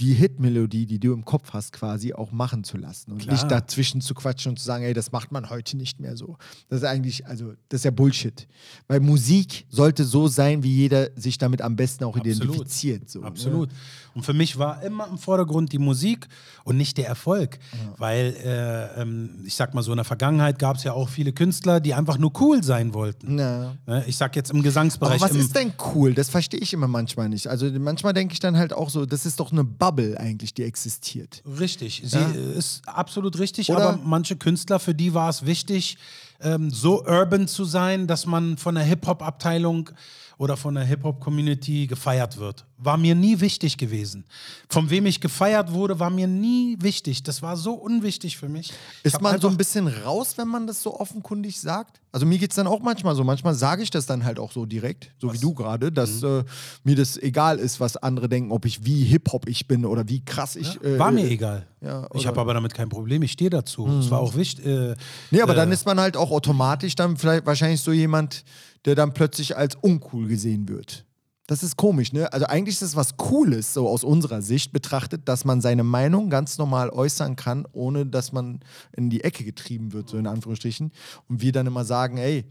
die 0.00 0.14
Hitmelodie, 0.14 0.86
die 0.86 0.98
du 0.98 1.12
im 1.12 1.24
Kopf 1.24 1.52
hast, 1.52 1.72
quasi 1.72 2.14
auch 2.14 2.32
machen 2.32 2.64
zu 2.64 2.78
lassen 2.78 3.12
und 3.12 3.18
Klar. 3.18 3.34
nicht 3.34 3.50
dazwischen 3.50 4.00
zu 4.00 4.14
quatschen 4.14 4.50
und 4.50 4.58
zu 4.58 4.64
sagen, 4.64 4.82
ey, 4.84 4.94
das 4.94 5.12
macht 5.12 5.30
man 5.30 5.50
heute 5.50 5.76
nicht 5.76 6.00
mehr 6.00 6.16
so. 6.16 6.38
Das 6.68 6.80
ist 6.80 6.88
eigentlich, 6.88 7.26
also, 7.26 7.52
das 7.68 7.80
ist 7.80 7.84
ja 7.84 7.90
Bullshit. 7.90 8.48
Weil 8.88 9.00
Musik 9.00 9.66
sollte 9.68 10.04
so 10.04 10.26
sein, 10.26 10.62
wie 10.62 10.74
jeder 10.74 11.10
sich 11.16 11.36
damit 11.36 11.60
am 11.60 11.76
besten 11.76 12.04
auch 12.04 12.16
Absolut. 12.16 12.42
identifiziert. 12.42 13.10
So, 13.10 13.20
ne? 13.20 13.26
Absolut. 13.26 13.68
Und 14.14 14.24
für 14.24 14.32
mich 14.32 14.58
war 14.58 14.82
immer 14.82 15.06
im 15.08 15.18
Vordergrund 15.18 15.72
die 15.72 15.78
Musik 15.78 16.28
und 16.64 16.76
nicht 16.76 16.96
der 16.96 17.06
Erfolg. 17.06 17.58
Weil, 17.98 18.34
äh, 18.42 19.02
ähm, 19.02 19.42
ich 19.44 19.54
sag 19.54 19.74
mal 19.74 19.82
so, 19.82 19.92
in 19.92 19.96
der 19.96 20.04
Vergangenheit 20.04 20.58
gab 20.58 20.76
es 20.76 20.84
ja 20.84 20.94
auch 20.94 21.08
viele 21.08 21.32
Künstler, 21.32 21.80
die 21.80 21.94
einfach 21.94 22.18
nur 22.18 22.32
cool 22.40 22.62
sein 22.64 22.94
wollten. 22.94 23.38
Ja. 23.38 23.76
Ne? 23.86 24.04
Ich 24.06 24.16
sag 24.16 24.34
jetzt 24.34 24.50
im 24.50 24.56
Aber 24.56 24.64
Gesangsbereich. 24.64 25.20
was 25.20 25.32
im, 25.32 25.40
ist 25.40 25.54
denn 25.54 25.72
cool? 25.94 26.14
Das 26.14 26.30
verstehe 26.30 26.60
ich 26.60 26.72
immer 26.72 26.88
manchmal 26.88 27.28
nicht. 27.28 27.46
Also 27.48 27.70
manchmal 27.70 28.14
denke 28.14 28.32
ich 28.32 28.40
dann 28.40 28.56
halt 28.56 28.72
auch 28.72 28.88
so, 28.88 29.04
das 29.04 29.26
ist 29.26 29.38
doch 29.38 29.52
eine 29.52 29.62
Bubble 29.62 29.89
eigentlich, 29.98 30.54
die 30.54 30.62
existiert. 30.64 31.42
Richtig, 31.58 32.02
sie 32.04 32.18
Ja. 32.18 32.30
äh, 32.30 32.52
ist 32.58 32.82
absolut 32.88 33.38
richtig, 33.38 33.70
Oder- 33.70 33.90
aber 33.90 34.00
manche 34.02 34.36
Künstler, 34.36 34.78
für 34.78 34.94
die 34.94 35.14
war 35.14 35.28
es 35.28 35.44
wichtig, 35.46 35.98
ähm, 36.40 36.70
so 36.70 37.04
urban 37.04 37.48
zu 37.48 37.64
sein, 37.64 38.06
dass 38.06 38.24
man 38.26 38.56
von 38.56 38.74
der 38.74 38.84
Hip-Hop-Abteilung 38.84 39.90
oder 40.38 40.56
von 40.56 40.74
der 40.74 40.84
Hip-Hop-Community 40.84 41.86
gefeiert 41.86 42.38
wird. 42.38 42.64
War 42.78 42.96
mir 42.96 43.14
nie 43.14 43.40
wichtig 43.40 43.76
gewesen. 43.76 44.24
Von 44.70 44.88
wem 44.88 45.04
ich 45.04 45.20
gefeiert 45.20 45.70
wurde, 45.72 45.98
war 46.00 46.08
mir 46.08 46.26
nie 46.26 46.78
wichtig. 46.80 47.22
Das 47.22 47.42
war 47.42 47.58
so 47.58 47.74
unwichtig 47.74 48.38
für 48.38 48.48
mich. 48.48 48.72
Ich 49.02 49.12
Ist 49.12 49.20
man 49.20 49.38
so 49.38 49.48
ein 49.48 49.58
bisschen 49.58 49.86
raus, 49.86 50.38
wenn 50.38 50.48
man 50.48 50.66
das 50.66 50.82
so 50.82 50.98
offenkundig 50.98 51.60
sagt? 51.60 52.00
Also 52.12 52.26
mir 52.26 52.38
geht 52.38 52.50
es 52.50 52.56
dann 52.56 52.66
auch 52.66 52.80
manchmal 52.80 53.14
so. 53.14 53.22
Manchmal 53.22 53.54
sage 53.54 53.82
ich 53.82 53.90
das 53.90 54.06
dann 54.06 54.24
halt 54.24 54.38
auch 54.40 54.50
so 54.52 54.66
direkt, 54.66 55.12
so 55.18 55.32
wie 55.32 55.38
du 55.38 55.54
gerade, 55.54 55.92
dass 55.92 56.22
Mhm. 56.22 56.40
äh, 56.40 56.44
mir 56.84 56.96
das 56.96 57.16
egal 57.16 57.58
ist, 57.58 57.78
was 57.78 57.96
andere 57.96 58.28
denken, 58.28 58.50
ob 58.50 58.64
ich 58.66 58.84
wie 58.84 59.04
Hip-Hop 59.04 59.48
ich 59.48 59.68
bin 59.68 59.84
oder 59.86 60.08
wie 60.08 60.24
krass 60.24 60.56
ich. 60.56 60.82
äh, 60.82 60.98
War 60.98 61.12
mir 61.12 61.24
äh, 61.24 61.32
egal. 61.34 61.66
ja, 61.80 62.08
ich 62.14 62.26
habe 62.26 62.40
aber 62.40 62.52
damit 62.54 62.74
kein 62.74 62.88
Problem. 62.88 63.22
Ich 63.22 63.32
stehe 63.32 63.50
dazu. 63.50 63.86
Es 64.00 64.10
war 64.10 64.18
auch 64.20 64.34
wichtig. 64.34 64.66
Äh, 64.66 64.94
Nee, 65.30 65.40
aber 65.42 65.52
äh, 65.52 65.56
dann 65.56 65.70
ist 65.70 65.86
man 65.86 66.00
halt 66.00 66.16
auch 66.16 66.30
automatisch 66.32 66.94
dann 66.96 67.16
vielleicht 67.16 67.46
wahrscheinlich 67.46 67.80
so 67.80 67.92
jemand, 67.92 68.44
der 68.86 68.94
dann 68.96 69.12
plötzlich 69.14 69.56
als 69.56 69.76
uncool 69.76 70.26
gesehen 70.26 70.68
wird. 70.68 71.04
Das 71.50 71.64
ist 71.64 71.76
komisch, 71.76 72.12
ne? 72.12 72.32
Also 72.32 72.46
eigentlich 72.46 72.76
ist 72.76 72.82
es 72.82 72.94
was 72.94 73.16
Cooles, 73.16 73.74
so 73.74 73.88
aus 73.88 74.04
unserer 74.04 74.40
Sicht 74.40 74.72
betrachtet, 74.72 75.22
dass 75.24 75.44
man 75.44 75.60
seine 75.60 75.82
Meinung 75.82 76.30
ganz 76.30 76.58
normal 76.58 76.90
äußern 76.90 77.34
kann, 77.34 77.66
ohne 77.72 78.06
dass 78.06 78.30
man 78.30 78.60
in 78.92 79.10
die 79.10 79.24
Ecke 79.24 79.42
getrieben 79.42 79.92
wird, 79.92 80.08
so 80.08 80.16
in 80.16 80.28
Anführungsstrichen. 80.28 80.92
Und 81.28 81.42
wir 81.42 81.50
dann 81.50 81.66
immer 81.66 81.84
sagen, 81.84 82.18
ey, 82.18 82.44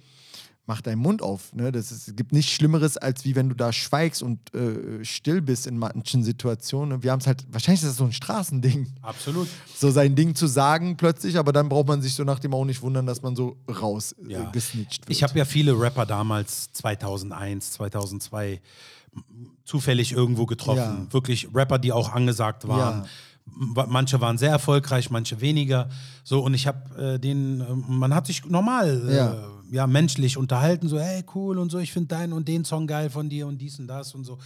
mach 0.70 0.82
deinen 0.82 1.00
Mund 1.00 1.24
auf. 1.24 1.52
Ne? 1.54 1.72
Das 1.72 1.92
ist, 1.92 2.08
es 2.10 2.16
gibt 2.16 2.32
nichts 2.32 2.52
Schlimmeres, 2.52 2.96
als 2.96 3.26
wie 3.26 3.36
wenn 3.36 3.50
du 3.50 3.56
da 3.56 3.74
schweigst 3.74 4.22
und 4.22 4.38
äh, 4.54 5.04
still 5.04 5.42
bist 5.42 5.66
in 5.66 5.80
manchen 5.80 6.24
Situationen. 6.24 7.02
Wir 7.02 7.12
haben 7.12 7.20
es 7.22 7.26
halt, 7.28 7.44
wahrscheinlich 7.52 7.82
ist 7.82 7.90
das 7.90 7.98
so 7.98 8.04
ein 8.06 8.12
Straßending 8.14 8.86
Absolut. 9.02 9.48
so 9.76 9.90
sein 9.90 10.14
Ding 10.16 10.36
zu 10.36 10.46
sagen 10.46 10.96
plötzlich, 10.96 11.38
aber 11.40 11.52
dann 11.54 11.70
braucht 11.70 11.88
man 11.88 12.04
sich 12.04 12.14
so 12.14 12.24
nach 12.24 12.38
dem 12.38 12.54
auch 12.54 12.66
nicht 12.66 12.84
wundern, 12.84 13.08
dass 13.08 13.24
man 13.24 13.36
so 13.36 13.58
raus 13.82 14.16
Ja. 14.28 14.44
äh, 14.48 14.52
gesnitcht 14.52 15.08
wird. 15.08 15.10
Ich 15.18 15.24
habe 15.24 15.38
ja 15.40 15.44
viele 15.46 15.72
Rapper 15.80 16.06
damals, 16.06 16.72
2001, 16.74 17.72
2002, 17.72 18.62
m- 19.16 19.24
zufällig 19.66 20.12
irgendwo 20.12 20.46
getroffen. 20.46 21.08
Ja. 21.08 21.14
Wirklich 21.14 21.50
Rapper, 21.54 21.80
die 21.80 21.92
auch 21.92 22.14
angesagt 22.14 22.68
waren. 22.68 23.04
Ja. 23.04 23.86
Manche 23.88 24.22
waren 24.22 24.38
sehr 24.38 24.52
erfolgreich, 24.52 25.10
manche 25.10 25.42
weniger. 25.42 25.90
So, 26.24 26.42
und 26.44 26.54
ich 26.54 26.68
habe 26.68 27.16
äh, 27.16 27.20
den, 27.20 27.62
äh, 27.62 27.66
man 27.74 28.14
hat 28.14 28.28
sich 28.28 28.46
normal, 28.46 29.02
äh, 29.10 29.16
Ja. 29.16 29.36
Ja. 29.72 29.88
menschlich 29.88 30.38
unterhalten, 30.38 30.88
so, 30.88 31.00
hey, 31.00 31.24
cool 31.36 31.58
und 31.58 31.70
so, 31.70 31.80
ich 31.80 31.92
finde 31.92 32.10
deinen 32.10 32.34
und 32.34 32.48
den 32.48 32.66
Song 32.66 32.88
geil 32.88 33.10
von 33.10 33.30
dir 33.30 33.48
und 33.48 33.58
dies 33.60 33.80
und 33.80 33.88
das 33.88 34.14
und 34.16 34.24
so. 34.24 34.38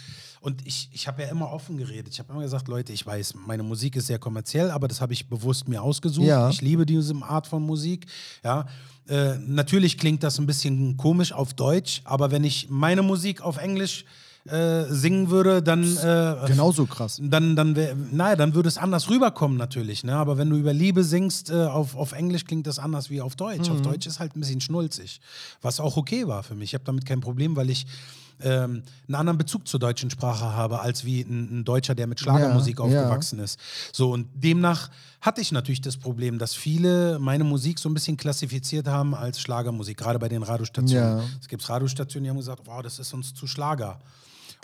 Und 0.41 0.65
ich, 0.65 0.89
ich 0.91 1.07
habe 1.07 1.21
ja 1.21 1.29
immer 1.29 1.51
offen 1.51 1.77
geredet. 1.77 2.13
Ich 2.13 2.19
habe 2.19 2.33
immer 2.33 2.41
gesagt, 2.41 2.67
Leute, 2.67 2.93
ich 2.93 3.05
weiß, 3.05 3.35
meine 3.45 3.63
Musik 3.63 3.95
ist 3.95 4.07
sehr 4.07 4.19
kommerziell, 4.19 4.71
aber 4.71 4.87
das 4.87 5.01
habe 5.01 5.13
ich 5.13 5.27
bewusst 5.27 5.67
mir 5.67 5.81
ausgesucht. 5.81 6.27
Ja. 6.27 6.49
Ich 6.49 6.61
liebe 6.61 6.85
diese 6.85 7.15
Art 7.23 7.47
von 7.47 7.63
Musik. 7.63 8.05
Ja, 8.43 8.65
äh, 9.07 9.37
natürlich 9.39 9.97
klingt 9.97 10.23
das 10.23 10.39
ein 10.39 10.45
bisschen 10.45 10.97
komisch 10.97 11.33
auf 11.33 11.53
Deutsch, 11.53 12.01
aber 12.03 12.31
wenn 12.31 12.43
ich 12.43 12.69
meine 12.69 13.03
Musik 13.03 13.41
auf 13.41 13.57
Englisch 13.57 14.03
äh, 14.03 14.07
singen 14.45 15.29
würde, 15.29 15.63
dann 15.63 15.83
äh, 15.83 16.35
Genauso 16.47 16.85
krass. 16.85 17.17
dann, 17.21 17.55
dann, 17.55 17.77
wär, 17.77 17.95
naja, 18.11 18.35
dann 18.35 18.53
würde 18.53 18.67
es 18.67 18.77
anders 18.77 19.09
rüberkommen 19.09 19.57
natürlich. 19.57 20.03
Ne? 20.03 20.13
Aber 20.15 20.37
wenn 20.37 20.49
du 20.49 20.57
über 20.57 20.73
Liebe 20.73 21.05
singst, 21.05 21.49
äh, 21.49 21.63
auf, 21.63 21.95
auf 21.95 22.11
Englisch 22.11 22.43
klingt 22.45 22.67
das 22.67 22.77
anders 22.77 23.09
wie 23.09 23.21
auf 23.21 23.37
Deutsch. 23.37 23.69
Auf 23.69 23.81
Deutsch 23.81 24.05
ist 24.05 24.19
halt 24.19 24.35
ein 24.35 24.41
bisschen 24.41 24.59
schnulzig. 24.59 25.21
Was 25.61 25.79
auch 25.79 25.95
okay 25.95 26.27
war 26.27 26.43
für 26.43 26.55
mich. 26.55 26.71
Ich 26.71 26.73
habe 26.73 26.83
damit 26.83 27.05
kein 27.05 27.21
Problem, 27.21 27.55
weil 27.55 27.69
ich 27.69 27.85
ähm, 28.41 28.83
einen 29.07 29.15
anderen 29.15 29.37
Bezug 29.37 29.65
zur 29.67 29.79
deutschen 29.79 30.09
Sprache 30.09 30.45
habe, 30.45 30.81
als 30.81 31.05
wie 31.05 31.21
ein, 31.21 31.59
ein 31.59 31.63
Deutscher, 31.63 31.95
der 31.95 32.07
mit 32.07 32.19
Schlagermusik 32.19 32.79
Ja, 32.79 32.87
ja. 32.87 32.99
aufgewachsen 33.01 33.39
ist. 33.39 33.59
So, 33.93 34.11
und 34.11 34.27
demnach 34.35 34.89
hatte 35.21 35.39
ich 35.39 35.53
natürlich 35.53 35.79
das 35.81 35.95
Problem, 35.95 36.37
dass 36.37 36.53
viele 36.53 37.17
meine 37.19 37.45
Musik 37.45 37.79
so 37.79 37.87
ein 37.87 37.93
bisschen 37.93 38.17
klassifiziert 38.17 38.87
haben 38.87 39.15
als 39.15 39.39
Schlagermusik, 39.39 39.97
gerade 39.97 40.19
bei 40.19 40.27
den 40.27 40.43
Radiostationen. 40.43 41.19
Ja. 41.19 41.23
Es 41.39 41.47
gibt 41.47 41.67
Radiostationen, 41.69 42.25
die 42.25 42.29
haben 42.29 42.37
gesagt, 42.37 42.63
wow, 42.65 42.81
das 42.81 42.99
ist 42.99 43.13
uns 43.13 43.33
zu 43.33 43.47
Schlager. 43.47 43.99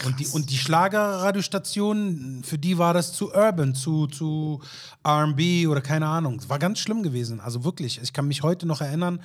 Und 0.05 0.19
die, 0.19 0.27
und 0.27 0.49
die 0.49 0.57
Schlagerradiostationen, 0.57 2.43
für 2.43 2.57
die 2.57 2.77
war 2.77 2.93
das 2.93 3.13
zu 3.13 3.34
urban, 3.34 3.76
zu, 3.76 4.07
zu 4.07 4.61
RB 5.05 5.67
oder 5.67 5.81
keine 5.81 6.07
Ahnung. 6.07 6.38
Es 6.39 6.49
war 6.49 6.59
ganz 6.59 6.80
schlimm 6.80 7.03
gewesen. 7.03 7.39
Also 7.39 7.63
wirklich, 7.63 7.99
ich 8.01 8.13
kann 8.13 8.27
mich 8.27 8.43
heute 8.43 8.65
noch 8.65 8.81
erinnern, 8.81 9.19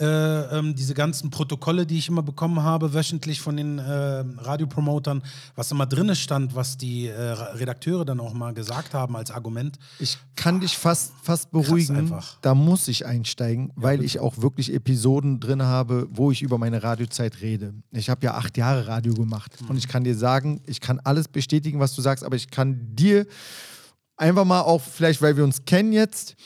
äh, 0.00 0.58
ähm, 0.58 0.74
diese 0.74 0.94
ganzen 0.94 1.30
Protokolle, 1.30 1.86
die 1.86 1.98
ich 1.98 2.08
immer 2.08 2.22
bekommen 2.22 2.62
habe, 2.62 2.94
wöchentlich 2.94 3.40
von 3.40 3.56
den 3.56 3.78
äh, 3.78 3.82
Radiopromotern, 4.38 5.22
was 5.54 5.70
immer 5.70 5.86
drin 5.86 6.14
stand, 6.14 6.54
was 6.54 6.76
die 6.76 7.06
äh, 7.06 7.12
Redakteure 7.12 8.04
dann 8.04 8.20
auch 8.20 8.34
mal 8.34 8.54
gesagt 8.54 8.94
haben 8.94 9.16
als 9.16 9.30
Argument. 9.30 9.78
Ich 9.98 10.18
kann 10.36 10.60
dich 10.60 10.76
fast, 10.76 11.12
fast 11.22 11.50
beruhigen. 11.50 12.12
Da 12.42 12.54
muss 12.54 12.88
ich 12.88 13.06
einsteigen, 13.06 13.72
weil 13.76 14.02
ich 14.02 14.20
auch 14.20 14.38
wirklich 14.38 14.72
Episoden 14.72 15.40
drin 15.40 15.62
habe, 15.62 16.08
wo 16.10 16.30
ich 16.30 16.42
über 16.42 16.58
meine 16.58 16.82
Radiozeit 16.82 17.40
rede. 17.40 17.74
Ich 17.92 18.10
habe 18.10 18.24
ja 18.24 18.34
acht 18.34 18.56
Jahre 18.56 18.86
Radio 18.86 19.14
gemacht 19.14 19.52
und 19.68 19.76
ich 19.76 19.88
kann 19.88 20.04
dir 20.04 20.16
sagen, 20.16 20.60
ich 20.66 20.80
kann 20.80 21.00
alles 21.00 21.28
bestätigen, 21.28 21.80
was 21.80 21.94
du 21.94 22.02
sagst, 22.02 22.24
aber 22.24 22.36
ich 22.36 22.50
kann 22.50 22.94
dir 22.94 23.26
einfach 24.16 24.44
mal 24.44 24.62
auch, 24.62 24.80
vielleicht 24.80 25.22
weil 25.22 25.36
wir 25.36 25.44
uns 25.44 25.64
kennen 25.64 25.92
jetzt, 25.92 26.36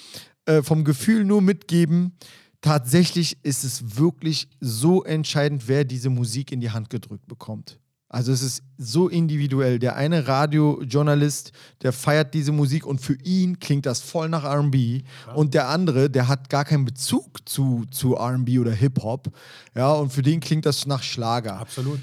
äh, 0.47 0.63
vom 0.63 0.85
Gefühl 0.85 1.25
nur 1.25 1.43
mitgeben, 1.43 2.17
tatsächlich 2.61 3.39
ist 3.43 3.65
es 3.65 3.97
wirklich 3.97 4.49
so 4.61 5.05
entscheidend, 5.05 5.69
wer 5.69 5.85
diese 5.85 6.11
Musik 6.11 6.53
in 6.53 6.61
die 6.61 6.71
Hand 6.71 6.91
gedrückt 6.91 7.27
bekommt. 7.27 7.79
Also 8.13 8.33
es 8.33 8.43
ist 8.43 8.65
so 8.77 9.09
individuell. 9.09 9.79
Der 9.79 9.95
eine 9.95 10.27
Radiojournalist, 10.27 11.53
der 11.83 11.93
feiert 11.93 12.35
diese 12.35 12.51
Musik 12.51 12.85
und 12.85 13.01
für 13.01 13.17
ihn 13.23 13.61
klingt 13.61 13.87
das 13.87 14.01
voll 14.01 14.29
nach 14.29 14.45
RB. 14.45 15.05
Und 15.37 15.55
der 15.55 15.69
andere, 15.69 16.11
der 16.11 16.27
hat 16.27 16.51
gar 16.51 16.65
keinen 16.65 16.85
Bezug 16.85 17.49
zu, 17.49 17.85
zu 17.93 18.15
RB 18.15 18.59
oder 18.59 18.73
Hip-Hop. 18.73 19.29
Ja, 19.77 19.93
und 19.93 20.13
für 20.13 20.23
den 20.23 20.41
klingt 20.41 20.67
das 20.67 20.87
nach 20.87 21.05
Schlager 21.05 21.61
Absolut. 21.61 22.01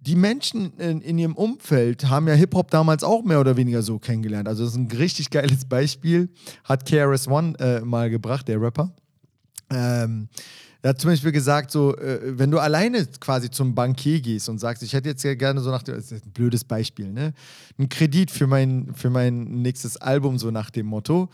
die 0.00 0.16
Menschen 0.16 0.72
in, 0.78 1.02
in 1.02 1.18
ihrem 1.18 1.34
Umfeld 1.34 2.08
haben 2.08 2.26
ja 2.26 2.32
Hip-Hop 2.32 2.70
damals 2.70 3.04
auch 3.04 3.22
mehr 3.22 3.38
oder 3.38 3.58
weniger 3.58 3.82
so 3.82 3.98
kennengelernt. 3.98 4.48
Also 4.48 4.64
das 4.64 4.72
ist 4.72 4.78
ein 4.78 4.90
richtig 4.90 5.28
geiles 5.28 5.66
Beispiel, 5.66 6.30
hat 6.64 6.86
KRS-One 6.86 7.58
äh, 7.58 7.80
mal 7.82 8.08
gebracht, 8.08 8.48
der 8.48 8.62
Rapper. 8.62 8.94
Ähm, 9.70 10.28
er 10.82 10.90
hat 10.90 11.00
zum 11.00 11.10
Beispiel 11.10 11.32
gesagt, 11.32 11.70
so, 11.70 11.96
äh, 11.96 12.38
wenn 12.38 12.50
du 12.50 12.58
alleine 12.58 13.04
quasi 13.20 13.50
zum 13.50 13.74
Bankier 13.74 14.20
gehst 14.20 14.48
und 14.48 14.58
sagst, 14.58 14.82
ich 14.82 14.92
hätte 14.94 15.10
jetzt 15.10 15.22
ja 15.22 15.34
gerne 15.34 15.60
so 15.60 15.70
nach 15.70 15.82
dem, 15.82 15.94
das 15.94 16.10
ist 16.10 16.24
ein 16.24 16.32
blödes 16.32 16.64
Beispiel, 16.64 17.12
ne? 17.12 17.34
Einen 17.76 17.88
Kredit 17.88 18.30
für 18.30 18.46
mein, 18.46 18.94
für 18.94 19.10
mein 19.10 19.62
nächstes 19.62 19.98
Album, 19.98 20.38
so 20.38 20.50
nach 20.50 20.70
dem 20.70 20.86
Motto. 20.86 21.28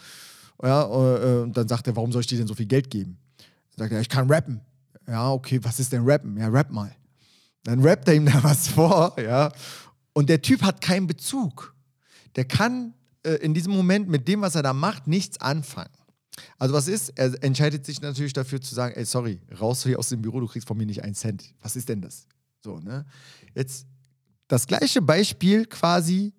Ja, 0.63 0.83
äh, 0.83 1.43
und 1.43 1.57
dann 1.57 1.69
sagt 1.69 1.87
er, 1.87 1.95
warum 1.95 2.11
soll 2.11 2.23
ich 2.23 2.27
dir 2.27 2.39
denn 2.39 2.49
so 2.49 2.55
viel 2.55 2.67
Geld 2.67 2.91
geben? 2.91 3.19
Dann 3.77 3.85
sagt 3.85 3.93
er, 3.93 4.01
ich 4.01 4.09
kann 4.09 4.29
rappen. 4.31 4.61
Ja, 5.07 5.31
okay, 5.31 5.61
was 5.63 5.79
ist 5.79 5.93
denn 5.93 6.05
rappen? 6.05 6.37
Ja, 6.37 6.49
rap 6.49 6.73
mal. 6.73 6.91
Dann 7.63 7.81
rappt 7.81 8.09
er 8.09 8.15
ihm 8.15 8.27
da 8.33 8.43
was 8.43 8.69
vor, 8.69 9.15
ja. 9.21 9.53
Und 10.13 10.29
der 10.29 10.43
Typ 10.43 10.63
hat 10.63 10.81
keinen 10.81 11.07
Bezug. 11.07 11.75
Der 12.35 12.47
kann 12.47 12.95
äh, 13.23 13.35
in 13.35 13.55
diesem 13.55 13.73
Moment 13.73 14.09
mit 14.09 14.27
dem, 14.27 14.41
was 14.41 14.57
er 14.57 14.63
da 14.63 14.73
macht, 14.73 15.07
nichts 15.07 15.41
anfangen. 15.41 15.91
Also 16.59 16.75
was 16.75 16.89
ist? 16.89 17.11
Er 17.17 17.43
entscheidet 17.43 17.87
sich 17.87 18.01
natürlich 18.01 18.33
dafür 18.33 18.61
zu 18.61 18.75
sagen, 18.75 18.95
ey, 18.95 19.05
sorry, 19.05 19.41
raus 19.61 19.85
hier 19.85 19.99
aus 19.99 20.09
dem 20.09 20.23
Büro, 20.23 20.41
du 20.41 20.47
kriegst 20.47 20.69
von 20.69 20.77
mir 20.77 20.87
nicht 20.87 21.03
einen 21.03 21.15
Cent. 21.15 21.55
Was 21.61 21.77
ist 21.77 21.89
denn 21.89 22.01
das? 22.01 22.27
So, 22.63 22.79
ne? 22.79 23.07
Jetzt 23.55 23.87
das 24.49 24.67
gleiche 24.67 25.03
Beispiel 25.03 25.67
quasi 25.67 26.33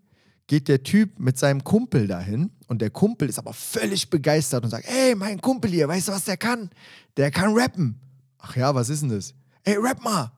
geht 0.47 0.69
der 0.69 0.81
Typ 0.81 1.19
mit 1.19 1.37
seinem 1.37 1.63
Kumpel 1.63 2.07
dahin 2.07 2.51
und 2.67 2.81
der 2.81 2.89
Kumpel 2.89 3.27
ist 3.27 3.37
aber 3.37 3.53
völlig 3.53 4.09
begeistert 4.09 4.63
und 4.63 4.69
sagt, 4.69 4.87
ey, 4.87 5.13
mein 5.13 5.41
Kumpel 5.41 5.71
hier, 5.71 5.87
weißt 5.87 6.07
du, 6.07 6.13
was 6.13 6.23
der 6.23 6.37
kann? 6.37 6.69
Der 7.17 7.31
kann 7.31 7.53
rappen. 7.53 7.99
Ach 8.37 8.55
ja, 8.55 8.73
was 8.73 8.89
ist 8.89 9.01
denn 9.01 9.09
das? 9.09 9.33
Ey, 9.63 9.75
rap 9.75 10.01
mal. 10.01 10.31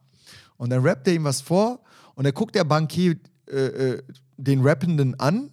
Und 0.57 0.71
dann 0.71 0.81
rappt 0.81 1.07
er 1.07 1.13
ihm 1.13 1.23
was 1.23 1.41
vor 1.41 1.83
und 2.15 2.23
dann 2.23 2.33
guckt 2.33 2.55
der 2.55 2.63
Bankier 2.63 3.17
äh, 3.47 3.55
äh, 3.55 4.03
den 4.37 4.61
Rappenden 4.61 5.19
an 5.19 5.51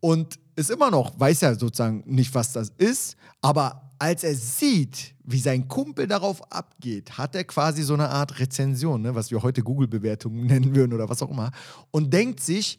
und 0.00 0.38
ist 0.56 0.70
immer 0.70 0.90
noch, 0.90 1.18
weiß 1.18 1.42
ja 1.42 1.54
sozusagen 1.54 2.02
nicht, 2.06 2.34
was 2.34 2.52
das 2.52 2.72
ist, 2.78 3.16
aber 3.42 3.90
als 3.98 4.24
er 4.24 4.34
sieht, 4.34 5.14
wie 5.24 5.38
sein 5.38 5.68
Kumpel 5.68 6.06
darauf 6.06 6.52
abgeht, 6.52 7.16
hat 7.18 7.34
er 7.34 7.44
quasi 7.44 7.82
so 7.82 7.94
eine 7.94 8.08
Art 8.08 8.38
Rezension, 8.38 9.02
ne, 9.02 9.14
was 9.14 9.30
wir 9.30 9.42
heute 9.42 9.62
Google-Bewertungen 9.62 10.46
nennen 10.46 10.74
würden 10.74 10.92
oder 10.92 11.08
was 11.08 11.22
auch 11.22 11.30
immer, 11.30 11.50
und 11.90 12.12
denkt 12.12 12.40
sich, 12.40 12.78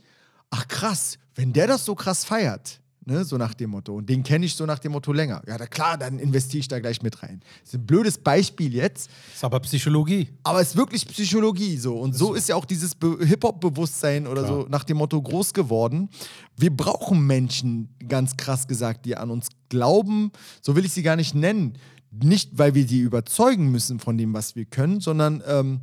ach 0.49 0.67
krass, 0.67 1.17
wenn 1.35 1.53
der 1.53 1.67
das 1.67 1.85
so 1.85 1.95
krass 1.95 2.25
feiert, 2.25 2.81
Ne, 3.09 3.23
so 3.23 3.37
nach 3.37 3.53
dem 3.53 3.69
Motto. 3.69 3.95
Und 3.95 4.09
den 4.09 4.21
kenne 4.21 4.45
ich 4.45 4.53
so 4.53 4.65
nach 4.65 4.79
dem 4.79 4.91
Motto 4.91 5.13
länger. 5.13 5.41
Ja, 5.47 5.57
da, 5.57 5.65
klar, 5.65 5.97
dann 5.97 6.19
investiere 6.19 6.59
ich 6.59 6.67
da 6.67 6.77
gleich 6.77 7.01
mit 7.01 7.23
rein. 7.23 7.39
Das 7.61 7.69
ist 7.69 7.79
ein 7.79 7.85
blödes 7.85 8.17
Beispiel 8.17 8.75
jetzt. 8.75 9.09
Ist 9.33 9.45
aber 9.45 9.61
Psychologie. 9.61 10.27
Aber 10.43 10.59
es 10.59 10.71
ist 10.71 10.75
wirklich 10.75 11.07
Psychologie 11.07 11.77
so. 11.77 11.95
Und 11.95 12.17
so, 12.17 12.33
ist 12.33 12.49
ja 12.49 12.55
auch 12.55 12.65
dieses 12.65 12.95
Be 12.95 13.17
Hip-Hop-Bewusstsein 13.21 14.27
oder 14.27 14.43
klar. 14.43 14.63
so 14.63 14.67
nach 14.67 14.83
dem 14.83 14.97
Motto 14.97 15.21
groß 15.21 15.53
geworden. 15.53 16.09
Wir 16.57 16.75
brauchen 16.75 17.25
Menschen, 17.25 17.87
ganz 18.09 18.35
krass 18.35 18.67
gesagt, 18.67 19.05
die 19.05 19.15
an 19.15 19.31
uns 19.31 19.47
glauben. 19.69 20.33
So 20.61 20.75
will 20.75 20.83
ich 20.83 20.91
sie 20.91 21.01
gar 21.01 21.15
nicht 21.15 21.33
nennen. 21.33 21.77
Nicht, 22.11 22.57
weil 22.57 22.75
wir 22.75 22.85
die 22.85 22.99
überzeugen 22.99 23.71
müssen 23.71 24.01
von 24.01 24.17
dem, 24.17 24.33
was 24.33 24.57
wir 24.57 24.65
können, 24.65 24.99
sondern 24.99 25.41
ähm, 25.47 25.79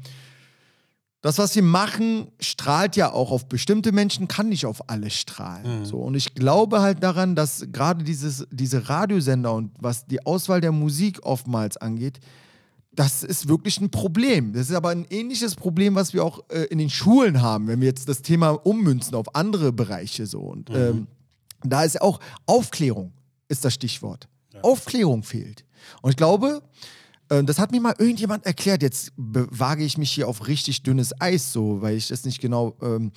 das, 1.25 1.39
was 1.39 1.57
wir 1.57 1.63
machen, 1.63 2.29
strahlt 2.39 2.97
ja 2.97 3.11
auch 3.11 3.31
auf 3.31 3.49
bestimmte 3.49 3.93
Menschen, 3.93 4.29
kann 4.29 4.51
nicht 4.51 4.67
auf 4.67 4.91
alle 4.91 5.09
strahlen. 5.09 5.81
Mhm. 5.81 5.85
So, 5.87 5.97
und 5.97 6.15
ich 6.17 6.35
glaube 6.35 6.83
halt 6.83 7.03
daran, 7.03 7.35
dass 7.35 7.65
gerade 7.73 8.05
dieses, 8.05 8.47
diese 8.51 8.91
Radiosender 8.91 9.55
und 9.55 9.71
was 9.79 10.05
die 10.05 10.27
Auswahl 10.27 10.61
der 10.61 10.71
Musik 10.71 11.21
oftmals 11.23 11.79
angeht, 11.79 12.21
das 12.93 13.23
ist 13.23 13.49
wirklich 13.49 13.81
ein 13.81 13.89
Problem. 13.89 14.53
Das 14.53 14.69
ist 14.69 14.77
aber 14.77 14.91
ein 14.91 15.07
ähnliches 15.09 15.55
Problem, 15.55 15.95
was 15.95 16.13
wir 16.13 16.23
auch 16.23 16.45
äh, 16.51 16.65
in 16.65 16.77
den 16.77 16.91
Schulen 16.91 17.41
haben, 17.41 17.69
wenn 17.69 17.81
wir 17.81 17.89
jetzt 17.89 18.07
das 18.07 18.21
Thema 18.21 18.51
ummünzen 18.51 19.15
auf 19.15 19.35
andere 19.35 19.73
Bereiche 19.73 20.27
so. 20.27 20.41
Und 20.41 20.69
mhm. 20.69 20.77
ähm, 20.77 21.07
da 21.63 21.85
ist 21.85 22.03
auch 22.03 22.21
Aufklärung 22.45 23.15
ist 23.49 23.65
das 23.65 23.73
Stichwort. 23.73 24.29
Ja. 24.53 24.61
Aufklärung 24.61 25.23
fehlt. 25.23 25.65
Und 26.03 26.11
ich 26.11 26.19
glaube, 26.19 26.61
das 27.29 27.59
hat 27.59 27.73
mir 27.73 27.81
mal 27.81 27.95
irgendjemand 27.99 28.45
erklärt. 28.47 28.83
Jetzt 28.83 29.13
wage 29.17 29.85
ich 29.85 29.99
mich 29.99 30.11
hier 30.11 30.29
auf 30.29 30.47
richtig 30.47 30.83
dünnes 30.83 31.19
Eis, 31.21 31.53
so, 31.53 31.81
weil 31.81 31.97
ich 31.97 32.09
das 32.09 32.25
nicht 32.25 32.41
genau. 32.41 32.77
Ähm, 32.83 33.13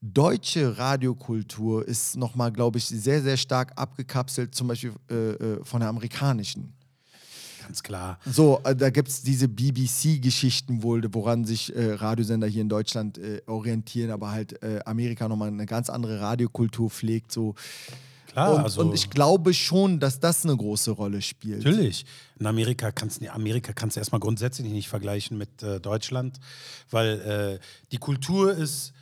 deutsche 0.00 0.78
Radiokultur 0.78 1.86
ist 1.86 2.16
nochmal, 2.16 2.52
glaube 2.52 2.78
ich, 2.78 2.86
sehr, 2.86 3.22
sehr 3.22 3.36
stark 3.36 3.72
abgekapselt, 3.76 4.54
zum 4.54 4.68
Beispiel 4.68 4.92
äh, 5.10 5.14
äh 5.14 5.64
von 5.64 5.80
der 5.80 5.88
amerikanischen. 5.88 6.72
Ganz 7.62 7.82
klar. 7.82 8.18
So, 8.26 8.60
äh, 8.64 8.74
da 8.74 8.90
gibt 8.90 9.08
es 9.08 9.22
diese 9.22 9.46
BBC-Geschichten 9.46 10.82
wohl, 10.82 11.02
woran 11.12 11.44
sich 11.44 11.74
äh, 11.76 11.92
Radiosender 11.92 12.46
hier 12.46 12.62
in 12.62 12.68
Deutschland 12.68 13.18
äh, 13.18 13.42
orientieren, 13.46 14.10
aber 14.10 14.32
halt 14.32 14.60
äh, 14.62 14.80
Amerika 14.86 15.28
nochmal 15.28 15.48
eine 15.48 15.66
ganz 15.66 15.90
andere 15.90 16.20
Radiokultur 16.20 16.90
pflegt. 16.90 17.30
So 17.30 17.54
Klar, 18.32 18.54
und, 18.54 18.60
also 18.62 18.80
und 18.82 18.94
ich 18.94 19.10
glaube 19.10 19.52
schon, 19.54 19.98
dass 19.98 20.20
das 20.20 20.44
eine 20.44 20.56
große 20.56 20.92
Rolle 20.92 21.20
spielt. 21.20 21.64
Natürlich. 21.64 22.04
In 22.38 22.46
Amerika 22.46 22.92
kannst 22.92 23.20
du 23.20 23.32
Amerika 23.32 23.72
kannst 23.72 23.96
du 23.96 24.00
erstmal 24.00 24.20
grundsätzlich 24.20 24.70
nicht 24.70 24.88
vergleichen 24.88 25.36
mit 25.36 25.62
äh, 25.62 25.80
Deutschland, 25.80 26.38
weil 26.90 27.58
äh, 27.60 27.64
die 27.90 27.98
Kultur 27.98 28.52
ist 28.52 28.92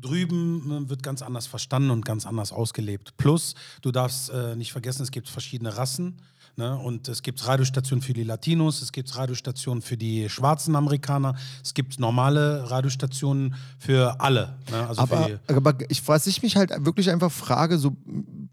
drüben 0.00 0.86
äh, 0.86 0.88
wird 0.88 1.02
ganz 1.02 1.22
anders 1.22 1.46
verstanden 1.46 1.90
und 1.90 2.04
ganz 2.04 2.26
anders 2.26 2.52
ausgelebt. 2.52 3.16
Plus, 3.16 3.54
du 3.82 3.90
darfst 3.90 4.30
äh, 4.30 4.54
nicht 4.56 4.72
vergessen, 4.72 5.02
es 5.02 5.10
gibt 5.10 5.28
verschiedene 5.28 5.76
Rassen. 5.76 6.18
Ne? 6.56 6.76
Und 6.76 7.06
es 7.08 7.22
gibt 7.22 7.46
Radiostationen 7.46 8.02
für 8.02 8.14
die 8.14 8.22
Latinos, 8.22 8.80
es 8.80 8.90
gibt 8.90 9.14
Radiostationen 9.14 9.82
für 9.82 9.98
die 9.98 10.28
schwarzen 10.30 10.74
Amerikaner, 10.74 11.34
es 11.62 11.74
gibt 11.74 12.00
normale 12.00 12.70
Radiostationen 12.70 13.54
für 13.78 14.18
alle. 14.20 14.56
Ne? 14.70 14.88
Also 14.88 15.02
aber, 15.02 15.24
für 15.24 15.40
aber 15.54 15.74
ich, 15.90 16.06
was 16.08 16.26
ich 16.26 16.42
mich 16.42 16.56
halt 16.56 16.72
wirklich 16.84 17.10
einfach 17.10 17.30
frage, 17.30 17.76
so 17.76 17.94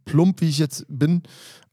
plump 0.04 0.42
wie 0.42 0.50
ich 0.50 0.58
jetzt 0.58 0.86
bin, 0.90 1.24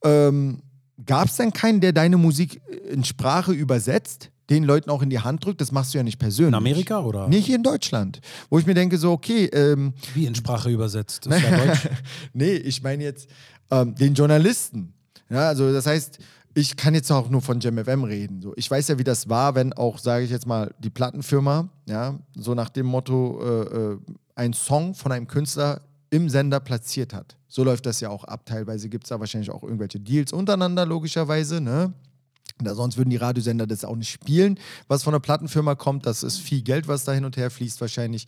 ähm, 0.04 0.62
gab 1.04 1.26
es 1.26 1.36
denn 1.36 1.52
keinen, 1.52 1.80
der 1.80 1.92
deine 1.92 2.16
Musik 2.16 2.62
in 2.88 3.04
Sprache 3.04 3.52
übersetzt? 3.52 4.30
den 4.50 4.64
Leuten 4.64 4.90
auch 4.90 5.00
in 5.00 5.10
die 5.10 5.20
Hand 5.20 5.44
drückt, 5.44 5.60
das 5.60 5.70
machst 5.70 5.94
du 5.94 5.98
ja 5.98 6.02
nicht 6.02 6.18
persönlich. 6.18 6.48
In 6.48 6.54
Amerika 6.56 6.98
oder? 6.98 7.28
Nee, 7.28 7.40
hier 7.40 7.54
in 7.54 7.62
Deutschland. 7.62 8.20
Wo 8.50 8.58
ich 8.58 8.66
mir 8.66 8.74
denke, 8.74 8.98
so, 8.98 9.12
okay. 9.12 9.44
Ähm, 9.44 9.94
Wie 10.12 10.26
in 10.26 10.34
Sprache 10.34 10.70
übersetzt? 10.70 11.26
Ist 11.26 11.40
ja 11.40 11.56
Deutsch. 11.64 11.88
nee, 12.32 12.54
ich 12.54 12.82
meine 12.82 13.04
jetzt 13.04 13.30
ähm, 13.70 13.94
den 13.94 14.12
Journalisten. 14.14 14.92
Ja, 15.30 15.48
also 15.48 15.72
das 15.72 15.86
heißt, 15.86 16.18
ich 16.54 16.76
kann 16.76 16.94
jetzt 16.94 17.10
auch 17.10 17.30
nur 17.30 17.42
von 17.42 17.60
JamFM 17.60 18.04
reden. 18.04 18.42
So, 18.42 18.52
ich 18.56 18.70
weiß 18.70 18.88
ja, 18.88 18.98
wie 18.98 19.04
das 19.04 19.28
war, 19.28 19.54
wenn 19.54 19.72
auch, 19.72 19.98
sage 19.98 20.24
ich 20.24 20.30
jetzt 20.30 20.46
mal, 20.46 20.74
die 20.78 20.90
Plattenfirma, 20.90 21.68
ja, 21.88 22.18
so 22.34 22.54
nach 22.54 22.70
dem 22.70 22.86
Motto, 22.86 23.40
äh, 23.42 23.92
äh, 23.92 23.98
ein 24.34 24.52
Song 24.52 24.94
von 24.94 25.12
einem 25.12 25.28
Künstler 25.28 25.82
im 26.10 26.28
Sender 26.28 26.58
platziert 26.58 27.14
hat. 27.14 27.36
So 27.46 27.62
läuft 27.62 27.86
das 27.86 28.00
ja 28.00 28.10
auch 28.10 28.24
ab. 28.24 28.46
Teilweise 28.46 28.88
gibt 28.88 29.04
es 29.04 29.10
da 29.10 29.20
wahrscheinlich 29.20 29.50
auch 29.50 29.62
irgendwelche 29.62 30.00
Deals 30.00 30.32
untereinander, 30.32 30.86
logischerweise, 30.86 31.60
ne? 31.60 31.92
Sonst 32.62 32.98
würden 32.98 33.10
die 33.10 33.16
Radiosender 33.16 33.66
das 33.66 33.84
auch 33.84 33.96
nicht 33.96 34.10
spielen, 34.10 34.58
was 34.86 35.02
von 35.02 35.12
der 35.12 35.20
Plattenfirma 35.20 35.76
kommt. 35.76 36.04
Das 36.04 36.22
ist 36.22 36.38
viel 36.38 36.60
Geld, 36.60 36.88
was 36.88 37.04
da 37.04 37.12
hin 37.12 37.24
und 37.24 37.36
her 37.38 37.50
fließt, 37.50 37.80
wahrscheinlich. 37.80 38.26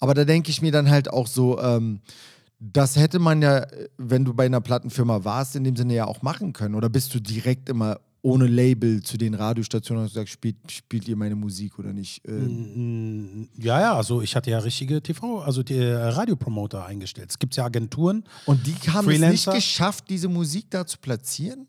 Aber 0.00 0.14
da 0.14 0.24
denke 0.24 0.50
ich 0.50 0.62
mir 0.62 0.72
dann 0.72 0.90
halt 0.90 1.10
auch 1.10 1.28
so, 1.28 1.60
ähm, 1.60 2.00
das 2.60 2.96
hätte 2.96 3.18
man 3.18 3.40
ja, 3.40 3.66
wenn 3.96 4.24
du 4.24 4.34
bei 4.34 4.46
einer 4.46 4.60
Plattenfirma 4.60 5.24
warst, 5.24 5.56
in 5.56 5.64
dem 5.64 5.76
Sinne 5.76 5.94
ja 5.94 6.06
auch 6.06 6.22
machen 6.22 6.52
können. 6.52 6.74
Oder 6.74 6.88
bist 6.88 7.14
du 7.14 7.20
direkt 7.20 7.68
immer 7.68 8.00
ohne 8.20 8.46
Label 8.46 9.00
zu 9.02 9.16
den 9.16 9.34
Radiostationen 9.34 10.04
und 10.04 10.12
sagst, 10.12 10.32
spielt, 10.32 10.56
spielt 10.70 11.06
ihr 11.06 11.16
meine 11.16 11.36
Musik 11.36 11.78
oder 11.78 11.92
nicht? 11.92 12.20
Ähm. 12.26 13.42
Mm, 13.42 13.48
ja, 13.58 13.80
ja, 13.80 13.94
also 13.94 14.22
ich 14.22 14.34
hatte 14.34 14.50
ja 14.50 14.58
richtige 14.58 15.00
TV, 15.00 15.40
also 15.40 15.62
die 15.62 15.76
äh, 15.76 15.94
Radiopromoter 15.94 16.84
eingestellt. 16.84 17.30
Es 17.30 17.38
gibt 17.38 17.54
ja 17.54 17.64
Agenturen. 17.64 18.24
Und 18.44 18.66
die 18.66 18.74
haben 18.90 19.06
Freelancer. 19.06 19.34
es 19.34 19.46
nicht 19.46 19.54
geschafft, 19.54 20.04
diese 20.08 20.28
Musik 20.28 20.66
da 20.70 20.84
zu 20.84 20.98
platzieren? 20.98 21.68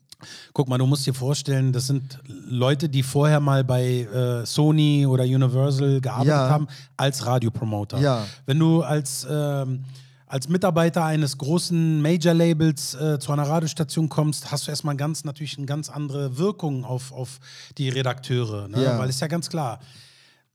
Guck 0.52 0.68
mal, 0.68 0.76
du 0.76 0.86
musst 0.86 1.06
dir 1.06 1.14
vorstellen, 1.14 1.72
das 1.72 1.86
sind 1.86 2.18
Leute, 2.26 2.88
die 2.88 3.02
vorher 3.02 3.40
mal 3.40 3.64
bei 3.64 4.02
äh, 4.02 4.44
Sony 4.44 5.06
oder 5.06 5.24
Universal 5.24 6.00
gearbeitet 6.00 6.30
ja. 6.30 6.50
haben 6.50 6.66
als 6.96 7.24
Radiopromoter. 7.24 8.00
Ja. 8.00 8.26
Wenn 8.44 8.58
du 8.58 8.82
als 8.82 9.26
ähm, 9.30 9.84
als 10.30 10.48
Mitarbeiter 10.48 11.04
eines 11.04 11.38
großen 11.38 12.00
Major-Labels 12.00 12.94
äh, 12.94 13.18
zu 13.18 13.32
einer 13.32 13.42
Radiostation 13.42 14.08
kommst, 14.08 14.52
hast 14.52 14.66
du 14.66 14.70
erstmal 14.70 14.96
ganz 14.96 15.24
natürlich 15.24 15.58
eine 15.58 15.66
ganz 15.66 15.90
andere 15.90 16.38
Wirkung 16.38 16.84
auf, 16.84 17.10
auf 17.10 17.40
die 17.78 17.88
Redakteure. 17.88 18.68
Ne? 18.68 18.84
Ja. 18.84 18.98
Weil 19.00 19.08
ist 19.08 19.20
ja 19.20 19.26
ganz 19.26 19.50
klar, 19.50 19.80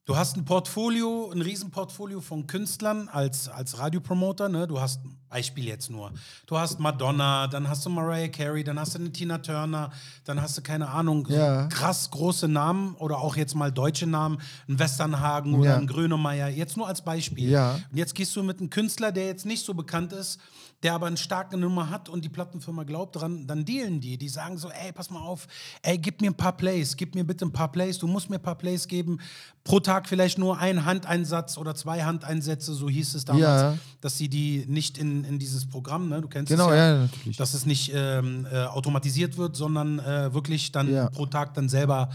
Du 0.06 0.16
hast 0.16 0.38
ein 0.38 0.46
Portfolio, 0.46 1.32
ein 1.32 1.42
Riesenportfolio 1.42 2.22
von 2.22 2.46
Künstlern 2.46 3.10
als, 3.10 3.50
als 3.50 3.80
Radiopromoter. 3.80 4.50
Ne? 4.50 4.68
Du 4.68 4.80
hast, 4.80 5.00
Beispiel 5.36 5.66
jetzt 5.66 5.90
nur, 5.90 6.12
du 6.46 6.58
hast 6.58 6.80
Madonna, 6.80 7.48
dann 7.48 7.68
hast 7.68 7.86
du 7.86 7.90
Mariah 7.90 8.30
Carey, 8.30 8.64
dann 8.64 8.80
hast 8.80 8.94
du 8.94 9.00
eine 9.00 9.12
Tina 9.12 9.40
Turner, 9.40 9.92
dann 10.24 10.42
hast 10.42 10.58
du, 10.58 10.62
keine 10.62 10.88
Ahnung, 10.88 11.28
ja. 11.30 11.66
krass 11.68 12.10
große 12.12 12.48
Namen 12.48 12.96
oder 12.96 13.18
auch 13.18 13.36
jetzt 13.36 13.56
mal 13.56 13.72
deutsche 13.72 14.06
Namen, 14.06 14.38
ein 14.70 14.80
Westernhagen 14.80 15.56
oder 15.56 15.72
ja. 15.72 15.78
ein 15.78 15.88
Grönemeyer, 15.88 16.48
jetzt 16.48 16.78
nur 16.78 16.88
als 16.88 17.02
Beispiel. 17.02 17.50
Ja. 17.50 17.74
Und 17.92 17.98
jetzt 17.98 18.16
gehst 18.16 18.36
du 18.36 18.44
mit 18.44 18.60
einem 18.60 18.70
Künstler, 18.70 19.12
der 19.12 19.26
jetzt 19.26 19.46
nicht 19.46 19.66
so 19.66 19.74
bekannt 19.74 20.14
ist, 20.14 20.40
der 20.86 20.94
aber 20.94 21.08
eine 21.08 21.18
starke 21.18 21.58
Nummer 21.58 21.90
hat 21.90 22.10
und 22.10 22.24
die 22.24 22.30
Plattenfirma 22.30 22.84
glaubt 22.84 23.16
dran, 23.16 23.48
dann 23.48 23.66
dealen 23.66 24.02
die. 24.02 24.20
Die 24.20 24.30
sagen 24.30 24.60
so, 24.60 24.70
ey, 24.70 24.92
pass 24.92 25.10
mal 25.10 25.20
auf, 25.20 25.48
ey, 25.82 25.98
gib 25.98 26.22
mir 26.22 26.30
ein 26.30 26.38
paar 26.38 26.56
Plays, 26.56 26.96
gib 26.96 27.16
mir 27.16 27.24
bitte 27.24 27.44
ein 27.44 27.52
paar 27.52 27.72
Plays, 27.72 27.98
du 27.98 28.06
musst 28.06 28.30
mir 28.30 28.36
ein 28.36 28.44
paar 28.44 28.54
Plays 28.54 28.88
geben. 28.88 29.18
Pro 29.64 29.80
Tag 29.80 30.08
vielleicht 30.08 30.38
nur 30.38 30.60
ein 30.60 30.86
Handeinsatz 30.86 31.58
oder 31.58 31.74
zwei 31.74 32.04
Handeinsätze, 32.04 32.76
so 32.76 32.88
hieß 32.88 33.16
es 33.16 33.26
damals, 33.26 33.44
ja. 33.44 33.78
dass 34.00 34.20
sie 34.20 34.30
die 34.30 34.64
nicht 34.68 35.00
in, 35.00 35.24
in 35.24 35.40
dieses 35.40 35.66
Programm, 35.68 36.08
ne, 36.08 36.22
du 36.22 36.28
kennst 36.28 36.52
genau, 36.52 36.70
es 36.70 36.78
ja, 36.78 36.88
ja 36.88 36.98
natürlich. 37.00 37.38
dass 37.38 37.56
es 37.56 37.66
nicht 37.66 37.92
ähm, 37.92 38.46
äh, 38.52 38.66
automatisiert 38.66 39.38
wird, 39.38 39.56
sondern 39.56 39.98
äh, 39.98 40.32
wirklich 40.36 40.72
dann 40.72 40.94
ja. 40.94 41.10
pro 41.10 41.26
Tag 41.26 41.56
dann 41.56 41.68
selber 41.68 42.12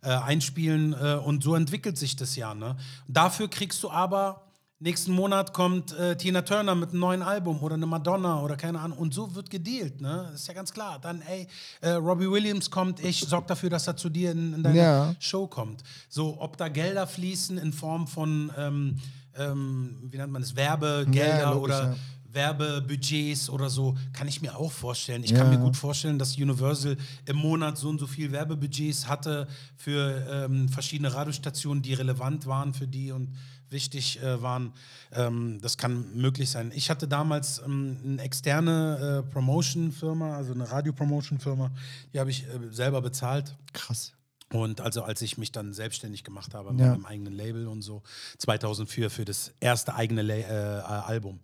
äh, 0.00 0.08
einspielen 0.08 0.94
äh, 0.94 1.16
und 1.16 1.42
so 1.42 1.54
entwickelt 1.54 1.98
sich 1.98 2.16
das 2.16 2.36
ja. 2.36 2.54
Ne? 2.54 2.74
Dafür 3.06 3.48
kriegst 3.48 3.82
du 3.82 3.90
aber 3.90 4.40
Nächsten 4.84 5.12
Monat 5.12 5.54
kommt 5.54 5.94
äh, 5.94 6.14
Tina 6.14 6.42
Turner 6.42 6.74
mit 6.74 6.90
einem 6.90 7.00
neuen 7.00 7.22
Album 7.22 7.62
oder 7.62 7.74
eine 7.74 7.86
Madonna 7.86 8.42
oder 8.42 8.54
keine 8.54 8.80
Ahnung. 8.80 8.98
Und 8.98 9.14
so 9.14 9.34
wird 9.34 9.48
gedealt, 9.48 10.02
ne? 10.02 10.28
Das 10.30 10.42
ist 10.42 10.46
ja 10.46 10.52
ganz 10.52 10.74
klar. 10.74 10.98
Dann, 11.00 11.22
ey, 11.22 11.48
äh, 11.80 11.92
Robbie 11.92 12.30
Williams 12.30 12.70
kommt, 12.70 13.02
ich 13.02 13.20
sorge 13.20 13.46
dafür, 13.46 13.70
dass 13.70 13.86
er 13.86 13.96
zu 13.96 14.10
dir 14.10 14.32
in, 14.32 14.52
in 14.52 14.62
deine 14.62 14.76
ja. 14.78 15.14
Show 15.20 15.46
kommt. 15.46 15.82
So, 16.10 16.36
ob 16.38 16.58
da 16.58 16.68
Gelder 16.68 17.06
fließen 17.06 17.56
in 17.56 17.72
Form 17.72 18.06
von, 18.06 18.52
ähm, 18.58 18.96
ähm, 19.38 19.96
wie 20.10 20.18
nennt 20.18 20.30
man 20.30 20.42
das, 20.42 20.54
Werbegelder 20.54 21.38
ja, 21.38 21.50
logisch, 21.52 21.76
oder 21.76 21.84
ja. 21.84 21.96
Werbebudgets 22.34 23.48
oder 23.48 23.70
so, 23.70 23.96
kann 24.12 24.28
ich 24.28 24.42
mir 24.42 24.54
auch 24.54 24.70
vorstellen. 24.70 25.24
Ich 25.24 25.30
ja. 25.30 25.38
kann 25.38 25.48
mir 25.48 25.58
gut 25.58 25.78
vorstellen, 25.78 26.18
dass 26.18 26.36
Universal 26.36 26.98
im 27.24 27.36
Monat 27.36 27.78
so 27.78 27.88
und 27.88 27.98
so 27.98 28.06
viel 28.06 28.32
Werbebudgets 28.32 29.08
hatte 29.08 29.48
für 29.78 30.26
ähm, 30.28 30.68
verschiedene 30.68 31.14
Radiostationen, 31.14 31.82
die 31.82 31.94
relevant 31.94 32.46
waren 32.46 32.74
für 32.74 32.86
die 32.86 33.12
und 33.12 33.30
wichtig 33.70 34.22
äh, 34.22 34.42
waren. 34.42 34.72
Ähm, 35.12 35.60
das 35.60 35.78
kann 35.78 36.14
möglich 36.16 36.50
sein. 36.50 36.72
Ich 36.74 36.90
hatte 36.90 37.08
damals 37.08 37.60
ähm, 37.64 37.98
eine 38.04 38.22
externe 38.22 39.24
äh, 39.26 39.32
Promotion-Firma, 39.32 40.36
also 40.36 40.52
eine 40.52 40.70
Radio-Promotion-Firma, 40.70 41.70
die 42.12 42.20
habe 42.20 42.30
ich 42.30 42.44
äh, 42.44 42.48
selber 42.70 43.02
bezahlt. 43.02 43.56
Krass. 43.72 44.12
Und 44.52 44.80
also 44.80 45.02
als 45.02 45.20
ich 45.22 45.36
mich 45.36 45.50
dann 45.52 45.72
selbstständig 45.72 46.22
gemacht 46.22 46.54
habe 46.54 46.72
mit 46.72 46.80
ja. 46.80 46.92
meinem 46.92 47.06
eigenen 47.06 47.32
Label 47.32 47.66
und 47.66 47.82
so, 47.82 48.02
2004 48.38 49.10
für 49.10 49.24
das 49.24 49.52
erste 49.60 49.94
eigene 49.94 50.22
La 50.22 50.34
äh, 50.34 50.82
Album. 50.82 51.40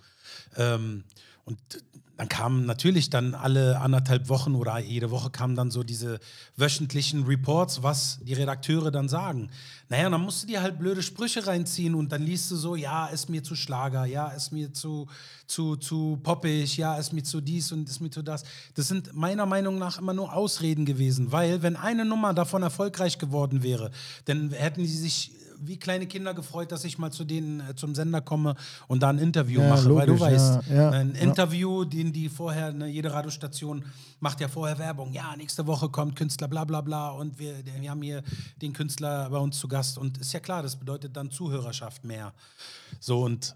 Ähm, 0.57 1.05
und 1.45 1.59
dann 2.21 2.29
kamen 2.29 2.67
natürlich 2.67 3.09
dann 3.09 3.35
alle 3.35 3.81
anderthalb 3.81 4.29
Wochen 4.29 4.55
oder 4.55 4.79
jede 4.79 5.11
Woche 5.11 5.31
kamen 5.31 5.57
dann 5.57 5.71
so 5.71 5.83
diese 5.83 6.21
wöchentlichen 6.55 7.25
Reports, 7.25 7.83
was 7.83 8.19
die 8.21 8.35
Redakteure 8.35 8.91
dann 8.91 9.09
sagen. 9.09 9.49
Naja, 9.89 10.11
dann 10.11 10.21
musst 10.21 10.43
du 10.43 10.47
dir 10.47 10.61
halt 10.61 10.79
blöde 10.79 11.03
Sprüche 11.03 11.47
reinziehen 11.47 11.95
und 11.95 12.13
dann 12.13 12.23
liest 12.23 12.51
du 12.51 12.57
so, 12.57 12.77
ja, 12.77 13.07
ist 13.07 13.31
mir 13.31 13.43
zu 13.43 13.55
Schlager, 13.55 14.05
ja, 14.05 14.29
ist 14.29 14.53
mir 14.53 14.71
zu, 14.71 15.09
zu, 15.47 15.77
zu 15.77 16.21
poppig, 16.23 16.77
ja, 16.77 16.99
ist 16.99 17.15
mir 17.15 17.23
zu 17.23 17.41
dies 17.41 17.73
und 17.73 17.89
ist 17.89 18.01
mir 18.01 18.11
zu 18.11 18.21
das. 18.21 18.45
Das 18.75 18.87
sind 18.87 19.15
meiner 19.15 19.47
Meinung 19.47 19.79
nach 19.79 19.99
immer 19.99 20.13
nur 20.13 20.35
Ausreden 20.35 20.85
gewesen, 20.85 21.33
weil 21.33 21.63
wenn 21.63 21.75
eine 21.75 22.05
Nummer 22.05 22.35
davon 22.35 22.63
erfolgreich 22.63 23.17
geworden 23.17 23.63
wäre, 23.63 23.93
dann 24.27 24.51
hätten 24.51 24.85
sie 24.85 24.99
sich 24.99 25.33
wie 25.61 25.79
kleine 25.79 26.07
Kinder 26.07 26.35
gefreut, 26.35 26.73
dass 26.73 26.85
ich 26.85 26.99
mal 26.99 27.11
zu 27.11 27.25
denen 27.25 27.61
äh, 27.61 27.75
zum 27.75 27.95
Sender 27.95 28.21
komme 28.21 28.55
und 28.89 29.03
da 29.03 29.11
ein 29.11 29.19
Interview 29.19 29.61
Ja, 29.61 29.69
mache, 29.71 29.95
weil 29.95 30.07
du 30.07 30.13
logisch, 30.13 30.21
weißt, 30.21 30.61
ja, 30.69 30.75
ja, 30.75 30.91
ein. 30.91 31.15
Interview, 31.15 31.85
den 31.85 32.13
die 32.13 32.29
vorher, 32.29 32.73
ne, 32.73 32.87
jede 32.89 33.13
Radiostation 33.13 33.85
macht 34.21 34.41
ja 34.41 34.49
vorher 34.49 34.79
Werbung. 34.79 35.13
Ja, 35.13 35.37
nächste 35.37 35.67
Woche 35.67 35.89
kommt 35.89 36.17
Künstler, 36.17 36.49
bla 36.49 36.65
bla 36.65 36.81
bla 36.81 37.11
und 37.11 37.39
wir, 37.39 37.55
wir 37.65 37.91
haben 37.91 38.03
hier 38.03 38.23
den 38.61 38.73
Künstler 38.73 39.31
bei 39.31 39.39
uns 39.39 39.59
zu 39.59 39.69
Gast 39.69 39.99
und 39.99 40.19
ist 40.19 40.33
ja 40.33 40.41
klar, 40.41 40.63
das 40.63 40.77
bedeutet 40.77 41.17
dann 41.17 41.31
Zuhörerschaft 41.31 42.05
mehr. 42.05 42.33
So 42.99 43.23
und 43.23 43.55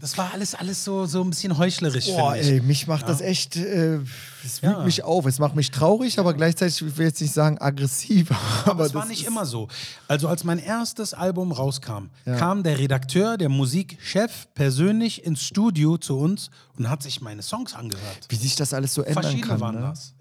das 0.00 0.18
war 0.18 0.32
alles, 0.34 0.54
alles 0.54 0.84
so, 0.84 1.06
so 1.06 1.22
ein 1.22 1.30
bisschen 1.30 1.56
heuchlerisch, 1.56 2.06
Boah, 2.06 2.36
ey, 2.36 2.60
mich 2.60 2.86
macht 2.86 3.08
das 3.08 3.22
echt, 3.22 3.56
äh, 3.56 3.98
es 4.44 4.62
wühlt 4.62 4.72
Ja. 4.76 4.84
mich 4.84 5.02
auf. 5.02 5.24
Es 5.24 5.38
macht 5.38 5.56
mich 5.56 5.70
traurig, 5.70 6.18
aber 6.18 6.34
gleichzeitig, 6.34 6.82
ich 6.82 6.98
will 6.98 7.06
jetzt 7.06 7.20
nicht 7.22 7.32
sagen 7.32 7.58
aggressiv. 7.58 8.30
Aber, 8.64 8.70
Aber 8.72 8.86
es 8.86 8.92
war 8.94 9.02
das 9.02 9.08
nicht 9.08 9.26
immer 9.26 9.46
so. 9.46 9.68
Also 10.06 10.28
als 10.28 10.44
mein 10.44 10.58
erstes 10.58 11.14
Album 11.14 11.50
rauskam, 11.50 12.10
kam 12.24 12.62
der 12.62 12.78
Redakteur, 12.78 13.38
der 13.38 13.48
Musikchef 13.48 14.48
persönlich 14.54 15.24
ins 15.24 15.42
Studio 15.42 15.96
zu 15.96 16.18
uns 16.18 16.50
und 16.76 16.90
hat 16.90 17.02
sich 17.02 17.22
meine 17.22 17.42
Songs 17.42 17.72
angehört. 17.74 18.26
Wie 18.28 18.36
sich 18.36 18.56
das 18.56 18.74
alles 18.74 18.92
so 18.92 19.00
ändern 19.02 19.22
Verschiedene 19.22 19.48
kann. 19.48 19.60
waren 19.60 19.74
ne? 19.76 19.80
das. 19.80 20.12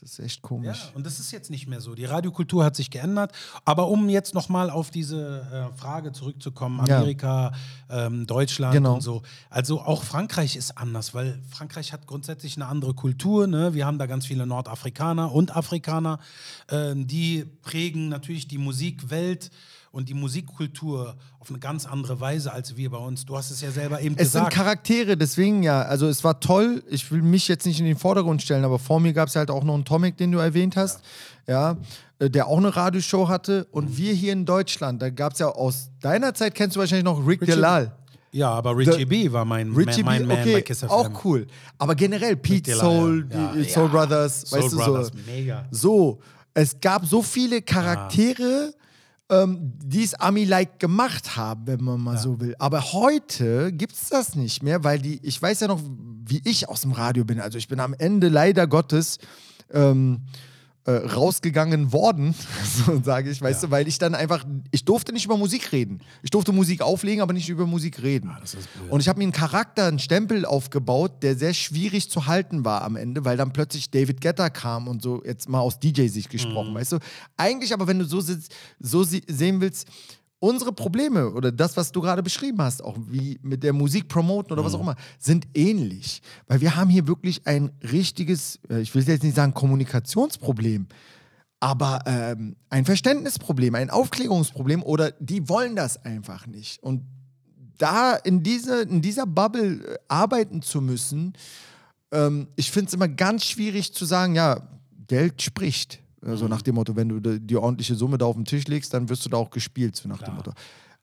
Ja. 0.00 0.04
Das 0.04 0.12
ist 0.12 0.18
echt 0.20 0.36
Ja, 0.42 0.48
komisch. 0.48 0.92
und 0.94 1.04
das 1.06 1.18
ist 1.18 1.30
jetzt 1.32 1.50
nicht 1.50 1.66
mehr 1.66 1.80
so. 1.80 1.94
Die 1.94 2.04
Radiokultur 2.04 2.64
hat 2.64 2.76
sich 2.76 2.90
geändert. 2.90 3.32
Aber 3.64 3.88
um 3.88 4.08
jetzt 4.08 4.32
nochmal 4.34 4.70
auf 4.70 4.90
diese 4.90 5.70
äh, 5.72 5.78
Frage 5.78 6.12
zurückzukommen, 6.12 6.84
Ja. 6.86 6.98
Amerika, 6.98 7.52
ähm, 7.90 8.26
Deutschland 8.26 8.74
Genau. 8.74 8.94
und 8.94 9.00
so. 9.00 9.22
Also 9.50 9.80
auch 9.80 10.04
Frankreich 10.04 10.56
ist 10.56 10.78
anders, 10.78 11.14
weil 11.14 11.40
Frankreich 11.50 11.92
hat 11.92 12.06
grundsätzlich 12.06 12.56
eine 12.56 12.66
andere 12.66 12.94
Kultur. 12.94 13.46
Ne? 13.46 13.74
Wir 13.74 13.86
haben 13.86 13.98
da 13.98 14.06
ganz 14.06 14.26
viele 14.26 14.46
Nordafrikaner 14.46 15.32
und 15.32 15.56
Afrikaner. 15.56 16.18
ähm, 16.70 17.06
die 17.06 17.44
prägen 17.62 18.08
natürlich 18.08 18.46
die 18.46 18.58
Musikwelt 18.58 19.50
und 19.90 20.08
die 20.08 20.14
Musikkultur 20.14 21.16
auf 21.38 21.50
eine 21.50 21.58
ganz 21.58 21.86
andere 21.86 22.20
Weise 22.20 22.52
als 22.52 22.76
wir 22.76 22.90
bei 22.90 22.98
uns. 22.98 23.24
Du 23.24 23.36
hast 23.36 23.50
es 23.50 23.60
ja 23.60 23.70
selber 23.70 24.00
eben 24.00 24.14
Es 24.18 24.32
sind 24.32 24.40
gesagt. 24.42 24.52
Charaktere, 24.54 25.16
deswegen 25.16 25.62
ja. 25.62 25.82
Also 25.82 26.06
es 26.08 26.22
war 26.24 26.40
toll. 26.40 26.82
Ich 26.88 27.10
will 27.10 27.22
mich 27.22 27.48
jetzt 27.48 27.66
nicht 27.66 27.80
in 27.80 27.86
den 27.86 27.96
Vordergrund 27.96 28.42
stellen, 28.42 28.64
aber 28.64 28.78
vor 28.78 29.00
mir 29.00 29.12
gab 29.12 29.28
es 29.28 29.36
halt 29.36 29.50
auch 29.50 29.64
noch 29.64 29.74
einen 29.74 29.84
Tomic, 29.84 30.16
den 30.16 30.32
du 30.32 30.38
erwähnt 30.38 30.76
hast, 30.76 31.00
ja, 31.46 31.76
äh, 32.18 32.28
der 32.30 32.46
auch 32.48 32.58
eine 32.58 32.74
Radioshow 32.74 33.28
hatte. 33.28 33.66
Und 33.70 33.96
wir 33.96 34.12
hier 34.12 34.32
in 34.32 34.44
Deutschland, 34.44 35.00
da 35.02 35.10
gab 35.10 35.32
es 35.32 35.38
ja 35.38 35.48
aus 35.48 35.90
deiner 36.00 36.34
Zeit 36.34 36.54
kennst 36.54 36.76
du 36.76 36.80
wahrscheinlich 36.80 37.04
noch 37.04 37.26
Rick 37.26 37.40
Richie- 37.42 37.52
Delal. 37.52 37.92
ja, 38.32 38.50
aber 38.50 38.76
Richie 38.76 39.06
B 39.06 39.32
war 39.32 39.44
mein, 39.46 39.72
Richie 39.72 40.02
mein, 40.02 40.22
B, 40.22 40.26
mein 40.26 40.36
Man 40.36 40.38
okay, 40.40 40.52
bei 40.54 40.62
Kiss 40.62 40.80
FM. 40.80 40.90
auch 40.90 41.24
cool. 41.24 41.46
Aber 41.78 41.94
generell 41.94 42.36
Pete 42.36 42.74
Soul, 42.74 43.26
ja. 43.32 43.54
Ja, 43.54 43.64
Soul 43.64 43.84
ja. 43.84 43.88
Brothers, 43.90 44.42
Soul 44.42 44.62
weißt 44.62 44.76
Brothers, 44.76 45.10
du 45.12 45.18
so. 45.18 45.30
mega. 45.30 45.64
So, 45.70 46.18
es 46.54 46.78
gab 46.80 47.06
so 47.06 47.22
viele 47.22 47.62
Charaktere, 47.62 48.74
ähm, 49.30 49.74
die 49.84 50.04
es 50.04 50.14
Ami-like 50.14 50.78
gemacht 50.78 51.36
haben, 51.36 51.66
wenn 51.66 51.82
man 51.82 52.00
mal 52.00 52.16
so 52.18 52.40
will. 52.40 52.54
Aber 52.58 52.92
heute 52.92 53.72
gibt 53.72 53.92
es 53.92 54.08
das 54.08 54.34
nicht 54.34 54.62
mehr, 54.62 54.84
weil 54.84 54.98
die, 54.98 55.20
ich 55.22 55.40
weiß 55.40 55.60
ja 55.60 55.68
noch, 55.68 55.80
wie 56.24 56.40
ich 56.44 56.68
aus 56.68 56.82
dem 56.82 56.92
Radio 56.92 57.24
bin. 57.24 57.40
Also 57.40 57.58
ich 57.58 57.68
bin 57.68 57.80
am 57.80 57.94
Ende 57.94 58.28
leider 58.28 58.66
Gottes 58.66 59.18
ähm, 59.72 60.22
äh, 60.88 61.06
rausgegangen 61.06 61.92
worden, 61.92 62.34
so 62.86 63.02
sage 63.02 63.30
ich, 63.30 63.42
weißt 63.42 63.64
du, 63.64 63.70
weil 63.70 63.86
ich 63.86 63.98
dann 63.98 64.14
einfach, 64.14 64.44
ich 64.70 64.84
durfte 64.86 65.12
nicht 65.12 65.26
über 65.26 65.36
Musik 65.36 65.70
reden. 65.72 66.00
Ich 66.22 66.30
durfte 66.30 66.50
Musik 66.52 66.80
auflegen, 66.80 67.20
aber 67.20 67.34
nicht 67.34 67.48
über 67.50 67.66
Musik 67.66 68.02
reden. 68.02 68.30
blöd. 68.30 68.90
Und 68.90 69.00
ich 69.00 69.08
habe 69.08 69.18
mir 69.18 69.24
einen 69.24 69.32
Charakter, 69.32 69.84
einen 69.86 69.98
Stempel 69.98 70.46
aufgebaut, 70.46 71.22
der 71.22 71.36
sehr 71.36 71.52
schwierig 71.52 72.10
zu 72.10 72.26
halten 72.26 72.64
war 72.64 72.82
am 72.82 72.96
Ende, 72.96 73.24
weil 73.26 73.36
dann 73.36 73.52
plötzlich 73.52 73.90
David 73.90 74.20
Guetta 74.22 74.48
kam 74.48 74.88
und 74.88 75.02
so, 75.02 75.22
jetzt 75.24 75.48
mal 75.48 75.60
aus 75.60 75.78
DJ-Sicht 75.78 76.30
gesprochen, 76.30 76.74
weißt 76.74 76.92
du? 76.92 76.98
Eigentlich 77.36 77.74
aber, 77.74 77.86
wenn 77.86 77.98
du 77.98 78.06
so, 78.06 78.20
sitzt, 78.20 78.54
so 78.80 79.04
sie- 79.04 79.22
sehen 79.28 79.60
willst, 79.60 79.86
unsere 80.40 80.72
Probleme 80.72 81.30
oder 81.30 81.50
das, 81.50 81.76
was 81.76 81.92
du 81.92 82.00
gerade 82.00 82.22
beschrieben 82.22 82.60
hast, 82.62 82.82
auch 82.84 82.96
wie 83.08 83.38
mit 83.42 83.62
der 83.62 83.72
Musik 83.72 84.08
promoten 84.08 84.52
oder 84.52 84.64
was 84.64 84.74
auch 84.74 84.80
immer, 84.80 84.96
sind 85.18 85.48
ähnlich. 85.54 86.22
Weil 86.46 86.60
wir 86.60 86.76
haben 86.76 86.90
hier 86.90 87.06
wirklich 87.06 87.46
ein 87.46 87.72
richtiges, 87.82 88.60
äh, 88.68 88.80
ich 88.80 88.94
will 88.94 89.02
jetzt 89.02 89.24
nicht 89.24 89.36
sagen 89.36 89.54
Kommunikationsproblem, 89.54 90.86
aber 91.60 92.00
ähm, 92.06 92.56
ein 92.70 92.84
Verständnisproblem, 92.84 93.74
ein 93.74 93.90
Aufklärungsproblem 93.90 94.82
oder 94.82 95.10
die 95.18 95.48
wollen 95.48 95.74
das 95.74 96.04
einfach 96.04 96.46
nicht. 96.46 96.82
Und 96.82 97.02
da 97.78 98.14
in, 98.14 98.42
diese, 98.42 98.82
in 98.82 99.02
dieser 99.02 99.26
Bubble 99.26 99.84
äh, 99.84 99.98
arbeiten 100.08 100.62
zu 100.62 100.80
müssen, 100.80 101.32
ähm, 102.12 102.48
ich 102.54 102.70
finde 102.70 102.88
es 102.88 102.94
immer 102.94 103.08
ganz 103.08 103.44
schwierig 103.44 103.92
zu 103.92 104.04
sagen, 104.04 104.34
ja, 104.34 104.68
Geld 105.08 105.42
spricht. 105.42 106.00
Also 106.20 106.44
Mhm. 106.44 106.50
nach 106.50 106.62
dem 106.62 106.74
Motto, 106.74 106.96
wenn 106.96 107.08
du 107.08 107.38
die, 107.38 107.56
ordentliche 107.56 107.94
Summe 107.94 108.18
da 108.18 108.26
auf 108.26 108.36
den 108.36 108.44
Tisch 108.44 108.66
legst, 108.66 108.92
dann 108.94 109.08
wirst 109.08 109.24
du 109.24 109.28
da 109.28 109.36
auch 109.36 109.50
gespielt, 109.50 109.96
so 109.96 110.08
nach 110.08 110.20
dem 110.22 110.34
Motto. 110.34 110.52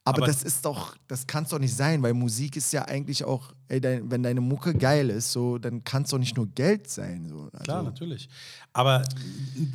Aber, 0.08 0.18
Aber- 0.20 0.28
das 0.28 0.44
ist 0.44 0.64
doch, 0.66 0.96
das 1.08 1.26
kann 1.26 1.46
es 1.46 1.50
doch 1.50 1.58
nicht 1.58 1.76
sein, 1.76 2.04
weil 2.04 2.14
Musik 2.14 2.56
ist 2.58 2.72
ja 2.74 2.86
eigentlich 2.86 3.24
auch, 3.24 3.54
ey, 3.70 3.82
dein, 3.82 4.12
wenn 4.12 4.22
deine 4.22 4.40
Mucke 4.42 4.76
geil 4.76 5.10
ist, 5.10 5.32
so, 5.32 5.58
dann 5.58 5.84
kann 5.84 6.04
es 6.04 6.10
doch 6.10 6.20
nicht 6.20 6.38
nur 6.38 6.46
Geld 6.48 6.88
sein. 6.90 7.28
So. 7.28 7.50
Also, 7.52 7.64
Klar, 7.64 7.82
natürlich. 7.82 8.30
Aber 8.72 9.04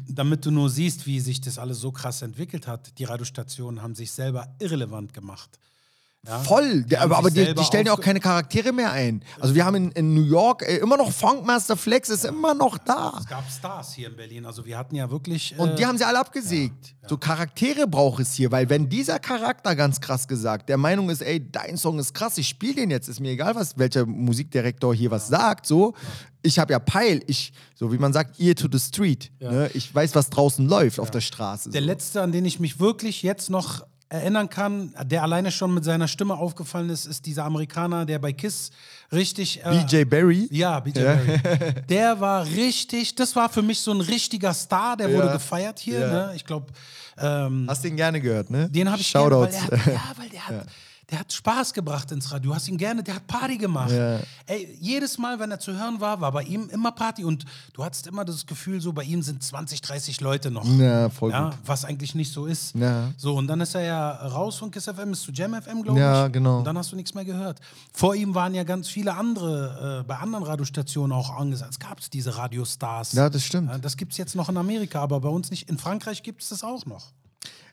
damit 0.09 0.47
du 0.47 0.51
nur 0.53 0.71
siehst, 0.71 1.07
wie 1.07 1.19
sich 1.19 1.41
das 1.41 1.59
alles 1.59 1.81
so 1.81 1.91
krass 1.91 2.23
entwickelt 2.23 2.67
hat, 2.69 2.97
die 2.99 3.05
Radiostationen 3.05 3.83
haben 3.83 3.95
sich 3.97 4.13
selber 4.13 4.55
irrelevant 4.61 5.13
gemacht. 5.15 5.59
Ja? 6.27 6.39
Voll, 6.41 6.83
Die 6.83 6.93
ja, 6.93 7.01
aber, 7.01 7.17
aber 7.17 7.31
die, 7.31 7.55
die 7.55 7.65
stellen 7.65 7.87
ja 7.87 7.95
auch 7.95 8.01
keine 8.01 8.21
Charaktere 8.21 8.73
mehr 8.73 8.93
ein. 8.93 9.23
Also 9.41 9.55
wir 9.55 9.65
haben 9.65 9.77
in, 9.77 9.91
in 9.93 10.15
New 10.15 10.25
York 10.25 10.63
ey, 10.67 10.79
immer 10.79 10.99
noch 10.99 11.11
Funkmaster 11.11 11.79
Flex, 11.79 12.11
ist 12.11 12.27
immer 12.27 12.53
noch 12.53 12.77
da. 12.77 13.15
Es 13.19 13.27
gab 13.27 13.51
Stars 13.51 13.95
hier 13.95 14.09
in 14.09 14.17
Berlin. 14.17 14.45
Also 14.45 14.67
wir 14.67 14.77
hatten 14.77 14.97
ja 14.97 15.11
wirklich. 15.11 15.59
Und 15.59 15.71
äh, 15.71 15.75
die 15.77 15.87
haben 15.87 15.97
sie 15.97 16.05
alle 16.05 16.19
abgesägt. 16.19 16.95
So 17.09 17.17
Charaktere 17.17 17.87
braucht 17.87 18.21
es 18.21 18.35
hier, 18.35 18.53
weil 18.53 18.69
wenn 18.69 18.91
dieser 18.91 19.19
Charakter 19.19 19.75
ganz 19.75 20.01
krass 20.03 20.29
gesagt 20.29 20.69
der 20.69 20.77
Meinung 20.77 21.09
ist, 21.09 21.23
ey, 21.23 21.51
dein 21.51 21.79
Song 21.79 21.99
ist 21.99 22.13
krass, 22.13 22.37
ich 22.37 22.49
spiele 22.49 22.75
den 22.75 22.91
jetzt, 22.91 23.09
ist 23.09 23.21
mir 23.21 23.31
egal, 23.31 23.55
was 23.55 23.79
welcher 23.79 24.05
Musikdirektor 24.05 24.95
hier 24.95 25.11
was 25.11 25.29
sagt, 25.29 25.67
so. 25.67 25.95
Ich 26.43 26.59
habe 26.59 26.73
ja 26.73 26.79
Peil, 26.79 27.23
ich, 27.27 27.53
so 27.75 27.93
wie 27.93 27.99
man 27.99 28.15
sagt, 28.15 28.41
ear 28.41 28.55
to 28.55 28.67
the 28.73 28.79
street. 28.79 29.31
Ne? 29.41 29.71
Ich 29.75 29.95
weiß, 29.95 30.15
was 30.15 30.31
draußen 30.31 30.67
läuft 30.67 30.99
auf 30.99 31.11
der 31.11 31.21
Straße. 31.21 31.69
Der 31.69 31.83
so. 31.83 31.87
letzte, 31.87 32.23
an 32.23 32.33
den 32.33 32.47
ich 32.47 32.61
mich 32.61 32.81
wirklich 32.81 33.23
jetzt 33.23 33.51
noch 33.51 33.85
erinnern 34.11 34.51
kann, 34.51 34.93
der 35.05 35.23
alleine 35.23 35.51
schon 35.53 35.73
mit 35.73 35.85
seiner 35.85 36.09
Stimme 36.09 36.35
aufgefallen 36.35 36.91
ist, 36.91 37.07
ist 37.07 37.25
dieser 37.27 37.45
Amerikaner, 37.45 38.05
der 38.05 38.19
bei 38.19 38.33
Kiss 38.33 38.71
richtig. 39.13 39.65
Äh, 39.65 39.85
BJ 39.87 40.05
Barry. 40.05 40.49
Ja, 40.51 40.81
BJ 40.81 41.01
Barry. 41.01 41.41
Der 41.89 42.21
war 42.21 42.45
richtig, 42.45 43.15
das 43.15 43.35
war 43.37 43.49
für 43.49 43.63
mich 43.63 43.79
so 43.81 43.93
ein 43.93 44.01
richtiger 44.01 44.53
Star, 44.53 44.97
der 44.97 45.13
wurde 45.13 45.29
Ja. 45.29 45.33
gefeiert 45.35 45.79
hier. 45.79 46.01
Ja. 46.01 46.13
Ne? 46.13 46.33
Ich 46.35 46.45
glaube, 46.45 46.67
ähm, 47.19 47.67
Hast 47.69 47.85
den 47.85 47.97
gerne 47.97 48.21
gehört, 48.21 48.51
ne? 48.51 48.69
den 48.69 48.91
habe 48.91 49.01
ich 49.01 49.13
gerne, 49.13 49.31
weil 49.31 49.53
Shoutouts. 49.53 49.69
der 49.69 49.79
hat, 49.79 49.87
ja, 49.95 50.03
weil 50.17 50.29
der 50.29 50.47
hat, 50.49 50.67
der 51.11 51.21
hat 51.21 51.33
Spaß 51.33 51.73
gebracht 51.75 52.11
ins 52.13 52.31
Radio. 52.33 52.51
Du 52.51 52.55
hast 52.55 52.69
ihn 52.69 52.77
gerne, 52.77 53.03
der 53.03 53.17
hat 53.17 53.27
Party 53.27 53.57
gemacht. 53.59 53.91
Ja. 53.91 54.21
Ey, 54.47 54.77
jedes 54.81 55.19
Mal, 55.19 55.39
wenn 55.41 55.51
er 55.51 55.59
zu 55.59 55.73
hören 55.77 56.01
war, 56.01 56.21
war 56.21 56.31
bei 56.33 56.43
ihm 56.45 56.69
immer 56.71 56.93
Party 56.93 57.25
und 57.25 57.45
du 57.73 57.85
hattest 57.85 58.07
immer 58.07 58.25
das 58.25 58.47
Gefühl, 58.47 58.81
so 58.81 58.93
bei 58.93 59.03
ihm 59.05 59.23
sind 59.23 59.43
20, 59.43 59.81
30 59.81 60.21
Leute 60.21 60.51
noch. 60.51 60.65
Ja, 60.79 61.09
voll 61.11 61.31
Ja, 61.33 61.51
gut. 61.51 61.59
was 61.67 61.85
eigentlich 61.85 62.15
nicht 62.15 62.33
so 62.33 62.47
ist. 62.47 62.75
Ja. 62.75 63.11
So, 63.17 63.37
und 63.37 63.47
dann 63.49 63.61
ist 63.61 63.75
er 63.75 63.83
ja 63.83 64.11
raus 64.11 64.57
von 64.57 64.71
Kiss 64.71 64.85
FM, 64.85 65.13
ist 65.13 65.23
zu 65.23 65.33
Jam 65.33 65.55
FM, 65.61 65.83
glaube 65.83 65.99
Ja, 66.01 66.27
ich. 66.27 66.33
genau. 66.33 66.59
Und 66.59 66.65
dann 66.65 66.79
hast 66.79 66.93
du 66.93 66.97
nichts 66.97 67.15
mehr 67.15 67.25
gehört. 67.25 67.59
Vor 67.93 68.15
ihm 68.15 68.35
waren 68.35 68.55
ja 68.55 68.63
ganz 68.65 68.89
viele 68.89 69.15
andere, 69.15 70.01
äh, 70.01 70.07
bei 70.07 70.17
anderen 70.17 70.45
Radiostationen 70.45 71.17
auch 71.17 71.31
angesagt. 71.37 71.73
Es 71.73 71.79
gab 71.79 71.99
diese 72.11 72.37
Radiostars. 72.37 73.13
Ja, 73.13 73.29
das 73.29 73.45
stimmt. 73.45 73.69
Ja, 73.71 73.79
das 73.79 73.97
gibt 73.97 74.13
es 74.13 74.19
jetzt 74.19 74.35
noch 74.37 74.49
in 74.49 74.57
Amerika, 74.57 75.01
aber 75.01 75.21
bei 75.21 75.29
uns 75.29 75.51
nicht. 75.51 75.69
In 75.69 75.79
Frankreich 75.79 76.23
gibt 76.23 76.43
es 76.43 76.51
das 76.51 76.63
auch 76.65 76.87
noch. 76.87 77.07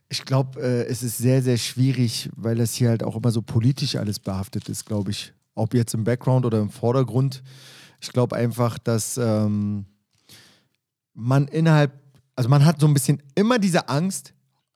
Ich 0.09 0.23
glaube, 0.23 0.61
äh, 0.61 0.85
es 0.85 1.03
ist 1.03 1.17
sehr, 1.17 1.41
sehr 1.41 1.57
schwierig, 1.57 2.29
weil 2.35 2.55
das 2.55 2.73
hier 2.73 2.89
halt 2.89 3.03
auch 3.03 3.15
immer 3.15 3.31
so 3.31 3.41
politisch 3.41 3.95
alles 3.95 4.19
behaftet 4.19 4.69
ist, 4.69 4.85
glaube 4.85 5.11
ich. 5.11 5.33
Ob 5.53 5.73
jetzt 5.73 5.93
im 5.93 6.03
Background 6.03 6.45
oder 6.45 6.59
im 6.59 6.69
Vordergrund. 6.69 7.43
Ich 7.99 8.11
glaube 8.11 8.35
einfach, 8.35 8.77
dass 8.77 9.17
ähm, 9.17 9.85
man 11.13 11.47
innerhalb, 11.47 11.91
also 12.35 12.47
man 12.47 12.63
hat 12.63 12.79
so 12.79 12.87
ein 12.87 12.93
bisschen 12.93 13.21
immer 13.35 13.59
diese 13.59 13.89
Angst, 13.89 14.33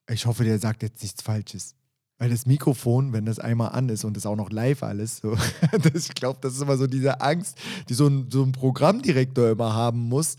ich 0.09 0.25
hoffe, 0.25 0.43
der 0.43 0.59
sagt 0.59 0.83
jetzt 0.83 1.01
nichts 1.01 1.21
Falsches. 1.21 1.75
Weil 2.21 2.29
das 2.29 2.45
Mikrofon, 2.45 3.13
wenn 3.13 3.25
das 3.25 3.39
einmal 3.39 3.69
an 3.69 3.89
ist 3.89 4.03
und 4.03 4.15
das 4.15 4.27
auch 4.27 4.35
noch 4.35 4.51
live 4.51 4.83
alles, 4.83 5.17
so, 5.17 5.35
das, 5.71 6.07
ich 6.07 6.13
glaube, 6.13 6.37
das 6.39 6.53
ist 6.53 6.61
immer 6.61 6.77
so 6.77 6.85
diese 6.85 7.19
Angst, 7.19 7.57
die 7.89 7.95
so 7.95 8.05
ein, 8.05 8.27
so 8.29 8.43
ein 8.43 8.51
Programmdirektor 8.51 9.49
immer 9.49 9.73
haben 9.73 10.01
muss, 10.01 10.35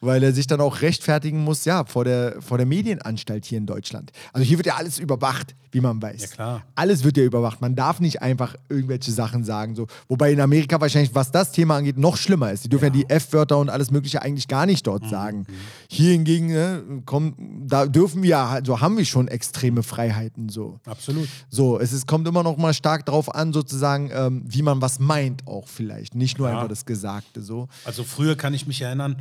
weil 0.00 0.22
er 0.22 0.32
sich 0.32 0.46
dann 0.46 0.62
auch 0.62 0.80
rechtfertigen 0.80 1.44
muss, 1.44 1.66
ja, 1.66 1.84
vor 1.84 2.06
der, 2.06 2.40
vor 2.40 2.56
der 2.56 2.66
Medienanstalt 2.66 3.44
hier 3.44 3.58
in 3.58 3.66
Deutschland. 3.66 4.12
Also 4.32 4.46
hier 4.46 4.56
wird 4.56 4.66
ja 4.66 4.76
alles 4.76 4.98
überwacht, 4.98 5.54
wie 5.76 5.82
man 5.82 6.00
weiß. 6.00 6.22
Ja, 6.22 6.26
klar. 6.28 6.62
Alles 6.74 7.04
wird 7.04 7.18
ja 7.18 7.24
überwacht. 7.24 7.60
Man 7.60 7.74
darf 7.76 8.00
nicht 8.00 8.22
einfach 8.22 8.56
irgendwelche 8.70 9.12
Sachen 9.12 9.44
sagen. 9.44 9.76
So. 9.76 9.86
Wobei 10.08 10.32
in 10.32 10.40
Amerika 10.40 10.80
wahrscheinlich, 10.80 11.14
was 11.14 11.30
das 11.32 11.52
Thema 11.52 11.76
angeht, 11.76 11.98
noch 11.98 12.16
schlimmer 12.16 12.50
ist. 12.50 12.64
Die 12.64 12.70
dürfen 12.70 12.84
ja, 12.86 12.90
die 12.90 13.10
F-Wörter 13.10 13.58
und 13.58 13.68
alles 13.68 13.90
Mögliche 13.90 14.22
eigentlich 14.22 14.48
gar 14.48 14.64
nicht 14.64 14.86
dort 14.86 15.06
sagen. 15.06 15.46
Hier 15.90 16.12
hingegen, 16.12 16.46
ne, 16.46 16.82
komm, 17.04 17.34
da 17.68 17.84
dürfen 17.84 18.22
wir, 18.22 18.38
also 18.38 18.80
haben 18.80 18.96
wir 18.96 19.04
schon 19.04 19.28
extreme 19.28 19.82
Freiheiten. 19.82 20.48
So. 20.48 20.80
Absolut. 20.86 21.28
So, 21.50 21.78
es 21.78 21.92
ist, 21.92 22.06
kommt 22.06 22.26
immer 22.26 22.42
noch 22.42 22.56
mal 22.56 22.72
stark 22.72 23.04
darauf 23.04 23.34
an, 23.34 23.52
sozusagen, 23.52 24.10
ähm, 24.14 24.44
wie 24.46 24.62
man 24.62 24.80
was 24.80 24.98
meint 24.98 25.46
auch 25.46 25.68
vielleicht. 25.68 26.14
Nicht 26.14 26.38
nur 26.38 26.48
Ja. 26.48 26.54
einfach 26.54 26.68
das 26.68 26.86
Gesagte. 26.86 27.42
So. 27.42 27.68
Also 27.84 28.02
früher 28.02 28.34
kann 28.34 28.54
ich 28.54 28.66
mich 28.66 28.80
erinnern, 28.80 29.16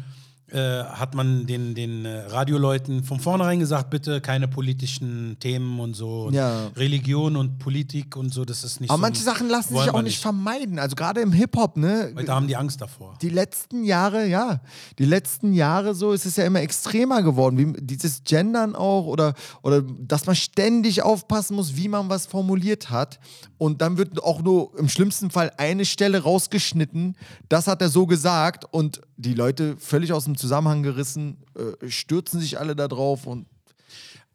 äh, 0.52 0.84
hat 0.84 1.16
man 1.16 1.48
den, 1.48 1.74
den 1.74 2.06
äh, 2.06 2.20
Radioleuten 2.28 3.04
von 3.04 3.20
vornherein 3.20 3.60
gesagt, 3.60 3.90
bitte 3.90 4.22
keine 4.22 4.48
politischen 4.48 5.38
Themen 5.40 5.80
und 5.80 5.96
so. 5.96 6.26
Und 6.26 6.34
Ja. 6.36 6.68
Religion 6.76 7.36
und 7.36 7.58
Politik 7.58 8.16
und 8.16 8.32
so, 8.32 8.46
das 8.46 8.64
ist 8.64 8.80
nicht 8.80 8.92
Aber 8.92 8.98
so. 8.98 9.02
manche 9.02 9.24
Sachen 9.24 9.50
lassen 9.50 9.76
sich 9.76 9.90
auch 9.90 10.02
nicht 10.04 10.20
vermeiden. 10.22 10.78
Also 10.78 10.96
gerade 10.96 11.22
im 11.22 11.32
Hip-Hop, 11.32 11.78
ne? 11.78 12.14
Heute 12.16 12.32
haben 12.34 12.48
die 12.48 12.56
Angst 12.56 12.80
davor. 12.80 13.16
die 13.22 13.30
letzten 13.30 13.84
Jahre, 13.84 14.28
ja, 14.28 14.62
die 15.00 15.06
letzten 15.06 15.52
Jahre 15.54 15.96
so 15.96 16.12
ist 16.14 16.26
es 16.28 16.36
ja 16.36 16.46
immer 16.46 16.62
extremer 16.62 17.24
geworden. 17.24 17.58
Wie, 17.58 17.74
dieses 17.82 18.24
Gendern 18.24 18.76
auch 18.76 19.08
oder, 19.08 19.34
oder 19.64 19.82
dass 19.82 20.28
man 20.28 20.36
ständig 20.36 21.02
aufpassen 21.02 21.56
muss, 21.56 21.76
wie 21.76 21.88
man 21.88 22.08
was 22.10 22.28
formuliert 22.28 22.92
hat. 22.92 23.20
Und 23.58 23.82
dann 23.82 23.98
wird 23.98 24.22
auch 24.22 24.42
nur 24.44 24.78
im 24.78 24.90
schlimmsten 24.90 25.32
Fall 25.32 25.52
eine 25.58 25.86
Stelle 25.86 26.22
rausgeschnitten. 26.22 27.16
Das 27.50 27.68
hat 27.68 27.82
er 27.82 27.90
so 27.90 28.06
gesagt 28.06 28.66
und 28.72 29.02
die 29.18 29.34
Leute 29.34 29.76
völlig 29.78 30.14
aus 30.14 30.26
dem 30.26 30.38
Zusammenhang 30.38 30.84
gerissen, 30.84 31.38
äh, 31.56 31.90
stürzen 31.90 32.40
sich 32.40 32.60
alle 32.60 32.76
da 32.76 32.88
drauf 32.88 33.26
und 33.28 33.46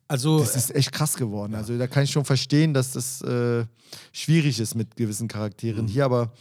Also, 0.08 0.40
das 0.40 0.56
ist 0.56 0.74
echt 0.74 0.92
krass 0.92 1.16
geworden. 1.16 1.54
Also 1.54 1.78
da 1.78 1.86
kann 1.86 2.04
ich 2.04 2.10
schon 2.10 2.24
verstehen, 2.24 2.74
dass 2.74 2.92
das 2.92 3.22
äh, 3.22 3.64
schwierig 4.12 4.58
ist 4.58 4.74
mit 4.74 4.96
gewissen 4.96 5.28
Charakteren 5.28 5.86
hier, 5.86 6.04
aber 6.04 6.32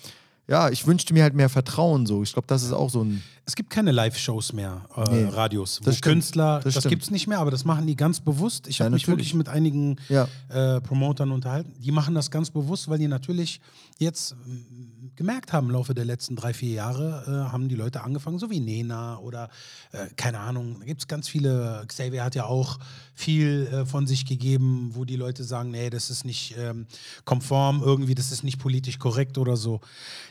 ja, 0.47 0.69
ich 0.69 0.87
wünschte 0.87 1.13
mir 1.13 1.21
halt 1.23 1.35
mehr 1.35 1.49
Vertrauen 1.49 2.07
so. 2.07 2.23
Ich 2.23 2.33
glaube, 2.33 2.47
das 2.47 2.63
ist 2.63 2.71
auch 2.71 2.89
so 2.89 3.03
ein 3.03 3.21
es 3.49 3.55
gibt 3.55 3.71
keine 3.71 3.91
Live-Shows 3.91 4.53
mehr, 4.53 4.85
äh, 4.95 5.09
Nee, 5.09 5.23
Radios, 5.25 5.79
wo 5.83 5.91
stimmt, 5.91 6.01
Künstler, 6.03 6.59
das 6.63 6.75
das, 6.75 6.87
gibt 6.87 7.01
es 7.01 7.09
nicht 7.09 7.25
mehr, 7.27 7.39
aber 7.39 7.49
das 7.49 7.65
machen 7.65 7.87
die 7.87 7.95
ganz 7.95 8.19
bewusst. 8.19 8.67
Ich 8.67 8.77
Ja, 8.77 8.85
habe 8.85 8.93
mich 8.93 9.07
wirklich 9.07 9.33
mit 9.33 9.49
einigen 9.49 9.95
Ja. 10.07 10.27
äh, 10.49 10.79
Promotern 10.81 11.31
unterhalten. 11.31 11.73
Die 11.79 11.91
machen 11.91 12.13
das 12.13 12.29
ganz 12.29 12.51
bewusst, 12.51 12.87
weil 12.89 12.99
die 12.99 13.07
natürlich 13.07 13.59
jetzt 13.97 14.35
ähm, 14.45 15.11
gemerkt 15.15 15.51
haben, 15.51 15.67
im 15.67 15.73
Laufe 15.73 15.93
der 15.95 16.05
letzten 16.05 16.35
drei, 16.35 16.53
vier 16.53 16.71
Jahre 16.73 17.23
äh, 17.27 17.51
haben 17.51 17.67
die 17.69 17.75
Leute 17.75 18.01
angefangen, 18.03 18.37
so 18.37 18.49
wie 18.51 18.59
Nena 18.59 19.17
oder 19.17 19.49
äh, 19.91 20.05
keine 20.15 20.39
Ahnung, 20.39 20.77
da 20.79 20.85
gibt 20.85 21.01
es 21.01 21.07
ganz 21.07 21.27
viele. 21.27 21.83
Xavier 21.87 22.23
hat 22.23 22.35
ja 22.35 22.45
auch 22.45 22.77
viel 23.15 23.67
äh, 23.73 23.85
von 23.85 24.05
sich 24.07 24.25
gegeben, 24.25 24.91
wo 24.93 25.05
die 25.05 25.15
Leute 25.15 25.43
sagen, 25.43 25.71
nee, 25.71 25.89
das 25.89 26.09
ist 26.11 26.23
nicht 26.23 26.55
ähm, 26.57 26.85
konform 27.25 27.81
irgendwie, 27.83 28.15
das 28.15 28.31
ist 28.31 28.43
nicht 28.43 28.59
politisch 28.59 28.99
korrekt 28.99 29.37
oder 29.37 29.57
so. 29.57 29.81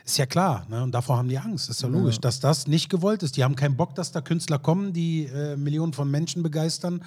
Ist 0.07 0.17
ja 0.19 0.27
klar, 0.27 0.65
ne? 0.71 0.83
und 0.85 0.93
davor 0.93 1.19
haben 1.19 1.29
die 1.29 1.39
Angst, 1.39 1.69
ist 1.69 1.83
ja 1.83 1.89
logisch, 1.89 2.19
dass 2.21 2.41
das 2.41 2.67
nicht 2.67 2.89
gewollt 2.89 3.08
ist. 3.17 3.37
Die 3.37 3.45
haben 3.45 3.57
keinen 3.57 3.77
Bock, 3.77 3.95
dass 3.95 4.13
da 4.13 4.21
Künstler 4.21 4.59
kommen, 4.59 4.93
die 4.93 5.25
äh, 5.25 5.57
Millionen 5.57 5.93
von 5.93 6.11
Menschen 6.11 6.43
begeistern 6.43 7.03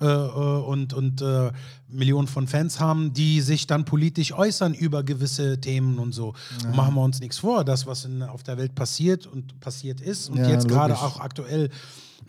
äh, 0.00 0.06
äh, 0.06 0.06
und, 0.06 0.94
und 0.94 1.20
äh, 1.20 1.52
Millionen 1.88 2.28
von 2.28 2.46
Fans 2.46 2.80
haben, 2.80 3.12
die 3.12 3.40
sich 3.40 3.66
dann 3.66 3.84
politisch 3.84 4.32
äußern 4.32 4.74
über 4.74 5.02
gewisse 5.02 5.60
Themen 5.60 5.98
und 5.98 6.12
so. 6.12 6.34
Und 6.64 6.76
machen 6.76 6.94
wir 6.94 7.02
uns 7.02 7.20
nichts 7.20 7.38
vor, 7.38 7.64
das, 7.64 7.86
was 7.86 8.04
in, 8.04 8.22
auf 8.22 8.42
der 8.42 8.56
Welt 8.56 8.74
passiert 8.74 9.26
und 9.26 9.60
passiert 9.60 10.00
ist 10.00 10.30
und 10.30 10.38
Ja, 10.38 10.48
jetzt 10.48 10.68
gerade 10.68 10.96
auch 10.96 11.20
aktuell 11.20 11.70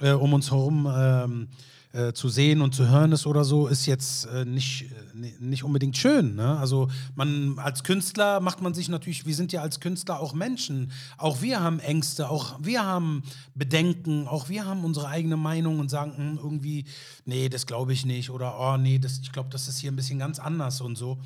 äh, 0.02 0.11
um 0.11 0.34
uns 0.34 0.52
herum 0.52 0.88
ähm, 0.93 1.48
äh, 1.94 2.14
zu 2.14 2.30
sehen 2.30 2.62
und 2.62 2.74
zu 2.74 2.88
hören 2.88 3.12
ist 3.12 3.26
oder 3.28 3.44
so, 3.44 3.68
ist 3.68 3.86
jetzt 3.86 4.26
äh, 4.26 4.46
nicht, 4.46 4.84
äh, 4.84 5.18
ni- 5.18 5.36
nicht 5.40 5.64
unbedingt 5.64 5.98
schön. 5.98 6.36
Ne? 6.36 6.58
Also 6.58 6.90
man 7.16 7.60
als 7.60 7.84
Künstler 7.84 8.40
macht 8.40 8.62
man 8.62 8.74
sich 8.74 8.88
natürlich, 8.88 9.26
wir 9.26 9.36
sind 9.36 9.52
ja 9.52 9.62
als 9.62 9.80
Künstler 9.82 10.20
auch 10.20 10.34
Menschen. 10.34 10.92
Auch 11.18 11.42
wir 11.42 11.60
haben 11.62 11.80
Ängste, 11.80 12.30
auch 12.30 12.58
wir 12.62 12.86
haben 12.86 13.24
Bedenken, 13.56 14.28
auch 14.28 14.48
wir 14.48 14.66
haben 14.66 14.86
unsere 14.86 15.08
eigene 15.08 15.36
Meinung 15.38 15.80
und 15.80 15.90
sagen 15.90 16.14
hm, 16.16 16.40
irgendwie, 16.42 16.86
nee, 17.26 17.50
das 17.50 17.66
glaube 17.66 17.92
ich 17.94 18.06
nicht 18.06 18.30
oder 18.30 18.58
oh 18.60 18.78
nee, 18.78 18.98
das, 19.00 19.20
ich 19.20 19.32
glaube, 19.32 19.50
das 19.50 19.68
ist 19.68 19.80
hier 19.80 19.92
ein 19.92 19.96
bisschen 19.98 20.20
ganz 20.20 20.40
anders 20.40 20.80
und 20.82 20.98
so. 20.98 21.20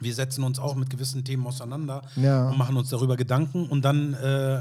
Wir 0.00 0.12
setzen 0.14 0.42
uns 0.44 0.58
auch 0.58 0.74
mit 0.74 0.90
gewissen 0.90 1.24
Themen 1.24 1.46
auseinander 1.46 2.02
Ja. 2.16 2.48
und 2.50 2.58
machen 2.58 2.76
uns 2.76 2.90
darüber 2.90 3.16
Gedanken 3.16 3.66
und 3.68 3.84
dann 3.84 4.14
äh, 4.14 4.60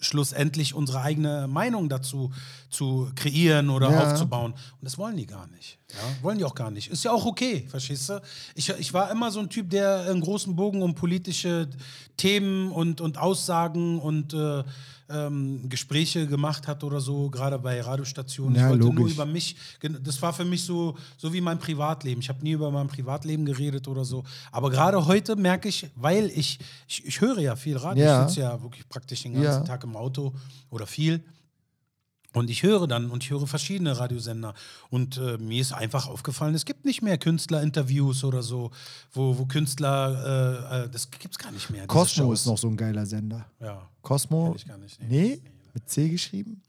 schlussendlich 0.00 0.74
unsere 0.74 1.02
eigene 1.02 1.46
Meinung 1.46 1.88
dazu 1.88 2.32
zu 2.70 3.10
kreieren 3.14 3.70
oder 3.70 3.90
Ja. 3.90 4.10
aufzubauen. 4.12 4.52
Und 4.52 4.60
das 4.82 4.98
wollen 4.98 5.16
die 5.16 5.26
gar 5.26 5.46
nicht. 5.48 5.78
Ja? 5.90 6.22
Wollen 6.22 6.38
die 6.38 6.44
auch 6.44 6.54
gar 6.54 6.70
nicht. 6.70 6.90
Ist 6.90 7.04
ja 7.04 7.12
auch 7.12 7.26
okay, 7.26 7.66
verstehst 7.68 8.08
du? 8.08 8.20
Ich, 8.54 8.68
ich 8.70 8.92
war 8.94 9.10
immer 9.10 9.30
so 9.30 9.40
ein 9.40 9.50
Typ, 9.50 9.70
der 9.70 10.06
einen 10.08 10.20
großen 10.20 10.56
Bogen 10.56 10.82
um 10.82 10.94
politische 10.94 11.68
Themen 12.16 12.72
und, 12.72 13.00
und 13.00 13.18
Aussagen 13.18 14.00
und 14.00 14.32
äh, 14.34 14.64
ähm, 15.10 15.68
Gespräche 15.68 16.26
gemacht 16.26 16.66
hat 16.68 16.84
oder 16.84 17.00
so, 17.00 17.28
gerade 17.30 17.58
bei 17.58 17.80
Radiostationen. 17.80 18.54
Ja, 18.56 18.64
ich 18.66 18.70
wollte 18.70 18.84
nur 18.86 18.94
logisch. 18.94 19.14
über 19.14 19.26
mich, 19.26 19.56
das 20.02 20.20
war 20.22 20.32
für 20.32 20.44
mich 20.44 20.62
so, 20.64 20.96
so 21.16 21.32
wie 21.32 21.40
mein 21.40 21.58
Privatleben. 21.58 22.20
Ich 22.20 22.28
habe 22.28 22.42
nie 22.42 22.52
über 22.52 22.70
mein 22.70 22.86
Privatleben 22.88 23.44
geredet 23.44 23.88
oder 23.88 24.04
so. 24.04 24.24
Aber 24.52 24.70
gerade 24.70 25.04
heute 25.06 25.36
merke 25.36 25.68
ich, 25.68 25.88
weil 25.96 26.26
ich, 26.34 26.58
ich, 26.88 27.04
ich 27.06 27.20
höre 27.20 27.38
ja 27.40 27.56
viel 27.56 27.76
Radio, 27.76 28.04
Ja. 28.04 28.22
ich 28.22 28.28
sitze 28.28 28.40
ja 28.42 28.62
wirklich 28.62 28.88
praktisch 28.88 29.22
den 29.22 29.34
ganzen 29.34 29.48
Ja. 29.48 29.60
Tag 29.64 29.84
im 29.84 29.96
Auto 29.96 30.32
oder 30.70 30.86
viel. 30.86 31.22
Und 32.32 32.48
ich 32.48 32.62
höre 32.62 32.86
dann 32.86 33.10
und 33.10 33.24
ich 33.24 33.30
höre 33.30 33.46
verschiedene 33.46 33.98
Radiosender. 33.98 34.54
Und 34.88 35.18
äh, 35.18 35.36
mir 35.38 35.60
ist 35.60 35.72
einfach 35.72 36.06
aufgefallen, 36.06 36.54
es 36.54 36.64
gibt 36.64 36.84
nicht 36.84 37.02
mehr 37.02 37.18
Künstlerinterviews 37.18 38.22
oder 38.22 38.42
so, 38.42 38.70
wo, 39.12 39.36
wo 39.36 39.46
Künstler, 39.46 40.70
äh, 40.72 40.84
äh, 40.84 40.88
das 40.88 41.10
gibt 41.10 41.34
es 41.34 41.38
gar 41.38 41.50
nicht 41.50 41.70
mehr. 41.70 41.86
Cosmo 41.86 42.32
ist 42.32 42.46
noch 42.46 42.58
so 42.58 42.68
ein 42.68 42.76
geiler 42.76 43.04
Sender. 43.04 43.46
Ja. 43.58 43.88
Cosmo? 44.02 44.54
Ich 44.56 44.66
gar 44.66 44.78
nicht, 44.78 45.00
nee. 45.02 45.06
Nee, 45.08 45.42
mit 45.74 45.88
C 45.88 46.08
geschrieben. 46.08 46.62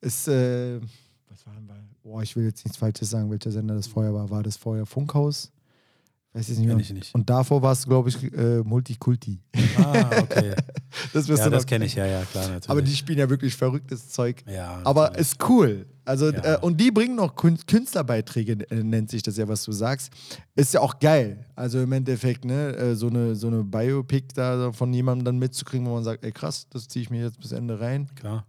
Ist, 0.00 0.28
äh, 0.28 0.80
was 1.28 1.44
war 1.46 1.54
denn 1.54 1.66
bei, 1.66 1.74
boah, 2.02 2.22
ich 2.22 2.36
will 2.36 2.44
jetzt 2.44 2.64
nichts 2.64 2.78
Falsches 2.78 3.10
sagen, 3.10 3.30
welcher 3.30 3.50
Sender 3.50 3.74
das 3.74 3.88
vorher 3.88 4.14
war. 4.14 4.30
War 4.30 4.42
das 4.42 4.56
vorher 4.56 4.86
Funkhaus? 4.86 5.50
Weiß 6.32 6.48
ich 6.48 6.58
nicht 6.58 6.68
mehr. 6.68 6.76
ich 6.78 6.92
nicht. 6.92 7.14
Und 7.14 7.28
davor 7.28 7.60
war 7.60 7.72
es, 7.72 7.84
glaube 7.84 8.08
ich, 8.08 8.32
äh, 8.32 8.62
Multikulti. 8.62 9.40
Ah, 9.78 10.10
okay. 10.22 10.54
Das 11.12 11.28
wirst 11.28 11.38
ja, 11.38 11.44
du 11.44 11.50
das 11.52 11.66
kenne 11.66 11.84
ich, 11.84 11.94
ja, 11.94 12.04
ja, 12.04 12.22
klar, 12.24 12.48
natürlich. 12.48 12.68
Aber 12.68 12.82
die 12.82 12.94
spielen 12.94 13.18
ja 13.20 13.30
wirklich 13.30 13.54
verrücktes 13.54 14.08
Zeug. 14.08 14.42
Ja, 14.46 14.80
Aber 14.82 15.02
natürlich. 15.04 15.20
ist 15.20 15.48
cool. 15.48 15.86
Also, 16.04 16.30
Ja. 16.30 16.54
äh, 16.54 16.58
und 16.60 16.80
die 16.80 16.90
bringen 16.90 17.16
noch 17.16 17.36
Kün 17.36 17.58
Künstlerbeiträge, 17.66 18.58
äh, 18.70 18.76
nennt 18.82 19.10
sich 19.10 19.22
das 19.22 19.36
ja, 19.36 19.46
was 19.48 19.62
du 19.64 19.72
sagst. 19.72 20.10
Ist 20.56 20.74
ja 20.74 20.80
auch 20.80 20.98
geil. 20.98 21.44
Also 21.56 21.80
im 21.80 21.92
Endeffekt, 21.92 22.44
ne, 22.44 22.74
äh, 22.76 22.94
so 22.94 23.08
eine, 23.08 23.34
so 23.34 23.46
eine 23.46 23.62
Biopic 23.64 24.28
da 24.34 24.72
von 24.72 24.92
jemandem 24.92 25.24
dann 25.24 25.38
mitzukriegen, 25.38 25.86
wo 25.86 25.94
man 25.94 26.04
sagt, 26.04 26.24
ey 26.24 26.32
krass, 26.32 26.66
das 26.70 26.88
ziehe 26.88 27.02
ich 27.02 27.10
mir 27.10 27.22
jetzt 27.24 27.38
bis 27.40 27.52
Ende 27.52 27.78
rein. 27.80 28.08
Klar. 28.14 28.46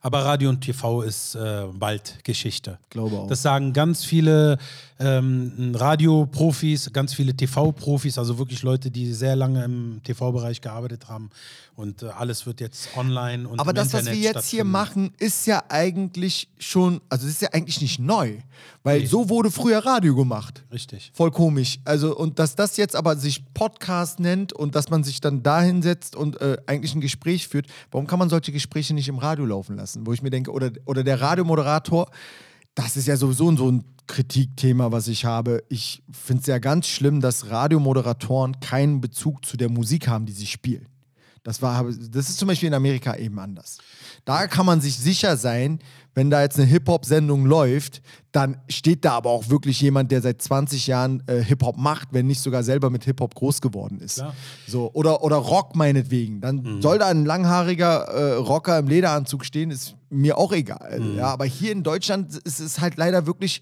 Aber 0.00 0.24
Radio 0.24 0.50
und 0.50 0.60
TV 0.60 1.02
ist 1.02 1.34
äh, 1.34 1.64
bald 1.72 2.18
Geschichte. 2.24 2.78
Glaube 2.90 3.16
auch. 3.16 3.28
Das 3.28 3.42
sagen 3.42 3.72
ganz 3.72 4.04
viele 4.04 4.58
ähm, 4.98 5.72
Radioprofis, 5.74 6.92
ganz 6.92 7.14
viele 7.14 7.34
TV-Profis, 7.34 8.18
also 8.18 8.38
wirklich 8.38 8.62
Leute, 8.62 8.90
die 8.90 9.12
sehr 9.12 9.36
lange 9.36 9.64
im 9.64 10.00
TV-Bereich 10.04 10.60
gearbeitet 10.60 11.08
haben. 11.08 11.30
Und 11.76 12.04
äh, 12.04 12.06
alles 12.06 12.46
wird 12.46 12.60
jetzt 12.60 12.96
online 12.96 13.48
und 13.48 13.58
Aber 13.58 13.72
das, 13.72 13.92
was 13.92 14.02
Internet 14.02 14.22
wir 14.22 14.30
jetzt 14.30 14.46
hier 14.46 14.64
machen, 14.64 15.12
ist 15.18 15.46
ja 15.46 15.64
eigentlich 15.68 16.48
schon, 16.56 17.00
also 17.08 17.26
das 17.26 17.34
ist 17.34 17.42
ja 17.42 17.48
eigentlich 17.52 17.80
nicht 17.80 17.98
neu. 17.98 18.38
Weil 18.84 19.06
so 19.06 19.28
wurde 19.28 19.50
früher 19.50 19.78
Radio 19.78 20.14
gemacht. 20.14 20.62
Richtig. 20.72 21.10
Voll 21.14 21.32
komisch. 21.32 21.80
Also, 21.84 22.16
und 22.16 22.38
dass 22.38 22.54
das 22.54 22.76
jetzt 22.76 22.94
aber 22.94 23.16
sich 23.16 23.42
Podcast 23.54 24.20
nennt 24.20 24.52
und 24.52 24.76
dass 24.76 24.88
man 24.88 25.02
sich 25.02 25.20
dann 25.20 25.42
da 25.42 25.62
hinsetzt 25.62 26.14
und 26.14 26.40
äh, 26.40 26.58
eigentlich 26.66 26.94
ein 26.94 27.00
Gespräch 27.00 27.48
führt, 27.48 27.66
warum 27.90 28.06
kann 28.06 28.20
man 28.20 28.28
solche 28.28 28.52
Gespräche 28.52 28.94
nicht 28.94 29.08
im 29.08 29.18
Radio 29.18 29.44
laufen 29.44 29.76
lassen? 29.76 30.06
Wo 30.06 30.12
ich 30.12 30.22
mir 30.22 30.30
denke, 30.30 30.52
oder, 30.52 30.70
oder 30.84 31.02
der 31.02 31.20
Radiomoderator, 31.20 32.08
das 32.76 32.96
ist 32.96 33.08
ja 33.08 33.16
sowieso 33.16 33.54
so 33.56 33.70
ein 33.70 33.84
Kritikthema, 34.06 34.92
was 34.92 35.08
ich 35.08 35.24
habe. 35.24 35.64
Ich 35.68 36.02
finde 36.12 36.42
es 36.42 36.46
ja 36.46 36.58
ganz 36.58 36.86
schlimm, 36.86 37.20
dass 37.20 37.50
Radiomoderatoren 37.50 38.60
keinen 38.60 39.00
Bezug 39.00 39.44
zu 39.44 39.56
der 39.56 39.70
Musik 39.70 40.08
haben, 40.08 40.26
die 40.26 40.32
sie 40.32 40.46
spielen. 40.46 40.86
Das, 41.44 41.60
war, 41.60 41.84
das 41.84 42.30
ist 42.30 42.38
zum 42.38 42.48
Beispiel 42.48 42.68
in 42.68 42.74
Amerika 42.74 43.14
eben 43.16 43.38
anders. 43.38 43.78
Da 44.24 44.46
kann 44.46 44.64
man 44.64 44.80
sich 44.80 44.96
sicher 44.96 45.36
sein, 45.36 45.78
wenn 46.14 46.30
da 46.30 46.40
jetzt 46.40 46.58
eine 46.58 46.66
Hip-Hop-Sendung 46.66 47.44
läuft, 47.44 48.00
dann 48.32 48.56
steht 48.68 49.04
da 49.04 49.12
aber 49.12 49.30
auch 49.30 49.50
wirklich 49.50 49.80
jemand, 49.80 50.10
der 50.10 50.22
seit 50.22 50.40
20 50.40 50.86
Jahren 50.86 51.22
äh, 51.26 51.42
Hip-Hop 51.42 51.76
macht, 51.76 52.08
wenn 52.12 52.26
nicht 52.26 52.40
sogar 52.40 52.62
selber 52.62 52.88
mit 52.88 53.04
Hip-Hop 53.04 53.34
groß 53.34 53.60
geworden 53.60 54.00
ist. 54.00 54.24
So, 54.66 54.90
oder, 54.94 55.22
oder 55.22 55.36
Rock 55.36 55.76
meinetwegen. 55.76 56.40
Dann 56.40 56.80
soll 56.80 56.98
da 56.98 57.08
ein 57.08 57.26
langhaariger 57.26 58.04
äh, 58.04 58.34
Rocker 58.36 58.78
im 58.78 58.88
Lederanzug 58.88 59.44
stehen, 59.44 59.70
ist 59.70 59.96
mir 60.08 60.38
auch 60.38 60.52
egal. 60.52 61.02
Ja, 61.16 61.26
aber 61.26 61.44
hier 61.44 61.72
in 61.72 61.82
Deutschland 61.82 62.36
ist 62.38 62.60
es 62.60 62.80
halt 62.80 62.96
leider 62.96 63.26
wirklich 63.26 63.60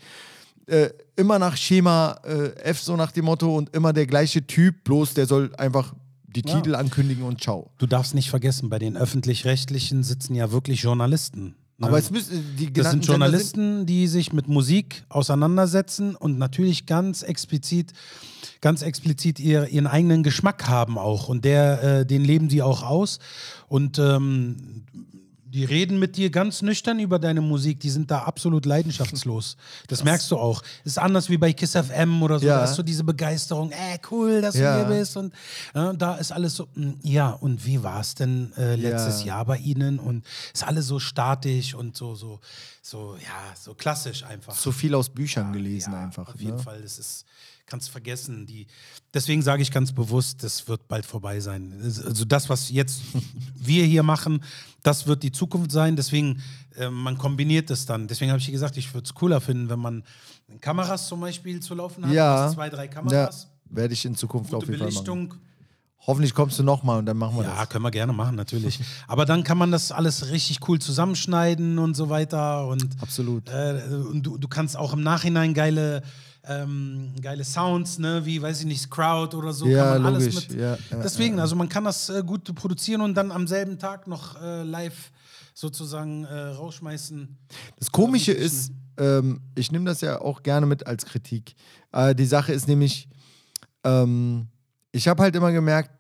äh, 0.67 0.91
immer 1.17 1.39
nach 1.39 1.57
Schema 1.57 2.21
äh, 2.25 2.55
F, 2.63 2.81
so 2.81 2.97
nach 2.97 3.11
dem 3.11 3.25
Motto, 3.25 3.57
und 3.57 3.75
immer 3.75 3.93
der 3.93 4.07
gleiche 4.07 4.47
Typ, 4.47 4.85
bloß 4.85 5.15
der 5.15 5.27
soll 5.27 5.53
einfach 5.57 5.95
die 6.35 6.43
Ja. 6.47 6.57
Titel 6.57 6.75
ankündigen 6.75 7.25
und 7.25 7.41
ciao. 7.41 7.71
Du 7.79 7.87
darfst 7.87 8.15
nicht 8.15 8.31
vergessen, 8.31 8.69
bei 8.71 8.79
den 8.79 8.97
öffentlich-rechtlichen 8.97 10.03
sitzen 10.03 10.35
ja 10.35 10.51
wirklich 10.53 10.83
Journalisten. 10.83 11.55
ne? 11.79 11.87
Aber 11.87 11.99
es 11.99 12.11
müssen 12.11 12.43
die 12.59 12.73
das 12.73 12.91
sind 12.91 13.07
Journalisten, 13.07 13.87
die 13.87 14.07
sich 14.07 14.33
mit 14.33 14.49
Musik 14.49 15.05
auseinandersetzen 15.09 16.15
und 16.15 16.39
natürlich 16.39 16.87
ganz 16.87 17.23
explizit, 17.23 17.93
ganz 18.61 18.83
explizit 18.83 19.41
ihr, 19.41 19.69
ihren 19.69 19.87
eigenen 19.87 20.23
Geschmack 20.23 20.69
haben 20.69 20.99
auch. 20.99 21.29
Und 21.29 21.45
der, 21.45 21.83
äh, 21.83 22.07
den 22.07 22.25
leben 22.25 22.49
die 22.49 22.63
auch 22.63 22.83
aus. 22.83 23.19
Und 23.69 23.99
ähm, 23.99 24.85
die 25.53 25.65
reden 25.65 25.99
mit 25.99 26.17
dir 26.17 26.31
ganz 26.31 26.63
nüchtern 26.63 26.99
über 26.99 27.19
deine 27.19 27.43
Musik. 27.43 27.79
Die 27.81 27.91
sind 27.91 28.11
da 28.11 28.23
absolut 28.23 28.65
leidenschaftslos. 28.67 29.57
Das 29.89 30.03
merkst 30.05 30.31
du 30.31 30.39
auch. 30.39 30.63
Ist 30.85 30.99
anders 30.99 31.29
wie 31.29 31.37
bei 31.37 31.53
Kiss 31.53 31.73
FM 31.73 32.23
oder 32.23 32.39
so. 32.39 32.47
Ja. 32.47 32.57
Da 32.57 32.63
hast 32.63 32.79
du 32.79 32.83
diese 32.83 33.05
Begeisterung. 33.05 33.71
Äh, 33.71 33.99
cool, 34.11 34.41
dass 34.41 34.55
Ja. 34.57 34.81
du 34.83 34.89
hier 34.89 34.99
bist. 34.99 35.17
Und 35.17 35.33
äh, 35.75 35.95
da 35.95 36.15
ist 36.17 36.33
alles 36.33 36.57
so, 36.57 36.69
mh, 36.75 36.95
ja, 37.03 37.31
und 37.31 37.67
wie 37.67 37.83
war 37.83 38.01
es 38.01 38.15
denn 38.15 38.53
äh, 38.57 38.77
letztes 38.77 39.21
Ja. 39.21 39.27
Jahr 39.37 39.45
bei 39.45 39.59
Ihnen? 39.59 39.99
Und 39.99 40.25
ist 40.55 40.65
alles 40.65 40.87
so 40.87 40.99
statisch 40.99 41.75
und 41.75 41.97
so, 41.97 42.15
so, 42.15 42.41
so, 42.81 43.17
ja, 43.17 43.55
so 43.61 43.75
klassisch 43.75 44.25
einfach. 44.25 44.55
so 44.55 44.73
viel 44.73 44.95
aus 44.95 45.11
Büchern 45.11 45.53
gelesen 45.53 45.93
ja, 45.93 46.01
einfach. 46.05 46.29
Auf 46.35 46.41
jeden 46.41 46.57
ne? 46.57 46.63
Fall, 46.63 46.81
das 46.81 46.99
ist, 46.99 47.27
kannst 47.67 47.91
vergessen. 47.91 48.47
Die, 48.47 48.67
deswegen 49.15 49.43
sage 49.43 49.63
ich 49.63 49.71
ganz 49.71 49.93
bewusst, 49.93 50.43
das 50.43 50.69
wird 50.69 50.89
bald 50.89 51.07
vorbei 51.07 51.41
sein. 51.41 51.73
Also 51.83 52.25
das, 52.25 52.49
was 52.49 52.71
jetzt 52.71 53.01
wir 53.55 53.85
hier 53.85 54.03
machen, 54.03 54.43
das 54.83 55.07
wird 55.07 55.23
die 55.23 55.33
Zukunft 55.33 55.73
sein. 55.73 55.97
Deswegen, 55.97 56.43
äh, 56.77 56.91
man 56.91 57.19
kombiniert 57.19 57.71
es 57.71 57.87
dann. 57.87 58.09
Deswegen 58.09 58.31
habe 58.31 58.41
ich 58.41 58.51
gesagt, 58.51 58.77
ich 58.77 58.93
würde 58.95 59.07
es 59.07 59.15
cooler 59.15 59.41
finden, 59.41 59.69
wenn 59.69 59.79
man 59.79 60.05
Kameras 60.61 61.09
zum 61.09 61.21
Beispiel 61.21 61.61
zu 61.61 61.75
laufen 61.75 62.07
hat. 62.07 62.13
Ja. 62.13 62.43
also 62.43 62.55
zwei, 62.55 62.69
drei 62.69 62.89
Kameras. 62.89 63.49
Ja, 63.71 63.77
werde 63.77 63.95
ich 63.95 64.05
in 64.05 64.15
Zukunft 64.15 64.51
Gute 64.51 64.57
auf 64.59 64.63
jeden 64.65 64.79
Fall 64.79 64.89
machen. 64.89 65.05
Belichtung. 65.05 65.35
Hoffentlich 66.05 66.35
kommst 66.35 66.59
du 66.59 66.65
nochmal 66.65 66.99
und 66.99 67.07
dann 67.07 67.17
machen 67.17 67.37
wir 67.37 67.45
Ja, 67.45 67.61
das. 67.61 67.69
können 67.69 67.85
wir 67.85 67.93
gerne 67.93 68.13
machen, 68.13 68.35
natürlich. 68.35 68.81
Aber 69.07 69.25
dann 69.25 69.45
kann 69.45 69.57
man 69.57 69.71
das 69.71 69.93
alles 69.93 70.31
richtig 70.31 70.59
cool 70.69 70.81
zusammenschneiden 70.81 71.79
und 71.79 71.95
so 71.95 72.09
weiter. 72.11 72.67
Und, 72.67 72.89
Absolut. 73.01 73.49
Äh, 73.51 73.83
und 74.11 74.23
du, 74.25 74.37
du 74.37 74.49
kannst 74.49 74.77
auch 74.77 74.93
im 74.95 75.03
Nachhinein 75.03 75.55
geile, 75.55 76.03
ähm, 76.45 77.15
geile 77.21 77.45
Sounds, 77.45 77.99
ne, 77.99 78.25
wie, 78.25 78.43
weiß 78.43 78.61
ich 78.61 78.67
nicht, 78.67 78.91
Crowd 78.91 79.37
oder 79.37 79.53
so. 79.53 79.67
Ja, 79.67 79.93
kann 79.93 80.03
man 80.03 80.15
logisch. 80.15 80.35
alles 80.37 80.49
mit. 80.49 80.61
Ja, 80.61 80.77
ja, 80.91 81.03
Deswegen, 81.03 81.39
also 81.39 81.55
man 81.55 81.69
kann 81.69 81.85
das 81.85 82.09
äh, 82.09 82.23
gut 82.25 82.53
produzieren 82.55 83.01
und 83.01 83.15
dann 83.15 83.31
am 83.31 83.47
selben 83.47 83.79
Tag 83.79 84.07
noch 84.07 84.41
äh, 84.41 84.63
live 84.63 85.13
sozusagen 85.55 86.25
äh, 86.25 86.35
rausschmeißen. 86.35 87.37
Das 87.79 87.93
Komische 87.93 88.33
ist, 88.33 88.73
ähm, 88.97 89.41
ich 89.55 89.71
nehme 89.71 89.85
das 89.85 90.01
ja 90.01 90.21
auch 90.21 90.43
gerne 90.43 90.67
mit 90.67 90.87
als 90.87 91.05
Kritik. 91.05 91.55
Äh, 91.93 92.15
die 92.15 92.27
Sache 92.27 92.53
ist 92.53 92.67
nämlich, 92.67 93.09
ähm, 93.85 94.49
ich 94.91 95.09
habe 95.09 95.23
halt 95.23 95.37
immer 95.37 95.53
gemerkt, 95.53 95.91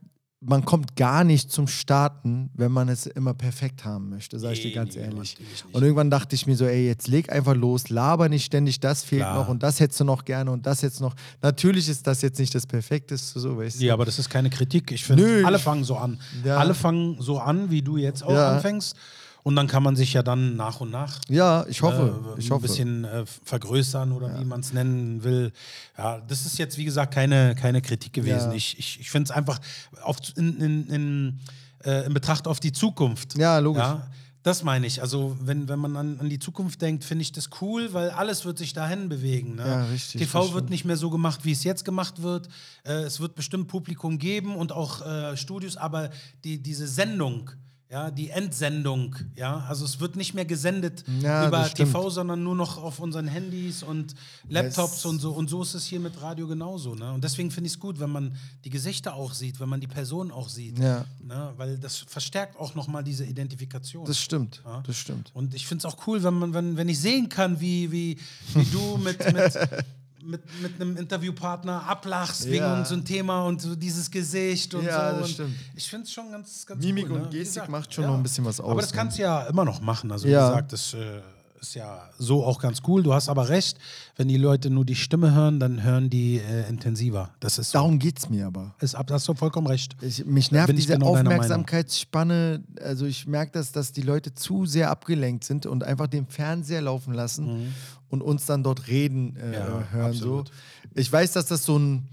man 0.44 0.64
kommt 0.64 0.97
gar 0.97 1.23
nicht 1.23 1.52
zum 1.52 1.69
Starten, 1.69 2.51
wenn 2.55 2.73
man 2.73 2.89
es 2.89 3.06
immer 3.06 3.32
perfekt 3.32 3.85
haben 3.85 4.10
möchte, 4.10 4.39
sage 4.39 4.55
ich 4.55 4.62
dir 4.62 4.73
ganz 4.73 4.97
nee, 4.97 5.02
ehrlich. 5.02 5.36
Und 5.73 5.82
irgendwann 5.82 6.10
dachte 6.10 6.35
ich 6.35 6.47
mir 6.47 6.56
so, 6.56 6.64
ey, 6.66 6.86
jetzt 6.86 7.06
leg 7.06 7.31
einfach 7.31 7.55
los, 7.55 7.89
laber 7.90 8.28
nicht 8.28 8.44
ständig, 8.44 8.81
das 8.81 9.05
fehlt 9.05 9.23
Klar. 9.23 9.36
noch 9.36 9.48
und 9.48 9.62
das 9.62 9.78
hättest 9.78 10.01
du 10.01 10.05
noch 10.05 10.24
gerne 10.24 10.51
und 10.51 10.66
das 10.66 10.82
jetzt 10.82 11.01
noch. 11.01 11.14
Natürlich 11.43 11.89
ist 11.89 12.06
das 12.06 12.23
jetzt 12.23 12.39
nicht 12.40 12.55
das 12.55 12.66
Perfekteste, 12.66 13.39
so 13.39 13.56
weißt 13.56 13.81
du. 13.81 13.85
Ja, 13.85 13.94
aber 13.94 14.05
das 14.05 14.19
ist 14.19 14.28
keine 14.31 14.51
Kritik. 14.51 14.90
Ich 14.90 15.05
finde, 15.05 15.43
alle 15.47 15.59
fangen 15.60 15.85
so 15.85 15.97
an. 15.97 16.19
Ja. 16.44 16.56
Alle 16.59 16.74
fangen 16.74 17.16
so 17.20 17.39
an, 17.39 17.70
wie 17.70 17.82
du 17.82 17.97
jetzt 17.97 18.24
auch 18.24 18.32
Ja. 18.32 18.52
anfängst. 18.56 18.97
Und 19.44 19.56
dann 19.56 19.66
kann 19.66 19.82
man 19.82 19.97
sich 19.97 20.12
ja 20.12 20.23
dann 20.23 20.56
nach 20.56 20.81
und 20.81 20.90
nach 20.90 21.19
Ja, 21.28 21.66
ich 21.69 21.82
hoffe, 21.82 22.14
äh, 22.36 22.39
ich 22.40 22.47
ein 22.47 22.51
hoffe. 22.51 22.62
bisschen 22.62 23.05
äh, 23.05 23.24
vergrößern 23.27 24.12
oder 24.12 24.39
wie 24.39 24.44
man 24.44 24.60
es 24.60 24.73
nennen 24.73 25.24
will. 25.24 25.52
Ja, 25.98 26.20
das 26.20 26.47
ist 26.47 26.59
jetzt, 26.59 26.78
wie 26.78 26.85
gesagt, 26.85 27.12
keine, 27.12 27.55
keine 27.56 27.82
Kritik 27.82 28.12
gewesen. 28.12 28.51
Ja. 28.51 28.56
Ich, 28.56 28.78
ich, 28.78 29.01
ich 29.01 29.10
finde 29.10 29.31
es 29.31 29.36
einfach 29.36 29.59
auf, 30.02 30.19
in, 30.36 30.60
in, 30.60 30.86
in, 30.89 31.40
äh, 31.85 32.06
in 32.06 32.14
Betracht 32.14 32.47
auf 32.47 32.60
die 32.60 32.73
Zukunft. 32.73 33.36
Ja, 33.36 33.59
logisch. 33.59 33.82
Ja, 33.82 34.06
das 34.44 34.62
meine 34.64 34.86
ich. 34.86 35.01
Also, 35.01 35.36
wenn, 35.40 35.69
wenn 35.69 35.78
man 35.78 35.97
an, 35.97 36.19
an 36.20 36.28
die 36.28 36.39
Zukunft 36.39 36.81
denkt, 36.82 37.05
finde 37.05 37.23
ich 37.23 37.32
das 37.32 37.51
cool, 37.60 37.93
weil 37.93 38.10
alles 38.10 38.44
wird 38.44 38.59
sich 38.59 38.73
dahin 38.73 39.09
bewegen. 39.09 39.56
Ne? 39.56 39.66
Ja, 39.66 39.85
richtig, 39.86 40.20
TV 40.20 40.43
das 40.44 40.52
wird 40.52 40.70
nicht 40.70 40.85
mehr 40.85 40.97
so 40.97 41.10
gemacht, 41.10 41.44
wie 41.44 41.52
es 41.52 41.62
jetzt 41.64 41.85
gemacht 41.85 42.23
wird. 42.23 42.48
Äh, 42.85 43.02
es 43.02 43.20
wird 43.20 43.35
bestimmt 43.35 43.69
Publikum 43.69 44.19
geben 44.19 44.56
und 44.56 44.73
auch 44.73 45.05
äh, 45.05 45.36
Studios, 45.36 45.77
aber 45.77 46.10
die, 46.44 46.60
diese 46.62 46.89
Sendung, 46.89 47.51
ja, 47.93 48.10
die 48.10 48.31
Endsendung, 48.31 49.14
ja, 49.36 49.66
also 49.69 49.85
es 49.85 50.01
wird 50.01 50.16
nicht 50.16 50.32
mehr 50.32 50.47
gesendet 50.47 51.05
Ja, 51.20 51.47
über. 51.47 51.69
TV, 51.69 52.09
sondern 52.09 52.43
nur 52.43 52.56
noch 52.56 52.82
auf 52.82 52.98
unseren 53.01 53.28
Handys 53.28 53.82
und 53.82 54.14
Laptops 54.48 54.97
Es- 54.97 55.05
und 55.05 55.19
so. 55.20 55.32
Und 55.32 55.51
so 55.51 55.60
ist 55.60 55.74
es 55.74 55.85
hier 55.85 56.01
mit 56.01 56.20
Radio 56.23 56.48
genauso. 56.48 56.94
Ne? 56.94 57.12
Und 57.12 57.23
deswegen 57.23 57.51
finde 57.51 57.66
ich 57.69 57.74
es 57.74 57.78
gut, 57.78 58.01
wenn 58.01 58.09
man 58.09 58.35
die 58.64 58.70
Gesichter 58.70 59.14
auch 59.14 59.35
sieht, 59.35 59.60
wenn 59.60 59.69
man 59.69 59.81
die 59.82 59.86
Person 59.89 60.31
auch 60.31 60.48
sieht. 60.48 60.78
Ja. 60.78 61.05
Ne? 61.23 61.52
Weil 61.59 61.77
das 61.78 61.98
verstärkt 61.98 62.59
auch 62.59 62.74
nochmal 62.74 63.05
diese 63.05 63.27
Identifikation. 63.27 64.06
Das 64.06 64.19
stimmt, 64.19 64.62
Ja. 64.64 64.82
das 64.86 64.97
stimmt. 64.97 65.31
Und 65.35 65.52
ich 65.55 65.66
finde 65.66 65.86
es 65.86 65.93
auch 65.94 66.06
cool, 66.06 66.23
wenn, 66.23 66.35
man, 66.39 66.55
wenn, 66.55 66.78
wenn 66.78 66.89
ich 66.89 66.98
sehen 66.98 67.28
kann, 67.28 67.60
wie, 67.60 67.93
wie, 67.93 68.19
wie 68.55 68.64
du 68.73 68.97
mit, 68.97 69.19
mit, 69.35 69.59
mit, 70.24 70.43
mit 70.62 70.81
einem 70.81 70.97
Interviewpartner 70.97 71.86
ablachst 71.89 72.47
wegen 72.47 72.57
Ja. 72.65 72.85
so 72.85 72.94
ein 72.94 73.05
Thema 73.05 73.44
und 73.44 73.61
so 73.61 73.74
dieses 73.77 74.11
Gesicht 74.11 74.74
und 74.74 74.85
Ja, 74.85 75.15
so. 75.15 75.20
das 75.20 75.31
stimmt. 75.31 75.55
Ich 75.77 75.89
finde 75.89 76.05
es 76.05 76.12
schon 76.12 76.31
ganz, 76.31 76.65
ganz 76.66 76.85
Mimik 76.85 77.07
cool. 77.11 77.16
und 77.16 77.23
ne? 77.24 77.28
Gestik 77.31 77.55
gesagt, 77.55 77.70
macht 77.70 77.93
schon 77.94 78.07
noch 78.07 78.15
ein 78.15 78.23
bisschen 78.23 78.44
was 78.44 78.61
aus, 78.61 78.70
Aber 78.70 78.81
das 78.81 78.90
ne? 78.93 78.97
kannst 78.97 79.19
du 79.19 79.23
ja 79.23 79.43
immer 79.43 79.65
noch 79.65 79.81
machen. 79.81 80.11
Also 80.12 80.28
Ja. 80.28 80.47
wie 80.47 80.51
gesagt, 80.51 80.73
das 80.73 80.94
äh, 80.94 81.20
ist 81.61 81.74
ja 81.77 82.11
so 82.19 82.44
auch 82.44 82.59
ganz 82.59 82.81
cool. 82.89 83.05
Du 83.05 83.15
hast 83.15 83.28
aber 83.28 83.49
recht, 83.49 83.78
wenn 84.16 84.27
die 84.27 84.36
Leute 84.36 84.69
nur 84.69 84.85
die 84.85 84.97
Stimme 84.97 85.32
hören, 85.32 85.61
dann 85.61 85.85
hören 85.85 86.11
die 86.11 86.39
äh, 86.39 86.69
intensiver. 86.69 87.31
Das 87.39 87.57
ist 87.59 87.70
so. 87.70 87.78
Darum 87.78 88.01
geht 88.01 88.19
es 88.19 88.28
mir 88.28 88.49
aber. 88.49 88.74
Ist, 88.81 88.97
ab- 88.97 89.09
hast 89.12 89.28
du 89.28 89.35
vollkommen 89.35 89.69
recht. 89.69 89.94
Ich, 90.01 90.24
mich 90.27 90.51
nervt 90.51 90.70
ich 90.70 90.77
diese 90.86 90.94
genau. 90.94 91.15
Aufmerksamkeitsspanne. 91.15 92.62
Also 92.82 93.07
ich 93.07 93.27
merke 93.27 93.53
das, 93.53 93.73
dass 93.73 93.93
die 93.93 94.03
Leute 94.03 94.35
zu 94.35 94.66
sehr 94.66 94.90
abgelenkt 94.90 95.44
sind 95.44 95.66
und 95.66 95.85
einfach 95.85 96.07
den 96.09 96.27
Fernseher 96.27 96.82
laufen 96.82 97.15
lassen 97.15 97.73
und 98.12 98.20
uns 98.20 98.44
dann 98.44 98.62
dort 98.62 98.89
reden 98.89 99.36
äh. 99.36 99.55
Ja, 99.55 99.89
hören. 99.90 100.10
absolut. 100.10 100.48
So. 100.48 100.55
Ich 100.94 101.10
weiß, 101.10 101.32
dass 101.32 101.47
das 101.47 101.64
so 101.64 101.78
ein 101.78 102.09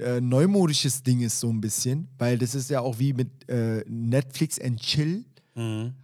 äh, 0.00 0.20
neumodisches 0.20 1.02
Ding 1.02 1.20
ist, 1.20 1.38
so 1.38 1.50
ein 1.50 1.60
bisschen, 1.60 2.08
weil 2.18 2.38
das 2.38 2.54
ist 2.54 2.70
ja 2.70 2.80
auch 2.80 2.98
wie 2.98 3.12
mit 3.12 3.28
äh, 3.48 3.84
Netflix 3.86 4.58
and 4.58 4.80
Chill. 4.80 5.24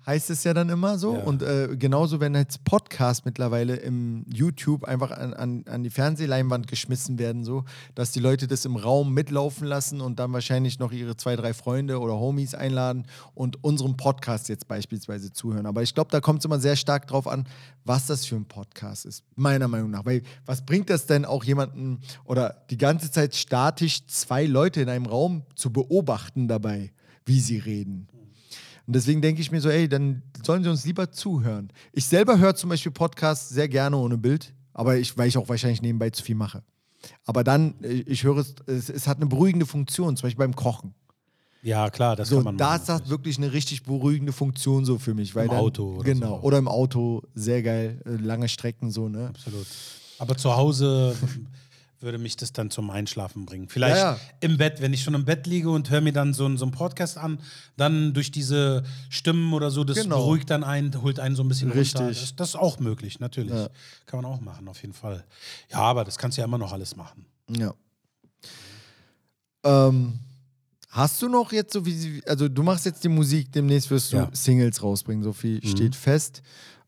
Heißt 0.05 0.31
es 0.31 0.44
ja 0.44 0.52
dann 0.55 0.68
immer 0.68 0.98
so. 0.98 1.14
Ja. 1.14 1.23
Und 1.23 1.43
äh, 1.43 1.77
genauso, 1.78 2.20
wenn 2.20 2.35
jetzt 2.35 2.64
Podcasts 2.64 3.24
mittlerweile 3.24 3.77
im 3.77 4.24
YouTube 4.32 4.85
einfach 4.85 5.12
an, 5.12 5.35
an, 5.35 5.64
an 5.68 5.85
die 5.85 5.90
Fernsehleinwand 5.90 6.66
geschmissen 6.66 7.18
werden, 7.18 7.44
so, 7.44 7.64
dass 7.94 8.10
die 8.10 8.20
Leute 8.20 8.48
das 8.48 8.64
im 8.64 8.77
Raum 8.77 9.14
mitlaufen 9.14 9.66
lassen 9.66 10.01
und 10.01 10.18
dann 10.18 10.32
wahrscheinlich 10.32 10.78
noch 10.78 10.90
ihre 10.93 11.16
zwei, 11.16 11.36
drei 11.36 11.55
Freunde 11.55 12.01
oder 12.01 12.14
Homies 12.14 12.55
einladen 12.55 13.06
und 13.35 13.62
unserem 13.62 13.97
Podcast 13.97 14.48
jetzt 14.48 14.66
beispielsweise 14.66 15.32
zuhören. 15.32 15.66
Aber 15.66 15.82
ich 15.82 15.94
glaube, 15.94 16.10
da 16.10 16.20
kommt 16.20 16.40
es 16.40 16.44
immer 16.44 16.59
sehr 16.59 16.77
stark 16.77 17.06
drauf 17.06 17.28
an, 17.28 17.48
was 17.85 18.06
das 18.06 18.27
für 18.27 18.36
ein 18.36 18.47
Podcast 18.47 19.06
ist, 19.06 19.23
meiner 19.36 19.68
Meinung 19.68 19.90
nach. 19.90 20.05
Weil 20.05 20.23
was 20.44 20.66
bringt 20.66 20.90
das 20.90 21.06
denn 21.06 21.24
auch 21.24 21.44
jemanden 21.44 22.01
oder 22.24 22.64
die 22.70 22.78
ganze 22.78 23.12
Zeit 23.12 23.36
statisch 23.36 24.06
zwei 24.06 24.44
Leute 24.44 24.81
in 24.81 24.89
einem 24.89 25.06
Raum 25.06 25.44
zu 25.55 25.73
beobachten 25.73 26.48
dabei, 26.48 26.93
wie 27.24 27.40
sie 27.40 27.59
reden? 27.59 28.09
Und 28.86 28.94
deswegen 28.94 29.20
denke 29.20 29.40
ich 29.40 29.50
mir 29.50 29.60
so, 29.60 29.68
ey, 29.68 29.88
dann 29.88 30.22
sollen 30.44 30.62
sie 30.62 30.70
uns 30.70 30.84
lieber 30.84 31.10
zuhören. 31.10 31.70
Ich 31.92 32.04
selber 32.06 32.38
höre 32.38 32.54
zum 32.54 32.70
Beispiel 32.70 32.92
Podcasts 32.92 33.48
sehr 33.48 33.68
gerne 33.68 33.96
ohne 33.96 34.16
Bild, 34.16 34.54
aber 34.72 34.96
ich, 34.96 35.16
weil 35.18 35.28
ich 35.28 35.36
auch 35.38 35.48
wahrscheinlich 35.48 35.82
nebenbei 35.82 36.10
zu 36.10 36.22
viel 36.22 36.36
mache. 36.36 36.62
Aber 37.24 37.42
dann, 37.44 37.74
äh, 37.82 37.92
ich 38.06 38.22
höre 38.24 38.38
es, 38.38 38.54
es, 38.66 38.88
es 38.90 39.06
hat 39.08 39.16
eine 39.18 39.26
beruhigende 39.26 39.66
Funktion, 39.66 40.16
zum 40.16 40.26
Beispiel 40.26 40.44
beim 40.44 40.54
Kochen. 40.56 40.94
Ja, 41.62 41.90
klar, 41.90 42.14
das 42.14 42.28
So, 42.28 42.36
kann 42.36 42.44
man 42.44 42.56
da 42.58 42.66
machen. 42.70 42.80
ist 42.80 42.88
das 42.88 43.08
wirklich 43.08 43.38
eine 43.38 43.52
richtig 43.52 43.82
beruhigende 43.82 44.32
Funktion 44.32 44.84
so 44.84 44.98
für 44.98 45.14
mich. 45.14 45.34
Weil 45.34 45.46
Im 45.46 45.50
dann, 45.50 45.58
Auto 45.60 45.94
oder 45.96 46.04
Genau, 46.04 46.36
so. 46.40 46.42
oder 46.42 46.58
im 46.58 46.68
Auto, 46.68 47.22
sehr 47.34 47.62
geil, 47.62 48.00
äh, 48.06 48.10
lange 48.24 48.48
Strecken 48.48 48.90
so, 48.92 49.08
ne? 49.08 49.28
Absolut. 49.30 49.66
Aber 50.18 50.36
zu 50.36 50.54
Hause 50.56 51.16
würde 52.06 52.16
mich 52.16 52.36
das 52.38 52.54
dann 52.54 52.70
zum 52.70 52.88
Einschlafen 52.88 53.44
bringen. 53.44 53.68
Vielleicht 53.68 53.96
Ja, 53.98 54.12
ja. 54.14 54.20
im 54.40 54.56
Bett, 54.56 54.80
wenn 54.80 54.94
ich 54.94 55.02
schon 55.02 55.12
im 55.12 55.26
Bett 55.26 55.46
liege 55.46 55.68
und 55.68 55.90
höre 55.90 56.00
mir 56.00 56.14
dann 56.14 56.32
so, 56.32 56.48
so 56.56 56.64
einen 56.64 56.72
Podcast 56.72 57.18
an, 57.18 57.38
dann 57.76 58.14
durch 58.14 58.30
diese 58.30 58.82
Stimmen 59.10 59.52
oder 59.52 59.70
so, 59.70 59.84
das 59.84 59.98
Genau. 59.98 60.16
beruhigt 60.16 60.48
dann 60.48 60.64
einen, 60.64 61.02
holt 61.02 61.20
einen 61.20 61.36
so 61.36 61.42
ein 61.44 61.48
bisschen 61.48 61.70
Richtig. 61.70 62.00
runter. 62.00 62.14
Das, 62.18 62.34
das 62.36 62.48
ist 62.50 62.56
auch 62.56 62.78
möglich, 62.78 63.20
natürlich. 63.20 63.52
Ja. 63.52 63.68
Kann 64.06 64.22
man 64.22 64.32
auch 64.32 64.40
machen, 64.40 64.66
auf 64.68 64.80
jeden 64.80 64.94
Fall. 64.94 65.26
Ja, 65.70 65.80
aber 65.80 66.04
das 66.04 66.16
kannst 66.16 66.38
du 66.38 66.40
ja 66.40 66.46
immer 66.46 66.56
noch 66.58 66.72
alles 66.72 66.96
machen. 66.96 67.26
Ja. 67.50 67.74
Ähm, 69.64 70.18
hast 70.90 71.20
du 71.20 71.28
noch 71.28 71.52
jetzt 71.52 71.72
so 71.72 71.84
wie, 71.84 72.22
also 72.26 72.48
du 72.48 72.62
machst 72.62 72.86
jetzt 72.86 73.02
die 73.04 73.08
Musik, 73.08 73.52
demnächst 73.52 73.90
wirst 73.90 74.12
du. 74.12 74.28
Singles 74.32 74.82
rausbringen, 74.82 75.22
so 75.24 75.32
viel 75.32 75.56
Mhm. 75.62 75.68
steht 75.68 75.96
fest. 75.96 76.42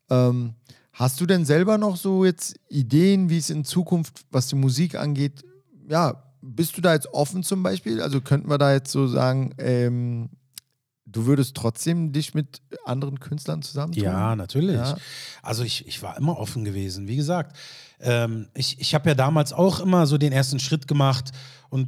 Ähm, 0.09 0.53
hast 0.99 1.21
du 1.21 1.25
denn 1.25 1.45
selber 1.45 1.77
noch 1.77 1.95
so 1.95 2.25
jetzt 2.25 2.59
Ideen, 2.67 3.29
wie 3.29 3.37
es 3.37 3.49
in 3.49 3.63
Zukunft, 3.63 4.25
was 4.31 4.47
die 4.47 4.55
Musik 4.55 4.95
angeht, 4.95 5.45
ja, 5.87 6.21
bist 6.41 6.75
du 6.77 6.81
da 6.81 6.93
jetzt 6.93 7.13
offen 7.13 7.41
zum 7.41 7.63
Beispiel? 7.63 8.01
Also 8.01 8.19
könnten 8.19 8.49
wir 8.49 8.57
da 8.57 8.73
jetzt 8.73 8.91
so 8.91 9.07
sagen, 9.07 9.55
ähm, 9.59 10.29
du 11.05 11.25
würdest 11.25 11.55
trotzdem 11.55 12.11
dich 12.11 12.33
mit 12.33 12.61
anderen 12.83 13.19
Künstlern 13.21 13.61
zusammentun? 13.61 14.03
Ja, 14.03 14.35
natürlich. 14.35 14.75
Ja. 14.75 14.97
Also 15.41 15.63
ich, 15.63 15.87
ich 15.87 16.03
war 16.03 16.17
immer 16.17 16.37
offen 16.37 16.65
gewesen. 16.65 17.07
Wie 17.07 17.15
gesagt, 17.15 17.57
ähm, 18.01 18.49
ich, 18.53 18.79
ich 18.79 18.93
habe 18.93 19.07
ja 19.07 19.15
damals 19.15 19.53
auch 19.53 19.79
immer 19.79 20.05
so 20.05 20.17
den 20.17 20.33
ersten 20.33 20.59
Schritt 20.59 20.85
gemacht 20.85 21.31
und 21.69 21.87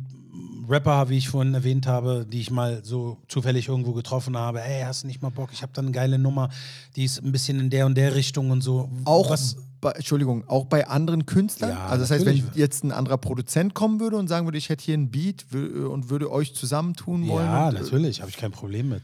Rapper, 0.69 1.09
wie 1.09 1.17
ich 1.17 1.29
vorhin 1.29 1.53
erwähnt 1.53 1.87
habe, 1.87 2.25
die 2.29 2.39
ich 2.39 2.51
mal 2.51 2.81
so 2.83 3.17
zufällig 3.27 3.67
irgendwo 3.67 3.93
getroffen 3.93 4.37
habe, 4.37 4.61
ey, 4.61 4.83
hast 4.83 5.03
du 5.03 5.07
nicht 5.07 5.21
mal 5.21 5.29
Bock? 5.29 5.49
Ich 5.53 5.61
habe 5.61 5.71
da 5.73 5.81
eine 5.81 5.91
geile 5.91 6.19
Nummer, 6.19 6.49
die 6.95 7.05
ist 7.05 7.23
ein 7.23 7.31
bisschen 7.31 7.59
in 7.59 7.69
der 7.69 7.85
und 7.85 7.95
der 7.95 8.15
Richtung 8.15 8.51
und 8.51 8.61
so. 8.61 8.89
Auch 9.05 9.29
Was, 9.29 9.57
bei, 9.81 9.91
Entschuldigung, 9.91 10.47
auch 10.47 10.65
bei 10.65 10.87
anderen 10.87 11.25
Künstlern? 11.25 11.71
Ja, 11.71 11.87
also 11.87 12.01
das 12.03 12.11
heißt, 12.11 12.25
wenn 12.25 12.35
natürlich. 12.37 12.55
jetzt 12.55 12.83
ein 12.83 12.91
anderer 12.91 13.17
Produzent 13.17 13.73
kommen 13.73 13.99
würde 13.99 14.15
und 14.17 14.27
sagen 14.27 14.45
würde, 14.45 14.57
ich 14.57 14.69
hätte 14.69 14.83
hier 14.85 14.95
ein 14.95 15.09
Beat 15.11 15.45
wü- 15.51 15.85
und 15.87 16.09
würde 16.09 16.31
euch 16.31 16.53
zusammentun 16.55 17.27
wollen. 17.27 17.45
Ja, 17.45 17.69
äh, 17.69 17.73
natürlich, 17.73 18.21
habe 18.21 18.29
ich 18.29 18.37
kein 18.37 18.51
Problem 18.51 18.89
mit. 18.89 19.01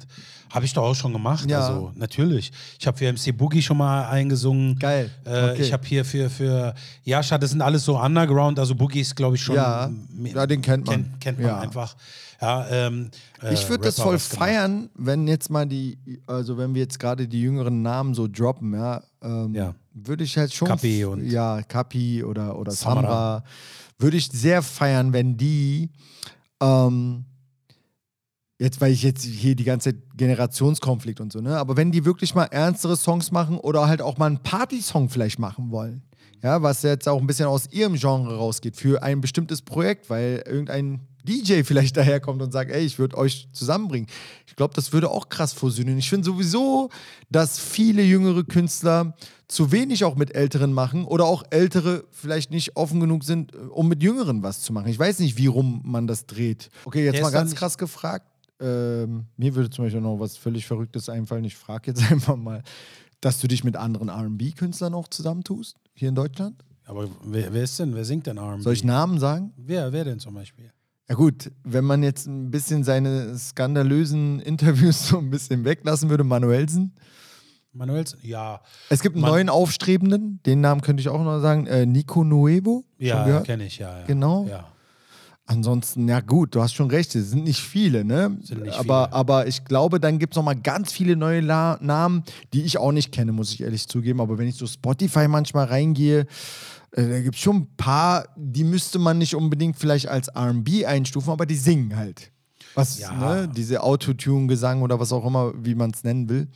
Habe 0.51 0.65
ich 0.65 0.73
doch 0.73 0.83
auch 0.83 0.95
schon 0.95 1.11
gemacht. 1.11 1.49
Ja. 1.49 1.59
Also, 1.67 1.91
natürlich. 1.95 2.51
Ich 2.79 2.87
habe 2.87 2.97
für 2.97 3.11
MC 3.11 3.35
Boogie 3.37 3.61
schon 3.61 3.77
mal 3.77 4.05
eingesungen. 4.07 4.77
Geil, 4.79 5.09
Äh, 5.25 5.29
okay. 5.51 5.61
Ich 5.63 5.73
habe 5.73 5.85
hier 5.85 6.05
für, 6.05 6.29
für 6.29 6.73
Jascha, 7.03 7.37
das 7.37 7.49
sind 7.51 7.61
alles 7.61 7.83
so 7.83 7.99
Underground. 7.99 8.57
Also 8.59 8.73
Boogie 8.75 9.01
ist, 9.01 9.15
glaube 9.15 9.35
ich, 9.35 9.41
schon. 9.41 9.55
Ja, 9.55 9.89
ja, 10.23 10.47
den 10.47 10.61
kennt 10.61 10.85
man. 10.87 10.95
Kennt, 10.95 11.21
kennt 11.21 11.39
man 11.39 11.47
Ja. 11.47 11.59
einfach. 11.59 11.95
Ja, 12.39 12.67
ähm, 12.69 13.09
äh, 13.41 13.51
Ich 13.53 13.67
würde 13.67 13.85
das 13.85 13.99
voll 13.99 14.19
feiern, 14.19 14.89
wenn 14.93 15.27
jetzt 15.27 15.49
mal 15.49 15.65
die, 15.65 15.97
also 16.27 16.57
wenn 16.57 16.75
wir 16.75 16.83
jetzt 16.83 16.99
gerade 16.99 17.27
die 17.27 17.41
jüngeren 17.41 17.81
Namen 17.81 18.13
so 18.13 18.27
droppen, 18.31 18.73
ja, 18.73 19.01
ähm, 19.23 19.55
Ja. 19.55 19.73
Würde 20.03 20.23
ich 20.23 20.37
halt 20.37 20.53
schon. 20.53 20.67
Kapi 20.67 21.05
und- 21.05 21.25
Ja, 21.29 21.61
Kapi 21.63 22.23
oder, 22.23 22.57
oder 22.59 22.71
Samra. 22.71 23.01
Samra. 23.01 23.43
Würde 23.99 24.17
ich 24.17 24.29
sehr 24.31 24.61
feiern, 24.61 25.11
wenn 25.13 25.37
die, 25.37 25.89
ähm, 26.61 27.25
jetzt, 28.59 28.79
weil 28.81 28.91
ich 28.91 29.03
jetzt 29.03 29.23
hier 29.23 29.55
die 29.55 29.63
ganze 29.63 29.91
Zeit 29.93 30.01
Generationskonflikt 30.15 31.19
und 31.21 31.31
so, 31.31 31.41
ne, 31.41 31.57
aber 31.57 31.77
wenn 31.77 31.91
die 31.91 32.05
wirklich 32.05 32.35
mal 32.35 32.45
ernstere 32.45 32.95
Songs 32.97 33.31
machen 33.31 33.57
oder 33.57 33.87
halt 33.87 34.01
auch 34.01 34.17
mal 34.17 34.27
einen 34.27 34.41
Party-Song 34.43 35.09
vielleicht 35.09 35.39
machen 35.39 35.71
wollen. 35.71 36.03
Ja, 36.43 36.61
was 36.61 36.83
jetzt 36.83 37.09
auch 37.09 37.19
ein 37.19 37.25
bisschen 37.25 37.47
aus 37.47 37.67
ihrem 37.71 37.95
Genre 37.95 38.37
rausgeht 38.37 38.75
für 38.75 39.01
ein 39.01 39.21
bestimmtes 39.21 39.63
Projekt, 39.63 40.07
weil 40.11 40.43
irgendein 40.45 41.01
DJ 41.27 41.63
vielleicht 41.63 41.97
daherkommt 41.97 42.41
und 42.43 42.51
sagt, 42.51 42.69
ey, 42.71 42.85
ich 42.85 42.99
würde 42.99 43.17
euch 43.17 43.49
zusammenbringen. 43.53 44.07
Ich 44.45 44.55
glaube, 44.55 44.75
das 44.75 44.93
würde 44.93 45.09
auch 45.09 45.29
krass 45.29 45.53
fusionieren. 45.53 45.97
Ich 45.97 46.09
finde 46.09 46.25
sowieso, 46.25 46.89
dass 47.31 47.59
viele 47.59 48.03
jüngere 48.03 48.43
Künstler 48.43 49.15
zu 49.47 49.71
wenig 49.71 50.03
auch 50.03 50.15
mit 50.15 50.35
Älteren 50.35 50.73
machen 50.73 51.05
oder 51.05 51.25
auch 51.25 51.43
Ältere 51.51 52.03
vielleicht 52.11 52.51
nicht 52.51 52.75
offen 52.75 52.99
genug 52.99 53.23
sind, 53.23 53.53
äh, 53.53 53.57
um 53.57 53.87
mit 53.87 54.03
Jüngeren 54.03 54.43
was 54.43 54.61
zu 54.61 54.73
machen. 54.73 54.87
Ich 54.89 54.99
weiß 54.99 55.19
nicht, 55.19 55.37
wie 55.37 55.47
rum 55.47 55.81
man 55.85 56.07
das 56.07 56.25
dreht. 56.25 56.69
Okay, 56.85 57.05
jetzt 57.05 57.15
Der 57.15 57.23
mal 57.23 57.31
ganz 57.31 57.55
krass 57.55 57.77
gefragt. 57.77 58.27
Ähm, 58.59 59.25
mir 59.37 59.55
würde 59.55 59.69
zum 59.69 59.85
Beispiel 59.85 60.01
noch 60.01 60.19
was 60.19 60.35
völlig 60.35 60.65
Verrücktes 60.65 61.09
einfallen. 61.09 61.45
Ich 61.45 61.55
frage 61.55 61.91
jetzt 61.91 62.01
einfach 62.11 62.35
mal, 62.35 62.63
dass 63.21 63.39
du 63.39 63.47
dich 63.47 63.63
mit 63.63 63.75
anderen 63.75 64.09
RB-Künstlern 64.09 64.93
auch 64.93 65.07
zusammentust, 65.07 65.77
hier 65.93 66.09
in 66.09 66.15
Deutschland? 66.15 66.63
Aber 66.85 67.07
wer, 67.23 67.53
wer 67.53 67.63
ist 67.63 67.79
denn? 67.79 67.95
Wer 67.95 68.05
singt 68.05 68.27
denn 68.27 68.37
R&B? 68.37 68.63
Soll 68.63 68.73
ich 68.73 68.83
Namen 68.83 69.19
sagen? 69.19 69.53
Wer, 69.57 69.91
wer 69.91 70.05
denn 70.05 70.19
zum 70.19 70.33
Beispiel? 70.33 70.71
Ja 71.09 71.15
gut, 71.15 71.51
wenn 71.63 71.85
man 71.85 72.03
jetzt 72.03 72.27
ein 72.27 72.51
bisschen 72.51 72.83
seine 72.83 73.37
skandalösen 73.37 74.39
Interviews 74.39 75.07
so 75.09 75.19
ein 75.19 75.29
bisschen 75.29 75.63
weglassen 75.65 76.09
würde, 76.09 76.23
Manuelsen. 76.23 76.93
Manuels? 77.77 78.17
Ja. 78.21 78.61
Es 78.89 79.01
gibt 79.01 79.15
einen 79.15 79.21
Man- 79.21 79.31
neuen 79.31 79.49
Aufstrebenden, 79.49 80.39
den 80.45 80.61
Namen 80.61 80.81
könnte 80.81 81.01
ich 81.01 81.09
auch 81.09 81.23
noch 81.23 81.39
sagen, 81.39 81.67
äh, 81.67 81.85
Nico 81.85 82.23
Nuevo. 82.23 82.83
Ja, 82.97 83.41
kenne 83.41 83.65
ich, 83.65 83.77
ja, 83.77 83.99
ja. 83.99 84.05
Genau. 84.05 84.45
Ja. 84.49 84.65
Ansonsten, 85.49 86.09
ja 86.09 86.19
gut, 86.19 86.55
du 86.55 86.61
hast 86.61 86.73
schon 86.73 86.89
recht, 86.89 87.15
es 87.15 87.29
sind 87.29 87.45
nicht 87.45 87.61
viele, 87.61 88.03
ne? 88.03 88.37
Sind 88.41 88.63
nicht 88.63 88.73
aber, 88.77 89.05
viele. 89.05 89.13
aber 89.13 89.47
ich 89.47 89.63
glaube, 89.63 89.97
dann 90.01 90.19
gibt 90.19 90.33
es 90.33 90.35
nochmal 90.35 90.57
ganz 90.57 90.91
viele 90.91 91.15
neue 91.15 91.39
La 91.39 91.77
Namen, 91.81 92.23
die 92.51 92.63
ich 92.63 92.77
auch 92.77 92.91
nicht 92.91 93.13
kenne, 93.13 93.31
muss 93.31 93.53
ich 93.53 93.61
ehrlich 93.61 93.87
zugeben. 93.87 94.19
Aber 94.19 94.37
wenn 94.37 94.47
ich 94.49 94.55
so 94.55 94.67
Spotify 94.67 95.29
manchmal 95.29 95.67
reingehe, 95.67 96.27
äh, 96.91 97.07
da 97.07 97.21
gibt 97.21 97.35
es 97.35 97.41
schon 97.41 97.55
ein 97.57 97.67
paar, 97.77 98.25
die 98.35 98.65
müsste 98.65 98.99
man 98.99 99.19
nicht 99.19 99.35
unbedingt 99.35 99.77
vielleicht 99.77 100.09
als 100.09 100.27
RB 100.35 100.85
einstufen, 100.85 101.31
aber 101.31 101.45
die 101.45 101.55
singen 101.55 101.95
halt. 101.95 102.29
Was, 102.75 102.99
Ja. 102.99 103.13
ne? 103.13 103.47
Diese 103.55 103.81
Autotune-Gesang 103.83 104.81
oder 104.81 104.99
was 104.99 105.13
auch 105.13 105.25
immer, 105.25 105.53
wie 105.63 105.75
man 105.75 105.91
es 105.91 106.03
nennen 106.03 106.27
will. 106.27 106.47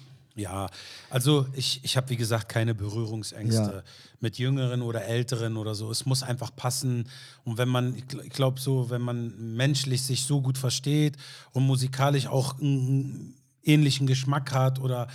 Ja, 0.41 0.69
also 1.09 1.45
ich, 1.53 1.79
ich 1.83 1.97
habe 1.97 2.09
wie 2.09 2.17
gesagt 2.17 2.49
keine 2.49 2.73
Berührungsängste 2.75 3.83
Ja. 3.85 3.91
mit 4.19 4.37
Jüngeren 4.37 4.81
oder 4.81 5.05
Älteren 5.05 5.55
oder 5.57 5.75
so. 5.75 5.91
Es 5.91 6.05
muss 6.05 6.23
einfach 6.23 6.55
passen. 6.55 7.07
Und 7.43 7.57
wenn 7.57 7.69
man, 7.69 7.95
ich 7.95 8.03
gl- 8.05 8.23
ich 8.23 8.31
glaube 8.33 8.59
so, 8.59 8.89
wenn 8.89 9.01
man 9.01 9.55
menschlich 9.55 10.01
sich 10.03 10.23
so 10.23 10.41
gut 10.41 10.57
versteht 10.57 11.17
und 11.53 11.63
musikalisch 11.65 12.27
auch 12.27 12.59
einen 12.59 13.35
ähnlichen 13.63 14.07
Geschmack 14.07 14.51
hat 14.51 14.79
oder 14.79 15.07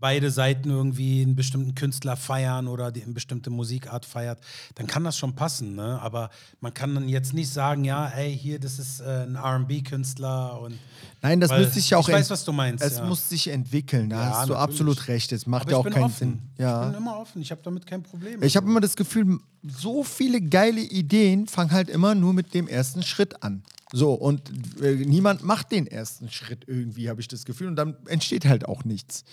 beide 0.00 0.30
Seiten 0.30 0.70
irgendwie 0.70 1.22
einen 1.22 1.34
bestimmten 1.36 1.74
Künstler 1.74 2.16
feiern 2.16 2.68
oder 2.68 2.92
die 2.92 3.02
eine 3.02 3.12
bestimmte 3.12 3.50
Musikart 3.50 4.04
feiert, 4.04 4.38
dann 4.76 4.86
kann 4.86 5.04
das 5.04 5.16
schon 5.18 5.34
passen. 5.34 5.74
Ne? 5.74 6.00
Aber 6.00 6.30
man 6.60 6.72
kann 6.74 6.94
dann 6.94 7.08
jetzt 7.08 7.34
nicht 7.34 7.48
sagen, 7.52 7.84
ja, 7.84 8.08
ey, 8.08 8.36
hier, 8.36 8.58
das 8.60 8.78
ist 8.78 9.00
äh, 9.00 9.24
ein 9.26 9.34
R&B-Künstler 9.36 10.60
und 10.60 10.78
Nein, 11.20 11.40
das 11.40 11.50
müsste 11.50 11.74
sich 11.74 11.90
ja 11.90 11.98
auch. 11.98 12.08
ich 12.08 12.14
weiß, 12.14 12.30
was 12.30 12.44
du 12.44 12.52
meinst, 12.52 12.82
Es 12.84 12.98
ja. 12.98 13.04
muss 13.04 13.28
sich 13.28 13.48
entwickeln, 13.48 14.10
da 14.10 14.16
Ja, 14.16 14.24
hast 14.38 14.48
du 14.48 14.52
natürlich. 14.52 14.60
absolut 14.62 15.08
recht. 15.08 15.32
Es 15.32 15.46
macht 15.46 15.62
Aber 15.62 15.72
ja 15.72 15.76
auch 15.78 15.90
keinen 15.90 16.04
offen. 16.04 16.16
Sinn. 16.16 16.38
Ja. 16.58 16.82
Ich 16.86 16.92
bin 16.92 17.02
immer 17.02 17.18
offen. 17.18 17.42
Ich 17.42 17.50
habe 17.50 17.60
damit 17.64 17.86
kein 17.86 18.02
Problem. 18.04 18.40
Ich 18.42 18.56
habe 18.56 18.66
immer 18.68 18.80
das 18.80 18.94
Gefühl, 18.94 19.38
so 19.66 20.04
viele 20.04 20.40
geile 20.40 20.80
Ideen 20.80 21.48
fangen 21.48 21.72
halt 21.72 21.88
immer 21.88 22.14
nur 22.14 22.32
mit 22.34 22.54
dem 22.54 22.68
ersten 22.68 23.02
Schritt 23.02 23.42
an. 23.42 23.64
So, 23.92 24.12
und 24.12 24.42
äh, 24.80 24.94
niemand 24.94 25.42
macht 25.42 25.72
den 25.72 25.86
ersten 25.86 26.30
Schritt 26.30 26.64
irgendwie, 26.68 27.08
habe 27.08 27.20
ich 27.20 27.26
das 27.26 27.44
Gefühl. 27.44 27.66
Und 27.68 27.76
dann 27.76 27.96
entsteht 28.06 28.44
halt 28.44 28.66
auch 28.68 28.84
nichts. 28.84 29.24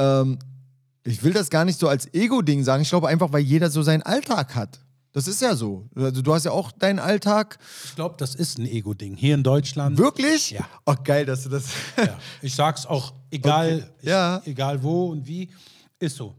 Ähm, 0.00 0.38
ich 1.04 1.22
will 1.22 1.32
das 1.32 1.50
gar 1.50 1.64
nicht 1.64 1.78
so 1.78 1.88
als 1.88 2.12
Ego-Ding 2.12 2.62
sagen. 2.64 2.82
Ich 2.82 2.88
glaube 2.90 3.08
einfach, 3.08 3.32
weil 3.32 3.42
jeder 3.42 3.70
so 3.70 3.82
seinen 3.82 4.02
Alltag 4.02 4.54
hat. 4.54 4.80
Das 5.12 5.26
ist 5.26 5.42
ja 5.42 5.56
so. 5.56 5.88
Also, 5.96 6.22
du 6.22 6.32
hast 6.34 6.44
ja 6.44 6.52
auch 6.52 6.70
deinen 6.72 7.00
Alltag. 7.00 7.58
Ich 7.84 7.96
glaube, 7.96 8.14
das 8.18 8.34
ist 8.36 8.58
ein 8.58 8.66
Ego-Ding. 8.66 9.16
Hier 9.16 9.34
in 9.34 9.42
Deutschland. 9.42 9.98
Wirklich? 9.98 10.50
Ja. 10.52 10.64
Oh, 10.86 10.94
geil, 11.02 11.26
dass 11.26 11.42
du 11.44 11.48
das. 11.48 11.64
Ja. 11.96 12.16
Ich 12.42 12.54
sag's 12.54 12.86
auch, 12.86 13.12
egal, 13.30 13.88
Okay. 13.98 14.08
Ja. 14.08 14.40
ich, 14.44 14.52
egal 14.52 14.82
wo 14.82 15.10
und 15.10 15.26
wie, 15.26 15.50
ist 15.98 16.16
so. 16.16 16.34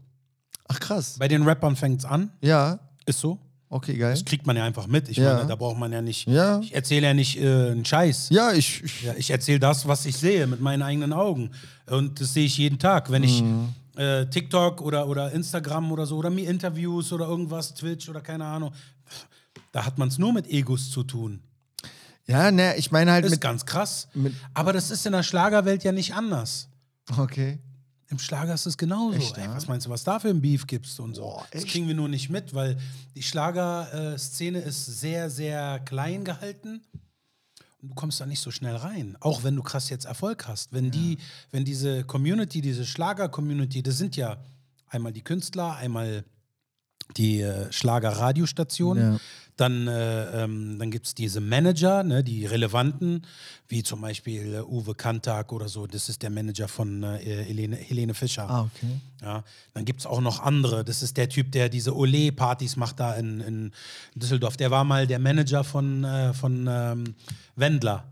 Ach, 0.68 0.80
krass. 0.80 1.16
Bei 1.18 1.28
den 1.28 1.42
Rappern 1.42 1.76
fängt's 1.76 2.04
an, 2.06 2.30
Ja, 2.40 2.78
ist 3.04 3.20
so. 3.20 3.38
Okay, 3.72 3.96
geil. 3.96 4.12
Das 4.12 4.24
kriegt 4.24 4.46
man 4.46 4.56
ja 4.56 4.64
einfach 4.64 4.86
mit. 4.86 5.08
Ich 5.08 5.16
Ja. 5.16 5.34
meine, 5.34 5.48
da 5.48 5.56
braucht 5.56 5.78
man 5.78 5.92
ja 5.92 6.00
nicht. 6.02 6.28
Ja. 6.28 6.60
Ich 6.60 6.74
erzähle 6.74 7.08
ja 7.08 7.14
nicht 7.14 7.38
äh, 7.40 7.70
einen 7.72 7.84
Scheiß. 7.84 8.28
Ja, 8.30 8.52
ich. 8.52 8.82
ich 8.84 9.02
Ja, 9.02 9.14
ich 9.16 9.30
erzähle 9.30 9.58
das, 9.58 9.86
was 9.88 10.06
ich 10.06 10.16
sehe 10.16 10.46
mit 10.46 10.60
meinen 10.60 10.82
eigenen 10.82 11.12
Augen. 11.12 11.50
Und 11.86 12.20
das 12.20 12.32
sehe 12.34 12.44
ich 12.46 12.56
jeden 12.58 12.78
Tag. 12.78 13.10
Wenn 13.10 13.24
ich 13.24 13.42
Mhm. 13.42 13.68
äh, 13.96 14.26
TikTok 14.26 14.80
oder, 14.80 15.08
oder 15.08 15.32
Instagram 15.32 15.90
oder 15.92 16.06
so 16.06 16.16
oder 16.16 16.30
mir 16.30 16.48
Interviews 16.48 17.12
oder 17.12 17.26
irgendwas, 17.26 17.74
Twitch 17.74 18.08
oder 18.08 18.20
keine 18.20 18.44
Ahnung, 18.46 18.72
da 19.72 19.84
hat 19.84 19.98
man 19.98 20.08
es 20.08 20.18
nur 20.18 20.32
mit 20.32 20.46
Egos 20.48 20.90
zu 20.90 21.02
tun. 21.02 21.40
ja, 22.26 22.50
ne, 22.50 22.76
ich 22.76 22.90
meine 22.92 23.10
halt 23.12 23.24
Ist 23.24 23.32
mit. 23.32 23.40
ganz 23.40 23.66
krass. 23.66 24.08
Aber 24.54 24.72
das 24.72 24.90
ist 24.90 25.04
in 25.06 25.12
der 25.12 25.22
Schlagerwelt 25.24 25.82
ja 25.84 25.92
nicht 25.92 26.14
anders. 26.14 26.68
Okay. 27.18 27.58
Im 28.12 28.18
Schlager 28.18 28.52
ist 28.52 28.66
es 28.66 28.76
genauso. 28.76 29.16
Echt, 29.16 29.38
Ey, 29.38 29.44
ja? 29.44 29.56
was 29.56 29.66
meinst 29.68 29.86
du, 29.86 29.90
was 29.90 30.04
da 30.04 30.20
für 30.20 30.28
ein 30.28 30.42
Beef 30.42 30.66
gibst 30.66 31.00
und 31.00 31.14
so? 31.14 31.22
Boah, 31.22 31.46
das 31.50 31.64
kriegen 31.64 31.88
wir 31.88 31.94
nur 31.94 32.08
nicht 32.08 32.28
mit, 32.28 32.52
weil 32.52 32.76
die 33.14 33.22
Schlagerszene 33.22 34.58
ist 34.58 34.84
sehr, 34.84 35.30
sehr 35.30 35.80
klein 35.80 36.22
gehalten. 36.22 36.82
Und 37.80 37.88
du 37.88 37.94
kommst 37.94 38.20
da 38.20 38.26
nicht 38.26 38.40
so 38.40 38.50
schnell 38.50 38.76
rein. 38.76 39.16
Auch 39.20 39.44
wenn 39.44 39.56
du 39.56 39.62
krass 39.62 39.88
jetzt 39.88 40.04
Erfolg 40.04 40.46
hast. 40.46 40.74
Wenn 40.74 40.90
die, 40.90 41.16
wenn 41.52 41.64
diese 41.64 42.04
Community, 42.04 42.60
diese 42.60 42.84
Schlager-Community, 42.84 43.82
das 43.82 43.96
sind 43.96 44.14
ja 44.14 44.36
einmal 44.88 45.12
die 45.12 45.22
Künstler, 45.22 45.76
einmal 45.76 46.26
die 47.16 47.40
äh, 47.40 47.72
Schlager-Radiostationen. 47.72 49.14
Ja. 49.14 49.20
Dann, 49.56 49.86
äh, 49.86 50.44
ähm, 50.44 50.78
dann 50.78 50.90
gibt 50.90 51.06
es 51.06 51.14
diese 51.14 51.40
Manager, 51.40 52.02
ne, 52.02 52.24
die 52.24 52.46
relevanten, 52.46 53.26
wie 53.68 53.82
zum 53.82 54.00
Beispiel 54.00 54.54
äh, 54.54 54.60
Uwe 54.62 54.94
Kantak 54.94 55.52
oder 55.52 55.68
so. 55.68 55.86
Das 55.86 56.08
ist 56.08 56.22
der 56.22 56.30
Manager 56.30 56.68
von 56.68 57.02
äh, 57.02 57.18
Helene, 57.18 57.76
Helene 57.76 58.14
Fischer. 58.14 58.48
Ah, 58.48 58.62
okay. 58.62 58.98
Ja, 59.20 59.44
dann 59.74 59.84
gibt 59.84 60.00
es 60.00 60.06
auch 60.06 60.22
noch 60.22 60.40
andere. 60.40 60.84
Das 60.84 61.02
ist 61.02 61.18
der 61.18 61.28
Typ, 61.28 61.52
der 61.52 61.68
diese 61.68 61.90
Olé-Partys 61.90 62.76
macht 62.76 62.98
da 62.98 63.14
in, 63.14 63.40
in 63.40 63.72
Düsseldorf. 64.14 64.56
Der 64.56 64.70
war 64.70 64.84
mal 64.84 65.06
der 65.06 65.18
Manager 65.18 65.64
von, 65.64 66.02
äh, 66.02 66.32
von 66.32 66.66
ähm, 66.68 67.14
Wendler. 67.54 68.04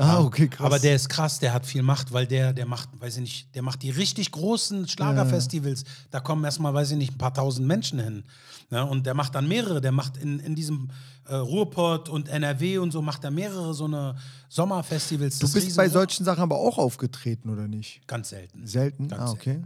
Ah, 0.00 0.20
okay, 0.20 0.46
krass. 0.46 0.64
Aber 0.64 0.78
der 0.78 0.94
ist 0.94 1.08
krass, 1.08 1.40
der 1.40 1.52
hat 1.52 1.66
viel 1.66 1.82
Macht, 1.82 2.12
weil 2.12 2.24
der, 2.26 2.52
der 2.52 2.66
macht, 2.66 2.88
weiß 3.00 3.16
ich 3.16 3.20
nicht, 3.22 3.54
der 3.56 3.62
macht 3.62 3.82
die 3.82 3.90
richtig 3.90 4.30
großen 4.30 4.86
Schlagerfestivals. 4.86 5.82
Da 6.12 6.20
kommen 6.20 6.44
erstmal, 6.44 6.72
weiß 6.72 6.92
ich 6.92 6.96
nicht, 6.96 7.14
ein 7.14 7.18
paar 7.18 7.34
tausend 7.34 7.66
Menschen 7.66 7.98
hin. 7.98 8.24
Ja, 8.70 8.82
und 8.82 9.06
der 9.06 9.14
macht 9.14 9.34
dann 9.34 9.48
mehrere, 9.48 9.80
der 9.80 9.90
macht 9.92 10.16
in, 10.18 10.38
in 10.40 10.54
diesem 10.54 10.90
äh, 11.26 11.34
Ruhrpott 11.34 12.08
und 12.08 12.28
NRW 12.28 12.78
und 12.78 12.92
so, 12.92 13.02
macht 13.02 13.24
er 13.24 13.30
mehrere 13.32 13.74
so 13.74 13.86
eine 13.86 14.14
Sommerfestivals. 14.48 15.38
Du 15.38 15.46
Das 15.46 15.52
bist 15.54 15.66
riesen- 15.66 15.76
bei 15.76 15.88
solchen 15.88 16.24
Sachen 16.24 16.42
aber 16.42 16.56
auch 16.58 16.78
aufgetreten, 16.78 17.48
oder 17.48 17.66
nicht? 17.66 18.06
Ganz 18.06 18.28
selten. 18.28 18.66
Selten? 18.66 19.08
Ganz 19.08 19.22
ah, 19.22 19.32
okay. 19.32 19.62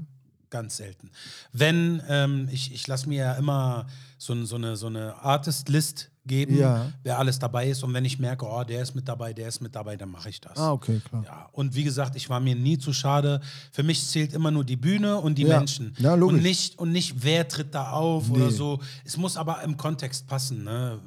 Ganz 0.51 0.77
selten. 0.77 1.11
Wenn, 1.53 2.01
ähm, 2.09 2.49
ich, 2.53 2.73
ich 2.73 2.87
lasse 2.87 3.09
mir 3.09 3.19
ja 3.19 3.33
immer 3.35 3.87
so, 4.19 4.45
so 4.45 4.57
eine, 4.57 4.77
so 4.77 4.87
eine 4.87 5.17
Artist-List 5.23 6.11
geben, 6.24 6.57
Ja. 6.57 6.93
wer 7.03 7.19
alles 7.19 7.39
dabei 7.39 7.69
ist. 7.69 7.82
Und 7.82 7.93
wenn 7.94 8.05
ich 8.05 8.19
merke, 8.19 8.47
oh, 8.47 8.62
der 8.65 8.82
ist 8.82 8.94
mit 8.94 9.09
dabei, 9.09 9.32
der 9.32 9.49
ist 9.49 9.61
mit 9.61 9.74
dabei, 9.74 9.97
dann 9.97 10.11
mache 10.11 10.28
ich 10.28 10.40
das. 10.40 10.57
Ah, 10.57 10.73
okay, 10.73 11.01
klar. 11.09 11.24
Ja, 11.27 11.49
und 11.53 11.74
wie 11.74 11.82
gesagt, 11.85 12.15
ich 12.16 12.31
war 12.31 12.39
mir 12.40 12.55
nie 12.55 12.78
zu 12.78 12.93
schade. 12.93 13.40
Für 13.73 13.82
mich 13.82 14.07
zählt 14.07 14.32
immer 14.32 14.51
nur 14.51 14.65
die 14.65 14.77
Bühne 14.77 15.19
und 15.19 15.36
die 15.36 15.43
Ja. 15.43 15.59
Menschen. 15.59 15.94
Ja, 15.99 16.15
logisch. 16.15 16.36
Und 16.36 16.43
nicht, 16.43 16.78
und 16.78 16.93
nicht, 16.93 17.15
wer 17.24 17.49
tritt 17.49 17.74
da 17.74 17.90
auf 17.90 18.28
Nee. 18.28 18.36
oder 18.36 18.51
so. 18.51 18.81
Es 19.05 19.16
muss 19.16 19.36
aber 19.36 19.62
im 19.62 19.77
Kontext 19.77 20.27
passen. 20.28 20.65
Ne? 20.65 21.01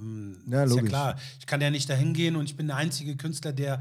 Ja, 0.48 0.64
ist 0.64 0.70
ja 0.72 0.76
logisch. 0.76 0.90
klar. 0.90 1.16
Ich 1.40 1.46
kann 1.46 1.62
ja 1.62 1.70
nicht 1.70 1.90
dahin 1.90 2.14
gehen 2.14 2.36
und 2.36 2.46
ich 2.46 2.56
bin 2.58 2.68
der 2.68 2.76
einzige 2.76 3.16
Künstler, 3.16 3.54
der 3.54 3.80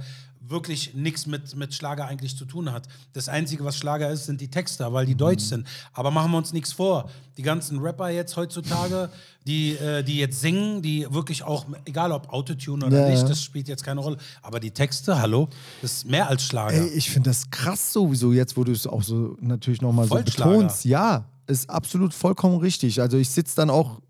wirklich 0.48 0.94
nichts 0.94 1.26
mit, 1.26 1.54
mit 1.56 1.74
Schlager 1.74 2.06
eigentlich 2.06 2.36
zu 2.36 2.44
tun 2.44 2.70
hat. 2.72 2.86
Das 3.12 3.28
Einzige, 3.28 3.64
was 3.64 3.76
Schlager 3.76 4.10
ist, 4.10 4.26
sind 4.26 4.40
die 4.40 4.48
Texte, 4.48 4.92
weil 4.92 5.04
Mhm. 5.04 5.08
die 5.08 5.14
deutsch 5.14 5.44
sind. 5.44 5.66
Aber 5.92 6.10
machen 6.10 6.30
wir 6.32 6.38
uns 6.38 6.52
nichts 6.52 6.72
vor. 6.72 7.08
Die 7.36 7.42
ganzen 7.42 7.78
Rapper 7.80 8.10
jetzt 8.10 8.36
heutzutage, 8.36 9.10
die, 9.46 9.72
äh, 9.76 10.02
die 10.02 10.18
jetzt 10.18 10.40
singen, 10.40 10.82
die 10.82 11.06
wirklich 11.10 11.42
auch, 11.42 11.66
egal 11.84 12.12
ob 12.12 12.32
Autotune 12.32 12.86
oder 12.86 13.02
Ja, 13.06 13.08
nicht, 13.10 13.28
das 13.28 13.42
spielt 13.42 13.68
jetzt 13.68 13.82
keine 13.84 14.00
Rolle. 14.00 14.18
Aber 14.42 14.60
die 14.60 14.70
Texte, 14.70 15.20
hallo, 15.20 15.48
das 15.82 15.92
ist 15.92 16.06
mehr 16.06 16.28
als 16.28 16.42
Schlager. 16.44 16.76
Ey, 16.76 16.88
ich 16.88 17.10
finde 17.10 17.30
das 17.30 17.50
krass 17.50 17.92
sowieso 17.92 18.32
jetzt, 18.32 18.56
wo 18.56 18.64
du 18.64 18.72
es 18.72 18.86
auch 18.86 19.02
so 19.02 19.36
natürlich 19.40 19.80
nochmal 19.82 20.06
so 20.06 20.14
betonst. 20.14 20.84
Ja, 20.84 21.24
ist 21.46 21.68
absolut 21.68 22.14
vollkommen 22.14 22.58
richtig. 22.58 23.00
Also 23.00 23.16
ich 23.18 23.30
sitze 23.30 23.56
dann 23.56 23.70
auch, 23.70 24.00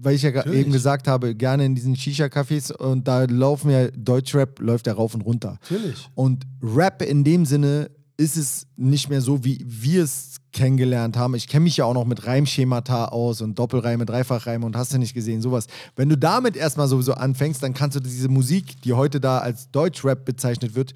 weil 0.00 0.14
ich 0.14 0.22
ja 0.22 0.30
Natürlich. 0.30 0.60
eben 0.60 0.72
gesagt 0.72 1.08
habe, 1.08 1.34
gerne 1.34 1.64
in 1.64 1.74
diesen 1.74 1.94
Shisha-Cafés 1.94 2.72
und 2.72 3.08
da 3.08 3.24
laufen 3.24 3.70
ja, 3.70 3.88
Deutschrap 3.90 4.60
läuft 4.60 4.86
ja 4.86 4.92
rauf 4.92 5.14
und 5.14 5.22
runter. 5.22 5.58
Natürlich. 5.62 6.08
Und 6.14 6.46
Rap 6.62 7.02
in 7.02 7.24
dem 7.24 7.44
Sinne 7.44 7.90
ist 8.16 8.36
es 8.36 8.66
nicht 8.76 9.08
mehr 9.08 9.20
so, 9.20 9.44
wie 9.44 9.64
wir 9.64 10.02
es 10.02 10.36
kennengelernt 10.52 11.16
haben. 11.16 11.34
Ich 11.36 11.46
kenne 11.46 11.64
mich 11.64 11.76
ja 11.76 11.84
auch 11.84 11.94
noch 11.94 12.04
mit 12.04 12.26
Reimschemata 12.26 13.06
aus 13.06 13.40
und 13.40 13.58
Doppelreime, 13.58 14.06
Dreifachreime 14.06 14.66
und 14.66 14.76
hast 14.76 14.92
du 14.92 14.98
nicht 14.98 15.14
gesehen, 15.14 15.40
sowas. 15.40 15.66
Wenn 15.94 16.08
du 16.08 16.16
damit 16.16 16.56
erstmal 16.56 16.88
sowieso 16.88 17.14
anfängst, 17.14 17.62
dann 17.62 17.74
kannst 17.74 17.96
du 17.96 18.00
diese 18.00 18.28
Musik, 18.28 18.82
die 18.82 18.92
heute 18.92 19.20
da 19.20 19.38
als 19.38 19.70
Deutschrap 19.70 20.24
bezeichnet 20.24 20.74
wird, 20.74 20.94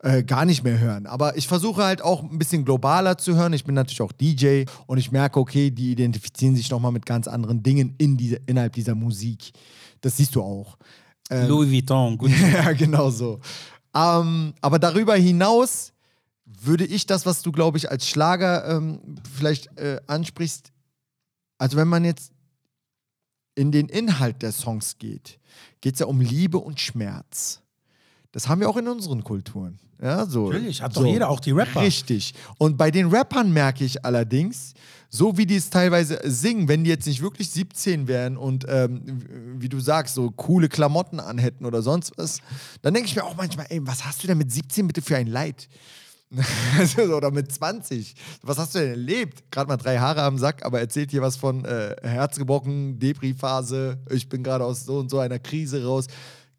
äh, 0.00 0.22
gar 0.22 0.44
nicht 0.44 0.62
mehr 0.62 0.78
hören. 0.78 1.06
Aber 1.06 1.36
ich 1.36 1.48
versuche 1.48 1.84
halt 1.84 2.02
auch 2.02 2.22
ein 2.22 2.38
bisschen 2.38 2.64
globaler 2.64 3.18
zu 3.18 3.34
hören. 3.34 3.52
Ich 3.52 3.64
bin 3.64 3.74
natürlich 3.74 4.02
auch 4.02 4.12
DJ 4.12 4.64
und 4.86 4.98
ich 4.98 5.10
merke, 5.12 5.40
okay, 5.40 5.70
die 5.70 5.92
identifizieren 5.92 6.56
sich 6.56 6.70
nochmal 6.70 6.92
mit 6.92 7.06
ganz 7.06 7.28
anderen 7.28 7.62
Dingen 7.62 7.94
in 7.98 8.16
diese, 8.16 8.36
innerhalb 8.46 8.74
dieser 8.74 8.94
Musik. 8.94 9.52
Das 10.00 10.16
siehst 10.16 10.34
du 10.34 10.42
auch. 10.42 10.76
Louis 11.30 11.70
Vuitton, 11.70 12.16
gut. 12.18 12.30
ja, 12.52 12.72
genau 12.72 13.10
so. 13.10 13.40
Ähm, 13.94 14.54
aber 14.60 14.78
darüber 14.78 15.16
hinaus 15.16 15.92
würde 16.44 16.84
ich 16.84 17.06
das, 17.06 17.26
was 17.26 17.42
du, 17.42 17.50
glaube 17.50 17.78
ich, 17.78 17.90
als 17.90 18.08
Schlager 18.08 18.76
ähm, 18.76 19.00
vielleicht 19.34 19.76
äh, 19.78 20.00
ansprichst, 20.06 20.72
also 21.58 21.76
wenn 21.76 21.88
man 21.88 22.04
jetzt 22.04 22.32
in 23.54 23.72
den 23.72 23.88
Inhalt 23.88 24.42
der 24.42 24.52
Songs 24.52 24.98
geht, 24.98 25.40
geht 25.80 25.94
es 25.94 26.00
ja 26.00 26.06
um 26.06 26.20
Liebe 26.20 26.58
und 26.58 26.78
Schmerz. 26.80 27.62
Das 28.36 28.48
haben 28.48 28.60
wir 28.60 28.68
auch 28.68 28.76
in 28.76 28.86
unseren 28.86 29.24
Kulturen. 29.24 29.78
Ja, 29.98 30.26
so, 30.26 30.50
Natürlich, 30.50 30.82
hat 30.82 30.94
doch 30.94 31.06
jeder, 31.06 31.30
auch 31.30 31.40
die 31.40 31.52
Rapper. 31.52 31.80
Richtig. 31.80 32.34
Und 32.58 32.76
bei 32.76 32.90
den 32.90 33.06
Rappern 33.06 33.50
merke 33.50 33.82
ich 33.82 34.04
allerdings, 34.04 34.74
so 35.08 35.38
wie 35.38 35.46
die 35.46 35.56
es 35.56 35.70
teilweise 35.70 36.20
singen, 36.22 36.68
wenn 36.68 36.84
die 36.84 36.90
jetzt 36.90 37.06
nicht 37.06 37.22
wirklich 37.22 37.48
17 37.48 38.08
wären 38.08 38.36
und 38.36 38.66
ähm, 38.68 39.22
wie 39.56 39.70
du 39.70 39.80
sagst, 39.80 40.16
so 40.16 40.30
coole 40.32 40.68
Klamotten 40.68 41.18
anhätten 41.18 41.64
oder 41.64 41.80
sonst 41.80 42.12
was, 42.18 42.40
dann 42.82 42.92
denke 42.92 43.08
ich 43.08 43.16
mir 43.16 43.24
auch 43.24 43.36
manchmal, 43.36 43.68
ey, 43.70 43.80
was 43.86 44.04
hast 44.04 44.22
du 44.22 44.26
denn 44.26 44.36
mit 44.36 44.52
17 44.52 44.86
bitte 44.86 45.00
für 45.00 45.16
ein 45.16 45.28
Leid? 45.28 45.66
Also, 46.78 47.02
oder 47.04 47.30
mit 47.30 47.50
20. 47.50 48.16
Was 48.42 48.58
hast 48.58 48.74
du 48.74 48.80
denn 48.80 48.90
erlebt? 48.90 49.50
Gerade 49.50 49.68
mal 49.68 49.78
drei 49.78 49.96
Haare 49.96 50.22
am 50.24 50.36
Sack, 50.36 50.62
aber 50.62 50.78
erzählt 50.80 51.10
hier 51.10 51.22
was 51.22 51.36
von 51.36 51.64
äh, 51.64 51.96
Herzgebrochen, 52.02 52.98
Depri-Phase, 52.98 53.98
ich 54.10 54.28
bin 54.28 54.42
gerade 54.42 54.64
aus 54.64 54.84
so 54.84 54.98
und 54.98 55.08
so 55.08 55.20
einer 55.20 55.38
Krise 55.38 55.86
raus. 55.86 56.06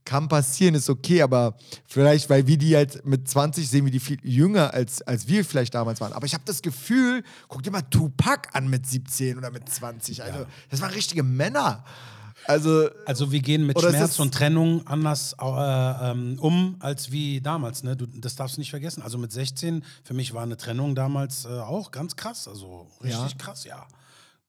Kann 0.07 0.29
passieren, 0.29 0.73
ist 0.73 0.89
okay, 0.89 1.21
aber 1.21 1.57
vielleicht, 1.85 2.29
weil 2.29 2.47
wir 2.47 2.57
die 2.57 2.77
halt 2.77 3.05
mit 3.05 3.27
20 3.27 3.69
sehen, 3.69 3.84
wir 3.84 3.91
die 3.91 3.99
viel 3.99 4.17
jünger, 4.23 4.73
als, 4.73 5.01
als 5.01 5.27
wir 5.27 5.43
vielleicht 5.43 5.73
damals 5.73 5.99
waren. 5.99 6.13
Aber 6.13 6.25
ich 6.25 6.34
habe 6.34 6.45
das 6.45 6.61
Gefühl, 6.61 7.23
guck 7.49 7.61
dir 7.61 7.71
mal 7.71 7.81
Tupac 7.81 8.47
an 8.53 8.69
mit 8.69 8.88
17 8.88 9.38
oder 9.38 9.51
mit 9.51 9.67
20. 9.67 10.23
Also, 10.23 10.45
das 10.69 10.79
waren 10.79 10.91
richtige 10.93 11.23
Männer. 11.23 11.84
Also, 12.45 12.88
Also 13.05 13.34
wir 13.34 13.41
gehen 13.41 13.65
mit 13.65 13.77
Schmerz 13.77 14.17
und 14.19 14.34
Trennung 14.34 14.88
anders 14.88 15.35
äh, 15.41 15.45
ähm, 15.45 16.38
um 16.39 16.77
als 16.79 17.11
wie 17.11 17.41
damals. 17.41 17.84
Ne? 17.84 17.97
Du, 17.97 18.05
das 18.05 18.38
darfst 18.38 18.55
du 18.55 18.61
nicht 18.61 18.69
vergessen. 18.69 19.01
Also 19.01 19.17
mit 19.17 19.34
16, 19.34 19.84
für 20.05 20.13
mich 20.13 20.34
war 20.34 20.43
eine 20.43 20.55
Trennung 20.55 20.95
damals 20.95 21.43
äh, 21.43 21.49
auch 21.49 21.91
ganz 21.91 22.15
krass. 22.15 22.47
Also 22.47 22.88
richtig 23.03 23.19
Ja. 23.19 23.38
krass, 23.38 23.65
ja. 23.65 23.85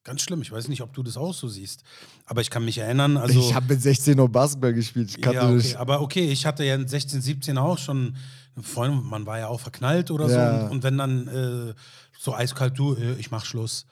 Ganz 0.09 0.22
schlimm. 0.22 0.40
Ich 0.40 0.51
weiß 0.51 0.68
nicht, 0.68 0.80
ob 0.80 0.94
du 0.94 1.02
das 1.02 1.18
auch 1.18 1.35
so 1.35 1.48
siehst. 1.48 1.82
Aber 2.24 2.40
ich 2.40 2.48
kann 2.48 2.64
mich 2.64 2.78
erinnern. 2.78 3.18
Also, 3.18 3.39
ich 3.40 3.55
habe 3.55 3.66
mit 3.68 3.82
16 3.82 4.16
noch 4.16 4.28
Basketball 4.28 4.72
gespielt. 4.72 5.10
Ich 5.10 5.20
kannte 5.20 5.39
ja, 5.40 5.51
okay. 5.51 5.76
Aber 5.76 6.01
okay, 6.01 6.30
ich 6.30 6.47
hatte 6.47 6.64
ja 6.64 6.74
in 6.76 6.89
16, 6.89 7.20
17 7.20 7.59
auch 7.59 7.76
schon 7.76 8.16
eine 8.56 8.64
Freundin, 8.64 9.05
man 9.05 9.26
war 9.26 9.39
ja 9.39 9.48
auch 9.48 9.60
verknallt 9.60 10.10
oder 10.10 10.28
Ja. 10.30 10.60
so. 10.60 10.64
Und, 10.64 10.70
und 10.72 10.82
wenn 10.82 10.97
dann 10.97 11.28
äh, 11.28 11.74
so 12.18 12.35
eiskalt, 12.35 12.78
du, 12.78 12.94
äh, 12.94 13.14
ich 13.18 13.30
mach 13.30 13.44
Schluss. 13.44 13.85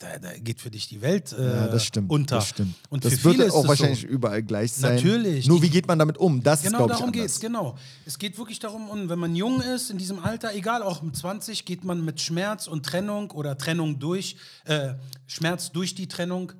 Da, 0.00 0.18
da 0.18 0.32
geht 0.38 0.62
für 0.62 0.70
dich 0.70 0.88
die 0.88 1.02
Welt 1.02 1.30
äh, 1.32 1.44
Ja, 1.44 1.68
das 1.68 1.84
stimmt. 1.84 2.10
unter. 2.10 2.36
Das 2.36 2.48
stimmt. 2.48 2.74
Und 2.88 3.04
das 3.04 3.22
wird 3.22 3.36
ist 3.38 3.52
auch 3.52 3.64
es 3.64 3.68
wahrscheinlich 3.68 4.00
so. 4.00 4.06
überall 4.06 4.42
gleich 4.42 4.72
sein. 4.72 4.94
Natürlich. 4.94 5.46
Nur 5.46 5.60
wie 5.60 5.68
geht 5.68 5.86
man 5.86 5.98
damit 5.98 6.16
um? 6.16 6.42
Das 6.42 6.60
ist, 6.60 6.64
Genau 6.66 6.78
glaube 6.78 6.92
ich, 6.92 6.98
darum 6.98 7.12
anders. 7.12 7.22
geht's, 7.22 7.38
genau. 7.40 7.76
Es 8.06 8.18
geht 8.18 8.38
wirklich 8.38 8.58
darum, 8.58 8.88
und 8.88 9.10
wenn 9.10 9.18
man 9.18 9.36
jung 9.36 9.60
ist, 9.60 9.90
in 9.90 9.98
diesem 9.98 10.18
Alter, 10.18 10.54
egal, 10.54 10.82
auch 10.82 11.02
mit 11.02 11.14
20, 11.16 11.66
geht 11.66 11.84
man 11.84 12.02
mit 12.02 12.18
Schmerz 12.18 12.66
und 12.66 12.86
Trennung 12.86 13.30
oder 13.32 13.58
Trennung 13.58 13.98
durch, 13.98 14.36
äh, 14.64 14.94
Schmerz 15.26 15.70
durch 15.70 15.94
die 15.94 16.08
Trennung, 16.08 16.52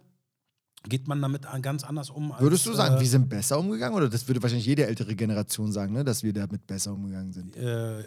geht 0.87 1.09
man 1.09 1.23
damit 1.23 1.47
an- 1.47 1.63
ganz 1.63 1.83
anders 1.83 2.11
um. 2.11 2.33
Als, 2.33 2.43
Würdest 2.43 2.67
du 2.67 2.75
sagen, 2.75 2.97
äh, 2.97 3.01
wir 3.01 3.09
sind 3.09 3.29
besser 3.31 3.59
umgegangen? 3.59 3.97
Oder 3.97 4.11
das 4.11 4.29
würde 4.29 4.43
wahrscheinlich 4.43 4.67
jede 4.67 4.87
ältere 4.87 5.15
Generation 5.17 5.73
sagen, 5.73 5.95
ne? 5.95 6.05
dass 6.05 6.23
wir 6.23 6.35
damit 6.35 6.67
besser 6.67 6.93
umgegangen 6.93 7.33
sind? 7.33 7.57
äh, 7.57 8.05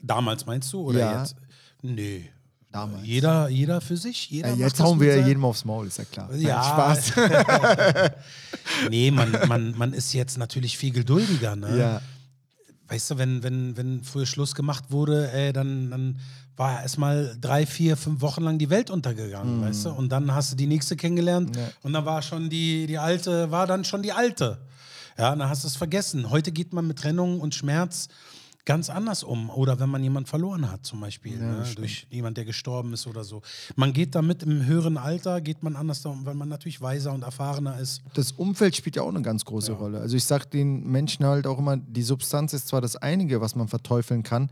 damals 0.00 0.46
meinst 0.46 0.72
du? 0.72 0.82
Oder 0.82 0.98
Ja. 1.00 1.20
jetzt? 1.20 1.34
Nee. 1.82 2.30
Damals. 2.70 3.06
Jeder, 3.06 3.48
jeder 3.48 3.80
für 3.80 3.96
sich. 3.96 4.28
Jeder 4.30 4.50
Ja, 4.50 4.66
jetzt 4.66 4.78
hauen 4.80 5.00
wir 5.00 5.14
sein- 5.14 5.26
jedem 5.26 5.44
aufs 5.44 5.64
Maul, 5.64 5.86
ist 5.86 5.98
ja 5.98 6.04
klar. 6.04 6.28
Nein, 6.30 6.40
Ja. 6.42 6.62
Spaß. 6.62 7.12
Nee, 8.90 9.10
man, 9.10 9.32
man, 9.48 9.76
man 9.76 9.92
ist 9.92 10.12
jetzt 10.12 10.38
natürlich 10.38 10.76
viel 10.78 10.92
geduldiger. 10.92 11.56
Ne? 11.56 11.78
ja. 11.78 12.02
Weißt 12.88 13.10
du, 13.10 13.18
wenn, 13.18 13.42
wenn, 13.42 13.76
wenn 13.76 14.02
früher 14.02 14.26
Schluss 14.26 14.54
gemacht 14.54 14.84
wurde, 14.90 15.30
ey, 15.32 15.52
dann, 15.52 15.90
dann 15.90 16.18
war 16.56 16.82
erstmal 16.82 17.36
drei, 17.40 17.66
vier, 17.66 17.96
fünf 17.96 18.20
Wochen 18.20 18.42
lang 18.42 18.58
die 18.58 18.70
Welt 18.70 18.90
untergegangen, 18.90 19.60
weißt 19.62 19.86
du? 19.86 19.90
Und 19.90 20.10
dann 20.10 20.34
hast 20.34 20.52
du 20.52 20.56
die 20.56 20.66
nächste 20.66 20.96
kennengelernt 20.96 21.54
Ja. 21.56 21.68
und 21.82 21.92
dann 21.92 22.04
war 22.04 22.22
schon 22.22 22.48
die, 22.48 22.86
die 22.86 22.98
alte, 22.98 23.50
war 23.50 23.66
dann 23.66 23.84
schon 23.84 24.02
die 24.02 24.12
alte. 24.12 24.58
Ja, 25.18 25.34
dann 25.36 25.48
hast 25.48 25.64
du 25.64 25.68
es 25.68 25.76
vergessen. 25.76 26.30
Heute 26.30 26.50
geht 26.52 26.72
man 26.72 26.86
mit 26.86 26.98
Trennung 26.98 27.40
und 27.40 27.54
Schmerz 27.54 28.08
ganz 28.68 28.90
anders 28.90 29.24
um. 29.24 29.48
Oder 29.48 29.80
wenn 29.80 29.88
man 29.88 30.02
jemanden 30.02 30.28
verloren 30.28 30.70
hat, 30.70 30.84
zum 30.84 31.00
Beispiel, 31.00 31.38
ne? 31.38 31.64
durch 31.74 32.06
jemand, 32.10 32.36
der 32.36 32.44
gestorben 32.44 32.92
ist 32.92 33.06
oder 33.06 33.24
so. 33.24 33.40
Man 33.76 33.94
geht 33.94 34.14
damit 34.14 34.42
im 34.42 34.66
höheren 34.66 34.98
Alter, 34.98 35.40
geht 35.40 35.62
man 35.62 35.74
anders 35.74 36.04
um, 36.04 36.26
weil 36.26 36.34
man 36.34 36.50
natürlich 36.50 36.82
weiser 36.82 37.14
und 37.14 37.22
erfahrener 37.22 37.80
ist. 37.80 38.02
Das 38.12 38.32
Umfeld 38.32 38.76
spielt 38.76 38.96
ja 38.96 39.02
auch 39.02 39.08
eine 39.08 39.22
ganz 39.22 39.46
große 39.46 39.72
Rolle. 39.72 40.00
Also 40.00 40.18
ich 40.18 40.24
sage 40.24 40.48
den 40.52 40.86
Menschen 40.86 41.24
halt 41.24 41.46
auch 41.46 41.58
immer, 41.58 41.78
die 41.78 42.02
Substanz 42.02 42.52
ist 42.52 42.68
zwar 42.68 42.82
das 42.82 42.96
Einige, 42.96 43.40
was 43.40 43.56
man 43.56 43.68
verteufeln 43.68 44.22
kann, 44.22 44.50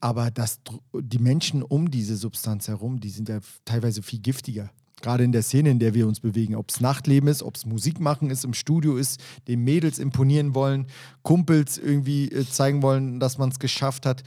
aber 0.00 0.30
das, 0.30 0.60
die 0.92 1.18
Menschen 1.18 1.62
um 1.62 1.90
diese 1.90 2.18
Substanz 2.18 2.68
herum, 2.68 3.00
die 3.00 3.08
sind 3.08 3.30
ja 3.30 3.40
teilweise 3.64 4.02
viel 4.02 4.18
giftiger. 4.18 4.68
Gerade 5.00 5.24
in 5.24 5.32
der 5.32 5.42
Szene, 5.42 5.70
in 5.70 5.78
der 5.78 5.94
wir 5.94 6.06
uns 6.08 6.20
bewegen. 6.20 6.56
Ob 6.56 6.70
es 6.70 6.80
Nachtleben 6.80 7.28
ist, 7.28 7.42
ob 7.42 7.56
es 7.56 7.64
Musik 7.66 8.00
machen 8.00 8.30
ist, 8.30 8.44
im 8.44 8.54
Studio 8.54 8.96
ist, 8.96 9.20
den 9.46 9.62
Mädels 9.62 9.98
imponieren 9.98 10.54
wollen, 10.54 10.86
Kumpels 11.22 11.78
irgendwie 11.78 12.28
äh, 12.28 12.48
zeigen 12.48 12.82
wollen, 12.82 13.20
dass 13.20 13.38
man 13.38 13.50
es 13.50 13.58
geschafft 13.58 14.06
hat. 14.06 14.22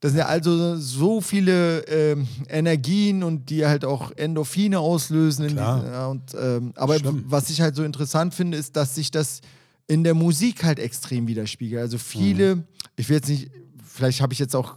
Das 0.00 0.12
sind 0.12 0.18
ja 0.18 0.26
also 0.26 0.76
so 0.76 1.20
viele 1.22 1.80
ähm, 1.88 2.28
Energien 2.48 3.22
und 3.22 3.48
die 3.48 3.64
halt 3.64 3.84
auch 3.84 4.12
Endorphine 4.16 4.78
auslösen. 4.78 5.44
Diesen, 5.44 5.56
ja, 5.56 6.08
und, 6.08 6.34
ähm, 6.38 6.72
aber 6.76 6.98
Schlimm. 6.98 7.24
was 7.26 7.48
ich 7.48 7.62
halt 7.62 7.74
so 7.74 7.84
interessant 7.84 8.34
finde, 8.34 8.58
ist, 8.58 8.76
dass 8.76 8.94
sich 8.94 9.10
das 9.10 9.40
in 9.86 10.04
der 10.04 10.14
Musik 10.14 10.62
halt 10.62 10.78
extrem 10.78 11.26
widerspiegelt. 11.26 11.80
Also 11.80 11.98
viele, 11.98 12.64
ich 12.96 13.08
will 13.08 13.16
jetzt 13.16 13.28
nicht, 13.28 13.50
vielleicht 13.82 14.20
habe 14.20 14.32
ich 14.32 14.38
jetzt 14.38 14.54
auch, 14.54 14.76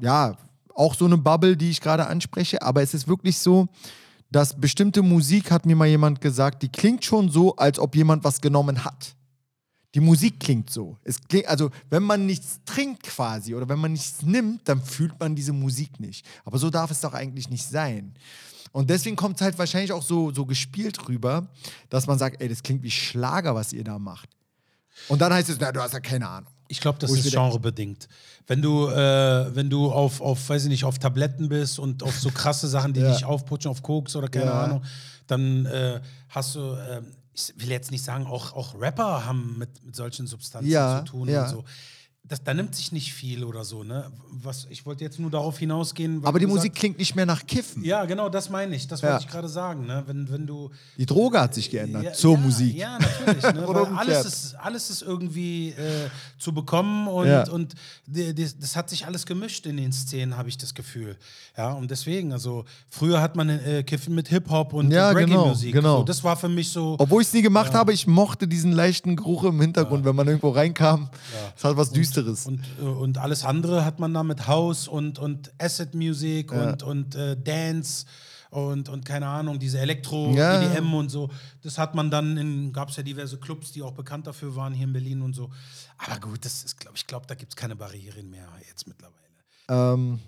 ja, 0.00 0.36
auch 0.74 0.94
so 0.94 1.04
eine 1.04 1.18
Bubble, 1.18 1.56
die 1.56 1.70
ich 1.70 1.80
gerade 1.80 2.06
anspreche, 2.06 2.62
aber 2.62 2.82
es 2.82 2.94
ist 2.94 3.08
wirklich 3.08 3.38
so, 3.38 3.68
dass 4.30 4.58
bestimmte 4.58 5.02
Musik, 5.02 5.50
hat 5.50 5.66
mir 5.66 5.76
mal 5.76 5.88
jemand 5.88 6.20
gesagt, 6.20 6.62
die 6.62 6.68
klingt 6.68 7.04
schon 7.04 7.30
so, 7.30 7.56
als 7.56 7.78
ob 7.78 7.96
jemand 7.96 8.24
was 8.24 8.40
genommen 8.40 8.84
hat. 8.84 9.14
Die 9.94 10.00
Musik 10.00 10.38
klingt 10.38 10.68
so. 10.70 10.98
Es 11.02 11.18
klingt, 11.20 11.46
also, 11.46 11.70
wenn 11.88 12.02
man 12.02 12.26
nichts 12.26 12.60
trinkt 12.66 13.04
quasi 13.04 13.54
oder 13.54 13.68
wenn 13.68 13.78
man 13.78 13.92
nichts 13.92 14.22
nimmt, 14.22 14.68
dann 14.68 14.82
fühlt 14.82 15.18
man 15.18 15.34
diese 15.34 15.52
Musik 15.52 15.98
nicht. 15.98 16.26
Aber 16.44 16.58
so 16.58 16.68
darf 16.68 16.90
es 16.90 17.00
doch 17.00 17.14
eigentlich 17.14 17.48
nicht 17.48 17.64
sein. 17.64 18.14
Und 18.72 18.90
deswegen 18.90 19.16
kommt 19.16 19.36
es 19.36 19.42
halt 19.42 19.58
wahrscheinlich 19.58 19.92
auch 19.92 20.02
so, 20.02 20.30
so 20.30 20.44
gespielt 20.44 21.08
rüber, 21.08 21.48
dass 21.88 22.06
man 22.06 22.18
sagt, 22.18 22.42
ey, 22.42 22.48
das 22.48 22.62
klingt 22.62 22.82
wie 22.82 22.90
Schlager, 22.90 23.54
was 23.54 23.72
ihr 23.72 23.82
da 23.82 23.98
macht. 23.98 24.28
Und 25.08 25.22
dann 25.22 25.32
heißt 25.32 25.48
es, 25.48 25.58
na, 25.58 25.72
du 25.72 25.80
hast 25.80 25.94
ja 25.94 26.00
keine 26.00 26.28
Ahnung. 26.28 26.50
Ich 26.68 26.80
glaube, 26.80 26.98
das 26.98 27.10
Wo 27.10 27.14
ist 27.14 27.30
genrebedingt. 27.30 28.08
Wenn 28.48 28.62
du, 28.62 28.88
äh, 28.88 29.54
wenn 29.54 29.68
du 29.70 29.92
auf, 29.92 30.20
auf, 30.20 30.48
weiß 30.48 30.64
ich 30.64 30.68
nicht, 30.70 30.84
auf 30.84 30.98
Tabletten 30.98 31.48
bist 31.48 31.78
und 31.78 32.02
auf 32.02 32.18
so 32.18 32.30
krasse 32.30 32.66
Sachen, 32.66 32.92
die 32.94 33.00
Ja. 33.08 33.12
dich 33.12 33.24
aufputschen, 33.24 33.70
auf 33.70 33.82
Koks 33.82 34.16
oder 34.16 34.28
keine 34.28 34.46
Ja. 34.46 34.64
Ahnung, 34.64 34.82
dann 35.26 35.66
äh, 35.66 36.00
hast 36.30 36.54
du, 36.56 36.72
äh, 36.72 37.02
ich 37.34 37.52
will 37.56 37.68
jetzt 37.70 37.90
nicht 37.90 38.02
sagen, 38.02 38.26
auch, 38.26 38.54
auch 38.54 38.74
Rapper 38.80 39.24
haben 39.26 39.56
mit, 39.58 39.84
mit 39.84 39.94
solchen 39.94 40.26
Substanzen 40.26 40.70
Ja, 40.70 41.04
zu 41.04 41.12
tun 41.12 41.28
und 41.28 41.48
so. 41.48 41.64
Das, 42.24 42.44
da 42.44 42.52
nimmt 42.52 42.74
sich 42.74 42.92
nicht 42.92 43.14
viel 43.14 43.42
oder 43.42 43.64
so, 43.64 43.84
ne? 43.84 44.04
Was, 44.42 44.66
ich 44.68 44.84
wollte 44.84 45.02
jetzt 45.02 45.18
nur 45.18 45.30
darauf 45.30 45.58
hinausgehen. 45.58 46.20
Aber 46.26 46.38
die 46.38 46.44
Musik 46.46 46.72
sagst- 46.72 46.78
klingt 46.80 46.98
nicht 46.98 47.14
mehr 47.16 47.24
nach 47.24 47.46
Kiffen. 47.46 47.82
Ja, 47.82 48.04
genau, 48.04 48.28
das 48.28 48.50
meine 48.50 48.76
ich. 48.76 48.86
Das 48.86 49.00
Ja. 49.00 49.12
wollte 49.12 49.24
ich 49.24 49.30
gerade 49.30 49.48
sagen, 49.48 49.86
ne? 49.86 50.02
Wenn, 50.06 50.30
wenn 50.30 50.46
du. 50.46 50.70
Die 50.98 51.06
Droge 51.06 51.40
hat 51.40 51.54
sich 51.54 51.70
geändert 51.70 52.02
Ja, 52.04 52.12
zur 52.12 52.34
ja, 52.34 52.40
Musik. 52.40 52.76
Ja, 52.76 52.98
natürlich. 52.98 53.42
Ne? 53.54 53.66
Alles, 53.96 54.26
ist, 54.26 54.54
alles 54.56 54.90
ist 54.90 55.00
irgendwie 55.00 55.70
äh, 55.70 56.10
zu 56.38 56.52
bekommen 56.52 57.08
und, 57.08 57.48
und 57.48 57.74
die, 58.06 58.34
die, 58.34 58.46
das 58.60 58.76
hat 58.76 58.90
sich 58.90 59.06
alles 59.06 59.24
gemischt 59.24 59.64
in 59.64 59.78
den 59.78 59.92
Szenen, 59.92 60.36
habe 60.36 60.50
ich 60.50 60.58
das 60.58 60.74
Gefühl. 60.74 61.16
Ja, 61.56 61.72
und 61.72 61.90
deswegen, 61.90 62.32
also 62.34 62.66
früher 62.90 63.22
hat 63.22 63.36
man 63.36 63.48
äh, 63.48 63.82
Kiffen 63.84 64.14
mit 64.14 64.28
Hip-Hop 64.28 64.74
und 64.74 64.90
Ja, 64.90 65.14
genau, 65.14 65.44
Reggae-Musik. 65.44 65.72
genau. 65.72 65.98
So, 65.98 66.04
das 66.04 66.22
war 66.22 66.36
für 66.36 66.48
mich 66.50 66.68
so. 66.68 66.96
Obwohl 66.98 67.22
ich 67.22 67.28
es 67.28 67.34
nie 67.34 67.42
gemacht 67.42 67.72
habe, 67.72 67.94
ich 67.94 68.06
mochte 68.06 68.46
diesen 68.46 68.72
leichten 68.72 69.16
Geruch 69.16 69.44
im 69.44 69.58
Hintergrund, 69.62 70.04
wenn 70.04 70.14
man 70.14 70.26
irgendwo 70.26 70.50
reinkam. 70.50 71.08
Es 71.56 71.64
hat 71.64 71.74
was 71.78 71.90
Düsteres. 71.90 72.17
Und, 72.46 72.60
äh, 72.80 72.84
und 72.84 73.18
alles 73.18 73.44
andere 73.44 73.84
hat 73.84 73.98
man 73.98 74.14
da 74.14 74.22
mit 74.22 74.46
House 74.46 74.88
und, 74.88 75.18
und 75.18 75.52
Acid 75.58 75.94
Music 75.94 76.52
und, 76.52 76.82
und 76.82 77.14
äh, 77.14 77.36
Dance 77.36 78.06
und, 78.50 78.88
und 78.88 79.04
keine 79.04 79.26
Ahnung, 79.26 79.58
diese 79.58 79.78
Elektro, 79.78 80.34
Ja. 80.34 80.62
EDM 80.62 80.94
und 80.94 81.10
so. 81.10 81.30
Das 81.62 81.78
hat 81.78 81.94
man 81.94 82.10
dann 82.10 82.36
in, 82.36 82.72
gab 82.72 82.88
es 82.88 82.96
ja 82.96 83.02
diverse 83.02 83.38
Clubs, 83.38 83.72
die 83.72 83.82
auch 83.82 83.92
bekannt 83.92 84.26
dafür 84.26 84.56
waren 84.56 84.72
hier 84.72 84.86
in 84.86 84.92
Berlin 84.92 85.22
und 85.22 85.34
so. 85.34 85.50
Aber 85.98 86.18
gut, 86.20 86.44
das 86.44 86.64
ist, 86.64 86.80
glaube 86.80 86.96
ich, 86.96 87.06
glaube, 87.06 87.26
da 87.26 87.34
gibt 87.34 87.52
es 87.52 87.56
keine 87.56 87.76
Barrieren 87.76 88.30
mehr 88.30 88.48
jetzt 88.68 88.86
mittlerweile. 88.86 89.18
Ähm, 89.68 90.18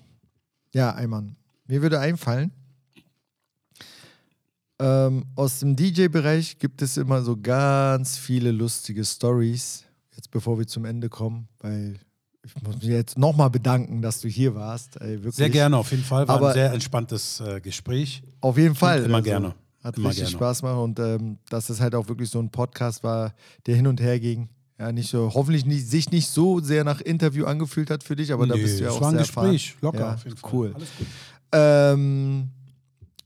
ja, 0.72 0.94
Ayman. 0.94 1.36
Mir 1.66 1.82
würde 1.82 2.00
einfallen, 2.00 2.52
ähm, 4.80 5.26
aus 5.36 5.60
dem 5.60 5.76
DJ-Bereich 5.76 6.58
gibt 6.58 6.80
es 6.82 6.96
immer 6.96 7.22
so 7.22 7.36
ganz 7.36 8.16
viele 8.16 8.50
lustige 8.50 9.04
Stories. 9.04 9.84
Jetzt 10.20 10.32
bevor 10.32 10.58
wir 10.58 10.66
zum 10.66 10.84
Ende 10.84 11.08
kommen, 11.08 11.48
weil 11.60 11.98
ich 12.44 12.54
muss 12.62 12.74
mich 12.76 12.84
jetzt 12.84 13.16
nochmal 13.16 13.48
bedanken, 13.48 14.02
dass 14.02 14.20
du 14.20 14.28
hier 14.28 14.54
warst. 14.54 15.00
Ey. 15.00 15.18
Sehr 15.30 15.48
gerne, 15.48 15.78
auf 15.78 15.90
jeden 15.92 16.02
Fall. 16.04 16.28
War 16.28 16.36
Aber- 16.36 16.48
ein 16.48 16.52
sehr 16.52 16.72
entspanntes 16.74 17.40
äh, 17.40 17.58
Gespräch. 17.62 18.22
Auf 18.42 18.58
jeden 18.58 18.74
Fall. 18.74 18.96
Also, 18.98 19.06
immer 19.06 19.22
gerne. 19.22 19.54
Hat 19.82 19.96
Immer 19.96 20.10
richtig 20.10 20.26
gerne. 20.26 20.36
Spaß 20.36 20.60
gemacht 20.60 20.76
und 20.76 20.98
ähm, 20.98 21.38
dass 21.48 21.70
es 21.70 21.80
halt 21.80 21.94
auch 21.94 22.06
wirklich 22.08 22.28
so 22.28 22.38
ein 22.38 22.50
Podcast 22.50 23.02
war, 23.02 23.32
der 23.64 23.76
hin 23.76 23.86
und 23.86 23.98
her 23.98 24.20
ging. 24.20 24.50
Ja, 24.78 24.92
nicht 24.92 25.08
so, 25.08 25.32
hoffentlich 25.32 25.64
nicht, 25.64 25.88
sich 25.88 26.10
nicht 26.10 26.28
so 26.28 26.60
sehr 26.60 26.84
nach 26.84 27.00
Interview 27.00 27.46
angefühlt 27.46 27.88
hat 27.88 28.04
für 28.04 28.14
dich, 28.14 28.30
aber 28.30 28.46
da 28.46 28.56
Nee, 28.56 28.62
bist 28.62 28.78
du 28.78 28.84
ja 28.84 28.90
auch 28.90 29.00
war 29.00 29.08
ein 29.08 29.14
sehr 29.14 29.22
Gespräch, 29.22 29.68
erfahren. 29.70 29.78
locker 29.80 30.00
ja, 30.00 30.14
auf 30.16 30.24
jeden 30.24 30.36
Fall. 30.36 30.50
Cool. 30.52 30.74
Ähm, 31.52 32.50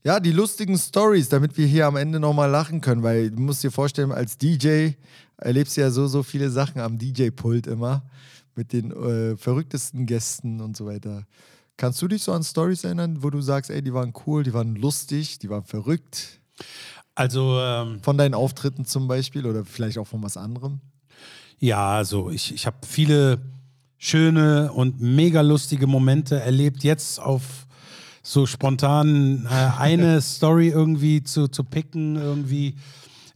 ja, 0.05 0.21
die 0.21 0.33
lustigen 0.33 0.79
Stories, 0.79 1.29
damit 1.29 1.57
wir 1.59 1.67
hier 1.67 1.87
am 1.89 1.97
Ende 1.97 2.21
nochmal 2.21 2.51
lachen 2.51 2.81
können, 2.81 3.03
weil 3.03 3.33
du 3.33 3.41
musst 3.41 3.65
dir 3.65 3.73
vorstellen, 3.73 4.13
als 4.13 4.37
DJ 4.39 4.91
erlebst 5.37 5.77
du 5.77 5.81
ja 5.81 5.91
so, 5.91 6.07
so 6.07 6.23
viele 6.23 6.51
Sachen 6.51 6.81
am 6.81 6.99
DJ-Pult 6.99 7.67
immer 7.67 8.03
mit 8.57 8.73
den 8.73 8.91
äh, 8.93 9.37
verrücktesten 9.37 10.07
Gästen 10.07 10.61
und 10.61 10.77
so 10.77 10.87
weiter. 10.87 11.27
Kannst 11.77 12.01
du 12.03 12.09
dich 12.09 12.23
so 12.23 12.33
an 12.33 12.45
Stories 12.45 12.85
erinnern, 12.85 13.23
wo 13.23 13.31
du 13.31 13.41
sagst, 13.41 13.71
ey, 13.71 13.83
die 13.83 13.93
waren 13.93 14.13
cool, 14.27 14.45
die 14.45 14.55
waren 14.55 14.77
lustig, 14.77 15.41
die 15.41 15.51
waren 15.51 15.65
verrückt? 15.65 16.41
Also, 17.17 17.59
ähm, 17.61 18.01
Von 18.03 18.17
deinen 18.17 18.35
Auftritten 18.35 18.85
zum 18.85 19.09
Beispiel 19.09 19.47
oder 19.47 19.65
vielleicht 19.65 19.99
auch 19.99 20.07
von 20.07 20.23
was 20.23 20.37
anderem? 20.37 20.81
Ja, 21.59 21.97
also 21.97 22.31
ich, 22.31 22.53
ich 22.55 22.67
habe 22.67 22.77
viele 22.87 23.41
schöne 23.99 24.73
und 24.73 25.01
mega 25.01 25.41
lustige 25.41 25.87
Momente 25.87 26.41
erlebt. 26.41 26.85
Jetzt 26.85 27.21
auf 27.21 27.67
so 28.23 28.47
spontan 28.47 29.47
äh, 29.47 29.71
eine 29.79 30.21
Story 30.23 30.69
irgendwie 30.69 31.23
zu, 31.23 31.49
zu 31.49 31.65
picken, 31.65 32.17
irgendwie 32.17 32.75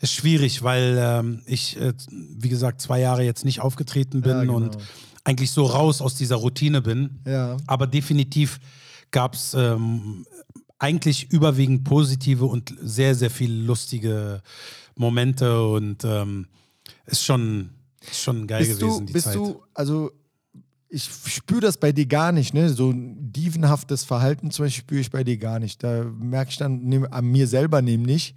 ist 0.01 0.13
schwierig, 0.13 0.63
weil 0.63 0.97
ähm, 1.01 1.43
ich, 1.47 1.79
äh, 1.81 1.93
wie 2.11 2.49
gesagt, 2.49 2.81
zwei 2.81 3.01
Jahre 3.01 3.25
jetzt 3.25 3.45
nicht 3.45 3.61
aufgetreten 3.61 4.21
bin 4.23 4.31
Ja, 4.33 4.41
genau. 4.43 4.57
und 4.57 4.79
eigentlich 5.25 5.51
so 5.51 5.65
raus 5.67 6.01
aus 6.01 6.15
dieser 6.15 6.37
Routine 6.37 6.81
bin. 6.81 7.21
Ja. 7.27 7.57
Aber 7.67 7.87
definitiv 7.87 8.61
gab 9.11 9.35
es 9.35 9.55
ähm, 9.55 10.25
eigentlich 10.79 11.31
überwiegend 11.33 11.85
positive 11.85 12.47
und 12.47 12.75
sehr, 12.81 13.15
sehr 13.15 13.31
viel 13.31 13.53
lustige 13.53 14.43
Momente 14.95 15.69
und 15.69 16.05
ähm, 16.05 16.47
ist 17.07 17.25
schon, 17.25 17.71
ist 18.09 18.23
schon 18.23 18.47
geil 18.47 18.65
Bist 18.65 18.81
gewesen, 18.81 19.01
du, 19.01 19.07
die 19.07 19.13
bist 19.13 19.27
Zeit. 19.27 19.35
du, 19.35 19.63
also 19.75 20.13
ich 20.89 21.05
spüre 21.27 21.61
das 21.61 21.77
bei 21.77 21.93
dir 21.93 22.07
gar 22.07 22.33
nicht, 22.33 22.55
ne? 22.55 22.71
So 22.71 22.91
ein 22.91 23.33
dievenhaftes 23.33 24.05
Verhalten 24.05 24.51
zum 24.51 24.65
Beispiel 24.65 24.83
spüre 24.83 25.01
ich 25.01 25.11
bei 25.11 25.23
dir 25.25 25.37
gar 25.37 25.59
nicht. 25.59 25.83
Da 25.83 26.05
merke 26.05 26.51
ich 26.51 26.57
dann 26.57 26.81
nehm, 26.85 27.07
an 27.11 27.27
mir 27.27 27.47
selber 27.47 27.83
nämlich, 27.83 28.35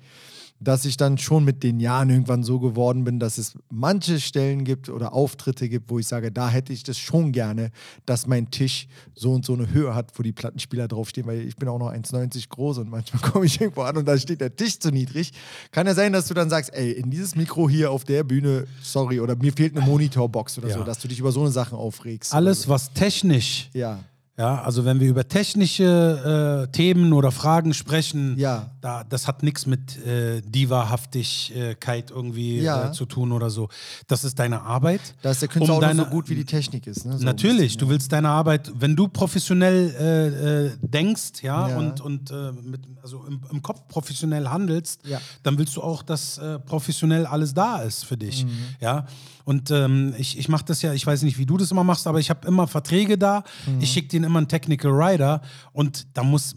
dass 0.63 0.85
ich 0.85 0.95
dann 0.95 1.17
schon 1.17 1.43
mit 1.43 1.63
den 1.63 1.79
Jahren 1.79 2.11
irgendwann 2.11 2.43
so 2.43 2.59
geworden 2.59 3.03
bin, 3.03 3.19
dass 3.19 3.39
es 3.39 3.55
manche 3.71 4.19
Stellen 4.19 4.63
gibt 4.63 4.89
oder 4.89 5.11
Auftritte 5.13 5.67
gibt, 5.67 5.89
wo 5.89 5.97
ich 5.97 6.05
sage, 6.07 6.31
da 6.31 6.49
hätte 6.49 6.71
ich 6.71 6.83
das 6.83 6.99
schon 6.99 7.31
gerne, 7.31 7.71
dass 8.05 8.27
mein 8.27 8.51
Tisch 8.51 8.87
so 9.15 9.33
und 9.33 9.43
so 9.43 9.53
eine 9.53 9.71
Höhe 9.71 9.95
hat, 9.95 10.11
wo 10.17 10.23
die 10.23 10.31
Plattenspieler 10.31 10.87
draufstehen, 10.87 11.25
weil 11.25 11.41
ich 11.41 11.55
bin 11.55 11.67
auch 11.67 11.79
noch 11.79 11.91
1,90 11.91 12.47
groß 12.49 12.77
und 12.77 12.89
manchmal 12.91 13.21
komme 13.31 13.45
ich 13.47 13.59
irgendwo 13.59 13.81
an 13.81 13.97
und 13.97 14.07
da 14.07 14.17
steht 14.17 14.39
der 14.39 14.55
Tisch 14.55 14.77
zu 14.79 14.91
niedrig. 14.91 15.31
Kann 15.71 15.87
ja 15.87 15.95
sein, 15.95 16.13
dass 16.13 16.27
du 16.27 16.35
dann 16.35 16.49
sagst, 16.51 16.71
ey, 16.73 16.91
in 16.91 17.09
dieses 17.09 17.35
Mikro 17.35 17.67
hier 17.67 17.89
auf 17.91 18.03
der 18.03 18.23
Bühne, 18.23 18.65
sorry, 18.83 19.19
oder 19.19 19.35
mir 19.35 19.53
fehlt 19.53 19.75
eine 19.75 19.83
Monitorbox 19.85 20.59
oder 20.59 20.67
Ja. 20.69 20.77
so, 20.77 20.83
dass 20.83 20.99
du 20.99 21.07
dich 21.07 21.19
über 21.19 21.31
so 21.31 21.41
eine 21.41 21.49
Sachen 21.51 21.75
aufregst. 21.77 22.33
Alles, 22.33 22.67
was 22.69 22.93
technisch, 22.93 23.69
Ja. 23.73 23.99
ja, 24.37 24.61
also 24.61 24.85
wenn 24.85 24.99
wir 24.99 25.09
über 25.09 25.27
technische 25.27 26.67
äh, 26.67 26.71
Themen 26.71 27.13
oder 27.13 27.31
Fragen 27.31 27.73
sprechen, 27.73 28.37
Ja. 28.37 28.71
Da, 28.81 29.03
das 29.03 29.27
hat 29.27 29.43
nichts 29.43 29.65
mit 29.67 30.03
äh, 30.05 30.41
Diva-Haftigkeit 30.41 32.11
irgendwie 32.11 32.59
Ja. 32.59 32.89
äh, 32.89 32.91
zu 32.91 33.05
tun 33.05 33.31
oder 33.31 33.49
so. 33.49 33.69
Das 34.07 34.23
ist 34.23 34.39
deine 34.39 34.61
Arbeit. 34.61 35.01
Da 35.21 35.31
ist 35.31 35.41
der 35.41 35.49
Künstler 35.49 35.75
Um 35.75 35.81
deine- 35.81 36.03
so 36.03 36.09
gut, 36.09 36.29
wie 36.29 36.35
die 36.35 36.45
Technik 36.45 36.87
ist. 36.87 37.05
Ne? 37.05 37.17
So 37.17 37.23
Natürlich, 37.25 37.73
bisschen, 37.73 37.79
du 37.79 37.89
willst 37.89 38.11
deine 38.11 38.29
Arbeit, 38.29 38.71
wenn 38.75 38.95
du 38.95 39.07
professionell 39.07 39.95
äh, 39.99 40.65
äh, 40.67 40.71
denkst, 40.81 41.41
ja, 41.43 41.69
Ja. 41.69 41.77
und, 41.77 42.01
und 42.01 42.31
äh, 42.31 42.51
mit, 42.51 42.81
also 43.01 43.23
im, 43.25 43.41
im 43.51 43.61
Kopf 43.61 43.87
professionell 43.87 44.47
handelst, 44.47 45.05
Ja. 45.05 45.19
dann 45.43 45.57
willst 45.57 45.75
du 45.75 45.81
auch, 45.81 46.03
dass 46.03 46.37
äh, 46.37 46.59
professionell 46.59 47.25
alles 47.25 47.53
da 47.53 47.81
ist 47.81 48.05
für 48.05 48.17
dich, 48.17 48.45
Mhm. 48.45 48.49
ja. 48.79 49.05
Und 49.43 49.71
ähm, 49.71 50.13
ich, 50.17 50.37
ich 50.37 50.49
mache 50.49 50.65
das 50.65 50.81
ja, 50.83 50.93
ich 50.93 51.05
weiß 51.05 51.23
nicht, 51.23 51.37
wie 51.37 51.45
du 51.47 51.57
das 51.57 51.71
immer 51.71 51.83
machst, 51.83 52.05
aber 52.07 52.19
ich 52.19 52.29
habe 52.29 52.47
immer 52.47 52.67
Verträge 52.67 53.17
da, 53.17 53.43
Mhm. 53.67 53.81
ich 53.81 53.91
schicke 53.91 54.07
denen 54.07 54.25
immer 54.25 54.37
einen 54.39 54.47
Technical 54.47 54.91
Rider 54.91 55.41
und 55.73 56.07
da 56.13 56.23
muss, 56.23 56.53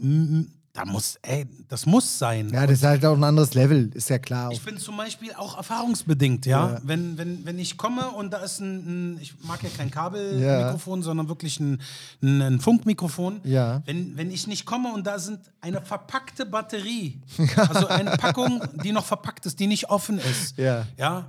da 0.75 0.83
muss, 0.83 1.17
ey, 1.21 1.47
das 1.69 1.85
muss 1.85 2.19
sein. 2.19 2.49
Ja, 2.49 2.67
das 2.67 2.79
ist 2.79 2.83
halt 2.83 3.05
auch 3.05 3.15
ein 3.15 3.23
anderes 3.23 3.53
Level, 3.53 3.89
ist 3.93 4.09
ja 4.09 4.19
klar. 4.19 4.51
Ich 4.51 4.61
bin 4.61 4.77
zum 4.77 4.97
Beispiel 4.97 5.33
auch 5.33 5.55
erfahrungsbedingt, 5.55 6.45
ja. 6.45 6.73
Ja. 6.73 6.81
Wenn, 6.83 7.17
wenn, 7.17 7.45
wenn 7.45 7.57
ich 7.59 7.77
komme 7.77 8.09
und 8.09 8.31
da 8.31 8.39
ist 8.39 8.59
ein, 8.59 9.13
ein 9.15 9.19
ich 9.21 9.33
mag 9.43 9.63
ja 9.63 9.69
kein 9.69 9.87
Ja. 9.87 9.93
Kabelmikrofon, 9.93 11.01
sondern 11.01 11.29
wirklich 11.29 11.61
ein, 11.61 11.81
ein, 12.21 12.41
ein 12.41 12.59
Funkmikrofon. 12.59 13.39
Ja. 13.45 13.83
Wenn, 13.85 14.17
wenn 14.17 14.29
ich 14.31 14.47
nicht 14.47 14.65
komme 14.65 14.93
und 14.93 15.07
da 15.07 15.17
sind 15.17 15.39
eine 15.61 15.81
verpackte 15.81 16.45
Batterie, 16.45 17.21
also 17.55 17.87
eine 17.87 18.11
Packung, 18.17 18.61
die 18.83 18.91
noch 18.91 19.05
verpackt 19.05 19.45
ist, 19.45 19.59
die 19.61 19.67
nicht 19.67 19.89
offen 19.89 20.19
ist, 20.19 20.57
Ja. 20.57 20.85
ja 20.97 21.25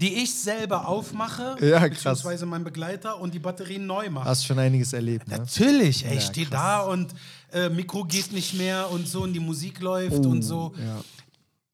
die 0.00 0.22
ich 0.22 0.34
selber 0.34 0.88
aufmache, 0.88 1.56
Ja, 1.60 1.80
beziehungsweise 1.80 2.46
mein 2.46 2.64
Begleiter 2.64 3.20
und 3.20 3.34
die 3.34 3.38
Batterien 3.38 3.86
neu 3.86 4.08
mache. 4.08 4.24
Hast 4.24 4.46
schon 4.46 4.58
einiges 4.58 4.92
erlebt, 4.94 5.28
ne? 5.28 5.38
Natürlich, 5.38 6.06
ey, 6.06 6.16
ich 6.16 6.22
Ja, 6.24 6.28
stehe 6.30 6.46
da 6.48 6.80
und 6.80 7.14
äh, 7.52 7.68
Mikro 7.68 8.04
geht 8.04 8.32
nicht 8.32 8.54
mehr 8.54 8.90
und 8.90 9.06
so 9.06 9.22
und 9.22 9.34
die 9.34 9.40
Musik 9.40 9.80
läuft 9.80 10.24
und 10.24 10.42
so. 10.42 10.72
Oh, 10.74 10.80
ja. 10.80 11.00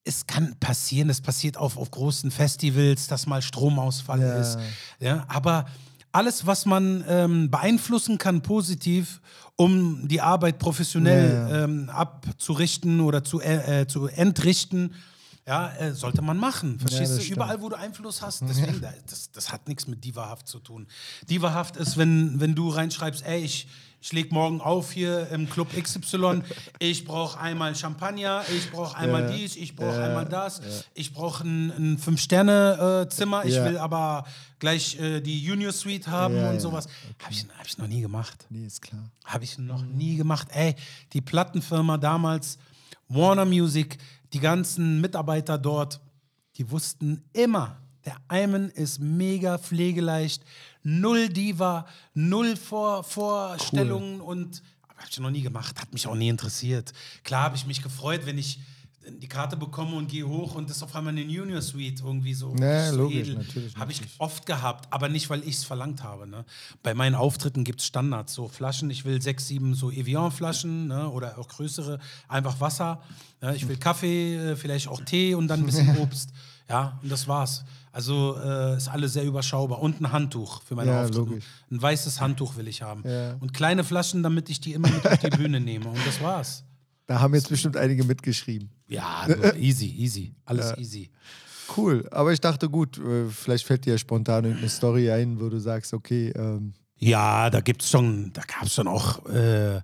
Es 0.02 0.26
kann 0.26 0.56
passieren, 0.60 1.10
es 1.10 1.20
passiert 1.20 1.56
auf, 1.56 1.76
auf 1.76 1.90
großen 1.90 2.30
Festivals, 2.30 3.06
dass 3.08 3.26
mal 3.26 3.42
Stromausfall 3.42 4.20
Ja. 4.20 4.40
ist. 4.40 4.58
Ja, 5.00 5.24
aber 5.28 5.66
alles, 6.12 6.46
was 6.46 6.64
man 6.64 7.04
ähm, 7.08 7.50
beeinflussen 7.50 8.16
kann, 8.18 8.40
positiv, 8.42 9.20
um 9.56 10.06
die 10.08 10.20
Arbeit 10.20 10.58
professionell. 10.58 11.46
Ähm, 11.48 11.90
abzurichten 11.90 13.00
oder 13.00 13.22
zu, 13.22 13.40
äh, 13.40 13.82
äh, 13.82 13.86
zu 13.86 14.06
entrichten, 14.06 14.94
ja, 15.46 15.72
äh, 15.76 15.92
sollte 15.94 16.22
man 16.22 16.36
machen. 16.38 16.78
Verstehst 16.80 17.10
das 17.12 17.18
du? 17.18 17.22
stimmt. 17.24 17.36
Überall, 17.36 17.60
wo 17.60 17.68
du 17.68 17.76
Einfluss 17.76 18.20
hast. 18.22 18.42
Deswegen, 18.48 18.80
da- 18.80 18.92
das, 19.08 19.30
das 19.30 19.52
hat 19.52 19.68
nichts 19.68 19.86
mit 19.86 20.04
Divahaft 20.04 20.48
zu 20.48 20.58
tun. 20.58 20.86
Divahaft 21.30 21.76
ist, 21.76 21.96
wenn, 21.96 22.40
wenn 22.40 22.54
du 22.54 22.68
reinschreibst, 22.68 23.24
ey, 23.24 23.42
ich, 23.44 23.68
ich 24.00 24.12
leg 24.12 24.32
morgen 24.32 24.60
auf 24.60 24.90
hier 24.92 25.28
im 25.30 25.48
Club 25.48 25.68
XY, 25.80 26.42
ich 26.80 27.04
brauche 27.04 27.38
einmal 27.38 27.74
Champagner, 27.76 28.42
ich 28.56 28.70
brauche 28.72 28.96
einmal 28.96 29.22
Ja. 29.30 29.36
dies, 29.36 29.54
ich 29.56 29.76
brauche 29.76 29.96
Ja, 29.96 30.06
einmal 30.06 30.24
das, 30.26 30.60
ich 30.94 31.12
brauche 31.12 31.44
ein, 31.46 31.70
ein 31.70 31.98
Fünf-Sterne-Zimmer, 31.98 33.44
ich 33.44 33.54
Ja. 33.54 33.64
will 33.64 33.78
aber 33.78 34.24
gleich 34.58 34.98
äh, 34.98 35.20
die 35.20 35.40
Junior 35.42 35.72
Suite 35.72 36.08
haben 36.08 36.36
Ja, 36.36 36.48
und 36.48 36.54
ja. 36.54 36.60
sowas. 36.60 36.88
Habe 37.22 37.32
ich, 37.32 37.46
hab 37.56 37.66
ich 37.66 37.78
noch 37.78 37.86
nie 37.88 38.00
gemacht. 38.00 38.46
Nee, 38.50 38.66
ist 38.66 38.82
klar. 38.82 39.10
Habe 39.24 39.44
ich 39.44 39.58
noch 39.58 39.84
nie 39.84 40.16
gemacht. 40.16 40.48
Ey, 40.50 40.74
die 41.12 41.20
Plattenfirma 41.20 41.98
damals, 41.98 42.58
Warner 43.08 43.44
Music, 43.44 43.98
die 44.36 44.40
ganzen 44.40 45.00
Mitarbeiter 45.00 45.56
dort, 45.56 45.98
die 46.56 46.70
wussten 46.70 47.24
immer, 47.32 47.78
Der 48.04 48.18
Ayman 48.28 48.68
ist 48.68 49.00
mega 49.00 49.56
pflegeleicht, 49.56 50.44
null 50.82 51.30
Diva, 51.30 51.86
null 52.12 52.54
Vor 52.54 53.02
Vorstellungen 53.02 54.20
und 54.20 54.62
aber 54.82 55.00
hab 55.00 55.08
ich 55.08 55.18
noch 55.18 55.30
nie 55.30 55.40
gemacht, 55.40 55.80
hat 55.80 55.92
mich 55.92 56.06
auch 56.06 56.14
nie 56.14 56.28
interessiert. 56.28 56.92
Klar 57.24 57.44
habe 57.44 57.56
ich 57.56 57.66
mich 57.66 57.82
gefreut, 57.82 58.26
wenn 58.26 58.36
ich 58.36 58.60
die 59.08 59.28
Karte 59.28 59.56
bekomme 59.56 59.96
und 59.96 60.08
gehe 60.08 60.26
hoch 60.26 60.54
und 60.54 60.68
das 60.68 60.78
ist 60.78 60.82
auf 60.82 60.94
einmal 60.96 61.12
eine 61.12 61.22
Junior 61.22 61.62
Suite 61.62 62.00
irgendwie 62.00 62.34
so. 62.34 62.54
Ja, 62.56 62.90
so 62.90 62.98
logisch, 62.98 63.28
natürlich, 63.28 63.76
Habe 63.76 63.92
ich 63.92 64.00
natürlich. 64.00 64.20
oft 64.20 64.46
gehabt, 64.46 64.92
aber 64.92 65.08
nicht, 65.08 65.30
weil 65.30 65.40
ich 65.42 65.56
es 65.56 65.64
verlangt 65.64 66.02
habe. 66.02 66.26
Ne? 66.26 66.44
Bei 66.82 66.94
meinen 66.94 67.14
Auftritten 67.14 67.62
gibt 67.64 67.80
es 67.80 67.86
Standards, 67.86 68.34
so 68.34 68.48
Flaschen. 68.48 68.90
Ich 68.90 69.04
will 69.04 69.22
sechs, 69.22 69.46
sieben 69.46 69.74
so 69.74 69.90
Evian-Flaschen 69.90 70.88
ne? 70.88 71.08
oder 71.10 71.38
auch 71.38 71.48
größere, 71.48 71.98
einfach 72.28 72.60
Wasser. 72.60 73.00
Ne? 73.40 73.54
Ich 73.54 73.68
will 73.68 73.76
Kaffee, 73.76 74.36
äh, 74.36 74.56
vielleicht 74.56 74.88
auch 74.88 75.00
Tee 75.00 75.34
und 75.34 75.48
dann 75.48 75.60
ein 75.60 75.66
bisschen 75.66 75.96
Obst. 76.00 76.30
Ja, 76.68 76.98
und 77.02 77.12
das 77.12 77.28
war's. 77.28 77.64
Also 77.92 78.36
äh, 78.42 78.76
ist 78.76 78.88
alles 78.88 79.12
sehr 79.12 79.24
überschaubar. 79.24 79.80
Und 79.80 80.00
ein 80.00 80.10
Handtuch 80.12 80.60
für 80.62 80.74
meine 80.74 80.90
Ja, 80.90 81.00
Auftritte. 81.02 81.18
logisch. 81.20 81.44
Ein 81.70 81.80
weißes 81.80 82.20
Handtuch 82.20 82.56
will 82.56 82.66
ich 82.68 82.82
haben. 82.82 83.02
Ja. 83.08 83.34
Und 83.40 83.54
kleine 83.54 83.84
Flaschen, 83.84 84.22
damit 84.22 84.50
ich 84.50 84.60
die 84.60 84.72
immer 84.74 84.90
mit 84.90 85.06
auf 85.06 85.18
die 85.18 85.30
Bühne 85.30 85.60
nehme. 85.60 85.88
Und 85.88 86.04
das 86.06 86.20
war's. 86.20 86.64
Da 87.06 87.20
haben 87.20 87.34
jetzt 87.34 87.48
bestimmt 87.48 87.76
einige 87.76 88.04
mitgeschrieben. 88.04 88.70
Ja, 88.88 89.26
easy, 89.56 89.86
easy. 89.86 90.34
Alles 90.44 90.76
easy. 90.78 91.10
Cool, 91.76 92.06
aber 92.10 92.32
ich 92.32 92.40
dachte, 92.40 92.68
gut, 92.68 92.98
äh, 92.98 93.28
vielleicht 93.28 93.66
fällt 93.66 93.86
dir 93.86 93.98
spontan 93.98 94.44
irgendeine 94.44 94.70
Story 94.70 95.10
ein, 95.10 95.40
wo 95.40 95.48
du 95.48 95.58
sagst, 95.58 95.94
okay, 95.94 96.30
ähm, 96.36 96.74
Ja, 96.98 97.50
da 97.50 97.60
gibt's 97.60 97.90
schon, 97.90 98.32
da 98.32 98.42
gab's 98.42 98.74
schon 98.74 98.88
auch 98.88 99.24
äh, 99.26 99.80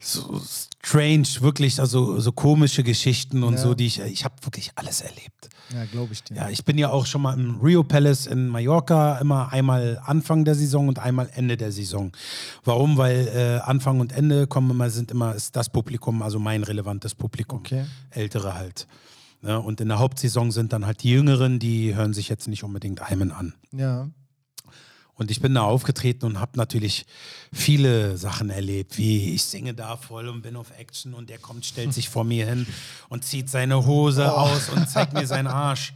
so 0.00 0.40
strange, 0.82 1.26
wirklich, 1.40 1.78
also 1.80 2.18
so 2.20 2.32
komische 2.32 2.82
Geschichten 2.82 3.42
und 3.42 3.54
Ja. 3.54 3.58
so, 3.60 3.74
die 3.74 3.86
ich, 3.86 4.00
ich 4.00 4.24
habe 4.24 4.34
wirklich 4.42 4.72
alles 4.74 5.00
erlebt. 5.00 5.48
ja, 5.72 5.84
glaube 5.84 6.12
ich 6.12 6.22
dir. 6.24 6.36
Ja, 6.36 6.48
ich 6.50 6.64
bin 6.64 6.76
ja 6.78 6.90
auch 6.90 7.06
schon 7.06 7.22
mal 7.22 7.34
im 7.38 7.60
Rio 7.60 7.82
Palace 7.84 8.26
in 8.26 8.48
Mallorca, 8.48 9.18
immer 9.18 9.52
einmal 9.52 10.00
Anfang 10.04 10.44
der 10.44 10.54
Saison 10.54 10.88
und 10.88 10.98
einmal 10.98 11.28
Ende 11.34 11.56
der 11.56 11.70
Saison. 11.72 12.12
Warum? 12.64 12.96
Weil 12.98 13.28
äh, 13.28 13.58
Anfang 13.64 14.00
und 14.00 14.12
Ende 14.12 14.46
kommen 14.46 14.70
immer, 14.70 14.90
sind 14.90 15.10
immer, 15.10 15.34
ist 15.34 15.54
das 15.56 15.68
Publikum, 15.68 16.20
also 16.22 16.38
mein 16.38 16.62
relevantes 16.64 17.14
Publikum. 17.14 17.60
Okay. 17.60 17.84
Ältere 18.10 18.54
halt. 18.54 18.86
Ja, 19.42 19.58
und 19.58 19.80
in 19.80 19.88
der 19.88 19.98
Hauptsaison 20.00 20.50
sind 20.50 20.72
dann 20.72 20.84
halt 20.86 21.02
die 21.04 21.10
Jüngeren, 21.10 21.58
die 21.60 21.94
hören 21.94 22.12
sich 22.12 22.28
jetzt 22.28 22.48
nicht 22.48 22.64
unbedingt 22.64 23.00
Eimen 23.02 23.30
an. 23.32 23.54
Ja, 23.72 24.08
Und 25.16 25.30
ich 25.30 25.40
bin 25.40 25.54
da 25.54 25.62
aufgetreten 25.62 26.26
und 26.26 26.40
habe 26.40 26.58
natürlich 26.58 27.06
viele 27.52 28.18
Sachen 28.18 28.50
erlebt, 28.50 28.98
wie 28.98 29.34
ich 29.34 29.44
singe 29.44 29.72
da 29.72 29.96
voll 29.96 30.28
und 30.28 30.42
bin 30.42 30.56
auf 30.56 30.70
Action 30.78 31.14
und 31.14 31.30
der 31.30 31.38
kommt, 31.38 31.64
stellt 31.64 31.94
sich 31.94 32.10
vor 32.10 32.24
mir 32.24 32.46
hin 32.46 32.66
und 33.08 33.24
zieht 33.24 33.48
seine 33.48 33.86
Hose 33.86 34.32
aus 34.32 34.68
und 34.68 34.88
zeigt 34.88 35.14
mir 35.14 35.26
seinen 35.26 35.46
Arsch. 35.46 35.94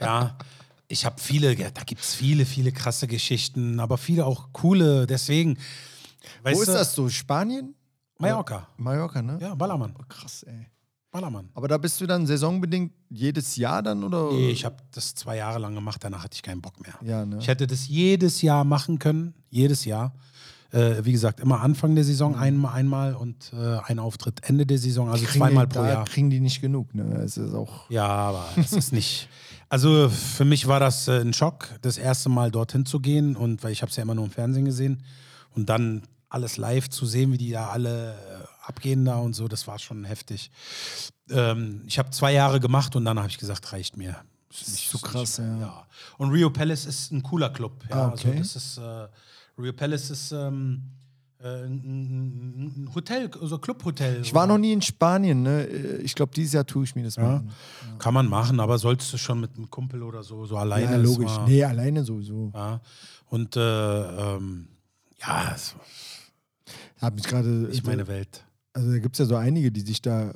Ja, 0.00 0.38
ich 0.86 1.04
habe 1.04 1.20
viele, 1.20 1.56
da 1.56 1.82
gibt 1.82 2.00
es 2.00 2.14
viele, 2.14 2.46
viele 2.46 2.70
krasse 2.70 3.08
Geschichten, 3.08 3.80
aber 3.80 3.98
viele 3.98 4.24
auch 4.24 4.52
coole. 4.52 5.06
Deswegen, 5.06 5.58
wo 6.44 6.60
ist 6.60 6.68
du, 6.68 6.72
das 6.72 6.94
so? 6.94 7.08
Spanien? 7.08 7.74
Mallorca. 8.18 8.68
Mallorca, 8.76 9.22
ne? 9.22 9.38
Ja, 9.40 9.54
Ballermann. 9.54 9.94
Oh, 9.98 10.04
krass, 10.08 10.44
ey. 10.44 10.66
Ballermann. 11.10 11.48
Aber 11.54 11.68
da 11.68 11.76
bist 11.78 12.00
du 12.00 12.06
dann 12.06 12.26
saisonbedingt 12.26 12.92
jedes 13.08 13.56
Jahr 13.56 13.82
dann 13.82 14.04
oder? 14.04 14.30
Nee, 14.32 14.50
ich 14.50 14.64
habe 14.64 14.76
das 14.92 15.14
zwei 15.14 15.36
Jahre 15.36 15.58
lang 15.58 15.74
gemacht, 15.74 16.02
danach 16.04 16.24
hatte 16.24 16.34
ich 16.36 16.42
keinen 16.42 16.60
Bock 16.60 16.80
mehr. 16.80 16.94
Ja, 17.02 17.24
ne? 17.24 17.38
Ich 17.40 17.48
hätte 17.48 17.66
das 17.66 17.88
jedes 17.88 18.42
Jahr 18.42 18.64
machen 18.64 18.98
können, 18.98 19.34
jedes 19.48 19.84
Jahr. 19.84 20.14
Äh, 20.72 21.04
wie 21.04 21.10
gesagt, 21.10 21.40
immer 21.40 21.62
Anfang 21.62 21.96
der 21.96 22.04
Saison 22.04 22.36
einmal, 22.36 22.74
einmal 22.74 23.14
und 23.16 23.52
äh, 23.52 23.78
ein 23.86 23.98
Auftritt 23.98 24.48
Ende 24.48 24.66
der 24.66 24.78
Saison, 24.78 25.10
also 25.10 25.24
Kriegen 25.24 25.38
zweimal 25.38 25.66
die, 25.66 25.74
pro 25.74 25.82
da 25.82 25.88
Jahr. 25.88 26.04
kriegen 26.04 26.30
die 26.30 26.38
nicht 26.38 26.60
genug, 26.60 26.94
ne? 26.94 27.22
Es 27.24 27.36
ist 27.36 27.54
auch. 27.54 27.90
Ja, 27.90 28.06
aber 28.06 28.46
es 28.56 28.72
ist 28.72 28.92
nicht. 28.92 29.28
Also 29.68 30.08
für 30.08 30.44
mich 30.44 30.68
war 30.68 30.78
das 30.78 31.08
äh, 31.08 31.20
ein 31.20 31.32
Schock, 31.32 31.68
das 31.82 31.98
erste 31.98 32.28
Mal 32.28 32.52
dorthin 32.52 32.86
zu 32.86 33.00
gehen 33.00 33.34
und 33.34 33.64
weil 33.64 33.72
ich 33.72 33.82
habe 33.82 33.90
es 33.90 33.96
ja 33.96 34.04
immer 34.04 34.14
nur 34.14 34.26
im 34.26 34.30
Fernsehen 34.30 34.64
gesehen 34.64 35.02
und 35.56 35.68
dann 35.68 36.02
alles 36.28 36.56
live 36.56 36.88
zu 36.88 37.04
sehen, 37.04 37.32
wie 37.32 37.38
die 37.38 37.50
da 37.50 37.68
alle 37.70 38.12
äh, 38.12 38.14
abgehen 38.70 39.04
da 39.04 39.16
und 39.16 39.34
so, 39.34 39.46
das 39.48 39.66
war 39.66 39.78
schon 39.78 40.04
heftig. 40.04 40.50
Ähm, 41.28 41.82
ich 41.86 41.98
habe 41.98 42.10
zwei 42.10 42.32
Jahre 42.32 42.58
gemacht 42.60 42.96
und 42.96 43.04
dann 43.04 43.18
habe 43.18 43.28
ich 43.28 43.38
gesagt, 43.38 43.72
reicht 43.72 43.96
mir. 43.96 44.16
Ist 44.50 44.68
nicht- 44.68 44.88
zu 44.90 44.96
ist 44.96 45.02
nicht 45.04 45.12
krass, 45.12 45.38
mehr. 45.38 45.56
ja. 45.60 45.86
Und 46.18 46.30
Rio 46.30 46.50
Palace 46.50 46.86
ist 46.86 47.12
ein 47.12 47.22
cooler 47.22 47.50
Club. 47.50 47.84
Ja, 47.90 47.96
Ah, 47.96 48.08
okay. 48.08 48.28
also 48.28 48.38
das 48.38 48.56
ist 48.56 48.78
äh, 48.78 49.08
Rio 49.62 49.72
Palace 49.72 50.10
ist 50.10 50.32
ähm, 50.32 50.82
äh, 51.38 51.64
ein, 51.66 52.90
Hotel, 52.94 53.30
also 53.40 53.58
Clubhotel. 53.58 54.20
Ich 54.22 54.34
war 54.34 54.46
noch 54.46 54.58
nie 54.58 54.72
in 54.72 54.82
Spanien, 54.82 55.42
ne? 55.42 55.66
Ich 56.02 56.14
glaube, 56.14 56.32
dieses 56.34 56.52
Jahr 56.54 56.66
tue 56.66 56.84
ich 56.84 56.94
mir 56.96 57.04
das 57.04 57.16
mal. 57.16 57.24
Ja, 57.24 57.36
an. 57.36 57.98
kann 57.98 58.12
man 58.14 58.26
machen, 58.28 58.58
aber 58.60 58.76
sollst 58.78 59.12
du 59.12 59.16
schon 59.18 59.40
mit 59.40 59.54
einem 59.56 59.70
Kumpel 59.70 60.02
oder 60.02 60.22
so, 60.22 60.44
so 60.46 60.56
alleine. 60.56 60.90
Ja, 60.92 60.96
logisch. 60.96 61.26
mal- 61.30 61.46
Nee, 61.46 61.64
alleine 61.64 62.04
sowieso. 62.04 62.50
Ja. 62.54 62.80
Und 63.26 63.56
äh, 63.56 63.60
ähm, 64.36 64.68
ja, 65.20 65.52
es 65.54 65.74
Hab 67.00 67.14
mich 67.14 67.24
gerade. 67.24 67.66
ist 67.66 67.86
meine 67.86 68.06
Welt. 68.08 68.44
Also 68.72 68.90
da 68.92 68.98
gibt 68.98 69.14
es 69.16 69.18
ja 69.20 69.24
so 69.26 69.36
einige, 69.36 69.72
die 69.72 69.80
sich 69.80 70.00
da 70.02 70.32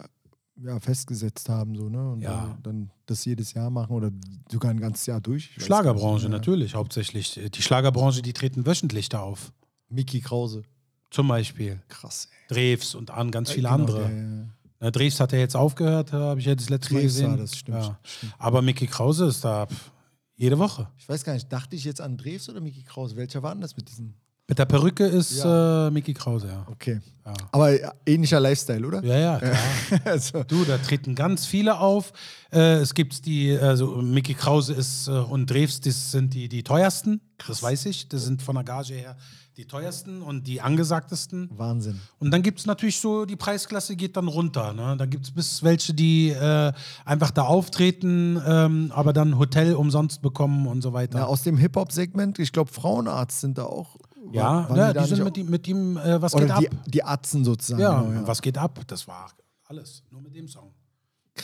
ja, 0.62 0.78
festgesetzt 0.78 1.48
haben, 1.48 1.74
so, 1.76 1.88
ne? 1.88 2.12
Und 2.12 2.20
Ja. 2.20 2.52
äh, 2.58 2.62
dann 2.62 2.90
das 3.06 3.24
jedes 3.24 3.54
Jahr 3.54 3.70
machen 3.70 3.92
oder 3.94 4.10
sogar 4.50 4.70
ein 4.70 4.78
ganzes 4.80 5.06
Jahr 5.06 5.20
durch. 5.20 5.50
Schlagerbranche. 5.58 6.24
Ja. 6.24 6.30
natürlich, 6.30 6.74
hauptsächlich. 6.76 7.40
Die 7.52 7.62
Schlagerbranche, 7.62 8.22
die 8.22 8.32
treten 8.32 8.64
wöchentlich 8.66 9.08
da 9.08 9.20
auf. 9.20 9.52
Mickey 9.88 10.20
Krause. 10.20 10.62
Zum 11.10 11.28
Beispiel 11.28 11.80
Krass, 11.88 12.28
ey. 12.50 12.76
Drews 12.76 12.94
und 12.94 13.10
an 13.10 13.30
ganz 13.30 13.50
viele 13.50 13.68
Genau, 13.68 13.74
andere. 13.82 14.08
der, 14.08 14.18
ja. 14.18 14.48
Na, 14.80 14.90
Drews 14.90 15.18
hat 15.20 15.32
ja 15.32 15.38
jetzt 15.38 15.56
aufgehört, 15.56 16.12
habe 16.12 16.40
ich 16.40 16.46
ja 16.46 16.54
das 16.54 16.68
letzte 16.70 16.92
Mal 16.94 17.00
Drews, 17.02 17.12
gesehen. 17.14 17.30
ja, 17.30 17.36
das 17.36 17.56
stimmt, 17.56 17.78
Ja. 17.78 17.98
stimmt. 18.02 18.34
Aber 18.38 18.62
Mickey 18.62 18.86
Krause 18.86 19.26
ist 19.26 19.44
da 19.44 19.66
pf, 19.66 19.92
jede 20.36 20.58
Woche. 20.58 20.88
Ich 20.98 21.08
weiß 21.08 21.22
gar 21.24 21.34
nicht, 21.34 21.52
dachte 21.52 21.74
ich 21.76 21.84
jetzt 21.84 22.00
an 22.00 22.16
Drews 22.16 22.48
oder 22.48 22.60
Mickey 22.60 22.82
Krause? 22.82 23.16
Welcher 23.16 23.42
war 23.42 23.52
denn 23.54 23.60
das 23.60 23.76
mit 23.76 23.88
diesen? 23.88 24.14
Mit 24.46 24.58
der 24.58 24.66
Perücke 24.66 25.06
ist 25.06 25.38
Ja. 25.42 25.88
äh, 25.88 25.90
Mickey 25.90 26.12
Krause, 26.12 26.48
ja. 26.48 26.66
Okay. 26.70 27.00
Ja. 27.24 27.32
Aber 27.52 27.70
ähnlicher 28.04 28.38
Lifestyle, 28.40 28.86
oder? 28.86 29.02
Ja, 29.02 29.16
ja, 29.18 29.38
klar. 29.90 30.00
also, 30.04 30.42
Du, 30.44 30.64
da 30.64 30.76
treten 30.76 31.14
ganz 31.14 31.46
viele 31.46 31.78
auf. 31.80 32.12
Äh, 32.52 32.74
es 32.74 32.92
gibt 32.92 33.24
die, 33.24 33.56
also 33.56 34.02
Mickey 34.02 34.34
Krause 34.34 34.74
ist 34.74 35.08
äh, 35.08 35.12
und 35.12 35.48
Drews, 35.50 35.80
das 35.80 36.10
sind 36.10 36.34
die, 36.34 36.48
die 36.50 36.62
teuersten. 36.62 37.22
Das 37.46 37.62
weiß 37.62 37.86
ich. 37.86 38.08
Das 38.08 38.24
sind 38.24 38.42
von 38.42 38.54
der 38.56 38.64
Gage 38.64 38.94
her 38.94 39.16
die 39.56 39.66
teuersten 39.66 40.20
und 40.20 40.48
die 40.48 40.60
angesagtesten. 40.60 41.48
Wahnsinn. 41.56 42.00
Und 42.18 42.32
dann 42.32 42.42
gibt 42.42 42.58
es 42.58 42.66
natürlich 42.66 42.98
so, 43.00 43.24
die 43.24 43.36
Preisklasse 43.36 43.94
geht 43.94 44.16
dann 44.16 44.26
runter. 44.26 44.72
Ne? 44.72 44.96
Da 44.98 45.06
gibt 45.06 45.26
es 45.26 45.30
bis 45.30 45.62
welche, 45.62 45.94
die 45.94 46.30
äh, 46.30 46.72
einfach 47.04 47.30
da 47.30 47.42
auftreten, 47.42 48.40
ähm, 48.44 48.90
aber 48.92 49.12
dann 49.12 49.38
Hotel 49.38 49.74
umsonst 49.74 50.22
bekommen 50.22 50.66
und 50.66 50.82
so 50.82 50.92
weiter. 50.92 51.18
Ja, 51.20 51.26
aus 51.26 51.44
dem 51.44 51.56
Hip-Hop-Segment, 51.56 52.40
ich 52.40 52.52
glaube, 52.52 52.72
Frauenarzt 52.72 53.42
sind 53.42 53.56
da 53.58 53.64
auch. 53.66 53.96
Ja, 54.32 54.74
ja 54.76 54.92
da 54.92 55.02
die 55.02 55.08
sind 55.08 55.24
mit, 55.24 55.36
ihm- 55.36 55.50
mit 55.50 55.66
ihm, 55.68 55.96
äh, 55.96 56.20
was 56.20 56.34
auch, 56.34 56.38
geht 56.38 56.46
Oder 56.50 56.56
ab? 56.56 56.64
die, 56.86 56.90
die 56.90 57.04
Atzen 57.04 57.44
sozusagen. 57.44 57.80
ja, 57.82 58.00
genau, 58.02 58.20
ja. 58.20 58.26
was 58.26 58.40
geht 58.42 58.58
ab? 58.58 58.80
Das 58.86 59.06
war 59.08 59.30
alles. 59.66 60.02
Nur 60.10 60.20
mit 60.22 60.34
dem 60.34 60.48
Song. 60.48 60.72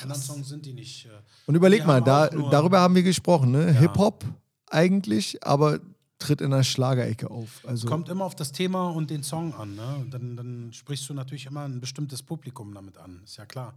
Anderen 0.02 0.20
Songs 0.22 0.48
sind 0.48 0.64
die 0.66 0.72
nicht. 0.72 1.06
Äh, 1.06 1.10
Und 1.46 1.54
überleg 1.56 1.80
die 1.82 1.86
mal, 1.86 2.00
da, 2.00 2.28
darüber 2.28 2.80
haben 2.80 2.94
wir 2.94 3.02
gesprochen, 3.02 3.50
ne? 3.50 3.72
Hip-Hop 3.72 4.24
eigentlich, 4.70 5.44
aber 5.44 5.80
tritt 6.20 6.40
in 6.42 6.50
der 6.50 6.62
Schlagerecke 6.62 7.30
auf. 7.30 7.62
Also, 7.66 7.88
Kommt 7.88 8.08
immer 8.08 8.24
auf 8.24 8.34
das 8.36 8.52
Thema 8.52 8.90
und 8.90 9.10
den 9.10 9.22
Song 9.22 9.54
an. 9.54 9.74
Ne? 9.74 10.06
Dann, 10.10 10.36
dann 10.36 10.72
sprichst 10.72 11.08
du 11.08 11.14
natürlich 11.14 11.46
immer 11.46 11.62
ein 11.64 11.80
bestimmtes 11.80 12.22
Publikum 12.22 12.72
damit 12.74 12.98
an. 12.98 13.22
Ist 13.24 13.36
ja 13.38 13.46
klar. 13.46 13.74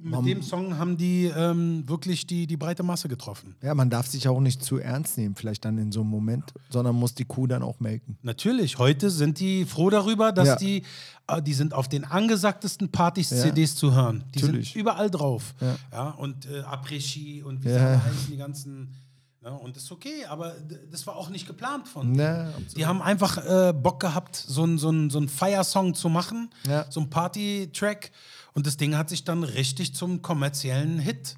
Mit 0.00 0.26
dem 0.26 0.42
Song 0.42 0.78
haben 0.78 0.96
die 0.96 1.24
ähm, 1.26 1.88
wirklich 1.88 2.26
die, 2.26 2.46
die 2.46 2.56
breite 2.56 2.82
Masse 2.82 3.08
getroffen. 3.08 3.56
ja, 3.62 3.74
man 3.74 3.90
darf 3.90 4.06
sich 4.06 4.28
auch 4.28 4.40
nicht 4.40 4.62
zu 4.62 4.78
ernst 4.78 5.18
nehmen, 5.18 5.34
vielleicht 5.34 5.64
dann 5.64 5.76
in 5.78 5.90
so 5.92 6.00
einem 6.02 6.10
Moment, 6.10 6.52
sondern 6.70 6.94
muss 6.96 7.14
die 7.14 7.24
Kuh 7.24 7.46
dann 7.46 7.62
auch 7.62 7.80
melken. 7.80 8.16
Natürlich, 8.22 8.78
heute 8.78 9.10
sind 9.10 9.40
die 9.40 9.64
froh 9.64 9.90
darüber, 9.90 10.30
dass 10.32 10.48
Ja. 10.48 10.56
die, 10.56 10.82
äh, 11.26 11.42
die 11.42 11.54
sind 11.54 11.74
auf 11.74 11.88
den 11.88 12.04
angesagtesten 12.04 12.90
Partys 12.90 13.30
Ja. 13.30 13.38
CDs 13.42 13.74
zu 13.76 13.92
hören. 13.94 14.24
Die 14.34 14.40
Natürlich. 14.40 14.72
sind 14.72 14.80
überall 14.80 15.10
drauf. 15.10 15.54
Ja. 15.60 15.76
Ja. 15.92 16.08
und 16.10 16.46
äh, 16.46 16.60
Après-Ski 16.60 17.42
und 17.42 17.64
wie 17.64 17.70
Ja. 17.70 18.00
heißen, 18.02 18.30
die 18.30 18.36
ganzen. 18.36 18.94
Ne? 19.42 19.52
Und 19.52 19.76
das 19.76 19.84
ist 19.84 19.92
okay, 19.92 20.24
aber 20.28 20.54
das 20.90 21.06
war 21.06 21.14
auch 21.16 21.30
nicht 21.30 21.46
geplant 21.46 21.86
von 21.88 22.10
Ne, 22.12 22.16
denen. 22.16 22.46
absolut. 22.48 22.76
Die 22.76 22.86
haben 22.86 23.00
einfach 23.02 23.36
äh, 23.38 23.72
Bock 23.72 24.00
gehabt, 24.00 24.34
so 24.36 24.64
einen 24.64 24.78
so 24.78 24.92
so 25.10 25.18
ein 25.20 25.28
Fire-Song 25.28 25.94
zu 25.94 26.08
machen, 26.08 26.50
Ja. 26.68 26.86
so 26.90 27.00
ein 27.00 27.08
Party-Track. 27.10 28.10
Und 28.58 28.66
das 28.66 28.76
Ding 28.76 28.96
hat 28.96 29.08
sich 29.08 29.22
dann 29.22 29.44
richtig 29.44 29.94
zum 29.94 30.20
kommerziellen 30.20 30.98
Hit. 30.98 31.36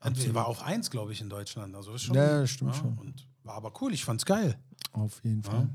Entweder 0.00 0.32
war 0.34 0.46
auf 0.46 0.62
eins, 0.62 0.90
glaube 0.90 1.12
ich, 1.12 1.20
in 1.20 1.28
Deutschland. 1.28 1.76
Also 1.76 1.92
ist 1.92 2.04
schon, 2.04 2.16
Ja, 2.16 2.46
stimmt 2.46 2.74
schon. 2.76 2.96
Und 2.96 3.26
war 3.44 3.56
aber 3.56 3.74
cool, 3.82 3.92
ich 3.92 4.02
fand's 4.06 4.24
geil. 4.24 4.56
Auf 4.92 5.20
jeden 5.22 5.42
Fall. 5.42 5.68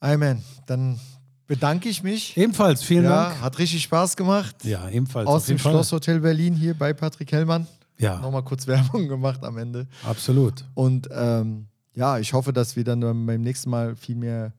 Amen. 0.00 0.42
Dann 0.66 0.98
bedanke 1.46 1.88
ich 1.88 2.02
mich. 2.02 2.36
Ebenfalls, 2.36 2.82
vielen 2.82 3.04
Ja, 3.04 3.28
Dank. 3.28 3.40
hat 3.40 3.56
richtig 3.60 3.84
Spaß 3.84 4.16
gemacht. 4.16 4.64
Ja, 4.64 4.88
ebenfalls. 4.88 5.28
Aus 5.28 5.46
dem. 5.46 5.60
Schlosshotel 5.60 6.18
Berlin 6.18 6.54
hier 6.56 6.74
bei 6.74 6.92
Patrick 6.92 7.30
Hellmann. 7.30 7.68
Ja. 7.96 8.18
Nochmal 8.18 8.42
kurz 8.42 8.66
Werbung 8.66 9.06
gemacht 9.06 9.44
am 9.44 9.58
Ende. 9.58 9.86
Absolut. 10.02 10.64
Und 10.74 11.08
ähm, 11.12 11.68
ja, 11.94 12.18
ich 12.18 12.32
hoffe, 12.32 12.52
dass 12.52 12.74
wir 12.74 12.82
dann 12.82 12.98
beim 12.98 13.42
nächsten 13.42 13.70
Mal 13.70 13.94
viel 13.94 14.16
mehr 14.16 14.54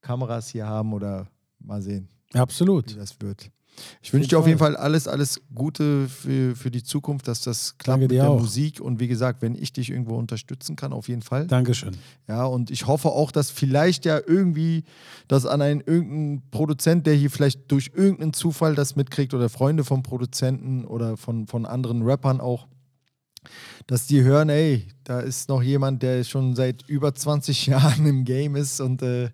Kameras 0.00 0.48
hier 0.48 0.66
haben 0.66 0.92
oder 0.92 1.28
mal 1.60 1.80
sehen, 1.80 2.08
Absolut. 2.32 2.90
wie 2.90 2.98
das 2.98 3.14
wird. 3.20 3.48
Ich 4.02 4.12
wünsche 4.12 4.28
dir 4.28 4.38
auf 4.38 4.46
jeden 4.46 4.58
Fall 4.58 4.76
alles, 4.76 5.08
alles 5.08 5.40
Gute 5.54 6.08
für, 6.08 6.54
für 6.54 6.70
die 6.70 6.82
Zukunft, 6.82 7.28
dass 7.28 7.40
das 7.40 7.78
klappt 7.78 8.02
Danke 8.02 8.04
mit 8.04 8.10
der 8.12 8.30
auch. 8.30 8.40
Musik. 8.40 8.80
Und 8.80 9.00
wie 9.00 9.08
gesagt, 9.08 9.42
wenn 9.42 9.54
ich 9.54 9.72
dich 9.72 9.90
irgendwo 9.90 10.16
unterstützen 10.16 10.76
kann, 10.76 10.92
auf 10.92 11.08
jeden 11.08 11.22
Fall. 11.22 11.46
Dankeschön. 11.46 11.96
Ja, 12.28 12.44
und 12.44 12.70
ich 12.70 12.86
hoffe 12.86 13.08
auch, 13.08 13.32
dass 13.32 13.50
vielleicht 13.50 14.04
ja 14.04 14.20
irgendwie 14.26 14.84
das 15.28 15.46
an 15.46 15.62
einen 15.62 15.80
irgendeinen 15.80 16.42
Produzent, 16.50 17.06
der 17.06 17.14
hier 17.14 17.30
vielleicht 17.30 17.70
durch 17.70 17.92
irgendeinen 17.94 18.34
Zufall 18.34 18.74
das 18.74 18.96
mitkriegt 18.96 19.34
oder 19.34 19.48
Freunde 19.48 19.84
vom 19.84 20.02
Produzenten 20.02 20.84
oder 20.84 21.16
von, 21.16 21.46
von 21.46 21.64
anderen 21.64 22.02
Rappern 22.02 22.40
auch, 22.40 22.66
dass 23.86 24.06
die 24.06 24.22
hören, 24.22 24.48
ey, 24.48 24.86
da 25.04 25.20
ist 25.20 25.48
noch 25.48 25.62
jemand, 25.62 26.02
der 26.02 26.22
schon 26.24 26.54
seit 26.54 26.88
über 26.88 27.14
20 27.14 27.66
Jahren 27.66 28.06
im 28.06 28.24
Game 28.24 28.56
ist 28.56 28.80
und 28.80 29.02
äh, 29.02 29.30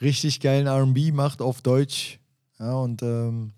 richtig 0.00 0.40
geilen 0.40 0.68
RB 0.68 1.12
macht 1.12 1.40
auf 1.42 1.62
Deutsch. 1.62 2.18
Ja, 2.58 2.74
und 2.74 3.02
ähm, 3.02 3.52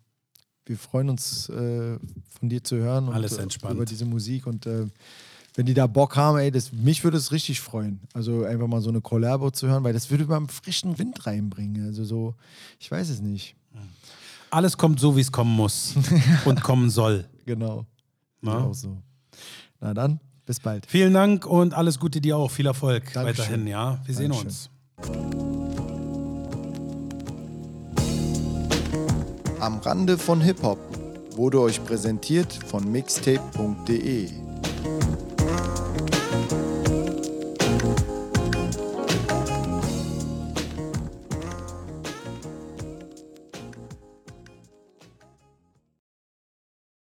wir 0.73 0.79
freuen 0.79 1.11
uns, 1.11 1.51
äh, 1.51 1.99
von 2.39 2.49
dir 2.49 2.65
zu 2.65 2.77
hören 2.77 3.09
und 3.09 3.15
Alles 3.15 3.37
äh, 3.37 3.43
entspannt. 3.43 3.75
über 3.75 3.85
diese 3.85 4.07
Musik. 4.07 4.47
Und 4.47 4.65
äh, 4.65 4.87
wenn 5.55 5.67
die 5.67 5.75
da 5.75 5.87
Bock 5.87 6.17
haben, 6.17 6.39
ey, 6.39 6.51
das, 6.51 6.73
mich 6.73 7.05
würde 7.05 7.19
es 7.19 7.31
richtig 7.31 7.61
freuen. 7.61 8.01
Also 8.15 8.45
einfach 8.45 8.67
mal 8.67 8.81
so 8.81 8.89
eine 8.89 9.03
Collabo 9.03 9.51
zu 9.51 9.69
hören, 9.69 9.85
weil 9.85 9.93
das 9.93 10.11
würde 10.11 10.25
mal 10.25 10.39
einen 10.39 10.49
frischen 10.49 10.99
Wind 10.99 11.27
reinbringen. 11.27 11.85
Also 11.85 12.05
so, 12.05 12.35
ich 12.81 12.91
weiß 12.91 13.11
es 13.11 13.21
nicht. 13.21 13.55
Alles 14.51 14.79
kommt 14.79 14.99
so, 14.99 15.15
wie 15.15 15.21
es 15.21 15.31
kommen 15.31 15.55
muss 15.55 15.95
und 16.47 16.63
kommen 16.63 16.89
soll. 16.89 17.27
Genau. 17.45 17.85
Na? 18.41 18.65
Auch 18.65 18.75
so. 18.75 18.97
Na 19.81 19.93
dann, 19.93 20.21
bis 20.47 20.59
bald. 20.59 20.87
Vielen 20.87 21.13
Dank 21.13 21.45
und 21.45 21.75
alles 21.75 21.99
Gute 21.99 22.21
dir 22.23 22.39
auch. 22.39 22.51
Viel 22.51 22.67
Erfolg 22.67 23.13
Dankeschön. 23.13 23.45
weiterhin, 23.45 23.67
ja. 23.67 24.01
Wir 24.07 24.15
sehen 24.15 24.31
Dankeschön. 24.33 24.71
uns. 25.37 25.52
Am 29.63 29.79
Rande 29.79 30.19
von 30.19 30.41
Hip-Hop 30.41 30.81
wurde 31.37 31.61
euch 31.61 31.85
präsentiert 31.85 32.53
von 32.67 32.91
mixtape.de. 32.91 34.29